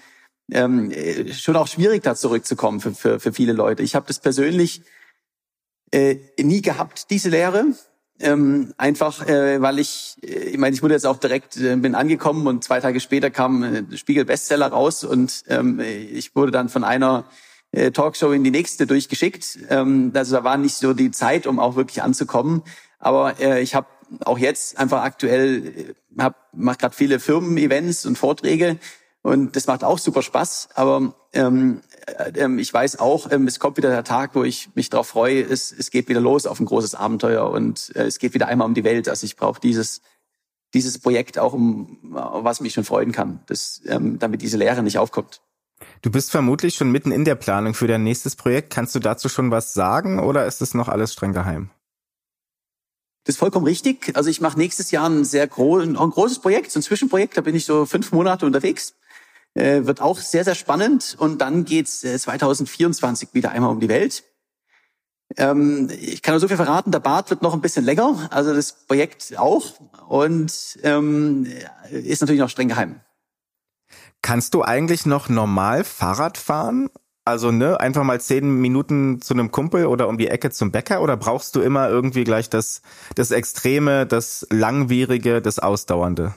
ähm, 0.51 0.91
schon 1.33 1.55
auch 1.55 1.67
schwierig 1.67 2.03
da 2.03 2.15
zurückzukommen 2.15 2.79
für 2.79 2.93
für, 2.93 3.19
für 3.19 3.33
viele 3.33 3.53
Leute. 3.53 3.83
Ich 3.83 3.95
habe 3.95 4.07
das 4.07 4.19
persönlich 4.19 4.81
äh, 5.91 6.17
nie 6.39 6.61
gehabt, 6.61 7.09
diese 7.09 7.29
Lehre. 7.29 7.65
Ähm, 8.19 8.73
einfach, 8.77 9.27
äh, 9.27 9.61
weil 9.61 9.77
ich, 9.77 10.17
äh, 10.23 10.49
ich 10.49 10.57
meine, 10.57 10.75
ich 10.75 10.81
wurde 10.81 10.95
jetzt 10.95 11.05
auch 11.05 11.17
direkt, 11.17 11.55
äh, 11.57 11.75
bin 11.75 11.93
angekommen 11.93 12.47
und 12.47 12.63
zwei 12.63 12.79
Tage 12.79 12.99
später 12.99 13.29
kam 13.29 13.63
äh, 13.63 13.83
Spiegel 13.95 14.25
Bestseller 14.25 14.67
raus 14.67 15.03
und 15.03 15.43
ähm, 15.47 15.79
ich 15.79 16.35
wurde 16.35 16.51
dann 16.51 16.67
von 16.69 16.83
einer 16.83 17.25
äh, 17.71 17.91
Talkshow 17.91 18.31
in 18.31 18.43
die 18.43 18.49
nächste 18.49 18.87
durchgeschickt. 18.87 19.59
Ähm, 19.69 20.11
also 20.15 20.35
da 20.35 20.43
war 20.43 20.57
nicht 20.57 20.75
so 20.75 20.93
die 20.93 21.11
Zeit, 21.11 21.45
um 21.45 21.59
auch 21.59 21.75
wirklich 21.75 22.01
anzukommen. 22.01 22.63
Aber 22.97 23.39
äh, 23.39 23.61
ich 23.61 23.75
habe 23.75 23.87
auch 24.25 24.39
jetzt 24.39 24.79
einfach 24.79 25.03
aktuell, 25.03 25.93
äh, 26.17 26.31
mache 26.53 26.77
gerade 26.79 26.95
viele 26.95 27.19
Firmen-Events 27.19 28.07
und 28.07 28.17
Vorträge 28.17 28.77
und 29.21 29.55
das 29.55 29.67
macht 29.67 29.83
auch 29.83 29.99
super 29.99 30.21
Spaß. 30.21 30.69
Aber 30.73 31.13
äh, 31.33 31.41
ähm, 31.41 31.81
ich 32.57 32.73
weiß 32.73 32.99
auch, 32.99 33.31
ähm, 33.31 33.47
es 33.47 33.59
kommt 33.59 33.77
wieder 33.77 33.89
der 33.89 34.03
Tag, 34.03 34.33
wo 34.33 34.43
ich 34.43 34.69
mich 34.75 34.89
darauf 34.89 35.07
freue, 35.07 35.41
es, 35.41 35.73
es 35.77 35.91
geht 35.91 36.07
wieder 36.07 36.21
los 36.21 36.45
auf 36.45 36.59
ein 36.59 36.65
großes 36.65 36.95
Abenteuer 36.95 37.49
und 37.49 37.91
äh, 37.95 38.03
es 38.03 38.19
geht 38.19 38.33
wieder 38.33 38.47
einmal 38.47 38.67
um 38.67 38.73
die 38.73 38.83
Welt. 38.83 39.09
Also 39.09 39.25
ich 39.25 39.35
brauche 39.35 39.59
dieses, 39.59 40.01
dieses 40.73 40.99
Projekt 40.99 41.37
auch, 41.37 41.53
um 41.53 41.97
was 42.01 42.61
mich 42.61 42.73
schon 42.73 42.85
freuen 42.85 43.11
kann, 43.11 43.41
dass, 43.47 43.81
ähm, 43.87 44.19
damit 44.19 44.41
diese 44.41 44.57
Lehre 44.57 44.83
nicht 44.83 44.97
aufkommt. 44.97 45.41
Du 46.01 46.09
bist 46.09 46.31
vermutlich 46.31 46.75
schon 46.75 46.91
mitten 46.91 47.11
in 47.11 47.25
der 47.25 47.35
Planung 47.35 47.73
für 47.73 47.87
dein 47.87 48.03
nächstes 48.03 48.35
Projekt. 48.35 48.73
Kannst 48.73 48.95
du 48.95 48.99
dazu 48.99 49.29
schon 49.29 49.51
was 49.51 49.73
sagen 49.73 50.19
oder 50.19 50.45
ist 50.45 50.61
es 50.61 50.73
noch 50.73 50.87
alles 50.87 51.13
streng 51.13 51.33
geheim? 51.33 51.69
Das 53.25 53.35
ist 53.35 53.39
vollkommen 53.39 53.65
richtig. 53.65 54.15
Also 54.15 54.29
ich 54.29 54.39
mache 54.39 54.57
nächstes 54.57 54.91
Jahr 54.91 55.09
ein 55.09 55.25
sehr 55.25 55.47
gro 55.47 55.79
ein 55.79 55.95
großes 55.95 56.39
Projekt, 56.39 56.71
so 56.71 56.79
ein 56.79 56.83
Zwischenprojekt. 56.83 57.35
Da 57.35 57.41
bin 57.41 57.55
ich 57.55 57.65
so 57.65 57.85
fünf 57.85 58.13
Monate 58.13 58.45
unterwegs. 58.45 58.95
Äh, 59.53 59.85
wird 59.85 60.01
auch 60.01 60.19
sehr, 60.19 60.43
sehr 60.43 60.55
spannend. 60.55 61.15
Und 61.19 61.41
dann 61.41 61.65
geht's 61.65 62.03
äh, 62.03 62.17
2024 62.17 63.29
wieder 63.33 63.51
einmal 63.51 63.71
um 63.71 63.79
die 63.79 63.89
Welt. 63.89 64.23
Ähm, 65.35 65.89
ich 65.99 66.21
kann 66.21 66.33
nur 66.33 66.39
so 66.39 66.47
viel 66.47 66.57
verraten, 66.57 66.91
der 66.91 66.99
Bart 66.99 67.29
wird 67.29 67.41
noch 67.41 67.53
ein 67.53 67.61
bisschen 67.61 67.83
länger, 67.83 68.29
also 68.31 68.53
das 68.53 68.85
Projekt 68.85 69.37
auch. 69.37 69.73
Und 70.07 70.79
ähm, 70.83 71.47
ist 71.89 72.21
natürlich 72.21 72.39
noch 72.39 72.49
streng 72.49 72.69
geheim. 72.69 73.01
Kannst 74.21 74.53
du 74.53 74.63
eigentlich 74.63 75.05
noch 75.05 75.29
normal 75.29 75.83
Fahrrad 75.83 76.37
fahren? 76.37 76.89
Also, 77.25 77.51
ne, 77.51 77.77
einfach 77.79 78.03
mal 78.03 78.21
zehn 78.21 78.61
Minuten 78.61 79.21
zu 79.21 79.33
einem 79.33 79.51
Kumpel 79.51 79.87
oder 79.87 80.07
um 80.07 80.17
die 80.17 80.29
Ecke 80.29 80.49
zum 80.49 80.71
Bäcker 80.71 81.01
oder 81.01 81.17
brauchst 81.17 81.55
du 81.57 81.61
immer 81.61 81.89
irgendwie 81.89 82.23
gleich 82.23 82.49
das, 82.49 82.81
das 83.15 83.31
Extreme, 83.31 84.05
das 84.05 84.47
Langwierige, 84.49 85.41
das 85.41 85.59
Ausdauernde? 85.59 86.35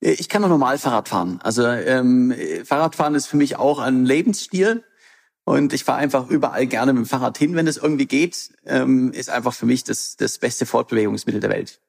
Ich 0.00 0.28
kann 0.28 0.42
noch 0.42 0.48
normal 0.48 0.78
Fahrrad 0.78 1.08
fahren. 1.08 1.40
Also 1.42 1.66
ähm, 1.66 2.34
Fahrradfahren 2.64 3.14
ist 3.14 3.26
für 3.26 3.36
mich 3.36 3.56
auch 3.56 3.78
ein 3.78 4.04
Lebensstil. 4.04 4.82
Und 5.44 5.72
ich 5.72 5.84
fahre 5.84 5.98
einfach 5.98 6.28
überall 6.28 6.66
gerne 6.66 6.92
mit 6.92 7.04
dem 7.04 7.08
Fahrrad 7.08 7.36
hin, 7.36 7.54
wenn 7.54 7.66
es 7.66 7.76
irgendwie 7.76 8.06
geht. 8.06 8.52
Ähm, 8.64 9.12
ist 9.12 9.30
einfach 9.30 9.52
für 9.52 9.66
mich 9.66 9.84
das, 9.84 10.16
das 10.16 10.38
beste 10.38 10.64
Fortbewegungsmittel 10.64 11.40
der 11.40 11.50
Welt. 11.50 11.80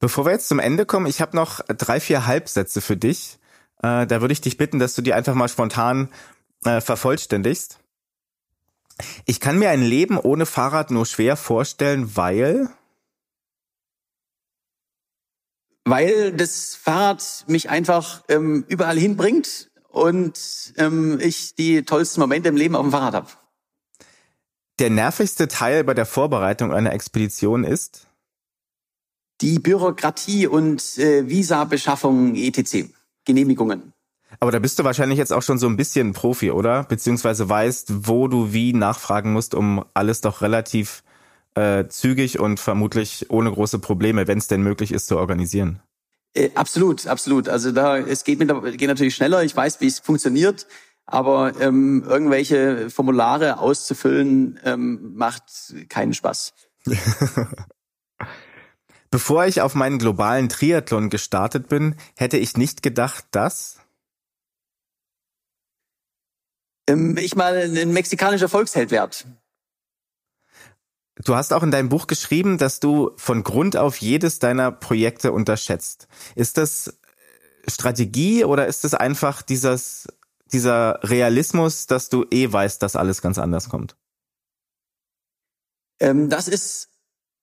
Bevor 0.00 0.24
wir 0.24 0.32
jetzt 0.32 0.48
zum 0.48 0.58
Ende 0.58 0.86
kommen, 0.86 1.06
ich 1.06 1.20
habe 1.20 1.36
noch 1.36 1.60
drei, 1.66 2.00
vier 2.00 2.26
Halbsätze 2.26 2.80
für 2.80 2.96
dich. 2.96 3.38
Äh, 3.82 4.06
da 4.06 4.20
würde 4.20 4.32
ich 4.32 4.40
dich 4.40 4.56
bitten, 4.56 4.78
dass 4.78 4.94
du 4.94 5.02
die 5.02 5.12
einfach 5.12 5.34
mal 5.34 5.48
spontan 5.48 6.08
äh, 6.64 6.80
vervollständigst. 6.80 7.78
Ich 9.26 9.40
kann 9.40 9.58
mir 9.58 9.70
ein 9.70 9.82
Leben 9.82 10.18
ohne 10.18 10.46
Fahrrad 10.46 10.90
nur 10.90 11.06
schwer 11.06 11.36
vorstellen, 11.36 12.16
weil 12.16 12.68
weil 15.84 16.32
das 16.32 16.74
Fahrrad 16.74 17.44
mich 17.46 17.70
einfach 17.70 18.22
ähm, 18.28 18.64
überall 18.68 18.98
hinbringt 18.98 19.70
und 19.88 20.72
ähm, 20.76 21.18
ich 21.20 21.54
die 21.54 21.84
tollsten 21.84 22.20
Momente 22.20 22.48
im 22.48 22.56
Leben 22.56 22.76
auf 22.76 22.82
dem 22.82 22.90
Fahrrad 22.90 23.14
habe. 23.14 23.28
Der 24.80 24.90
nervigste 24.90 25.46
Teil 25.46 25.84
bei 25.84 25.94
der 25.94 26.06
Vorbereitung 26.06 26.72
einer 26.72 26.92
Expedition 26.92 27.62
ist? 27.64 28.08
Die 29.40 29.58
Bürokratie 29.58 30.46
und 30.46 30.98
äh, 30.98 31.28
Visabeschaffung 31.28 32.34
etc. 32.34 32.88
Genehmigungen. 33.24 33.92
Aber 34.40 34.50
da 34.50 34.58
bist 34.58 34.78
du 34.78 34.84
wahrscheinlich 34.84 35.18
jetzt 35.18 35.32
auch 35.32 35.42
schon 35.42 35.58
so 35.58 35.68
ein 35.68 35.76
bisschen 35.76 36.12
Profi, 36.12 36.50
oder? 36.50 36.84
Beziehungsweise 36.84 37.48
weißt, 37.48 38.08
wo 38.08 38.26
du 38.26 38.52
wie 38.52 38.72
nachfragen 38.72 39.32
musst, 39.32 39.54
um 39.54 39.84
alles 39.94 40.22
doch 40.22 40.42
relativ 40.42 41.04
äh, 41.54 41.86
zügig 41.88 42.38
und 42.38 42.60
vermutlich 42.60 43.30
ohne 43.30 43.50
große 43.50 43.78
Probleme, 43.78 44.26
wenn 44.26 44.38
es 44.38 44.48
denn 44.48 44.62
möglich 44.62 44.92
ist, 44.92 45.06
zu 45.06 45.16
organisieren. 45.16 45.80
Äh, 46.34 46.50
absolut, 46.54 47.06
absolut. 47.06 47.48
Also 47.48 47.72
da 47.72 47.98
es 47.98 48.24
geht, 48.24 48.38
mit, 48.38 48.48
geht 48.78 48.88
natürlich 48.88 49.14
schneller. 49.14 49.42
Ich 49.44 49.56
weiß, 49.56 49.80
wie 49.80 49.86
es 49.86 50.00
funktioniert, 50.00 50.66
aber 51.06 51.52
ähm, 51.60 52.04
irgendwelche 52.06 52.90
Formulare 52.90 53.58
auszufüllen 53.58 54.58
ähm, 54.64 55.14
macht 55.14 55.44
keinen 55.88 56.14
Spaß. 56.14 56.54
Bevor 59.10 59.46
ich 59.46 59.60
auf 59.60 59.76
meinen 59.76 59.98
globalen 59.98 60.48
Triathlon 60.48 61.08
gestartet 61.08 61.68
bin, 61.68 61.94
hätte 62.16 62.36
ich 62.36 62.56
nicht 62.56 62.82
gedacht, 62.82 63.26
dass 63.30 63.78
ähm, 66.88 67.16
ich 67.16 67.36
mal 67.36 67.56
ein 67.56 67.92
mexikanischer 67.92 68.48
Volksheld 68.48 68.90
werde. 68.90 69.16
Du 71.22 71.36
hast 71.36 71.52
auch 71.52 71.62
in 71.62 71.70
deinem 71.70 71.88
Buch 71.88 72.06
geschrieben, 72.06 72.58
dass 72.58 72.80
du 72.80 73.12
von 73.16 73.44
Grund 73.44 73.76
auf 73.76 73.98
jedes 73.98 74.40
deiner 74.40 74.72
Projekte 74.72 75.32
unterschätzt. 75.32 76.08
Ist 76.34 76.58
das 76.58 76.98
Strategie 77.68 78.44
oder 78.44 78.66
ist 78.66 78.84
es 78.84 78.94
einfach 78.94 79.42
dieses, 79.42 80.08
dieser 80.52 80.98
Realismus, 81.02 81.86
dass 81.86 82.08
du 82.08 82.26
eh 82.30 82.52
weißt, 82.52 82.82
dass 82.82 82.96
alles 82.96 83.22
ganz 83.22 83.38
anders 83.38 83.68
kommt? 83.68 83.96
Ähm, 86.00 86.28
das 86.28 86.48
ist 86.48 86.88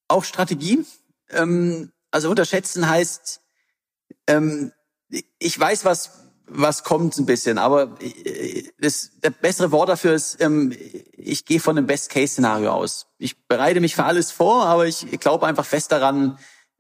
auch 0.09 0.25
Strategie. 0.25 0.85
Ähm, 1.29 1.91
also 2.11 2.29
unterschätzen 2.29 2.89
heißt, 2.89 3.41
ähm, 4.27 4.73
ich 5.39 5.57
weiß, 5.57 5.85
was 5.85 6.20
was 6.53 6.83
kommt 6.83 7.17
ein 7.17 7.25
bisschen, 7.25 7.57
aber 7.57 7.97
äh, 8.01 8.63
das, 8.79 9.11
das 9.21 9.33
bessere 9.41 9.71
Wort 9.71 9.89
dafür 9.89 10.13
ist, 10.13 10.41
ähm, 10.41 10.73
ich 11.17 11.45
gehe 11.45 11.59
von 11.59 11.77
einem 11.77 11.87
Best-Case-Szenario 11.87 12.71
aus. 12.71 13.07
Ich 13.17 13.47
bereite 13.47 13.79
mich 13.79 13.95
für 13.95 14.03
alles 14.03 14.31
vor, 14.31 14.65
aber 14.65 14.85
ich 14.85 15.05
glaube 15.19 15.47
einfach 15.47 15.65
fest 15.65 15.91
daran, 15.91 16.37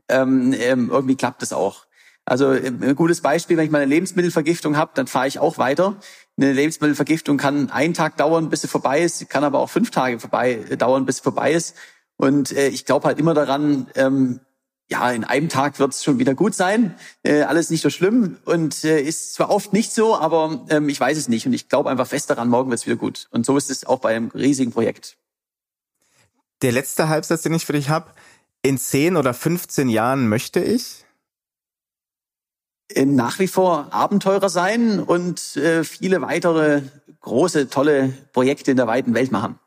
ähm, 0.09 0.53
ähm, 0.57 0.89
irgendwie 0.91 1.15
klappt 1.15 1.41
es 1.43 1.53
auch. 1.53 1.85
Also 2.25 2.49
ein 2.49 2.95
gutes 2.95 3.21
Beispiel, 3.21 3.57
wenn 3.57 3.65
ich 3.65 3.71
mal 3.71 3.81
eine 3.81 3.89
Lebensmittelvergiftung 3.89 4.77
habe, 4.77 4.91
dann 4.93 5.07
fahre 5.07 5.27
ich 5.27 5.39
auch 5.39 5.57
weiter. 5.57 5.95
Eine 6.37 6.53
Lebensmittelvergiftung 6.53 7.37
kann 7.37 7.71
einen 7.71 7.93
Tag 7.93 8.17
dauern, 8.17 8.49
bis 8.49 8.61
sie 8.61 8.67
vorbei 8.67 9.01
ist, 9.01 9.27
kann 9.29 9.43
aber 9.43 9.59
auch 9.59 9.69
fünf 9.69 9.91
Tage 9.91 10.19
vorbei 10.19 10.65
äh, 10.69 10.77
dauern, 10.77 11.05
bis 11.05 11.17
sie 11.17 11.23
vorbei 11.23 11.53
ist. 11.53 11.75
Und 12.17 12.51
äh, 12.51 12.67
ich 12.67 12.85
glaube 12.85 13.07
halt 13.07 13.19
immer 13.19 13.33
daran, 13.33 13.87
ähm, 13.95 14.39
ja, 14.91 15.09
in 15.09 15.23
einem 15.23 15.47
Tag 15.47 15.79
wird 15.79 15.93
es 15.93 16.03
schon 16.03 16.19
wieder 16.19 16.35
gut 16.35 16.53
sein. 16.53 16.95
Äh, 17.23 17.43
alles 17.43 17.69
nicht 17.69 17.81
so 17.81 17.89
schlimm 17.89 18.37
und 18.43 18.83
äh, 18.83 19.01
ist 19.01 19.33
zwar 19.33 19.49
oft 19.49 19.71
nicht 19.71 19.93
so, 19.93 20.17
aber 20.17 20.65
ähm, 20.69 20.89
ich 20.89 20.99
weiß 20.99 21.17
es 21.17 21.29
nicht 21.29 21.45
und 21.47 21.53
ich 21.53 21.69
glaube 21.69 21.89
einfach 21.89 22.07
fest 22.07 22.29
daran, 22.29 22.49
morgen 22.49 22.69
wird 22.69 22.81
es 22.81 22.85
wieder 22.85 22.97
gut. 22.97 23.29
Und 23.31 23.45
so 23.45 23.55
ist 23.55 23.71
es 23.71 23.85
auch 23.85 23.99
bei 23.99 24.13
einem 24.13 24.27
riesigen 24.31 24.73
Projekt. 24.73 25.17
Der 26.61 26.73
letzte 26.73 27.07
Halbsatz, 27.07 27.41
den 27.41 27.53
ich 27.53 27.65
für 27.65 27.71
dich 27.71 27.89
habe, 27.89 28.11
in 28.63 28.77
10 28.77 29.15
oder 29.15 29.33
15 29.33 29.87
Jahren 29.87 30.27
möchte 30.27 30.59
ich? 30.59 31.05
Nach 32.93 33.39
wie 33.39 33.47
vor 33.47 33.93
Abenteurer 33.93 34.49
sein 34.49 34.99
und 34.99 35.55
äh, 35.55 35.85
viele 35.85 36.21
weitere 36.21 36.81
große, 37.21 37.69
tolle 37.69 38.13
Projekte 38.33 38.71
in 38.71 38.77
der 38.77 38.87
weiten 38.87 39.13
Welt 39.13 39.31
machen. 39.31 39.57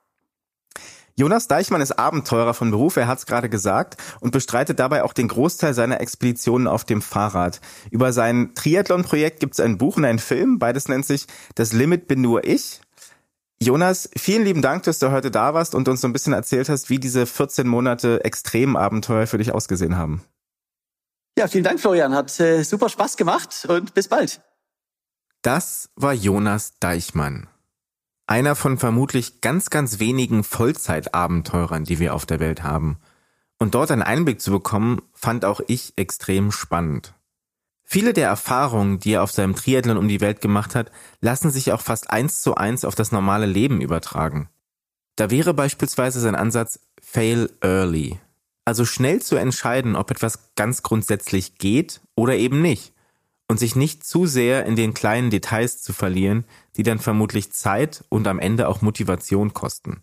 Jonas 1.16 1.46
Deichmann 1.46 1.80
ist 1.80 1.92
Abenteurer 1.92 2.54
von 2.54 2.72
Beruf, 2.72 2.96
er 2.96 3.06
hat 3.06 3.18
es 3.18 3.26
gerade 3.26 3.48
gesagt, 3.48 3.96
und 4.20 4.32
bestreitet 4.32 4.80
dabei 4.80 5.04
auch 5.04 5.12
den 5.12 5.28
Großteil 5.28 5.72
seiner 5.72 6.00
Expeditionen 6.00 6.66
auf 6.66 6.84
dem 6.84 7.02
Fahrrad. 7.02 7.60
Über 7.90 8.12
sein 8.12 8.52
Triathlon-Projekt 8.56 9.38
gibt 9.38 9.54
es 9.54 9.60
ein 9.60 9.78
Buch 9.78 9.96
und 9.96 10.04
einen 10.04 10.18
Film, 10.18 10.58
beides 10.58 10.88
nennt 10.88 11.06
sich 11.06 11.26
Das 11.54 11.72
Limit 11.72 12.08
bin 12.08 12.20
nur 12.20 12.44
ich. 12.44 12.80
Jonas, 13.62 14.10
vielen 14.16 14.44
lieben 14.44 14.60
Dank, 14.60 14.82
dass 14.82 14.98
du 14.98 15.12
heute 15.12 15.30
da 15.30 15.54
warst 15.54 15.76
und 15.76 15.88
uns 15.88 16.00
so 16.00 16.08
ein 16.08 16.12
bisschen 16.12 16.32
erzählt 16.32 16.68
hast, 16.68 16.90
wie 16.90 16.98
diese 16.98 17.26
14 17.26 17.68
Monate 17.68 18.24
Extremabenteuer 18.24 19.28
für 19.28 19.38
dich 19.38 19.52
ausgesehen 19.52 19.96
haben. 19.96 20.24
Ja, 21.38 21.46
vielen 21.46 21.64
Dank, 21.64 21.80
Florian. 21.80 22.12
Hat 22.14 22.38
äh, 22.40 22.64
super 22.64 22.88
Spaß 22.88 23.16
gemacht 23.16 23.66
und 23.68 23.94
bis 23.94 24.08
bald. 24.08 24.40
Das 25.42 25.90
war 25.94 26.12
Jonas 26.12 26.74
Deichmann. 26.80 27.48
Einer 28.26 28.54
von 28.54 28.78
vermutlich 28.78 29.42
ganz, 29.42 29.68
ganz 29.68 29.98
wenigen 29.98 30.44
Vollzeitabenteurern, 30.44 31.84
die 31.84 31.98
wir 31.98 32.14
auf 32.14 32.24
der 32.24 32.40
Welt 32.40 32.62
haben. 32.62 32.98
Und 33.58 33.74
dort 33.74 33.90
einen 33.90 34.02
Einblick 34.02 34.40
zu 34.40 34.50
bekommen, 34.50 35.02
fand 35.12 35.44
auch 35.44 35.60
ich 35.66 35.92
extrem 35.96 36.50
spannend. 36.50 37.14
Viele 37.82 38.14
der 38.14 38.28
Erfahrungen, 38.28 38.98
die 38.98 39.12
er 39.12 39.22
auf 39.22 39.30
seinem 39.30 39.54
Triathlon 39.54 39.98
um 39.98 40.08
die 40.08 40.22
Welt 40.22 40.40
gemacht 40.40 40.74
hat, 40.74 40.90
lassen 41.20 41.50
sich 41.50 41.70
auch 41.72 41.82
fast 41.82 42.10
eins 42.10 42.40
zu 42.40 42.54
eins 42.54 42.84
auf 42.84 42.94
das 42.94 43.12
normale 43.12 43.46
Leben 43.46 43.82
übertragen. 43.82 44.48
Da 45.16 45.30
wäre 45.30 45.52
beispielsweise 45.52 46.18
sein 46.18 46.34
Ansatz 46.34 46.80
Fail 47.00 47.50
Early. 47.60 48.18
Also 48.64 48.86
schnell 48.86 49.20
zu 49.20 49.36
entscheiden, 49.36 49.96
ob 49.96 50.10
etwas 50.10 50.54
ganz 50.56 50.82
grundsätzlich 50.82 51.58
geht 51.58 52.00
oder 52.14 52.34
eben 52.36 52.62
nicht 52.62 52.93
und 53.54 53.58
sich 53.58 53.76
nicht 53.76 54.02
zu 54.02 54.26
sehr 54.26 54.66
in 54.66 54.74
den 54.74 54.94
kleinen 54.94 55.30
Details 55.30 55.80
zu 55.80 55.92
verlieren, 55.92 56.44
die 56.76 56.82
dann 56.82 56.98
vermutlich 56.98 57.52
Zeit 57.52 58.04
und 58.08 58.26
am 58.26 58.40
Ende 58.40 58.66
auch 58.66 58.82
Motivation 58.82 59.54
kosten. 59.54 60.02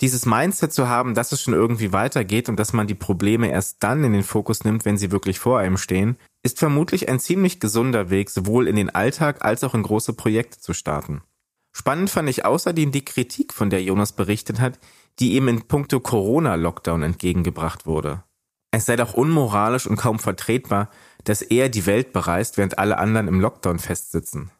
Dieses 0.00 0.24
Mindset 0.24 0.72
zu 0.72 0.88
haben, 0.88 1.12
dass 1.12 1.30
es 1.30 1.42
schon 1.42 1.52
irgendwie 1.52 1.92
weitergeht 1.92 2.48
und 2.48 2.58
dass 2.58 2.72
man 2.72 2.86
die 2.86 2.94
Probleme 2.94 3.50
erst 3.50 3.82
dann 3.82 4.04
in 4.04 4.14
den 4.14 4.22
Fokus 4.22 4.64
nimmt, 4.64 4.86
wenn 4.86 4.96
sie 4.96 5.10
wirklich 5.10 5.38
vor 5.38 5.58
einem 5.58 5.76
stehen, 5.76 6.16
ist 6.42 6.58
vermutlich 6.60 7.10
ein 7.10 7.20
ziemlich 7.20 7.60
gesunder 7.60 8.08
Weg, 8.08 8.30
sowohl 8.30 8.66
in 8.66 8.76
den 8.76 8.88
Alltag 8.88 9.44
als 9.44 9.64
auch 9.64 9.74
in 9.74 9.82
große 9.82 10.14
Projekte 10.14 10.58
zu 10.58 10.72
starten. 10.72 11.20
Spannend 11.76 12.08
fand 12.08 12.30
ich 12.30 12.46
außerdem 12.46 12.90
die 12.90 13.04
Kritik, 13.04 13.52
von 13.52 13.68
der 13.68 13.82
Jonas 13.82 14.14
berichtet 14.14 14.60
hat, 14.60 14.78
die 15.18 15.34
ihm 15.36 15.48
in 15.48 15.68
puncto 15.68 16.00
Corona-Lockdown 16.00 17.02
entgegengebracht 17.02 17.84
wurde. 17.84 18.24
Es 18.70 18.86
sei 18.86 18.96
doch 18.96 19.12
unmoralisch 19.12 19.86
und 19.86 19.96
kaum 19.96 20.18
vertretbar, 20.18 20.88
dass 21.28 21.42
er 21.42 21.68
die 21.68 21.86
Welt 21.86 22.12
bereist, 22.12 22.56
während 22.56 22.78
alle 22.78 22.98
anderen 22.98 23.28
im 23.28 23.40
Lockdown 23.40 23.78
festsitzen. 23.78 24.50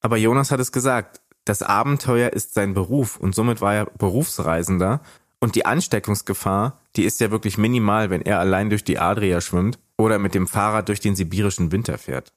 Aber 0.00 0.16
Jonas 0.16 0.50
hat 0.50 0.60
es 0.60 0.70
gesagt, 0.70 1.20
das 1.44 1.62
Abenteuer 1.62 2.32
ist 2.32 2.54
sein 2.54 2.72
Beruf 2.72 3.16
und 3.16 3.34
somit 3.34 3.60
war 3.60 3.74
er 3.74 3.86
Berufsreisender 3.86 5.00
und 5.40 5.56
die 5.56 5.66
Ansteckungsgefahr, 5.66 6.80
die 6.96 7.04
ist 7.04 7.20
ja 7.20 7.30
wirklich 7.30 7.58
minimal, 7.58 8.10
wenn 8.10 8.22
er 8.22 8.38
allein 8.38 8.70
durch 8.70 8.84
die 8.84 8.98
Adria 8.98 9.40
schwimmt 9.40 9.78
oder 9.98 10.18
mit 10.18 10.34
dem 10.34 10.46
Fahrrad 10.46 10.88
durch 10.88 11.00
den 11.00 11.16
sibirischen 11.16 11.72
Winter 11.72 11.98
fährt. 11.98 12.32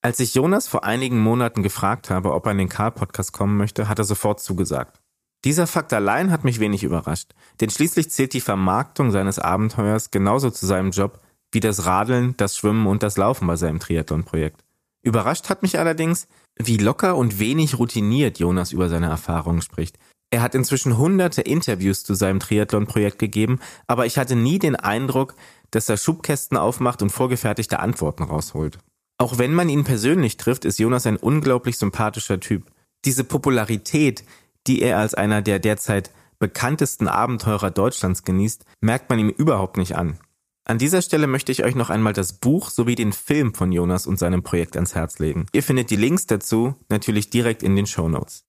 Als 0.00 0.20
ich 0.20 0.34
Jonas 0.34 0.68
vor 0.68 0.84
einigen 0.84 1.18
Monaten 1.18 1.62
gefragt 1.62 2.10
habe, 2.10 2.32
ob 2.32 2.46
er 2.46 2.52
in 2.52 2.58
den 2.58 2.68
Karl-Podcast 2.68 3.32
kommen 3.32 3.56
möchte, 3.56 3.88
hat 3.88 3.98
er 3.98 4.04
sofort 4.04 4.40
zugesagt. 4.40 5.00
Dieser 5.44 5.66
Fakt 5.66 5.92
allein 5.92 6.30
hat 6.30 6.44
mich 6.44 6.60
wenig 6.60 6.84
überrascht, 6.84 7.34
denn 7.60 7.70
schließlich 7.70 8.10
zählt 8.10 8.32
die 8.34 8.40
Vermarktung 8.40 9.10
seines 9.10 9.38
Abenteuers 9.38 10.10
genauso 10.10 10.50
zu 10.50 10.66
seinem 10.66 10.90
Job 10.90 11.20
wie 11.54 11.60
das 11.60 11.86
Radeln, 11.86 12.34
das 12.36 12.56
Schwimmen 12.56 12.86
und 12.86 13.02
das 13.02 13.16
Laufen 13.16 13.46
bei 13.46 13.56
seinem 13.56 13.80
Triathlon-Projekt. 13.80 14.64
Überrascht 15.02 15.48
hat 15.48 15.62
mich 15.62 15.78
allerdings, 15.78 16.26
wie 16.56 16.78
locker 16.78 17.16
und 17.16 17.38
wenig 17.38 17.78
routiniert 17.78 18.38
Jonas 18.38 18.72
über 18.72 18.88
seine 18.88 19.06
Erfahrungen 19.06 19.62
spricht. 19.62 19.98
Er 20.30 20.42
hat 20.42 20.54
inzwischen 20.54 20.98
hunderte 20.98 21.42
Interviews 21.42 22.02
zu 22.02 22.14
seinem 22.14 22.40
Triathlon-Projekt 22.40 23.18
gegeben, 23.18 23.60
aber 23.86 24.06
ich 24.06 24.18
hatte 24.18 24.34
nie 24.34 24.58
den 24.58 24.76
Eindruck, 24.76 25.34
dass 25.70 25.88
er 25.88 25.96
Schubkästen 25.96 26.56
aufmacht 26.56 27.02
und 27.02 27.10
vorgefertigte 27.10 27.78
Antworten 27.78 28.24
rausholt. 28.24 28.78
Auch 29.18 29.38
wenn 29.38 29.54
man 29.54 29.68
ihn 29.68 29.84
persönlich 29.84 30.36
trifft, 30.36 30.64
ist 30.64 30.78
Jonas 30.78 31.06
ein 31.06 31.16
unglaublich 31.16 31.78
sympathischer 31.78 32.40
Typ. 32.40 32.70
Diese 33.04 33.22
Popularität, 33.22 34.24
die 34.66 34.82
er 34.82 34.98
als 34.98 35.14
einer 35.14 35.42
der 35.42 35.58
derzeit 35.60 36.10
bekanntesten 36.38 37.06
Abenteurer 37.06 37.70
Deutschlands 37.70 38.24
genießt, 38.24 38.64
merkt 38.80 39.10
man 39.10 39.18
ihm 39.18 39.28
überhaupt 39.28 39.76
nicht 39.76 39.96
an. 39.96 40.18
An 40.66 40.78
dieser 40.78 41.02
Stelle 41.02 41.26
möchte 41.26 41.52
ich 41.52 41.62
euch 41.62 41.74
noch 41.74 41.90
einmal 41.90 42.14
das 42.14 42.32
Buch 42.32 42.70
sowie 42.70 42.94
den 42.94 43.12
Film 43.12 43.52
von 43.52 43.70
Jonas 43.70 44.06
und 44.06 44.18
seinem 44.18 44.42
Projekt 44.42 44.76
ans 44.76 44.94
Herz 44.94 45.18
legen. 45.18 45.46
Ihr 45.52 45.62
findet 45.62 45.90
die 45.90 45.96
Links 45.96 46.24
dazu 46.24 46.74
natürlich 46.88 47.28
direkt 47.28 47.62
in 47.62 47.76
den 47.76 47.86
Show 47.86 48.08
Notes. 48.08 48.46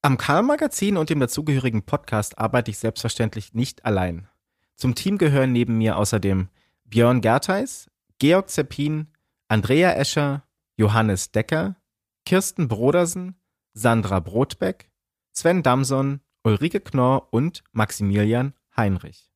Am 0.00 0.16
Karl-Magazin 0.16 0.96
und 0.96 1.10
dem 1.10 1.20
dazugehörigen 1.20 1.82
Podcast 1.82 2.38
arbeite 2.38 2.70
ich 2.70 2.78
selbstverständlich 2.78 3.52
nicht 3.52 3.84
allein. 3.84 4.28
Zum 4.76 4.94
Team 4.94 5.18
gehören 5.18 5.52
neben 5.52 5.76
mir 5.76 5.98
außerdem 5.98 6.48
Björn 6.84 7.20
Gertheis, 7.20 7.90
Georg 8.18 8.48
Zeppin, 8.48 9.08
Andrea 9.48 9.92
Escher, 9.92 10.44
Johannes 10.78 11.32
Decker, 11.32 11.76
Kirsten 12.24 12.66
Brodersen, 12.66 13.36
Sandra 13.74 14.20
Brotbeck, 14.20 14.90
Sven 15.32 15.62
Damson, 15.62 16.20
Ulrike 16.44 16.80
Knorr 16.80 17.28
und 17.30 17.62
Maximilian 17.72 18.54
Heinrich. 18.74 19.30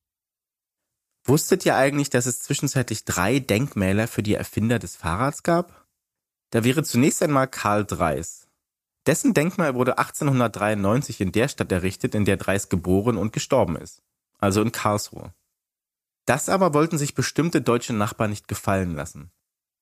Wusstet 1.24 1.66
ihr 1.66 1.76
eigentlich, 1.76 2.10
dass 2.10 2.26
es 2.26 2.42
zwischenzeitlich 2.42 3.04
drei 3.04 3.38
Denkmäler 3.38 4.08
für 4.08 4.22
die 4.22 4.34
Erfinder 4.34 4.78
des 4.78 4.96
Fahrrads 4.96 5.42
gab? 5.42 5.86
Da 6.50 6.64
wäre 6.64 6.82
zunächst 6.82 7.22
einmal 7.22 7.46
Karl 7.46 7.84
Dreis. 7.84 8.48
Dessen 9.06 9.34
Denkmal 9.34 9.74
wurde 9.74 9.98
1893 9.98 11.20
in 11.20 11.32
der 11.32 11.48
Stadt 11.48 11.72
errichtet, 11.72 12.14
in 12.14 12.24
der 12.24 12.36
Dreis 12.36 12.68
geboren 12.68 13.16
und 13.16 13.32
gestorben 13.32 13.76
ist, 13.76 14.02
also 14.38 14.60
in 14.60 14.72
Karlsruhe. 14.72 15.32
Das 16.26 16.48
aber 16.48 16.74
wollten 16.74 16.98
sich 16.98 17.14
bestimmte 17.14 17.62
deutsche 17.62 17.92
Nachbarn 17.92 18.30
nicht 18.30 18.46
gefallen 18.46 18.94
lassen. 18.94 19.30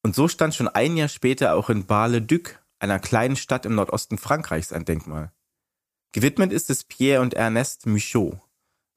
Und 0.02 0.14
so 0.14 0.28
stand 0.28 0.54
schon 0.54 0.68
ein 0.68 0.96
Jahr 0.96 1.08
später 1.08 1.54
auch 1.54 1.68
in 1.68 1.86
Bar-le-Duc, 1.86 2.62
einer 2.78 3.00
kleinen 3.00 3.36
Stadt 3.36 3.66
im 3.66 3.74
Nordosten 3.74 4.18
Frankreichs, 4.18 4.72
ein 4.72 4.84
Denkmal. 4.84 5.32
Gewidmet 6.12 6.52
ist 6.52 6.70
es 6.70 6.84
Pierre 6.84 7.20
und 7.20 7.34
Ernest 7.34 7.86
Michaud. 7.86 8.40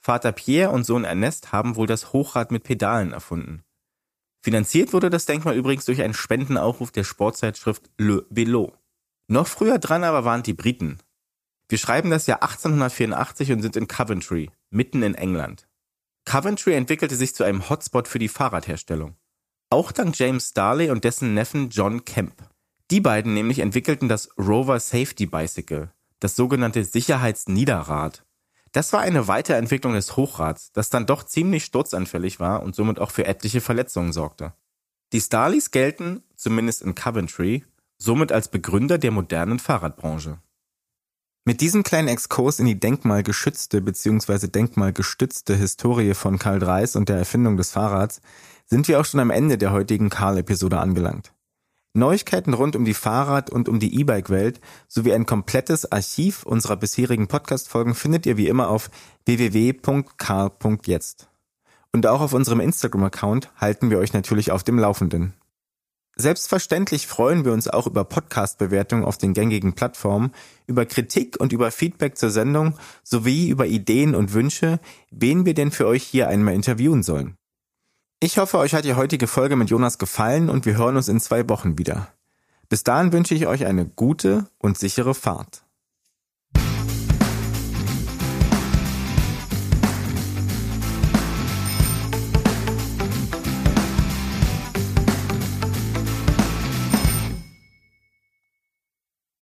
Vater 0.04 0.32
Pierre 0.32 0.72
und 0.72 0.84
Sohn 0.84 1.04
Ernest 1.04 1.52
haben 1.52 1.76
wohl 1.76 1.86
das 1.86 2.12
Hochrad 2.12 2.52
mit 2.52 2.64
Pedalen 2.64 3.14
erfunden. 3.14 3.64
Finanziert 4.44 4.94
wurde 4.94 5.12
das 5.12 5.28
Denkmal 5.28 5.56
übrigens 5.56 5.86
durch 5.86 6.02
einen 6.02 6.16
Spendenaufruf 6.16 6.92
der 6.92 7.04
Sportzeitschrift 7.04 7.92
Le 8.00 8.26
Vélo. 8.32 8.74
Noch 9.28 9.46
früher 9.46 9.78
dran 9.78 10.04
aber 10.04 10.26
waren 10.26 10.42
die 10.42 10.56
Briten. 10.56 10.98
Wir 11.70 11.78
schreiben 11.78 12.10
das 12.10 12.26
Jahr 12.26 12.42
1884 12.42 13.52
und 13.52 13.62
sind 13.62 13.76
in 13.76 13.88
Coventry, 13.88 14.50
mitten 14.72 15.04
in 15.04 15.14
England. 15.14 15.68
Coventry 16.26 16.74
entwickelte 16.74 17.16
sich 17.16 17.36
zu 17.36 17.44
einem 17.44 17.70
Hotspot 17.70 18.08
für 18.08 18.20
die 18.20 18.28
Fahrradherstellung. 18.28 19.16
Auch 19.70 19.92
dank 19.92 20.18
James 20.18 20.50
Starley 20.50 20.90
und 20.90 21.04
dessen 21.04 21.36
Neffen 21.36 21.70
John 21.70 22.04
Kemp. 22.04 22.34
Die 22.90 23.00
beiden 23.00 23.34
nämlich 23.36 23.60
entwickelten 23.60 24.10
das 24.10 24.30
Rover 24.38 24.80
Safety 24.80 25.28
Bicycle, 25.28 25.92
das 26.20 26.36
sogenannte 26.36 26.84
Sicherheitsniederrad. 26.84 28.26
Das 28.72 28.94
war 28.94 29.02
eine 29.02 29.28
Weiterentwicklung 29.28 29.94
des 29.94 30.16
Hochrads, 30.16 30.72
das 30.72 30.90
dann 30.90 31.06
doch 31.06 31.24
ziemlich 31.24 31.66
sturzanfällig 31.66 32.40
war 32.40 32.64
und 32.64 32.76
somit 32.76 33.00
auch 33.00 33.12
für 33.12 33.26
etliche 33.26 33.62
Verletzungen 33.62 34.14
sorgte. 34.14 34.54
Die 35.12 35.20
Starleys 35.20 35.72
gelten, 35.72 36.24
zumindest 36.36 36.82
in 36.82 36.96
Coventry, 36.96 37.66
somit 37.98 38.32
als 38.32 38.48
Begründer 38.48 38.98
der 38.98 39.12
modernen 39.12 39.60
Fahrradbranche. 39.60 40.40
Mit 41.44 41.60
diesem 41.60 41.84
kleinen 41.84 42.08
Exkurs 42.08 42.60
in 42.60 42.68
die 42.68 42.80
denkmalgeschützte 42.80 43.82
bzw. 43.82 44.48
denkmalgestützte 44.48 45.56
Historie 45.56 46.14
von 46.14 46.40
Karl 46.40 46.60
Dreis 46.60 46.96
und 46.96 47.10
der 47.10 47.18
Erfindung 47.18 47.58
des 47.58 47.72
Fahrrads 47.72 48.22
sind 48.68 48.88
wir 48.88 49.00
auch 49.00 49.06
schon 49.06 49.20
am 49.20 49.32
Ende 49.32 49.58
der 49.58 49.72
heutigen 49.72 50.10
Karl-Episode 50.10 50.80
angelangt. 50.80 51.34
Neuigkeiten 51.94 52.54
rund 52.54 52.78
um 52.78 52.86
die 52.86 52.94
Fahrrad- 52.94 53.50
und 53.50 53.68
um 53.68 53.80
die 53.80 54.00
E-Bike-Welt 54.00 54.62
sowie 54.88 55.14
ein 55.14 55.26
komplettes 55.26 55.92
Archiv 55.92 56.44
unserer 56.44 56.78
bisherigen 56.78 57.28
Podcast-Folgen 57.28 57.96
findet 57.96 58.26
ihr 58.26 58.38
wie 58.38 58.48
immer 58.48 58.70
auf 58.70 58.90
www.karl.jetzt. 59.26 61.28
Und 61.92 62.08
auch 62.08 62.22
auf 62.22 62.32
unserem 62.32 62.62
Instagram-Account 62.62 63.52
halten 63.58 63.90
wir 63.90 64.00
euch 64.00 64.14
natürlich 64.14 64.52
auf 64.52 64.64
dem 64.64 64.80
Laufenden. 64.80 65.34
Selbstverständlich 66.16 67.08
freuen 67.08 67.46
wir 67.46 67.52
uns 67.52 67.68
auch 67.68 67.88
über 67.88 68.06
Podcast-Bewertungen 68.06 69.04
auf 69.04 69.18
den 69.18 69.34
gängigen 69.34 69.74
Plattformen, 69.74 70.32
über 70.68 70.86
Kritik 70.86 71.38
und 71.40 71.52
über 71.52 71.72
Feedback 71.72 72.18
zur 72.18 72.30
Sendung 72.30 72.78
sowie 73.04 73.50
über 73.50 73.66
Ideen 73.66 74.16
und 74.16 74.34
Wünsche, 74.34 74.80
wen 75.10 75.46
wir 75.46 75.54
denn 75.54 75.72
für 75.72 75.88
euch 75.88 76.04
hier 76.04 76.30
einmal 76.30 76.54
interviewen 76.54 77.04
sollen. 77.04 77.36
Ich 78.24 78.38
hoffe, 78.38 78.60
euch 78.60 78.76
hat 78.76 78.86
die 78.86 78.94
heutige 78.94 79.26
Folge 79.26 79.56
mit 79.56 79.72
Jonas 79.72 79.98
gefallen 79.98 80.52
und 80.52 80.68
wir 80.68 80.78
hören 80.78 80.96
uns 80.96 81.08
in 81.08 81.20
zwei 81.20 81.50
Wochen 81.50 81.80
wieder. 81.80 82.10
Bis 82.70 82.84
dahin 82.84 83.12
wünsche 83.14 83.34
ich 83.34 83.48
euch 83.48 83.66
eine 83.66 83.88
gute 83.88 84.46
und 84.60 84.78
sichere 84.78 85.16
Fahrt. 85.16 85.64